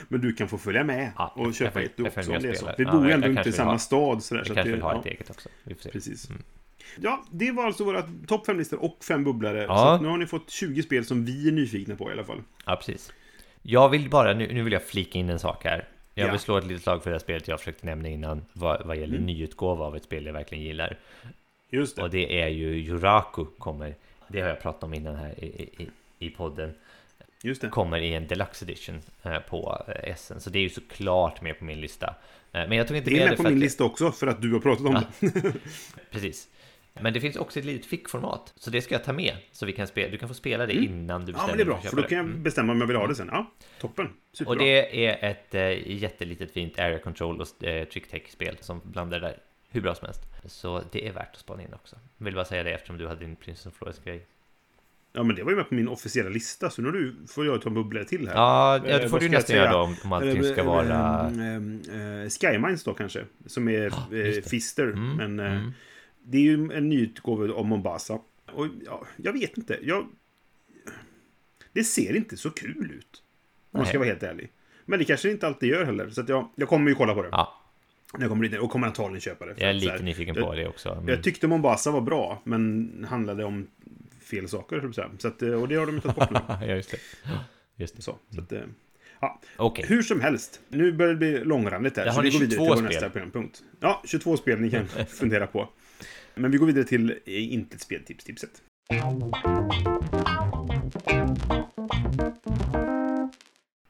Men 0.08 0.22
du 0.22 0.34
kan 0.34 0.48
få 0.48 0.58
följa 0.58 0.84
med 0.84 1.12
Ja, 1.18 1.34
och 1.36 1.54
köpa 1.54 1.82
ett 1.82 1.98
du 1.98 2.04
också 2.08 2.20
om 2.32 2.42
det 2.42 2.50
är 2.50 2.54
så. 2.54 2.72
Vi 2.78 2.84
Ja, 2.84 2.92
bor 2.92 3.04
ju 3.04 3.10
jag- 3.10 3.16
ändå 3.24 3.40
inte 3.40 3.50
i 3.50 3.52
samma 3.52 3.72
har- 3.72 3.78
stad. 3.78 4.24
Sådär, 4.24 4.40
Jag 4.40 4.48
så 4.48 4.54
kanske 4.56 4.72
vill 4.72 4.82
ha 4.82 4.94
ja. 4.94 5.00
ett 5.00 5.06
eget 5.06 5.30
också. 5.30 5.50
Vi 5.64 5.76
får 5.76 5.82
se. 5.82 5.90
Precis. 5.92 6.30
Mm. 6.30 6.42
Ja, 7.00 7.24
det 7.32 7.52
var 7.52 7.66
alltså 7.66 7.84
våra 7.84 8.02
topp 8.28 8.48
5-listor 8.48 8.84
och 8.84 9.04
fem 9.08 9.24
bubblare. 9.24 9.64
Ja. 9.64 9.98
Så 9.98 10.04
nu 10.04 10.10
har 10.10 10.18
ni 10.18 10.26
fått 10.26 10.50
20 10.50 10.84
spel 10.84 11.06
som 11.06 11.26
vi 11.26 11.48
är 11.48 11.52
nyfikna 11.52 11.96
på 11.96 12.10
i 12.10 12.14
alla 12.14 12.24
fall. 12.24 12.42
Ja, 12.66 12.76
precis. 12.76 13.14
Jag 13.62 13.90
vill 13.90 14.10
bara, 14.10 14.34
nu, 14.34 14.54
nu 14.54 14.64
vill 14.64 14.74
jag 14.74 14.84
flika 14.84 15.20
in 15.20 15.30
en 15.30 15.40
sak 15.40 15.64
här. 15.64 15.88
Jag 16.14 16.28
Ja. 16.28 16.32
vill 16.32 16.40
slå 16.40 16.58
ett 16.58 16.66
litet 16.66 16.84
slag 16.84 17.04
för 17.04 17.10
det 17.10 17.14
här 17.16 17.20
spelet 17.20 17.48
jag 17.48 17.60
försökte 17.60 17.86
nämna 17.86 18.08
innan, 18.10 18.46
vad, 18.54 18.86
vad 18.88 18.98
gäller 18.98 19.14
Mm. 19.16 19.26
nyutgåva 19.26 19.86
av 19.86 19.96
ett 19.96 20.04
spel 20.04 20.26
jag 20.26 20.34
verkligen 20.34 20.64
gillar. 20.64 20.98
Just 21.70 21.96
det. 21.96 22.02
Och 22.02 22.10
det 22.10 22.42
är 22.42 22.48
ju 22.48 22.78
Juraku 22.80 23.46
kommer, 23.58 23.96
det 24.28 24.42
har 24.42 24.50
jag 24.50 24.62
pratat 24.62 24.84
om 24.84 24.94
innan 24.94 25.16
här 25.16 25.44
i, 25.44 25.46
i, 25.48 25.90
i 26.20 26.30
podden, 26.30 26.74
Just 27.44 27.62
det. 27.62 27.68
kommer 27.70 28.00
i 28.00 28.14
en 28.14 28.28
deluxe 28.28 28.66
edition 28.66 29.02
eh, 29.24 29.40
på 29.40 29.84
eh, 29.88 30.16
SN. 30.16 30.40
Så 30.40 30.50
det 30.50 30.60
är 30.60 30.64
ju 30.64 30.70
såklart 30.70 31.42
med 31.42 31.60
på 31.60 31.66
min 31.66 31.82
lista. 31.82 32.08
Eh, 32.08 32.68
men 32.68 32.72
jag 32.72 32.88
tog 32.88 32.98
inte 32.98 33.10
Det 33.10 33.16
är 33.16 33.20
med 33.20 33.26
med 33.30 33.38
det 33.38 33.44
på 33.44 33.50
min 33.50 33.60
lista 33.60 33.84
också, 33.84 34.12
för 34.12 34.28
att 34.28 34.42
du 34.42 34.54
har 34.54 34.60
pratat 34.60 34.86
om 34.86 34.94
Ja. 34.94 35.04
det. 35.20 35.54
Precis. 36.12 36.50
Men 37.02 37.14
det 37.14 37.22
finns 37.22 37.36
också 37.36 37.60
ett 37.60 37.66
litet 37.66 37.86
fickformat, 37.86 38.54
så 38.56 38.70
det 38.70 38.82
ska 38.82 38.96
jag 38.96 39.04
ta 39.04 39.14
med. 39.14 39.36
Så 39.52 39.66
vi 39.66 39.74
kan 39.74 39.88
spela, 39.88 40.12
du 40.12 40.18
kan 40.18 40.28
få 40.28 40.34
spela 40.34 40.66
det 40.66 40.74
innan 40.74 41.26
du 41.26 41.32
Ja, 41.32 41.34
bestämmer 41.34 41.48
men 41.48 41.58
det 41.58 41.64
är 41.64 41.66
bra, 41.66 41.78
för 41.82 41.96
då 41.98 42.04
kan 42.04 42.18
jag 42.18 42.26
Mm. 42.26 42.44
bestämma 42.44 42.72
om 42.74 42.80
jag 42.82 42.88
vill 42.88 42.96
ha 42.98 43.08
det 43.08 43.16
sen. 43.16 43.30
Ja, 43.32 43.52
toppen. 43.82 44.10
Superbra. 44.34 44.52
Och 44.52 44.58
det 44.64 45.06
är 45.06 45.32
ett 45.32 45.82
jättelitet 45.86 46.52
fint 46.52 46.80
area 46.80 47.00
control 47.00 47.42
och 47.42 47.48
trick 47.92 48.08
tech 48.10 48.30
spel 48.30 48.58
som 48.62 48.82
blandar 48.84 49.20
där 49.20 49.38
hur 49.70 49.82
bra 49.82 49.96
som 49.96 50.06
helst. 50.06 50.22
Så 50.46 50.84
det 50.92 51.08
är 51.08 51.14
värt 51.14 51.34
att 51.34 51.40
spana 51.40 51.64
in 51.64 51.74
också. 51.74 51.96
Vill 52.18 52.36
bara 52.36 52.46
säga 52.46 52.64
det 52.64 52.72
eftersom 52.72 52.98
du 52.98 53.08
hade 53.08 53.20
din 53.20 53.36
Prince 53.36 53.70
of 53.70 53.76
Flores 53.76 54.00
grej. 54.04 54.26
Ja, 55.14 55.24
men 55.24 55.36
det 55.36 55.44
var 55.44 55.52
ju 55.52 55.56
med 55.58 55.70
på 55.70 55.76
min 55.76 55.88
officiella 55.88 56.30
lista, 56.30 56.70
så 56.70 56.82
nu 56.82 56.92
du, 56.92 57.16
får 57.28 57.46
jag 57.46 57.62
ta 57.62 57.70
en 57.70 57.74
bubblare 57.76 58.06
till 58.06 58.28
här. 58.28 58.36
Ja, 58.36 58.78
Eh, 58.86 58.92
ja 58.92 58.98
det 58.98 59.04
får 59.04 59.12
vad 59.12 59.22
du 59.22 59.30
nästan 59.30 59.56
göra 59.56 59.72
då 59.72 59.78
om, 59.78 59.96
om 60.04 60.14
allting 60.14 60.44
ska 60.44 60.62
Eh, 60.62 60.66
vara... 60.68 61.30
eh, 61.30 61.56
eh, 61.96 62.24
eh, 62.24 62.30
Skymines 62.30 62.84
då 62.84 62.94
kanske, 62.94 63.26
som 63.46 63.70
är 63.70 63.86
eh, 63.86 63.94
det. 64.10 64.50
Fister. 64.50 64.84
Mm, 64.88 65.16
Men 65.16 65.40
eh, 65.40 65.60
mm. 65.60 65.72
det 66.24 66.38
är 66.38 66.42
ju 66.42 66.54
en 66.54 66.90
nyutgåva 66.90 67.54
av 67.54 67.66
Mombasa. 67.66 68.20
Och 68.54 68.68
ja, 68.86 69.06
jag 69.18 69.34
vet 69.34 69.58
inte. 69.58 69.80
Jag... 69.82 70.08
Det 71.74 71.84
ser 71.84 72.16
inte 72.16 72.38
så 72.38 72.50
kul 72.50 72.92
ut. 72.92 73.24
Om 73.72 73.80
jag 73.80 73.88
ska 73.88 73.98
vara 74.00 74.08
helt 74.10 74.24
ärlig. 74.24 74.52
Men 74.86 75.00
det 75.00 75.06
kanske 75.06 75.28
det 75.28 75.32
inte 75.32 75.48
alltid 75.48 75.70
gör 75.70 75.86
heller. 75.86 76.10
Så 76.10 76.24
jag, 76.28 76.50
jag 76.56 76.70
kommer 76.70 76.90
ju 76.90 76.96
kolla 76.96 77.14
på 77.14 77.22
det. 77.22 77.30
Ja, 77.32 77.62
jag 78.20 78.30
kommer 78.30 78.48
dit 78.48 78.60
och 78.60 78.72
kommer 78.72 78.88
antagligen 78.88 79.22
köpa 79.22 79.46
det. 79.46 79.54
jag 79.58 79.70
är 79.70 79.80
så 79.80 79.86
här, 79.86 79.94
lite 79.94 80.06
nyfiken 80.06 80.36
jag, 80.36 80.46
på 80.46 80.56
det 80.56 80.68
också. 80.68 80.90
Mm. 80.90 81.08
Jag 81.08 81.24
tyckte 81.24 81.48
Mombasa 81.48 81.92
var 81.92 82.02
bra, 82.02 82.42
men 82.44 83.06
handlade 83.10 83.44
om 83.44 83.68
fel 84.22 84.48
saker, 84.48 84.92
så 85.20 85.28
att, 85.28 85.42
eh, 85.42 85.62
Och 85.62 85.68
det 85.68 85.76
har 85.76 85.86
de 85.86 85.96
ju 85.96 86.02
tagit 86.02 86.16
bort 86.16 86.32
nu. 86.32 86.40
ja, 86.68 86.76
just 86.76 86.92
det. 86.92 86.98
Just 87.80 87.96
det. 87.96 88.02
Så, 88.02 88.18
så 88.30 88.42
att, 88.42 88.52
eh, 88.52 88.60
ja. 89.20 89.42
Okej. 89.58 89.86
Hur 89.88 90.02
som 90.02 90.22
helst, 90.22 90.62
nu 90.70 90.92
börjar 90.92 91.14
det 91.14 91.18
bli 91.18 91.44
långrandigt 91.44 91.98
här. 91.98 92.06
Där 92.06 92.12
så 92.12 92.18
har 92.18 92.24
vi 92.24 92.30
går 92.30 92.40
vidare 92.40 92.58
22 92.58 92.76
till 92.76 92.84
vår 92.84 92.90
nästa 92.90 93.10
programpunkt. 93.10 93.64
Ja, 93.80 94.02
22 94.06 94.38
spel 94.38 94.60
ni 94.60 94.72
kan 94.72 94.88
fundera 95.08 95.48
på. 95.48 95.70
Men 96.36 96.52
vi 96.52 96.58
går 96.58 96.66
vidare 96.66 96.84
till 96.84 97.10
eh, 97.26 97.54
inte 97.54 97.76
ett 97.76 97.82
speltips-tipset. 97.82 98.62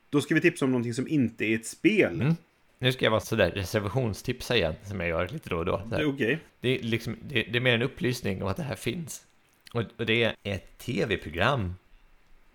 Då 0.10 0.22
ska 0.22 0.35
vi 0.35 0.41
tipsa 0.41 0.65
om 0.65 0.72
någonting 0.72 0.94
som 0.94 1.07
inte 1.07 1.45
är 1.45 1.56
ett 1.56 1.65
spel. 1.65 2.22
Mm. 2.22 2.35
Nu 2.79 2.91
ska 2.91 3.05
jag 3.05 3.11
vara 3.11 3.21
sådär 3.21 3.51
reservationstipsa 3.51 4.55
igen, 4.55 4.75
som 4.83 4.99
jag 4.99 5.09
gör 5.09 5.27
lite 5.27 5.49
då 5.49 5.57
och 5.57 5.65
då. 5.65 5.81
Det 5.89 5.95
är 5.95 6.09
okej. 6.09 6.39
Det 6.59 6.69
är, 6.79 6.83
liksom, 6.83 7.17
det, 7.21 7.43
det 7.43 7.57
är 7.57 7.59
mer 7.59 7.73
en 7.75 7.81
upplysning 7.81 8.41
om 8.43 8.47
att 8.47 8.57
det 8.57 8.63
här 8.63 8.75
finns. 8.75 9.25
Och, 9.73 9.83
och 9.97 10.05
det 10.05 10.23
är 10.23 10.35
ett 10.43 10.77
tv-program, 10.77 11.75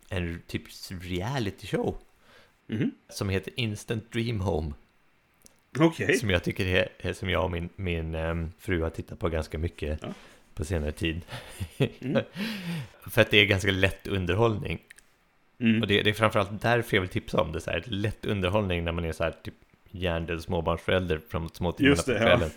en 0.08 0.42
typ 0.46 0.62
reality 1.00 1.66
show, 1.66 1.96
Mhm. 2.66 2.90
som 3.08 3.28
heter 3.28 3.52
Instant 3.56 4.12
Dream 4.12 4.40
Home. 4.40 4.72
Okej. 5.78 6.16
Som 6.18 6.30
jag 6.30 6.44
tycker 6.44 6.66
är, 6.66 6.88
är 6.98 7.12
som 7.12 7.30
jag 7.30 7.44
och 7.44 7.50
min, 7.50 7.68
min 7.76 8.14
ehm, 8.14 8.52
fru 8.58 8.82
har 8.82 8.90
tittat 8.90 9.18
på 9.18 9.28
ganska 9.28 9.58
mycket 9.58 9.98
Ja. 10.02 10.08
på 10.54 10.64
senare 10.64 10.92
tid. 10.92 11.20
Mm. 11.78 12.22
För 13.10 13.20
att 13.22 13.30
det 13.30 13.36
är 13.38 13.44
ganska 13.46 13.70
lätt 13.70 14.06
underhållning. 14.06 14.78
Mm. 15.58 15.82
Och 15.82 15.88
det, 15.88 16.02
det 16.02 16.10
är 16.10 16.14
framförallt 16.14 16.62
därför 16.62 16.96
jag 16.96 17.00
vill 17.00 17.10
tipsa 17.10 17.40
om 17.40 17.52
det. 17.52 17.60
Så 17.60 17.70
här, 17.70 17.84
lätt 17.86 18.24
underhållning 18.24 18.84
när 18.84 18.92
man 18.92 19.04
är 19.04 19.12
så 19.12 19.24
här 19.24 19.34
typ 19.42 19.54
hjärndöd 19.92 20.42
småbarnsförälder 20.42 21.20
framåt 21.28 21.56
småtimmarna 21.56 21.90
Just 21.94 22.06
på 22.06 22.12
det, 22.12 22.18
ja. 22.18 22.24
kvällen. 22.36 22.50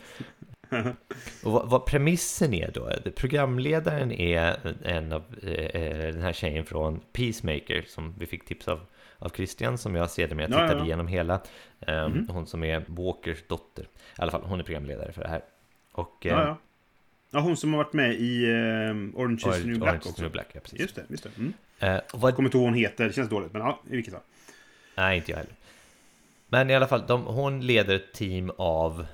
Och 1.44 1.52
vad, 1.52 1.70
vad 1.70 1.86
premissen 1.86 2.53
är 2.53 2.72
då? 2.72 2.91
Programledaren 3.16 4.12
är 4.12 4.57
en 4.84 5.14
av 5.14 5.22
eh, 5.44 6.14
den 6.14 6.22
här 6.22 6.34
tjejen 6.34 6.66
från 6.66 6.99
Peacemaker 7.14 7.84
som 7.88 8.14
vi 8.20 8.26
fick 8.26 8.45
tips 8.45 8.68
av 8.68 8.80
av 9.20 9.30
Christian 9.30 9.78
som 9.78 9.95
jag 9.95 10.10
sedermera 10.10 10.48
Ja, 10.49 10.56
ja, 10.56 10.62
tittade 10.68 10.80
ja. 10.80 10.86
igenom 10.86 11.07
hela. 11.07 11.41
Ehm, 11.88 12.12
Mhm. 12.12 12.28
Hon 12.30 12.48
som 12.48 12.64
är 12.64 12.84
Walkers 12.88 13.44
dotter. 13.48 13.84
I 13.84 13.88
alla 14.18 14.32
fall, 14.32 14.41
hon 14.44 14.60
är 14.60 14.64
programledare 14.64 15.12
för 15.12 15.22
det 15.22 15.28
här. 15.28 15.41
Och, 15.91 16.26
eh, 16.26 16.32
Ja, 16.32 16.45
ja. 16.45 16.57
Ja, 17.32 17.40
hon 17.40 17.57
som 17.57 17.74
har 17.74 17.84
varit 17.84 17.94
med 17.94 18.14
i 18.14 18.44
eh, 18.45 19.20
Orange 19.20 19.36
is 19.36 19.62
the 19.62 19.68
New 19.68 19.80
Black 19.80 19.90
Orange 19.90 20.02
också. 20.10 20.22
New 20.22 20.32
Black, 20.32 20.48
ja, 20.53 20.60
precis. 20.62 20.80
Just 20.80 20.95
det, 20.95 21.06
just 21.10 21.24
det. 21.24 21.30
Mm. 21.38 21.53
Eh, 21.80 22.02
och 22.14 22.22
vad 22.22 22.36
kommer 22.36 22.48
inte 22.48 22.57
ihåg 22.57 22.64
vad 22.64 22.72
hon 22.74 22.80
heter, 22.80 23.06
det 23.07 23.14
känns 23.14 23.30
dåligt. 23.30 23.53
Men 23.53 23.62
ja, 23.62 23.82
i 23.90 23.95
vilket 23.95 24.14
fall. 24.14 24.24
Nej, 24.95 25.18
inte 25.18 25.32
jag 25.32 25.38
heller. 25.38 25.53
Men 26.47 26.69
i 26.69 26.76
alla 26.76 26.88
fall, 26.88 27.03
de, 27.07 27.23
hon 27.26 27.61
leder 27.67 27.95
ett 27.95 28.13
team 28.13 28.51
av 28.57 29.05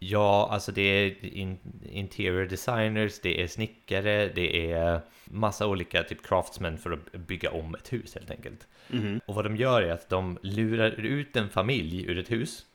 Ja, 0.00 0.48
alltså 0.50 0.72
det 0.72 0.82
är 0.82 1.24
in, 1.24 1.58
interior 1.92 2.44
designers, 2.46 3.20
det 3.20 3.42
är 3.42 3.46
snickare, 3.46 4.28
det 4.28 4.72
är 4.72 5.00
massa 5.24 5.66
olika 5.66 6.02
typ 6.02 6.26
craftsmen 6.26 6.78
för 6.78 6.90
att 6.92 7.12
bygga 7.12 7.50
om 7.50 7.74
ett 7.74 7.92
hus 7.92 8.14
helt 8.14 8.30
enkelt. 8.30 8.66
Mhm. 8.88 9.20
Och 9.26 9.34
vad 9.34 9.44
de 9.44 9.56
gör 9.56 9.82
är 9.82 9.92
att 9.92 10.08
de 10.08 10.38
lurar 10.42 10.90
ut 10.90 11.36
en 11.36 11.48
familj 11.48 12.04
ur 12.06 12.18
ett 12.18 12.30
hus. 12.30 12.66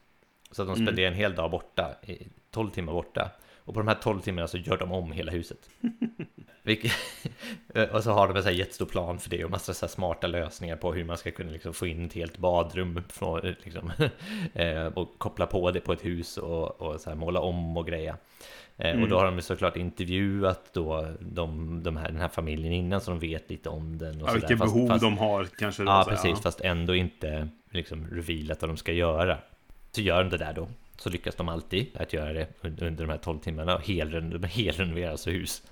Så 0.51 0.61
att 0.61 0.67
de 0.67 0.73
Mm. 0.75 0.85
spenderar 0.87 1.07
en 1.07 1.13
hel 1.17 1.35
dag 1.35 1.51
borta, 1.51 1.95
i 2.07 2.27
12 2.51 2.69
timmar 2.69 2.93
borta. 2.93 3.31
Och 3.65 3.73
på 3.73 3.79
de 3.79 3.87
här 3.87 3.95
12 3.95 4.21
timmarna 4.21 4.47
så 4.47 4.57
gör 4.57 4.77
de 4.77 4.91
om 4.91 5.11
hela 5.11 5.31
huset. 5.31 5.69
Vilket, 6.63 6.91
och 7.91 8.03
så 8.03 8.11
har 8.11 8.27
de 8.27 8.37
en 8.37 8.43
så 8.43 8.49
här 8.49 8.55
jättestor 8.55 8.85
plan 8.85 9.19
för 9.19 9.29
det 9.29 9.45
och 9.45 9.51
massa 9.51 9.73
så 9.73 9.87
smarta 9.87 10.27
lösningar 10.27 10.75
på 10.75 10.93
hur 10.93 11.03
man 11.03 11.17
ska 11.17 11.31
kunna 11.31 11.51
liksom 11.51 11.73
få 11.73 11.87
in 11.87 12.05
ett 12.05 12.13
helt 12.13 12.37
badrum 12.37 13.03
från, 13.09 13.41
liksom, 13.63 13.91
eh, 14.53 14.85
och 14.85 15.09
koppla 15.17 15.45
på 15.45 15.71
det 15.71 15.79
på 15.79 15.93
ett 15.93 16.05
hus 16.05 16.37
och, 16.37 16.81
och 16.81 17.01
så 17.01 17.15
måla 17.15 17.39
om 17.39 17.77
och 17.77 17.87
greja. 17.87 18.17
Mm. 18.77 19.03
Och 19.03 19.09
då 19.09 19.17
har 19.17 19.25
de 19.25 19.41
såklart 19.41 19.77
intervjuat 19.77 20.73
då 20.73 21.07
de, 21.19 21.83
de 21.83 21.97
här, 21.97 22.07
den 22.07 22.21
här 22.21 22.27
familjen 22.27 22.73
innan 22.73 23.01
så 23.01 23.11
de 23.11 23.19
vet 23.19 23.49
lite 23.49 23.69
om 23.69 23.97
den. 23.97 24.21
Och 24.21 24.29
Ja, 24.29 24.33
vilka. 24.33 24.57
Fast- 24.57 24.73
behov 24.73 24.87
fast- 24.87 25.01
de 25.01 25.17
har 25.17 25.45
kanske. 25.45 25.83
Ja, 25.83 26.05
precis. 26.09 26.41
Fast 26.41 26.61
ändå 26.61 26.95
inte 26.95 27.49
liksom 27.71 28.07
revealat 28.07 28.61
vad 28.61 28.69
de 28.69 28.77
ska 28.77 28.91
göra. 28.91 29.37
Så 29.91 30.01
gör 30.01 30.23
de 30.23 30.29
det 30.29 30.37
där 30.37 30.53
då. 30.53 30.67
Så 31.03 31.09
lyckas 31.09 31.35
de 31.35 31.49
alltid 31.49 31.87
att 31.97 32.13
göra 32.13 32.33
det 32.33 32.47
un- 32.61 32.83
under 32.87 33.05
de 33.05 33.09
här 33.11 33.17
12 33.17 33.39
timmarna. 33.39 33.75
Och 33.75 33.87
helren, 33.87 34.29
de 34.41 34.47
helrenoverar 34.47 35.11
alltså 35.11 35.29
hus. 35.29 35.63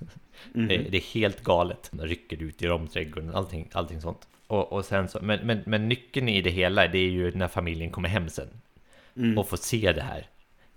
Mhm. 0.53 0.68
Det, 0.68 0.78
det 0.78 0.98
är 0.98 1.14
helt 1.14 1.44
galet. 1.44 1.90
De 1.91 2.06
rycker 2.08 2.44
ut 2.44 2.62
i 2.62 2.68
romträdgården, 2.68 3.36
allting, 3.36 3.70
allting 3.74 4.02
sånt. 4.02 4.28
Och, 4.48 4.74
och 4.74 4.86
sen 4.86 5.08
så, 5.08 5.20
men, 5.22 5.40
men, 5.48 5.60
men 5.66 5.90
nyckeln 5.90 6.30
i 6.30 6.41
det 6.41 6.49
hela, 6.49 6.88
det 6.88 6.98
är 6.98 7.10
ju 7.10 7.32
när 7.32 7.48
familjen 7.48 7.90
kommer 7.91 8.10
hem 8.10 8.30
sen. 8.30 8.48
Mm. 9.16 9.38
Och 9.38 9.49
får 9.49 9.58
se 9.58 9.91
det 9.91 10.02
här. 10.02 10.26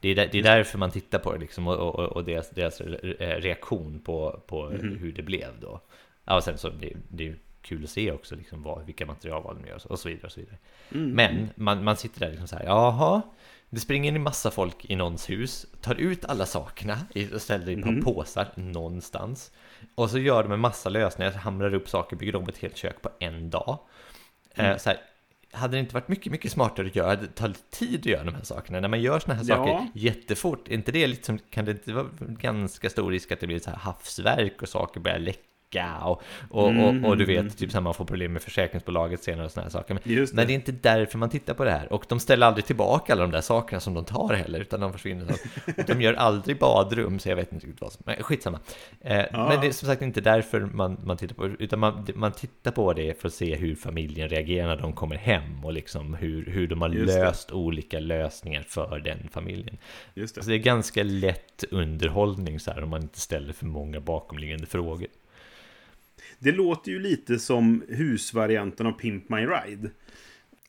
Det 0.01 0.09
är, 0.09 0.15
där, 0.15 0.29
det 0.33 0.39
är 0.39 0.43
därför 0.43 0.79
man 0.79 0.91
tittar 0.91 1.19
på 1.19 1.33
det 1.33 1.39
liksom, 1.39 1.67
och, 1.69 1.77
och, 1.79 2.13
och 2.13 2.25
deras, 2.25 2.51
deras 2.51 2.81
reaktion 3.19 4.01
på, 4.05 4.41
på 4.47 4.63
Mhm. 4.71 4.97
hur 4.99 5.13
det 5.13 5.23
blev 5.23 5.49
då. 5.61 5.81
Ja, 6.25 6.37
och 6.37 6.45
sen 6.45 6.59
så 6.59 6.69
det, 6.69 6.93
det 7.09 7.29
är 7.29 7.37
kul 7.63 7.85
att 7.85 7.91
se 7.91 8.13
också 8.13 8.37
liksom, 8.37 8.63
vad, 8.63 8.87
vilka 8.87 9.07
materialval 9.07 9.57
de 9.63 9.69
gör 9.69 9.93
och 9.93 9.99
så 9.99 10.09
vidare. 10.09 10.27
Och 10.27 10.33
så 10.33 10.41
vidare. 10.41 10.59
Mm. 10.95 11.11
Men 11.11 11.49
man, 11.57 11.85
man 11.85 11.97
sitter 11.97 12.21
där 12.21 12.29
liksom 12.31 12.49
så 12.49 12.57
här, 12.57 12.65
jaha, 12.65 13.23
det 13.75 13.81
springer 13.81 14.13
in 14.17 14.23
massa 14.23 14.51
folk 14.51 14.85
i 14.91 14.97
någons 14.97 15.31
hus, 15.31 15.67
tar 15.81 15.95
ut 15.95 16.25
alla 16.25 16.47
sakerna 16.47 16.99
och 17.35 17.43
ställer 17.43 17.73
i 17.73 17.83
par 17.83 17.91
Mhm. 17.91 18.05
påsar 18.05 18.49
någonstans. 18.55 19.53
Och 19.95 20.11
så 20.11 20.19
gör 20.19 20.43
de 20.43 20.53
en 20.53 20.61
massa 20.61 20.89
lösningar, 20.89 21.33
hamrar 21.33 21.75
upp 21.75 21.89
saker, 21.89 22.17
bygger 22.17 22.37
om 22.37 22.49
ett 22.49 22.59
helt 22.59 22.77
kök 22.77 23.03
på 23.03 23.11
en 23.21 23.51
dag. 23.51 23.79
Mm. 24.55 24.71
Eh, 24.73 24.79
så 24.79 24.89
här, 24.91 24.99
hade 25.53 25.77
det 25.77 25.81
inte 25.81 25.95
varit 25.95 26.09
mycket, 26.09 26.33
mycket 26.33 26.53
smartare 26.53 26.87
att 26.87 26.97
göra, 26.97 27.17
det 27.17 27.27
tar 27.27 27.49
lite 27.49 27.77
tid 27.77 28.01
att 28.01 28.07
göra 28.07 28.25
de 28.25 28.35
här 28.35 28.43
sakerna. 28.43 28.81
När 28.81 28.89
man 28.89 29.01
gör 29.03 29.19
såna 29.19 29.35
här 29.35 29.45
Ja. 29.49 29.57
saker 29.57 29.87
jättefort, 29.95 30.69
inte 30.69 30.93
det 30.93 31.07
liksom, 31.07 31.39
kan 31.51 31.65
det 31.65 31.71
inte 31.71 31.93
vara 31.93 32.07
ganska 32.19 32.91
stor 32.91 33.11
risk 33.11 33.33
att 33.33 33.41
det 33.41 33.47
blir 33.47 33.59
så 33.59 33.71
här 33.71 33.77
havsverk 33.77 34.63
och 34.63 34.69
saker 34.69 35.01
börjar 35.01 35.19
läcka 35.19 35.41
och, 36.03 36.23
och, 36.51 36.65
och, 36.69 36.95
och 37.05 37.17
du 37.17 37.25
Mm. 37.25 37.45
vet, 37.47 37.59
typ 37.59 37.71
så 37.71 37.77
här, 37.77 37.83
man 37.83 37.95
får 37.95 38.05
problem 38.05 38.33
med 38.33 38.43
försäkringsbolaget 38.43 39.23
senare 39.23 39.45
och 39.45 39.51
såna 39.53 39.65
här 39.65 39.71
saker. 39.71 39.95
Men 39.95 40.03
det. 40.17 40.33
Nej, 40.35 40.47
det 40.47 40.53
är 40.53 40.55
inte 40.55 40.73
därför 40.73 41.19
man 41.19 41.31
tittar 41.31 41.55
på 41.55 41.65
det 41.65 41.71
här. 41.71 41.93
Och 41.93 42.05
de 42.09 42.21
ställer 42.21 42.47
aldrig 42.47 42.65
tillbaka 42.65 43.13
alla 43.13 43.23
de 43.23 43.31
där 43.31 43.41
sakerna 43.41 43.81
som 43.81 43.95
de 43.95 44.05
tar 44.05 44.35
heller, 44.35 44.61
utan 44.61 44.81
de 44.81 44.93
försvinner. 44.93 45.35
De 45.87 46.01
gör 46.03 46.15
aldrig 46.15 46.59
badrum, 46.59 47.19
så 47.19 47.29
jag 47.29 47.37
vet 47.37 47.53
inte 47.53 47.67
riktigt 47.67 47.81
vad 47.81 47.93
som... 47.93 48.03
Men 48.07 48.23
skitsamma. 48.23 48.59
Eh, 49.01 49.25
Ja. 49.33 49.49
Men 49.49 49.61
det 49.61 49.67
är 49.67 49.71
som 49.73 49.89
sagt 49.89 50.03
inte 50.03 50.21
därför 50.21 50.61
man, 50.61 50.97
man 51.05 51.17
tittar 51.17 51.35
på 51.35 51.47
det, 51.47 51.55
utan 51.59 51.79
man, 51.79 52.07
man 52.15 52.33
tittar 52.33 52.71
på 52.71 52.93
det 52.93 53.21
för 53.21 53.29
att 53.29 53.35
se 53.35 53.57
hur 53.57 53.75
familjen 53.75 54.29
reagerar 54.29 54.67
när 54.67 54.77
de 54.77 54.93
kommer 54.93 55.17
hem 55.17 55.65
och 55.65 55.73
liksom 55.73 56.15
hur, 56.15 56.47
hur 56.47 56.69
de 56.69 56.83
har 56.83 56.89
Just 56.89 57.15
det. 57.15 57.21
löst 57.25 57.51
olika 57.53 58.01
lösningar 58.01 58.63
för 58.69 58.99
den 58.99 59.29
familjen. 59.33 59.77
Just 60.15 60.35
det. 60.35 60.43
Så 60.43 60.51
det 60.51 60.57
är 60.57 60.59
ganska 60.59 61.03
lätt 61.03 61.65
underhållning 61.71 62.61
så 62.61 62.71
här 62.73 62.83
om 62.83 62.91
man 62.91 63.03
inte 63.03 63.21
ställer 63.21 63.53
för 63.53 63.67
många 63.67 64.01
bakomliggande 64.01 64.67
frågor. 64.67 65.09
Det 66.39 66.53
låter 66.53 66.91
ju 66.91 66.99
lite 67.01 67.39
som 67.39 67.83
husvarianten 67.89 68.87
av 68.87 68.93
Pimp 68.93 69.29
My 69.29 69.37
Ride. 69.47 69.91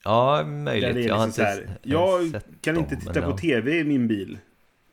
Ja, 0.04 0.44
möjligt. 0.44 0.96
är 0.96 1.00
Jag 1.08 1.16
har 1.16 1.26
liksom 1.28 1.44
inte 1.44 1.44
här, 1.44 1.78
jag 1.82 2.32
sett 2.32 2.46
kan 2.62 2.76
dem, 2.76 2.84
inte 2.84 2.96
titta 2.96 3.22
på 3.22 3.30
ja. 3.32 3.38
tv 3.38 3.80
i 3.80 3.84
min 3.84 4.08
bil. 4.08 4.38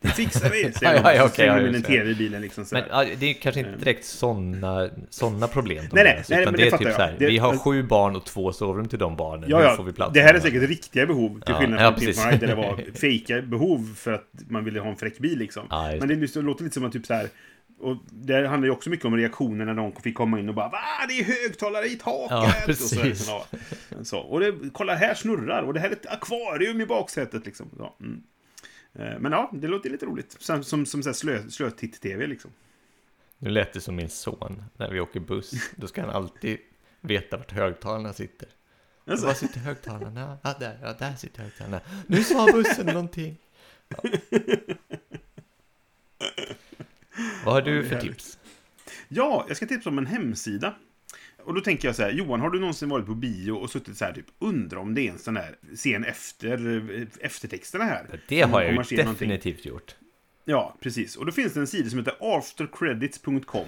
Det 0.01 0.09
fixar 0.09 0.51
vi, 0.51 0.73
säger 0.73 0.95
ja, 1.05 1.15
ja, 1.15 1.29
slänger 1.29 1.53
ja, 1.53 1.61
de 1.63 1.69
in 1.69 1.75
en 1.75 1.83
tv 1.83 2.11
i 2.11 2.15
bilen 2.15 2.43
liksom 2.43 2.65
så 2.65 2.75
Men 2.75 2.85
ja, 2.91 3.05
det 3.19 3.27
är 3.31 3.35
kanske 3.35 3.61
inte 3.61 3.77
direkt 3.77 4.05
sådana 4.05 4.91
såna 5.11 5.49
problem 5.49 5.85
de 5.91 5.95
Nej, 5.97 6.05
nej, 6.05 6.25
nej, 6.29 6.41
utan 6.43 6.53
men 6.53 6.61
det 6.61 6.71
det 6.71 6.75
är 6.75 6.79
typ 6.79 6.87
jag. 6.87 6.97
så 6.97 7.03
här, 7.03 7.17
Det- 7.19 7.27
vi 7.27 7.39
har 7.39 7.49
alltså- 7.49 7.65
sju 7.71 7.83
barn 7.83 8.17
och 8.17 8.27
två 8.27 8.53
sovrum 8.53 8.89
till 8.89 8.99
de 8.99 9.17
barnen, 9.17 9.51
Ja, 9.51 9.63
ja. 9.63 9.77
får 9.77 9.85
vi 9.85 9.93
plats 9.93 10.13
Det 10.15 10.21
här 10.21 10.35
är 10.35 10.41
säkert 10.41 10.69
riktiga 10.69 11.07
behov, 11.07 11.41
till 11.41 11.55
skillnad 11.55 11.81
från 11.81 11.95
Pimp. 11.95 12.17
My 12.17 12.23
Ride, 12.25 12.37
där 12.37 12.47
det 12.47 12.55
var 12.55 12.81
fejka 13.01 13.43
behov 13.43 13.95
för 13.97 14.13
att 14.13 14.29
man 14.49 14.65
ville 14.65 14.81
ha 14.81 14.91
en 14.91 14.97
fräck 14.97 15.19
bil 15.19 15.39
liksom. 15.39 15.67
Men 15.71 16.09
det, 16.09 16.15
liksom- 16.15 16.47
låter 16.47 16.65
lite 16.65 16.75
som 16.75 16.85
att 16.85 16.93
typ 16.93 17.07
så 17.07 17.15
här... 17.15 17.27
Och 17.83 17.97
det 18.11 18.47
handlar 18.47 18.67
ju 18.67 18.73
också 18.73 18.91
mycket 18.91 19.07
om 19.07 19.17
reaktioner 19.17 19.65
när 19.65 19.75
de 19.75 19.93
fick 19.93 20.15
komma 20.15 20.39
in 20.39 20.49
och 20.49 20.55
bara 20.55 20.69
Va? 20.69 20.81
Det 21.09 21.21
är 21.21 21.25
högtalare 21.25 21.87
i 21.87 21.97
taket! 21.97 22.31
Ja, 22.31 22.47
och 22.47 22.61
så, 22.61 22.67
precis. 22.67 23.05
liksom, 23.05 23.41
ja. 23.89 24.05
så, 24.05 24.19
och 24.19 24.41
det, 24.41 24.55
kolla 24.73 24.95
här 24.95 25.15
snurrar 25.15 25.63
och 25.63 25.75
det 25.75 25.81
här 25.81 25.89
är 25.89 25.93
ett 25.93 26.07
akvarium 26.07 26.81
i 26.81 26.87
baksätet 26.87 27.47
liksom. 27.47 27.71
Ja, 27.79 27.97
mm. 28.01 28.23
Eh, 28.95 29.19
Men 29.19 29.33
ja, 29.33 29.51
det 29.53 29.69
låter 29.69 29.91
lite 29.91 30.07
roligt. 30.07 30.37
Som, 30.39 30.65
som, 30.65 30.87
som 30.87 31.03
så 31.03 31.15
slö, 31.15 31.51
slötitt-tv 31.51 32.27
liksom. 32.27 32.51
Nu 33.39 33.51
lät 33.51 33.73
det 33.73 33.81
som 33.81 33.97
min 33.97 34.11
son, 34.11 34.63
när 34.77 34.91
vi 34.91 35.01
åker 35.01 35.21
buss, 35.21 35.71
då 35.77 35.87
ska 35.87 36.01
han 36.01 36.11
alltid 36.11 36.59
veta 37.01 37.37
vart 37.37 37.53
högtalarna 37.53 38.13
sitter. 38.13 38.49
Alltså, 39.07 39.27
Var 39.27 39.35
sitter 39.35 39.61
högtalarna? 39.61 40.39
Ja, 40.43 40.55
där, 40.61 40.79
ja, 40.83 40.93
där 40.99 41.15
sitter 41.15 41.43
högtalarna. 41.43 41.81
Nu 42.07 42.25
sa 42.25 42.47
bussen 42.53 42.87
någonting. 42.87 43.39
Ja. 43.89 43.97
Vad 47.45 47.55
har 47.55 47.63
du 47.63 47.85
för 47.85 47.95
härligt. 47.95 48.13
tips? 48.13 48.39
Ja, 49.09 49.45
jag 49.49 49.57
ska 49.57 49.67
tipsa 49.67 49.91
om 49.91 49.99
en 49.99 50.07
hemsida. 50.07 50.75
Och 51.45 51.55
då 51.55 51.61
tänker 51.61 51.89
jag 51.89 51.97
så 51.97 52.03
här, 52.03 52.11
Johan, 52.11 52.41
har 52.41 52.51
du 52.51 52.61
någonsin 52.61 52.89
varit 52.89 53.07
på 53.07 53.15
bio 53.15 53.53
och 53.53 53.71
suttit 53.71 53.97
så 53.97 54.05
här, 54.05 54.13
typ, 54.13 54.27
undrar 54.39 54.79
om 54.79 54.95
det 54.95 55.09
är 55.09 55.13
en 55.13 55.19
sån 55.19 55.37
här 55.37 55.57
scen 55.75 56.05
efter 56.05 57.07
eftertexterna 57.21 57.85
här? 57.85 58.21
Det 58.29 58.43
har 58.43 58.63
jag 58.63 58.73
ju 58.73 58.85
se 58.85 58.97
någonting. 58.97 59.29
definitivt 59.29 59.65
gjort. 59.65 59.95
Ja, 60.45 60.77
precis. 60.81 61.17
Och 61.17 61.27
då 61.27 61.33
finns 61.33 61.55
det 61.55 61.61
en 61.61 61.67
sida 61.67 61.91
som 61.91 61.99
heter 61.99 62.15
aftercredits.com. 62.21 63.67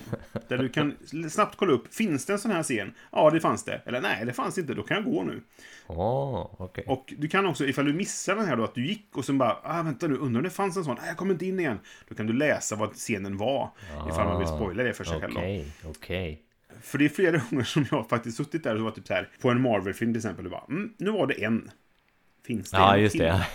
Där 0.49 0.59
du 0.59 0.69
kan 0.69 0.95
snabbt 1.31 1.57
kolla 1.57 1.73
upp, 1.73 1.95
finns 1.95 2.27
det 2.27 2.33
en 2.33 2.39
sån 2.39 2.51
här 2.51 2.63
scen? 2.63 2.95
Ja, 3.13 3.31
det 3.31 3.41
fanns 3.41 3.65
det. 3.65 3.83
Eller 3.87 4.01
nej, 4.01 4.25
det 4.27 4.33
fanns 4.33 4.59
inte, 4.59 4.75
då 4.75 4.83
kan 4.83 4.97
jag 4.97 5.05
gå 5.05 5.23
nu. 5.23 5.43
Åh, 5.87 6.51
okej. 6.59 6.85
Och 6.87 7.15
du 7.19 7.29
kan 7.29 7.47
också, 7.47 7.67
ifall 7.67 7.85
du 7.85 7.93
missar 7.93 8.37
den 8.37 8.45
här 8.45 8.57
då, 8.57 8.65
att 8.65 8.75
du 8.75 8.87
gick 8.87 9.17
och 9.17 9.25
sen 9.25 9.39
bara, 9.39 9.59
ah, 9.63 9.83
vänta 9.83 10.07
nu, 10.07 10.15
undrar 10.17 10.41
om 10.41 10.45
det 10.45 10.51
fanns 10.51 10.77
en 10.77 10.85
sån? 10.85 10.97
Nej, 11.01 11.09
jag 11.09 11.17
kommer 11.17 11.33
inte 11.33 11.47
in 11.47 11.61
igen. 11.61 11.79
Då 12.09 12.15
kan 12.15 12.27
du 12.27 12.33
läsa 12.33 12.77
vad 12.77 12.93
scenen 12.93 13.37
var, 13.37 13.71
ifall 14.11 14.27
man 14.27 14.39
vill 14.39 14.49
spoila 14.49 14.83
det 14.83 14.93
för 14.93 15.05
sig 15.05 15.21
själv. 15.21 15.37
Okej, 15.37 15.67
okej. 15.85 16.43
För 16.83 16.99
det 16.99 17.05
är 17.05 17.09
flera 17.09 17.41
gånger 17.51 17.65
som 17.65 17.87
jag 17.91 18.09
faktiskt 18.09 18.37
suttit 18.37 18.65
där 18.65 18.75
och 18.75 18.81
var 18.81 18.91
typ 18.91 19.07
så 19.07 19.15
här, 19.15 19.29
på 19.41 19.51
en 19.51 19.61
Marvel-film 19.61 20.13
till 20.13 20.19
exempel, 20.19 20.45
och 20.45 20.51
bara, 20.51 20.65
mm, 20.69 20.95
nu 20.99 21.11
var 21.11 21.27
det 21.27 21.45
en. 21.45 21.71
Finns 22.47 22.71
det 22.71 22.77
Ja, 22.77 22.97
en 22.97 23.03
just 23.03 23.13
till? 23.13 23.23
det. 23.23 23.47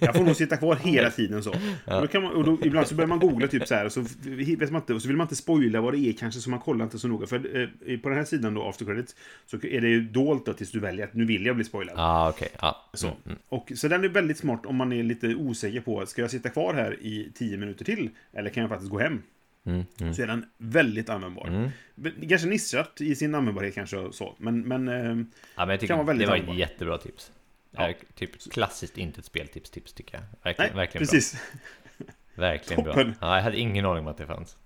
Jag 0.00 0.14
får 0.14 0.24
nog 0.24 0.36
sitta 0.36 0.56
kvar 0.56 0.76
hela 0.76 1.10
tiden 1.10 1.42
så. 1.42 1.50
Och 1.50 2.00
då 2.00 2.06
kan 2.06 2.22
man, 2.22 2.32
och 2.32 2.44
då, 2.44 2.58
ibland 2.62 2.86
så 2.86 2.94
börjar 2.94 3.08
man 3.08 3.18
googla 3.18 3.48
typ 3.48 3.68
så 3.68 3.74
här, 3.74 3.84
och 3.84 3.92
så, 3.92 4.04
vet 4.22 4.70
man 4.70 4.82
inte, 4.82 4.94
och 4.94 5.02
så 5.02 5.08
vill 5.08 5.16
man 5.16 5.24
inte 5.24 5.36
spoila 5.36 5.80
vad 5.80 5.94
det 5.94 5.98
är 5.98 6.12
kanske, 6.12 6.40
så 6.40 6.50
man 6.50 6.60
kollar 6.60 6.84
inte 6.84 6.98
så 6.98 7.08
noga. 7.08 7.26
För 7.26 7.68
eh, 7.86 7.98
på 7.98 8.08
den 8.08 8.18
här 8.18 8.24
sidan 8.24 8.54
då, 8.54 8.62
After 8.68 8.84
Credits, 8.84 9.16
så 9.46 9.56
är 9.56 9.80
det 9.80 9.88
ju 9.88 10.00
dolt 10.00 10.46
då 10.46 10.52
tills 10.52 10.70
du 10.70 10.80
väljer 10.80 11.06
att 11.06 11.14
nu 11.14 11.24
vill 11.24 11.46
jag 11.46 11.56
bli 11.56 11.64
spoilad. 11.64 11.94
Ja, 11.98 12.28
okej. 12.28 12.48
Ja. 12.60 12.90
Så. 12.94 13.06
Mm, 13.06 13.18
mm. 13.26 13.38
Och, 13.48 13.72
så 13.74 13.88
den 13.88 14.04
är 14.04 14.08
väldigt 14.08 14.38
smart 14.38 14.66
om 14.66 14.76
man 14.76 14.92
är 14.92 15.02
lite 15.02 15.34
osäker 15.34 15.80
på, 15.80 16.06
ska 16.06 16.22
jag 16.22 16.30
sitta 16.30 16.48
kvar 16.48 16.74
här 16.74 16.96
i 17.00 17.32
tio 17.34 17.56
minuter 17.56 17.84
till? 17.84 18.10
Eller 18.32 18.50
kan 18.50 18.60
jag 18.60 18.70
faktiskt 18.70 18.90
gå 18.90 18.98
hem? 18.98 19.22
Mm, 19.64 19.84
mm. 20.00 20.14
Så 20.14 20.22
är 20.22 20.26
den 20.26 20.44
väldigt 20.58 21.08
användbar. 21.08 21.48
Mm. 21.48 21.70
Ganska 22.16 22.48
nischat 22.48 23.00
i 23.00 23.14
sin 23.14 23.34
användbarhet 23.34 23.74
kanske 23.74 24.12
så. 24.12 24.34
Men, 24.38 24.60
men 24.60 24.88
eh, 24.88 25.26
Ja, 25.56 25.66
men 25.66 25.78
Kan 25.78 25.98
vara 25.98 26.06
väldigt 26.06 26.28
det 26.28 26.30
var 26.44 26.52
ett 26.52 26.58
jättebra 26.58 26.98
tips. 26.98 27.32
Ja. 27.72 27.92
Typ 28.14 28.52
klassiskt 28.52 28.98
inte 28.98 29.18
ett 29.18 29.24
speltips, 29.24 29.70
tips 29.70 29.92
tycker 29.92 30.14
jag. 30.14 30.22
nej, 30.22 30.38
Verkligen, 30.42 30.76
verkligen 30.76 31.06
precis. 31.06 31.32
bra. 31.32 32.06
Verkligen 32.34 32.84
bra. 32.84 33.00
Ja, 33.20 33.36
jag 33.36 33.42
hade 33.42 33.58
ingen 33.58 33.86
aning 33.86 34.00
om 34.00 34.06
att 34.06 34.18
det 34.18 34.26
fanns. 34.26 34.56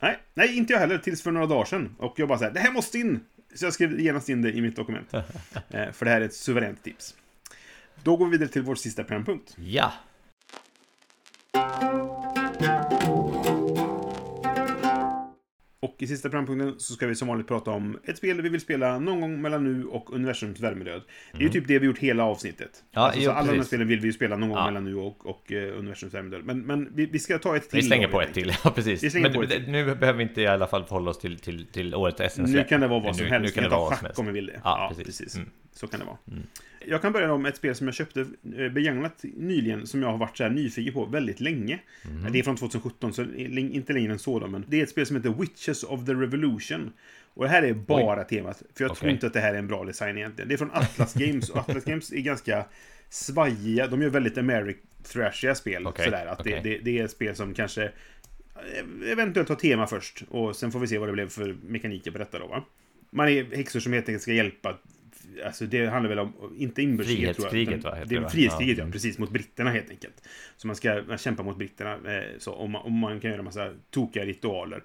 Nej, 0.00 0.18
nej, 0.34 0.56
inte 0.56 0.72
jag 0.72 0.80
heller. 0.80 0.98
Tills 0.98 1.22
för 1.22 1.30
några 1.30 1.46
dagar 1.46 1.64
sedan. 1.64 1.96
Och 1.98 2.14
jag 2.16 2.28
bara 2.28 2.38
så 2.38 2.44
här, 2.44 2.50
det 2.50 2.60
här 2.60 2.72
måste 2.72 2.98
in! 2.98 3.24
Så 3.54 3.64
jag 3.64 3.72
skrev 3.72 4.00
genast 4.00 4.28
in 4.28 4.42
det 4.42 4.52
i 4.52 4.60
mitt 4.60 4.76
dokument. 4.76 5.14
eh, 5.14 5.22
för 5.92 6.04
det 6.04 6.10
här 6.10 6.20
är 6.20 6.24
ett 6.24 6.34
suveränt 6.34 6.82
tips. 6.82 7.14
Då 8.02 8.16
går 8.16 8.26
vi 8.26 8.30
vidare 8.30 8.48
till 8.48 8.62
vår 8.62 8.74
sista 8.74 9.04
programpunkt. 9.04 9.56
Ja, 9.58 9.92
Och 15.84 15.94
i 15.98 16.06
sista 16.06 16.28
programpunkten 16.28 16.74
så 16.78 16.92
ska 16.94 17.06
vi 17.06 17.14
som 17.14 17.28
vanligt 17.28 17.48
prata 17.48 17.70
om 17.70 17.98
ett 18.04 18.16
spel 18.18 18.42
vi 18.42 18.48
vill 18.48 18.60
spela 18.60 18.98
någon 18.98 19.20
gång 19.20 19.42
mellan 19.42 19.64
nu 19.64 19.84
och 19.84 20.12
universums 20.14 20.60
värmedöd. 20.60 21.02
Det 21.32 21.38
är 21.38 21.42
ju 21.42 21.48
typ 21.48 21.68
det 21.68 21.78
vi 21.78 21.86
gjort 21.86 21.98
hela 21.98 22.24
avsnittet. 22.24 22.70
Ja, 22.90 23.00
alltså, 23.00 23.20
jo, 23.20 23.30
alla 23.30 23.40
de 23.40 23.46
här 23.46 23.52
precis. 23.54 23.66
spelen 23.66 23.88
vill 23.88 24.00
vi 24.00 24.06
ju 24.06 24.12
spela 24.12 24.36
någon 24.36 24.48
gång 24.48 24.58
Ja. 24.58 24.64
mellan 24.66 24.84
nu 24.84 24.94
och, 24.96 25.26
och 25.26 25.52
eh, 25.52 25.78
universums 25.78 26.14
värmedöd. 26.14 26.44
Men, 26.44 26.60
men 26.60 26.88
vi, 26.94 27.06
vi 27.06 27.18
ska 27.18 27.38
ta 27.38 27.56
ett 27.56 27.70
till. 27.70 27.76
vi 27.76 27.82
slänger 27.86 28.06
då, 28.06 28.12
på 28.12 28.20
ett 28.22 28.34
till. 28.34 28.52
Ja, 28.64 28.70
precis. 28.70 29.14
Men 29.14 29.32
nu 29.66 29.84
behöver 29.94 30.12
vi 30.12 30.22
inte 30.22 30.42
i 30.42 30.46
alla 30.46 30.66
fall 30.66 30.84
förhålla 30.84 31.10
oss 31.10 31.18
till, 31.18 31.38
till, 31.38 31.66
till 31.66 31.94
årets 31.94 32.34
SM 32.34 32.42
Nu 32.42 32.64
kan 32.64 32.80
det 32.80 32.86
vara 32.88 33.00
vad 33.00 33.08
Nu- 33.12 33.14
som 33.18 33.24
nu 33.26 33.30
helst. 33.30 33.54
kan 33.54 33.62
vi 33.64 33.68
det 33.68 33.70
kan 33.70 33.80
vara 33.80 33.90
ta 33.96 33.96
schack 34.06 34.18
om 34.18 34.26
vi 34.26 34.32
vill 34.32 34.46
det. 34.46 34.60
Ja, 34.64 34.86
precis. 34.96 35.06
precis. 35.06 35.34
Mm. 35.34 35.46
Mm. 35.46 35.54
Så 35.72 35.86
kan 35.86 36.00
det 36.00 36.06
vara. 36.06 36.18
Mm. 36.30 36.42
Jag 36.86 37.02
kan 37.02 37.12
börja 37.12 37.36
med 37.36 37.48
ett 37.48 37.56
spel 37.56 37.74
som 37.74 37.86
jag 37.86 37.94
köpte 37.94 38.20
eh, 38.56 38.68
begagnat 38.68 39.24
nyligen, 39.36 39.86
som 39.86 40.02
jag 40.02 40.10
har 40.10 40.18
varit 40.18 40.36
så 40.36 40.42
här 40.42 40.50
nyfiken 40.50 40.94
på 40.94 41.04
väldigt 41.04 41.40
länge. 41.40 41.80
Mm. 42.04 42.32
Det 42.32 42.38
är 42.38 42.42
från 42.42 42.56
2017, 42.56 43.12
så 43.12 43.22
inte 43.22 43.92
längre 43.92 44.12
än 44.12 44.18
så 44.18 44.38
då, 44.38 44.46
men 44.46 44.64
det 44.68 44.78
är 44.78 44.82
ett 44.82 44.90
spel 44.90 45.06
som 45.06 45.16
heter 45.16 45.30
Witches 45.30 45.84
of 45.84 46.06
the 46.06 46.14
Revolution. 46.14 46.92
Och 47.34 47.44
det 47.44 47.50
här 47.50 47.62
är 47.62 47.72
bara 47.72 48.24
temat, 48.24 48.62
för 48.74 48.84
jag 48.84 48.90
tror 48.90 48.90
Okej. 48.90 49.10
inte 49.10 49.26
att 49.26 49.32
det 49.32 49.40
här 49.40 49.54
är 49.54 49.58
en 49.58 49.66
bra 49.66 49.84
design 49.84 50.18
egentligen. 50.18 50.48
Det 50.48 50.54
är 50.54 50.58
från 50.58 50.70
Atlas 50.72 51.14
Games, 51.18 51.50
och 51.50 51.58
Atlas 51.58 51.84
Games 51.84 52.12
är 52.12 52.20
ganska 52.20 52.64
svajiga, 53.08 53.86
de 53.86 54.02
gör 54.02 54.10
väldigt 54.10 54.36
Americ-thrashiga 54.36 55.54
spel. 55.54 55.86
Okej, 55.86 56.04
Sådär, 56.04 56.26
att 56.26 56.40
okej. 56.40 56.60
det, 56.62 56.70
det, 56.70 56.78
det 56.78 56.98
är 56.98 57.04
ett 57.04 57.10
spel 57.10 57.36
som 57.36 57.54
kanske 57.54 57.84
eh, 57.84 59.10
eventuellt 59.12 59.48
har 59.48 59.56
tema 59.56 59.86
först, 59.86 60.24
och 60.28 60.56
sen 60.56 60.72
får 60.72 60.80
vi 60.80 60.86
se 60.86 60.98
vad 60.98 61.08
det 61.08 61.12
blev 61.12 61.28
för 61.28 61.56
mekaniker 61.62 62.10
på 62.10 62.18
detta 62.18 62.38
då, 62.38 62.46
va? 62.46 62.64
Man 63.10 63.28
är 63.28 63.56
häxor 63.56 63.80
som 63.80 63.92
helt 63.92 64.08
enkelt 64.08 64.22
ska 64.22 64.32
hjälpa 64.32 64.78
Alltså 65.46 65.66
det 65.66 65.86
handlar 65.86 66.08
väl 66.08 66.18
om, 66.18 66.54
inte 66.56 66.82
inbördeskriget 66.82 67.36
tror 67.36 67.46
jag. 67.46 67.50
Frihetskriget, 67.50 67.84
va, 67.84 68.04
Det 68.04 68.16
är 68.16 68.28
frihetskriget, 68.28 68.78
ja. 68.78 68.84
Ja. 68.84 68.92
Precis, 68.92 69.18
mot 69.18 69.30
britterna 69.30 69.70
helt 69.70 69.90
enkelt. 69.90 70.28
Så 70.56 70.66
man 70.66 70.76
ska 70.76 71.02
man 71.08 71.18
kämpa 71.18 71.42
mot 71.42 71.58
britterna, 71.58 71.92
eh, 71.92 72.24
så, 72.38 72.52
om, 72.52 72.70
man, 72.70 72.82
om 72.82 72.98
man 72.98 73.20
kan 73.20 73.30
göra 73.30 73.42
massa 73.42 73.72
tokiga 73.90 74.24
ritualer. 74.24 74.82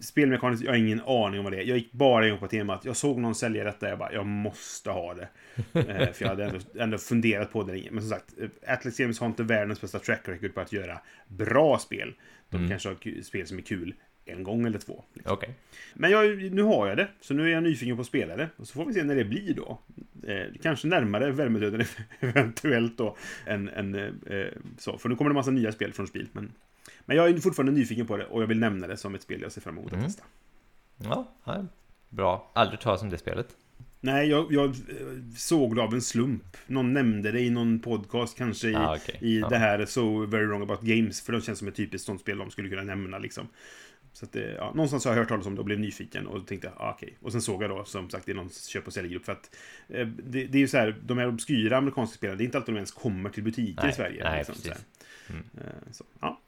Spelmekaniskt, 0.00 0.64
jag 0.64 0.70
har 0.72 0.76
ingen 0.76 1.00
aning 1.00 1.38
om 1.40 1.44
vad 1.44 1.52
det 1.52 1.62
är. 1.62 1.64
Jag 1.64 1.78
gick 1.78 1.92
bara 1.92 2.26
igång 2.26 2.38
på 2.38 2.48
temat. 2.48 2.84
Jag 2.84 2.96
såg 2.96 3.18
någon 3.18 3.34
sälja 3.34 3.64
detta, 3.64 3.88
jag 3.88 3.98
bara, 3.98 4.12
jag 4.12 4.26
måste 4.26 4.90
ha 4.90 5.14
det. 5.14 5.28
eh, 5.80 6.12
för 6.12 6.24
jag 6.24 6.28
hade 6.28 6.44
ändå, 6.44 6.58
ändå 6.78 6.98
funderat 6.98 7.52
på 7.52 7.62
det 7.62 7.72
länge. 7.72 7.88
Men 7.90 8.00
som 8.02 8.10
sagt, 8.10 8.34
eh, 8.40 8.48
Atlas 8.74 8.96
Games 8.98 9.20
har 9.20 9.26
inte 9.26 9.42
världens 9.42 9.80
bästa 9.80 9.98
track 9.98 10.28
record 10.28 10.54
på 10.54 10.60
att 10.60 10.72
göra 10.72 11.00
bra 11.28 11.78
spel. 11.78 12.14
De 12.50 12.56
Mm. 12.56 12.70
kanske 12.70 12.88
har 12.88 13.22
spel 13.22 13.46
som 13.46 13.58
är 13.58 13.62
kul 13.62 13.94
en 14.26 14.42
gång 14.42 14.66
eller 14.66 14.78
två. 14.78 15.04
Liksom. 15.12 15.32
Okej. 15.32 15.54
Men 15.94 16.10
jag, 16.10 16.52
nu 16.52 16.62
har 16.62 16.86
jag 16.86 16.96
det, 16.96 17.08
så 17.20 17.34
nu 17.34 17.44
är 17.44 17.48
jag 17.48 17.62
nyfiken 17.62 17.96
på 17.96 18.00
att 18.00 18.06
spela 18.06 18.36
det. 18.36 18.48
Och 18.56 18.66
så 18.68 18.72
får 18.74 18.84
vi 18.86 18.94
se 18.94 19.02
när 19.04 19.16
det 19.16 19.24
blir 19.24 19.54
då. 19.54 19.78
Eh, 20.26 20.46
kanske 20.62 20.86
närmare 20.88 21.30
värmedöden 21.30 21.84
eventuellt 22.20 22.98
då. 22.98 23.16
Än, 23.46 23.68
än, 23.68 23.94
eh, 23.94 24.46
så. 24.78 24.98
För 24.98 25.08
nu 25.08 25.16
kommer 25.16 25.30
det 25.30 25.34
massa 25.34 25.50
nya 25.50 25.72
spel 25.72 25.92
från 25.92 26.06
Spiel. 26.06 26.28
Men, 26.32 26.52
men 27.04 27.16
jag 27.16 27.28
är 27.28 27.36
fortfarande 27.40 27.72
nyfiken 27.72 28.06
på 28.06 28.16
det 28.16 28.24
och 28.24 28.42
jag 28.42 28.46
vill 28.46 28.58
nämna 28.58 28.86
det 28.86 28.96
som 28.96 29.14
ett 29.14 29.22
spel 29.22 29.40
jag 29.42 29.52
ser 29.52 29.60
fram 29.60 29.78
emot 29.78 29.86
att 29.86 29.92
Mm. 29.92 30.06
testa. 30.06 30.24
Ja, 30.96 31.32
bra. 32.08 32.50
Aldrig 32.54 32.80
talas 32.80 33.02
om 33.02 33.10
det 33.10 33.18
spelet. 33.18 33.48
Nej, 34.00 34.28
jag, 34.28 34.52
jag 34.52 34.64
eh, 34.68 34.74
såg 35.36 35.76
det 35.76 35.82
av 35.82 35.94
en 35.94 36.02
slump. 36.02 36.56
Någon 36.66 36.92
nämnde 36.92 37.32
det 37.32 37.40
i 37.40 37.50
någon 37.50 37.80
podcast 37.80 38.38
kanske 38.38 38.68
i, 38.68 38.74
Ah, 38.74 38.96
okej. 38.96 39.18
i 39.20 39.38
Ja. 39.40 39.48
det 39.48 39.56
här 39.56 39.86
So 39.86 40.26
Very 40.26 40.46
Wrong 40.46 40.62
About 40.62 40.80
Games. 40.80 41.20
För 41.20 41.32
det 41.32 41.40
känns 41.40 41.58
som 41.58 41.68
ett 41.68 41.74
typiskt 41.74 42.06
sånt 42.06 42.20
spel 42.20 42.38
de 42.38 42.50
skulle 42.50 42.68
kunna 42.68 42.82
nämna 42.82 43.18
liksom. 43.18 43.48
Så 44.16 44.24
att, 44.24 44.34
ja, 44.34 44.72
någonstans 44.74 45.04
har 45.04 45.12
jag 45.12 45.18
hört 45.18 45.28
talas 45.28 45.46
om 45.46 45.54
det 45.54 45.58
och 45.58 45.64
blev 45.64 45.80
nyfiken 45.80 46.26
och 46.26 46.46
tänkte, 46.46 46.72
ah, 46.76 46.90
okej. 46.90 47.16
Och 47.22 47.32
sen 47.32 47.42
såg 47.42 47.62
jag 47.62 47.70
då, 47.70 47.84
som 47.84 48.10
sagt, 48.10 48.28
i 48.28 48.34
någon 48.34 48.50
köp 48.50 48.86
och 48.86 48.92
säljgrupp. 48.92 49.24
För 49.24 49.32
att 49.32 49.56
eh, 49.88 50.06
det, 50.06 50.44
det 50.44 50.58
är 50.58 50.60
ju 50.60 50.68
så 50.68 50.76
här, 50.76 50.96
de 51.02 51.18
här 51.18 51.28
obskyra 51.28 51.76
amerikanska 51.76 52.16
spelen, 52.16 52.38
det 52.38 52.42
är 52.42 52.44
inte 52.44 52.58
alltid 52.58 52.74
de 52.74 52.78
ens 52.78 52.90
kommer 52.92 53.30
till 53.30 53.42
butiker 53.42 53.82
Nej, 53.82 53.90
i 53.90 53.94
Sverige. 53.94 54.24
nej, 54.24 54.38
liksom, 54.38 54.54
så, 54.54 54.68
precis. 54.68 54.84
Mm. 55.30 55.42
Eh, 55.58 55.92
så, 55.92 56.04
ja. 56.20 56.40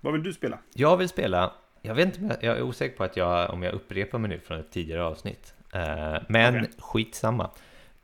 Vad 0.00 0.12
vill 0.12 0.22
du 0.22 0.32
spela? 0.32 0.58
Jag 0.74 0.96
vill 0.96 1.08
spela, 1.08 1.52
jag 1.82 1.94
vet 1.94 2.18
inte, 2.18 2.38
jag, 2.42 2.56
är 2.56 2.62
osäker 2.62 2.96
på 2.96 3.04
att 3.04 3.16
jag, 3.16 3.50
om 3.50 3.62
jag 3.62 3.74
upprepar 3.74 4.18
mig 4.18 4.28
nu 4.30 4.38
från 4.40 4.60
ett 4.60 4.70
tidigare 4.70 5.04
avsnitt. 5.04 5.54
Eh, 5.72 6.22
men 6.28 6.56
Okej. 6.56 6.70
skitsamma. 6.78 7.50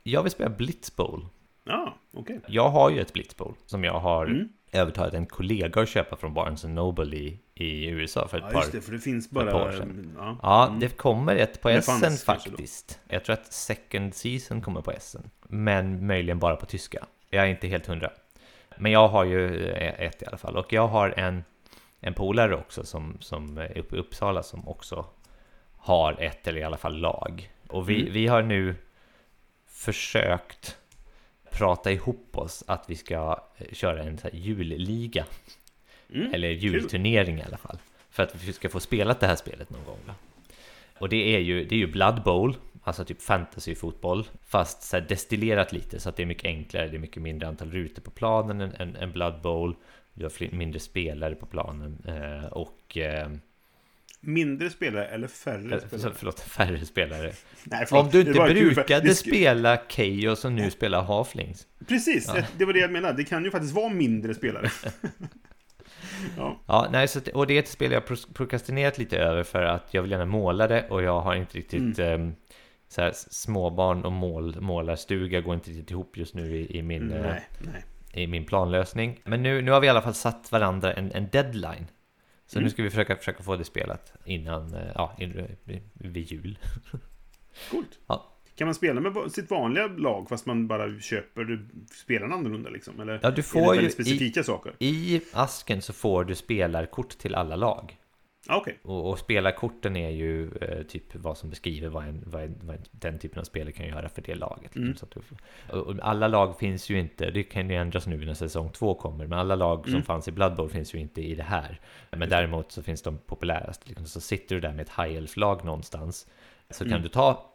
Jag 0.03 0.23
vill 0.23 0.31
spela 0.31 0.49
Blitzbowl. 0.49 1.25
Ja, 1.63 1.97
okej. 2.13 2.39
Jag 2.47 2.69
har 2.69 2.89
ju 2.89 2.99
ett 2.99 3.13
Blitzbowl 3.13 3.53
som 3.65 3.83
jag 3.83 3.99
har 3.99 4.25
Mm. 4.25 4.49
Övertalat 4.71 5.13
en 5.13 5.25
kollega 5.25 5.81
att 5.81 5.89
köpa 5.89 6.15
från 6.15 6.33
Barnes 6.33 6.63
Noble 6.63 7.15
i, 7.17 7.39
i 7.53 7.87
USA 7.87 8.27
för 8.27 8.37
ett 8.37 8.43
Ja, 8.47 8.51
par 8.51 8.59
just 8.59 8.71
det, 8.71 8.81
för 8.81 8.91
det 8.91 8.99
finns 8.99 9.29
bara... 9.29 9.55
år 9.67 9.71
sedan. 9.71 10.15
Ja, 10.19 10.37
Ja, 10.41 10.67
mm. 10.67 10.79
det 10.79 10.97
kommer 10.97 11.35
ett 11.35 11.61
på 11.61 11.69
Essen 11.69 12.17
faktiskt. 12.17 12.99
Jag 13.07 13.23
tror 13.25 13.33
att 13.33 13.53
second 13.53 14.15
season 14.15 14.61
kommer 14.61 14.81
på 14.81 14.91
Essen. 14.91 15.29
Men 15.47 16.07
möjligen 16.07 16.39
bara 16.39 16.55
på 16.55 16.65
tyska. 16.65 17.05
Jag 17.29 17.43
är 17.43 17.47
inte 17.47 17.67
helt 17.67 17.87
hundra. 17.87 18.11
Men 18.77 18.91
jag 18.91 19.07
har 19.07 19.23
ju 19.23 19.69
eh, 19.69 20.01
ett 20.07 20.21
i 20.21 20.25
alla 20.25 20.37
fall. 20.37 20.57
Och 20.57 20.73
jag 20.73 20.87
har 20.87 21.09
en, 21.17 21.43
en 21.99 22.13
polare 22.13 22.55
också 22.55 22.83
som, 22.83 23.17
som 23.19 23.57
är 23.57 23.77
uppe 23.77 23.95
i 23.95 23.99
Uppsala 23.99 24.43
som 24.43 24.67
också 24.67 25.05
har 25.77 26.21
ett 26.21 26.47
eller 26.47 26.59
i 26.59 26.63
alla 26.63 26.77
fall 26.77 26.97
lag. 26.97 27.51
Och 27.67 27.89
vi, 27.89 28.01
Mm. 28.01 28.13
vi 28.13 28.27
har 28.27 28.41
nu 28.41 28.75
försökt 29.65 30.77
prata 31.57 31.91
ihop 31.91 32.37
oss 32.37 32.63
att 32.67 32.85
vi 32.87 32.95
ska 32.95 33.39
eh, 33.57 33.73
köra 33.73 34.03
en 34.03 34.17
så 34.17 34.29
julliga. 34.33 35.25
Mm. 36.13 36.33
Eller 36.33 36.49
julturnering 36.49 37.37
i 37.37 37.43
alla 37.43 37.57
fall. 37.57 37.77
För 38.09 38.23
att 38.23 38.43
vi 38.43 38.53
ska 38.53 38.69
få 38.69 38.79
spela 38.79 39.13
det 39.19 39.27
här 39.27 39.35
spelet 39.35 39.69
någon 39.69 39.85
gång. 39.85 39.99
Då. 40.05 40.13
Och 40.99 41.09
det 41.09 41.35
är 41.35 41.39
ju, 41.39 41.65
det 41.65 41.75
är 41.75 41.79
ju 41.79 41.87
Blood 41.87 42.23
Bowl, 42.23 42.55
alltså 42.83 43.05
typ 43.05 43.21
fantasyfotboll, 43.21 44.27
fast 44.45 44.83
så 44.83 44.99
destillerat 44.99 45.71
lite 45.71 45.99
så 45.99 46.09
att 46.09 46.15
det 46.15 46.23
är 46.23 46.27
mycket 46.27 46.45
enklare, 46.45 46.87
det 46.87 46.97
är 46.97 46.99
mycket 46.99 47.23
mindre 47.23 47.47
antal 47.47 47.71
rutor 47.71 48.01
på 48.01 48.11
planen 48.11 48.61
än, 48.61 48.73
än, 48.75 48.95
än 48.95 49.11
Blood 49.11 49.41
Bowl. 49.41 49.75
Du 50.13 50.25
har 50.25 50.29
fler, 50.29 50.51
mindre 50.51 50.79
spelare 50.79 51.35
på 51.35 51.45
planen 51.45 52.03
eh, 52.07 52.45
och... 52.45 52.97
Mindre 54.21 54.69
spelare 54.69 55.05
eller 55.05 55.27
färre 55.27 55.79
för, 55.79 55.87
spelare? 55.87 56.13
förlåt, 56.17 56.39
färre 56.39 56.85
spelare. 56.85 57.31
Nej, 57.63 57.85
förlåt. 57.87 58.05
Om 58.05 58.11
du 58.11 58.19
inte 58.19 58.33
för- 58.33 58.53
brukade 58.53 59.09
sk- 59.09 59.13
spela 59.27 59.77
Chaos 59.89 60.45
och 60.45 60.51
nu 60.51 60.71
spelar 60.71 61.03
Halflings. 61.03 61.67
Precis, 61.87 62.31
det 62.57 62.65
var 62.65 62.73
det 62.73 62.79
jag 62.79 62.91
menade. 62.91 63.17
Det 63.17 63.23
kan 63.23 63.43
ju 63.43 63.51
faktiskt 63.51 63.73
vara 63.73 63.89
mindre 63.89 64.33
spelare. 64.33 64.69
ja. 66.37 66.59
Ja, 66.67 66.87
nej, 66.91 67.07
så, 67.07 67.19
och 67.33 67.47
det 67.47 67.53
är 67.53 67.59
ett 67.59 67.67
spel 67.67 67.91
jag 67.91 68.03
prokrastinerat 68.33 68.97
lite 68.97 69.17
över 69.17 69.43
för 69.43 69.61
att 69.63 69.93
jag 69.93 70.01
vill 70.01 70.11
gärna 70.11 70.25
måla 70.25 70.67
det 70.67 70.87
och 70.89 71.03
jag 71.03 71.21
har 71.21 71.35
inte 71.35 71.57
riktigt 71.57 71.99
ehm, 71.99 72.33
så 72.89 73.01
här, 73.01 73.11
småbarn 73.15 74.05
och 74.05 74.11
mål, 74.11 74.61
målarstuga 74.61 75.41
går 75.41 75.53
inte 75.53 75.69
riktigt 75.69 75.91
ihop 75.91 76.17
just 76.17 76.33
nu 76.33 76.57
i, 76.57 76.77
i, 76.77 76.81
min, 76.81 77.07
Nej, 77.07 77.47
nej. 77.59 77.85
i 78.13 78.27
min 78.27 78.45
planlösning. 78.45 79.19
Men 79.23 79.43
nu, 79.43 79.61
nu 79.61 79.71
har 79.71 79.79
vi 79.79 79.87
i 79.87 79.89
alla 79.89 80.01
fall 80.01 80.13
satt 80.13 80.51
varandra 80.51 80.93
en, 80.93 81.11
en 81.11 81.27
deadline. 81.31 81.87
Så 82.47 82.57
Mm. 82.59 82.63
nu 82.63 82.69
ska 82.69 82.83
vi 82.83 82.89
försöka, 82.89 83.15
försöka 83.15 83.43
få 83.43 83.55
det 83.55 83.63
spelat 83.63 84.13
innan, 84.25 84.73
eh, 84.73 84.91
ja, 84.95 85.15
in, 85.19 85.47
vid 85.93 86.31
jul. 86.31 86.57
Coolt. 87.71 87.99
Ja. 88.07 88.33
Kan 88.55 88.67
man 88.67 88.75
spela 88.75 89.01
med 89.01 89.31
sitt 89.31 89.51
vanliga 89.51 89.87
lag 89.87 90.29
fast 90.29 90.45
man 90.45 90.67
bara 90.67 90.99
köper 90.99 91.65
spelarna 92.03 92.35
annorlunda 92.35 92.69
liksom? 92.69 92.99
Eller 92.99 93.19
Ja, 93.23 93.31
du 93.31 93.39
är 93.39 93.43
får 93.43 93.59
det 93.59 93.65
ju 93.65 93.67
väldigt 93.75 93.89
i- 93.99 94.03
specifika 94.03 94.43
saker? 94.43 94.73
I 94.79 95.21
asken 95.33 95.81
så 95.81 95.93
får 95.93 96.23
du 96.23 96.35
spelarkort 96.35 97.09
till 97.17 97.35
alla 97.35 97.55
lag. 97.55 97.97
Ah, 98.49 98.57
Okej. 98.57 98.79
Och, 98.83 99.09
och 99.09 99.19
spelarkorten 99.19 99.95
är 99.95 100.09
ju 100.09 100.51
eh, 100.61 100.83
typ 100.83 101.15
vad 101.15 101.37
som 101.37 101.49
beskriver 101.49 101.89
vad, 101.89 102.03
en, 102.07 102.23
vad, 102.25 102.43
en, 102.43 102.55
vad 102.63 102.77
den 102.91 103.19
typen 103.19 103.39
av 103.39 103.43
spelare 103.43 103.71
kan 103.71 103.87
göra 103.87 104.09
för 104.09 104.21
det 104.21 104.35
laget. 104.35 104.63
liksom. 104.63 104.81
Mm. 104.83 104.95
Att 105.01 105.11
du, 105.11 105.21
och, 105.77 105.87
och 105.87 105.95
alla 106.01 106.27
lag 106.27 106.59
finns 106.59 106.89
ju 106.89 106.99
inte, 106.99 107.31
det 107.31 107.43
kan 107.43 107.69
ju 107.69 107.75
ändras 107.75 108.07
nu 108.07 108.25
när 108.25 108.33
säsong 108.33 108.69
två 108.71 108.93
kommer, 108.95 109.27
men 109.27 109.39
alla 109.39 109.55
lag 109.55 109.83
som 109.83 109.93
Mm. 109.93 110.03
fanns 110.03 110.27
i 110.27 110.31
Blood 110.31 110.55
Bowl 110.55 110.69
finns 110.69 110.93
ju 110.95 110.99
inte 110.99 111.21
i 111.21 111.35
det 111.35 111.43
här. 111.43 111.79
Men 112.11 112.29
däremot 112.29 112.71
så 112.71 112.83
finns 112.83 113.01
de 113.01 113.17
populäraste. 113.17 113.87
Liksom. 113.89 114.05
Så 114.05 114.21
sitter 114.21 114.55
du 114.55 114.61
där 114.61 114.73
med 114.73 114.81
ett 114.83 114.89
High 114.97 115.17
Elf-lag 115.17 115.65
någonstans, 115.65 116.27
så 116.69 116.83
kan 116.83 116.91
Mm. 116.93 117.03
du 117.03 117.09
ta 117.09 117.53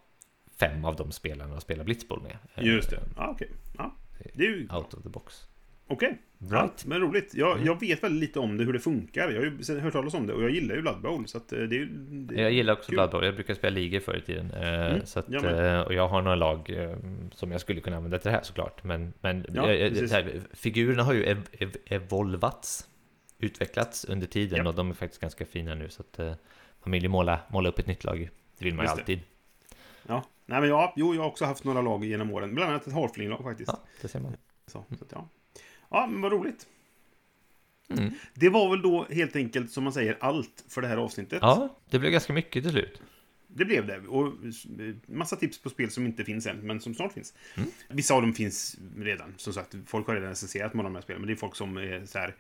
fem 0.60 0.84
av 0.84 0.96
de 0.96 1.12
spelarna 1.12 1.54
och 1.54 1.62
spela 1.62 1.84
Blitzbowl 1.84 2.22
med. 2.22 2.36
Just 2.66 2.90
det. 2.90 3.00
Ah, 3.16 3.28
Okej. 3.30 3.50
Ja. 3.78 3.94
Det 4.34 4.42
är 4.44 4.48
ju... 4.48 4.68
Out 4.72 4.94
of 4.94 5.02
the 5.02 5.08
box. 5.08 5.46
Okej. 5.92 6.18
Ja, 6.50 6.56
Right. 6.62 6.86
men 6.86 7.00
roligt. 7.00 7.34
Jag, 7.34 7.52
Mm. 7.52 7.66
jag 7.66 7.80
vet 7.80 8.02
väldigt 8.02 8.20
lite 8.20 8.38
om 8.40 8.56
det, 8.56 8.64
hur 8.64 8.72
det 8.72 8.80
funkar. 8.80 9.30
Jag 9.30 9.40
har 9.40 9.74
ju 9.74 9.80
hört 9.80 9.92
talas 9.92 10.14
om 10.14 10.26
det 10.26 10.32
och 10.32 10.42
jag 10.42 10.50
gillar 10.50 10.74
ju 10.74 10.82
Blood 10.82 11.00
Bowl. 11.02 11.26
Så 11.28 11.38
eh, 11.38 11.42
det 11.48 11.76
är 11.76 11.88
det- 12.10 12.40
Jag 12.42 12.52
gillar 12.52 12.72
också 12.72 12.90
kul. 12.90 12.96
Blood 12.96 13.10
Bowl, 13.10 13.24
jag 13.24 13.34
brukar 13.34 13.54
spela 13.54 13.74
ligor 13.74 14.00
förr 14.00 14.16
i 14.16 14.20
tiden. 14.20 14.50
Eh, 14.50 14.86
Mm, 14.86 15.06
så 15.06 15.18
att, 15.18 15.28
med. 15.28 15.74
eh, 15.76 15.80
och 15.80 15.94
jag 15.94 16.08
har 16.08 16.22
några 16.22 16.36
lag 16.36 16.76
som 17.34 17.52
jag 17.52 17.60
skulle 17.60 17.80
kunna 17.80 17.96
använda 17.96 18.18
till 18.18 18.30
det 18.30 18.36
här 18.36 18.42
såklart. 18.44 18.84
Men, 18.84 19.12
men 19.20 19.46
Ja, 19.54 19.66
här, 19.66 20.40
figurerna 20.52 21.02
har 21.02 21.12
ju 21.12 21.24
ev 21.24 21.38
ev 21.52 21.76
evolvats, 21.86 22.88
utvecklats 23.38 24.04
under 24.04 24.26
tiden 24.26 24.58
Ja. 24.64 24.68
och 24.68 24.74
de 24.74 24.90
är 24.90 24.94
faktiskt 24.94 25.20
ganska 25.22 25.44
fina 25.44 25.74
nu. 25.74 25.88
Så 25.88 26.02
att 26.02 26.18
man 26.84 26.92
vill 26.92 27.02
ju 27.02 27.08
måla, 27.08 27.38
måla 27.48 27.68
upp 27.68 27.78
ett 27.78 27.86
nytt 27.86 28.04
lag. 28.04 28.30
Det 28.58 28.64
vill 28.64 28.74
man 28.74 28.84
ju 28.84 28.90
alltid. 28.90 29.20
Ja. 30.06 30.24
Nej, 30.46 30.60
men 30.60 30.68
ja, 30.70 30.92
jo, 30.96 31.14
jag 31.14 31.22
har 31.22 31.28
också 31.28 31.44
haft 31.44 31.64
några 31.64 31.80
lag 31.82 32.04
genom 32.04 32.30
åren. 32.30 32.54
Bland 32.54 32.70
annat 32.70 32.86
ett 32.86 32.92
Halfling-lag 32.92 33.42
faktiskt. 33.42 33.70
Ja, 33.72 33.80
det 34.02 34.08
ser 34.08 34.20
man. 34.20 34.36
Så, 34.66 34.84
så 34.98 35.04
att, 35.04 35.12
ja. 35.12 35.28
Ja, 35.92 36.06
men 36.06 36.20
vad 36.20 36.32
roligt. 36.32 36.66
Mm. 37.98 38.10
Det 38.34 38.48
var 38.48 38.70
väl 38.70 38.82
då 38.82 39.06
helt 39.10 39.36
enkelt, 39.36 39.70
som 39.70 39.84
man 39.84 39.92
säger, 39.92 40.16
allt 40.20 40.64
för 40.68 40.82
det 40.82 40.88
här 40.88 40.96
avsnittet. 40.96 41.38
Ja, 41.42 41.78
det 41.90 41.98
blev 41.98 42.12
ganska 42.12 42.32
mycket 42.32 42.62
till 42.62 42.72
slut. 42.72 43.02
Det 43.46 43.64
blev 43.64 43.86
det. 43.86 43.98
Och 43.98 44.26
eh, 44.26 44.94
massa 45.06 45.36
tips 45.36 45.58
på 45.58 45.70
spel 45.70 45.90
som 45.90 46.06
inte 46.06 46.24
finns 46.24 46.46
än, 46.46 46.56
men 46.56 46.80
som 46.80 46.94
snart 46.94 47.12
finns. 47.12 47.34
Mm. 47.54 47.68
Vissa 47.88 48.14
av 48.14 48.22
dem 48.22 48.34
finns 48.34 48.76
redan. 48.96 49.34
Som 49.36 49.52
sagt, 49.52 49.76
folk 49.86 50.06
har 50.06 50.14
redan 50.14 50.28
recenserat 50.28 50.74
många 50.74 50.86
av 50.86 50.92
de 50.92 50.96
här 50.96 51.02
spelen. 51.02 51.20
Men 51.20 51.26
det 51.26 51.34
är 51.34 51.36
folk 51.36 51.56
som 51.56 51.76
är 51.76 52.06
så 52.06 52.18
här, 52.18 52.34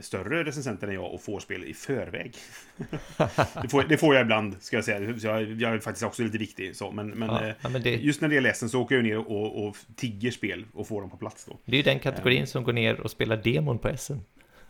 större 0.00 0.44
recensenter 0.44 0.88
än 0.88 0.94
jag 0.94 1.14
och 1.14 1.22
får 1.22 1.40
spel 1.40 1.64
i 1.64 1.74
förväg. 1.74 2.34
det, 3.62 3.68
får, 3.70 3.84
det 3.88 3.96
får 3.98 4.14
jag 4.14 4.22
ibland, 4.22 4.56
ska 4.60 4.76
jag 4.76 4.84
säga. 4.84 5.00
Jag, 5.00 5.42
jag 5.52 5.74
är 5.74 5.78
faktiskt 5.78 6.04
också 6.04 6.22
lite 6.22 6.38
viktig. 6.38 6.76
Så, 6.76 6.90
men 6.90 7.08
men, 7.10 7.28
Ja, 7.28 7.44
eh, 7.46 7.54
ja, 7.60 7.68
men 7.68 7.82
det, 7.82 7.90
just 7.90 8.20
när 8.20 8.28
det 8.28 8.36
är 8.36 8.40
ledsen 8.40 8.68
så 8.68 8.80
åker 8.82 8.94
jag 8.94 9.04
ner 9.04 9.18
och, 9.18 9.66
och 9.66 9.76
tigger 9.96 10.30
spel 10.30 10.64
och 10.74 10.88
får 10.88 11.00
dem 11.00 11.10
på 11.10 11.16
plats 11.16 11.44
då. 11.44 11.58
det 11.64 11.72
är 11.72 11.76
ju 11.76 11.82
den 11.82 11.98
kategorin 11.98 12.46
som 12.46 12.64
går 12.64 12.72
ner 12.72 13.00
och 13.00 13.10
spelar 13.10 13.36
demon 13.36 13.78
på 13.78 13.96
SM. 13.96 14.12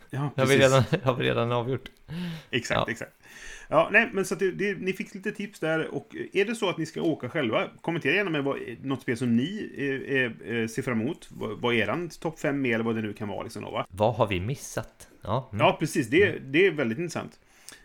Ja, 0.09 0.29
Det 0.35 0.41
har 0.41 0.47
vi 0.47 0.57
redan, 0.57 0.83
har 1.03 1.13
vi 1.15 1.23
redan 1.23 1.51
avgjort. 1.51 1.89
Exakt, 2.51 2.79
Ja. 2.79 2.91
exakt. 2.91 3.11
Ja, 3.71 3.89
nej, 3.91 4.09
men 4.13 4.25
så 4.25 4.35
det, 4.35 4.51
det, 4.51 4.77
ni 4.77 4.93
fick 4.93 5.15
lite 5.15 5.31
tips 5.31 5.59
där. 5.59 5.95
Och 5.95 6.15
är 6.33 6.45
det 6.45 6.55
så 6.55 6.69
att 6.69 6.77
ni 6.77 6.85
ska 6.85 7.01
åka 7.01 7.29
själva, 7.29 7.67
kommentera 7.81 8.15
gärna 8.15 8.29
med 8.29 8.43
vad, 8.43 8.57
något 8.81 9.01
spel 9.01 9.17
som 9.17 9.35
ni 9.35 9.71
eh, 9.77 10.15
eh, 10.15 10.57
eh, 10.57 10.67
ser 10.67 10.81
fram 10.81 11.01
emot. 11.01 11.27
Vad, 11.31 11.59
vad 11.59 11.75
eran 11.75 12.09
topp 12.09 12.39
5 12.39 12.65
är 12.65 12.73
eller 12.73 12.83
vad 12.83 12.95
det 12.95 13.01
nu 13.01 13.13
kan 13.13 13.27
vara. 13.27 13.43
Liksom, 13.43 13.63
då, 13.63 13.71
va? 13.71 13.85
Vad 13.89 14.15
har 14.15 14.27
vi 14.27 14.39
missat? 14.39 15.07
Ja, 15.21 15.49
mm. 15.53 15.65
Ja, 15.65 15.77
precis. 15.79 16.07
Det, 16.07 16.39
det 16.39 16.67
är 16.67 16.71
väldigt 16.71 16.97
intressant. 16.97 17.39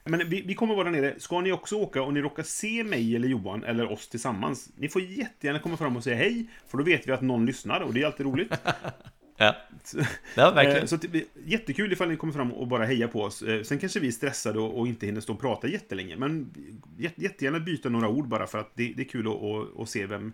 Men 0.05 0.29
vi, 0.29 0.43
vi 0.43 0.55
kommer 0.55 0.75
vara 0.75 0.91
där 0.91 1.01
nere. 1.01 1.15
Ska 1.21 1.41
ni 1.41 1.53
också 1.53 1.77
åka 1.77 2.03
och 2.03 2.15
ni 2.15 2.21
råkar 2.21 2.43
se 2.43 2.85
mig 2.85 3.17
eller 3.17 3.29
Johan 3.29 3.65
eller 3.65 3.93
oss 3.93 4.09
tillsammans, 4.09 4.71
ni 4.77 4.89
får 4.89 5.03
jättegärna 5.03 5.59
komma 5.59 5.77
fram 5.77 5.97
och 5.97 6.05
säga 6.05 6.17
hej, 6.17 6.47
för 6.69 6.79
då 6.79 6.85
vet 6.85 7.09
vi 7.09 7.13
att 7.13 7.23
någon 7.23 7.47
lyssnar 7.47 7.81
och 7.81 7.95
det 7.95 8.03
är 8.03 8.07
alltid 8.07 8.27
roligt. 8.27 8.53
ja. 9.37 9.57
ja 10.37 10.51
verkligen. 10.51 10.79
Eh, 10.83 10.87
Så 10.87 10.99
jättekul 11.45 11.93
ifall 11.93 12.09
ni 12.09 12.17
kommer 12.17 12.33
fram 12.33 12.53
och 12.53 12.69
bara 12.69 12.85
hejar 12.85 13.09
på 13.09 13.23
oss. 13.23 13.43
Eh, 13.43 13.63
Sen 13.63 13.79
kanske 13.79 14.01
vi 14.01 14.07
är 14.09 14.13
stressade 14.13 14.59
och 14.61 14.87
inte 14.89 15.07
hinner 15.07 15.21
stå 15.21 15.33
och 15.33 15.41
prata 15.41 15.69
jättelänge. 15.69 16.17
Men 16.17 16.51
jät- 16.99 17.13
jättegärna 17.23 17.61
byta 17.61 17.89
några 17.89 18.09
ord 18.09 18.29
bara 18.29 18.47
för 18.47 18.59
att 18.59 18.71
det, 18.75 18.95
är 18.99 19.05
kul 19.05 19.29
att, 19.79 19.89
se 19.89 20.07
vem, 20.07 20.33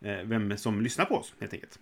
eh, 0.00 0.18
vem 0.24 0.56
som 0.58 0.80
lyssnar 0.80 1.04
på 1.04 1.14
oss, 1.14 1.34
helt 1.40 1.52
enkelt. 1.52 1.78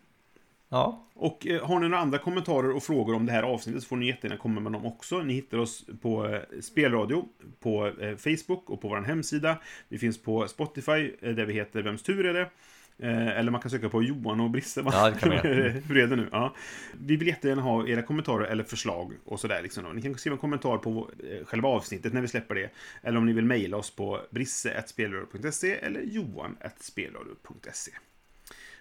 Ja, 0.69 1.07
Och 1.15 1.47
har 1.63 1.81
ni 1.81 1.89
några 1.89 1.99
andra 2.03 2.19
kommentarer 2.19 2.71
och 2.71 2.83
frågor 2.83 3.15
om 3.15 3.27
det 3.27 3.33
här 3.33 3.43
avsnittet 3.43 3.83
så 3.83 3.89
får 3.89 3.97
ni 3.97 4.07
jättegärna 4.07 4.37
komma 4.41 4.61
med 4.61 4.73
dem 4.73 4.87
också. 4.87 5.23
Ni 5.23 5.35
hittar 5.35 5.59
oss 5.59 5.87
på 6.03 6.41
Spelradio, 6.61 7.29
på 7.61 7.93
Facebook 8.19 8.71
och 8.71 8.81
på 8.81 8.89
vår 8.89 8.97
hemsida. 9.03 9.59
Vi 9.89 9.99
finns 9.99 10.23
på 10.23 10.49
Spotify, 10.49 11.13
där 11.21 11.45
vi 11.45 11.53
heter 11.55 11.83
Vems 11.83 12.03
tur 12.03 12.27
är 12.27 12.35
det? 12.35 12.51
Eh, 12.99 13.29
Eller 13.39 13.51
man 13.51 13.61
kan 13.61 13.71
söka 13.71 13.89
på 13.89 14.03
Johan 14.03 14.41
och 14.41 14.51
Brisse. 14.51 14.83
va? 14.83 14.91
Ja, 14.95 15.11
det 15.11 15.19
kan 15.21 15.29
man. 15.29 15.39
Hur 15.39 15.97
är 15.99 16.07
det 16.07 16.17
nu? 16.17 16.29
Ja. 16.33 16.55
Vi 17.01 17.17
vill 17.17 17.29
jättegärna 17.29 17.63
ha 17.63 17.87
era 17.89 18.03
kommentarer 18.03 18.45
eller 18.45 18.65
förslag 18.65 19.13
och 19.25 19.41
sådär. 19.41 19.63
Liksom. 19.63 19.97
Ni 19.97 20.03
kan 20.03 20.15
skriva 20.19 20.35
en 20.35 20.39
kommentar 20.41 20.79
på 20.79 21.11
eh, 21.31 21.45
själva 21.47 21.69
avsnittet 21.69 22.13
när 22.13 22.21
vi 22.21 22.29
släpper 22.29 22.55
det. 22.55 22.71
Eller 23.03 23.19
om 23.19 23.27
ni 23.27 23.33
vill 23.33 23.45
mejla 23.45 23.77
oss 23.77 23.91
på 23.97 24.21
brisse.spelradio.se 24.31 25.73
eller 25.75 26.01
johan.spelradio.se. 26.01 27.91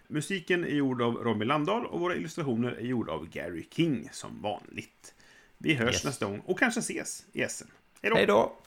Musiken 0.08 0.64
är 0.64 0.68
gjord 0.76 1.02
av 1.02 1.16
Robin 1.16 1.48
Landahl 1.48 1.86
och 1.86 2.00
våra 2.00 2.16
illustrationer 2.16 2.72
är 2.72 2.86
gjorda 2.86 3.12
av 3.12 3.30
Gary 3.30 3.68
King 3.72 4.10
som 4.12 4.42
vanligt. 4.42 5.14
Vi 5.58 5.74
hörs 5.74 5.94
Yes. 5.96 6.04
nästa 6.06 6.26
gång 6.26 6.40
och 6.40 6.60
kanske 6.60 6.80
ses 6.80 7.26
i 7.34 7.42
Essen. 7.42 7.68
Hej 8.02 8.10
då! 8.12 8.16
hej 8.18 8.26
då! 8.28 8.58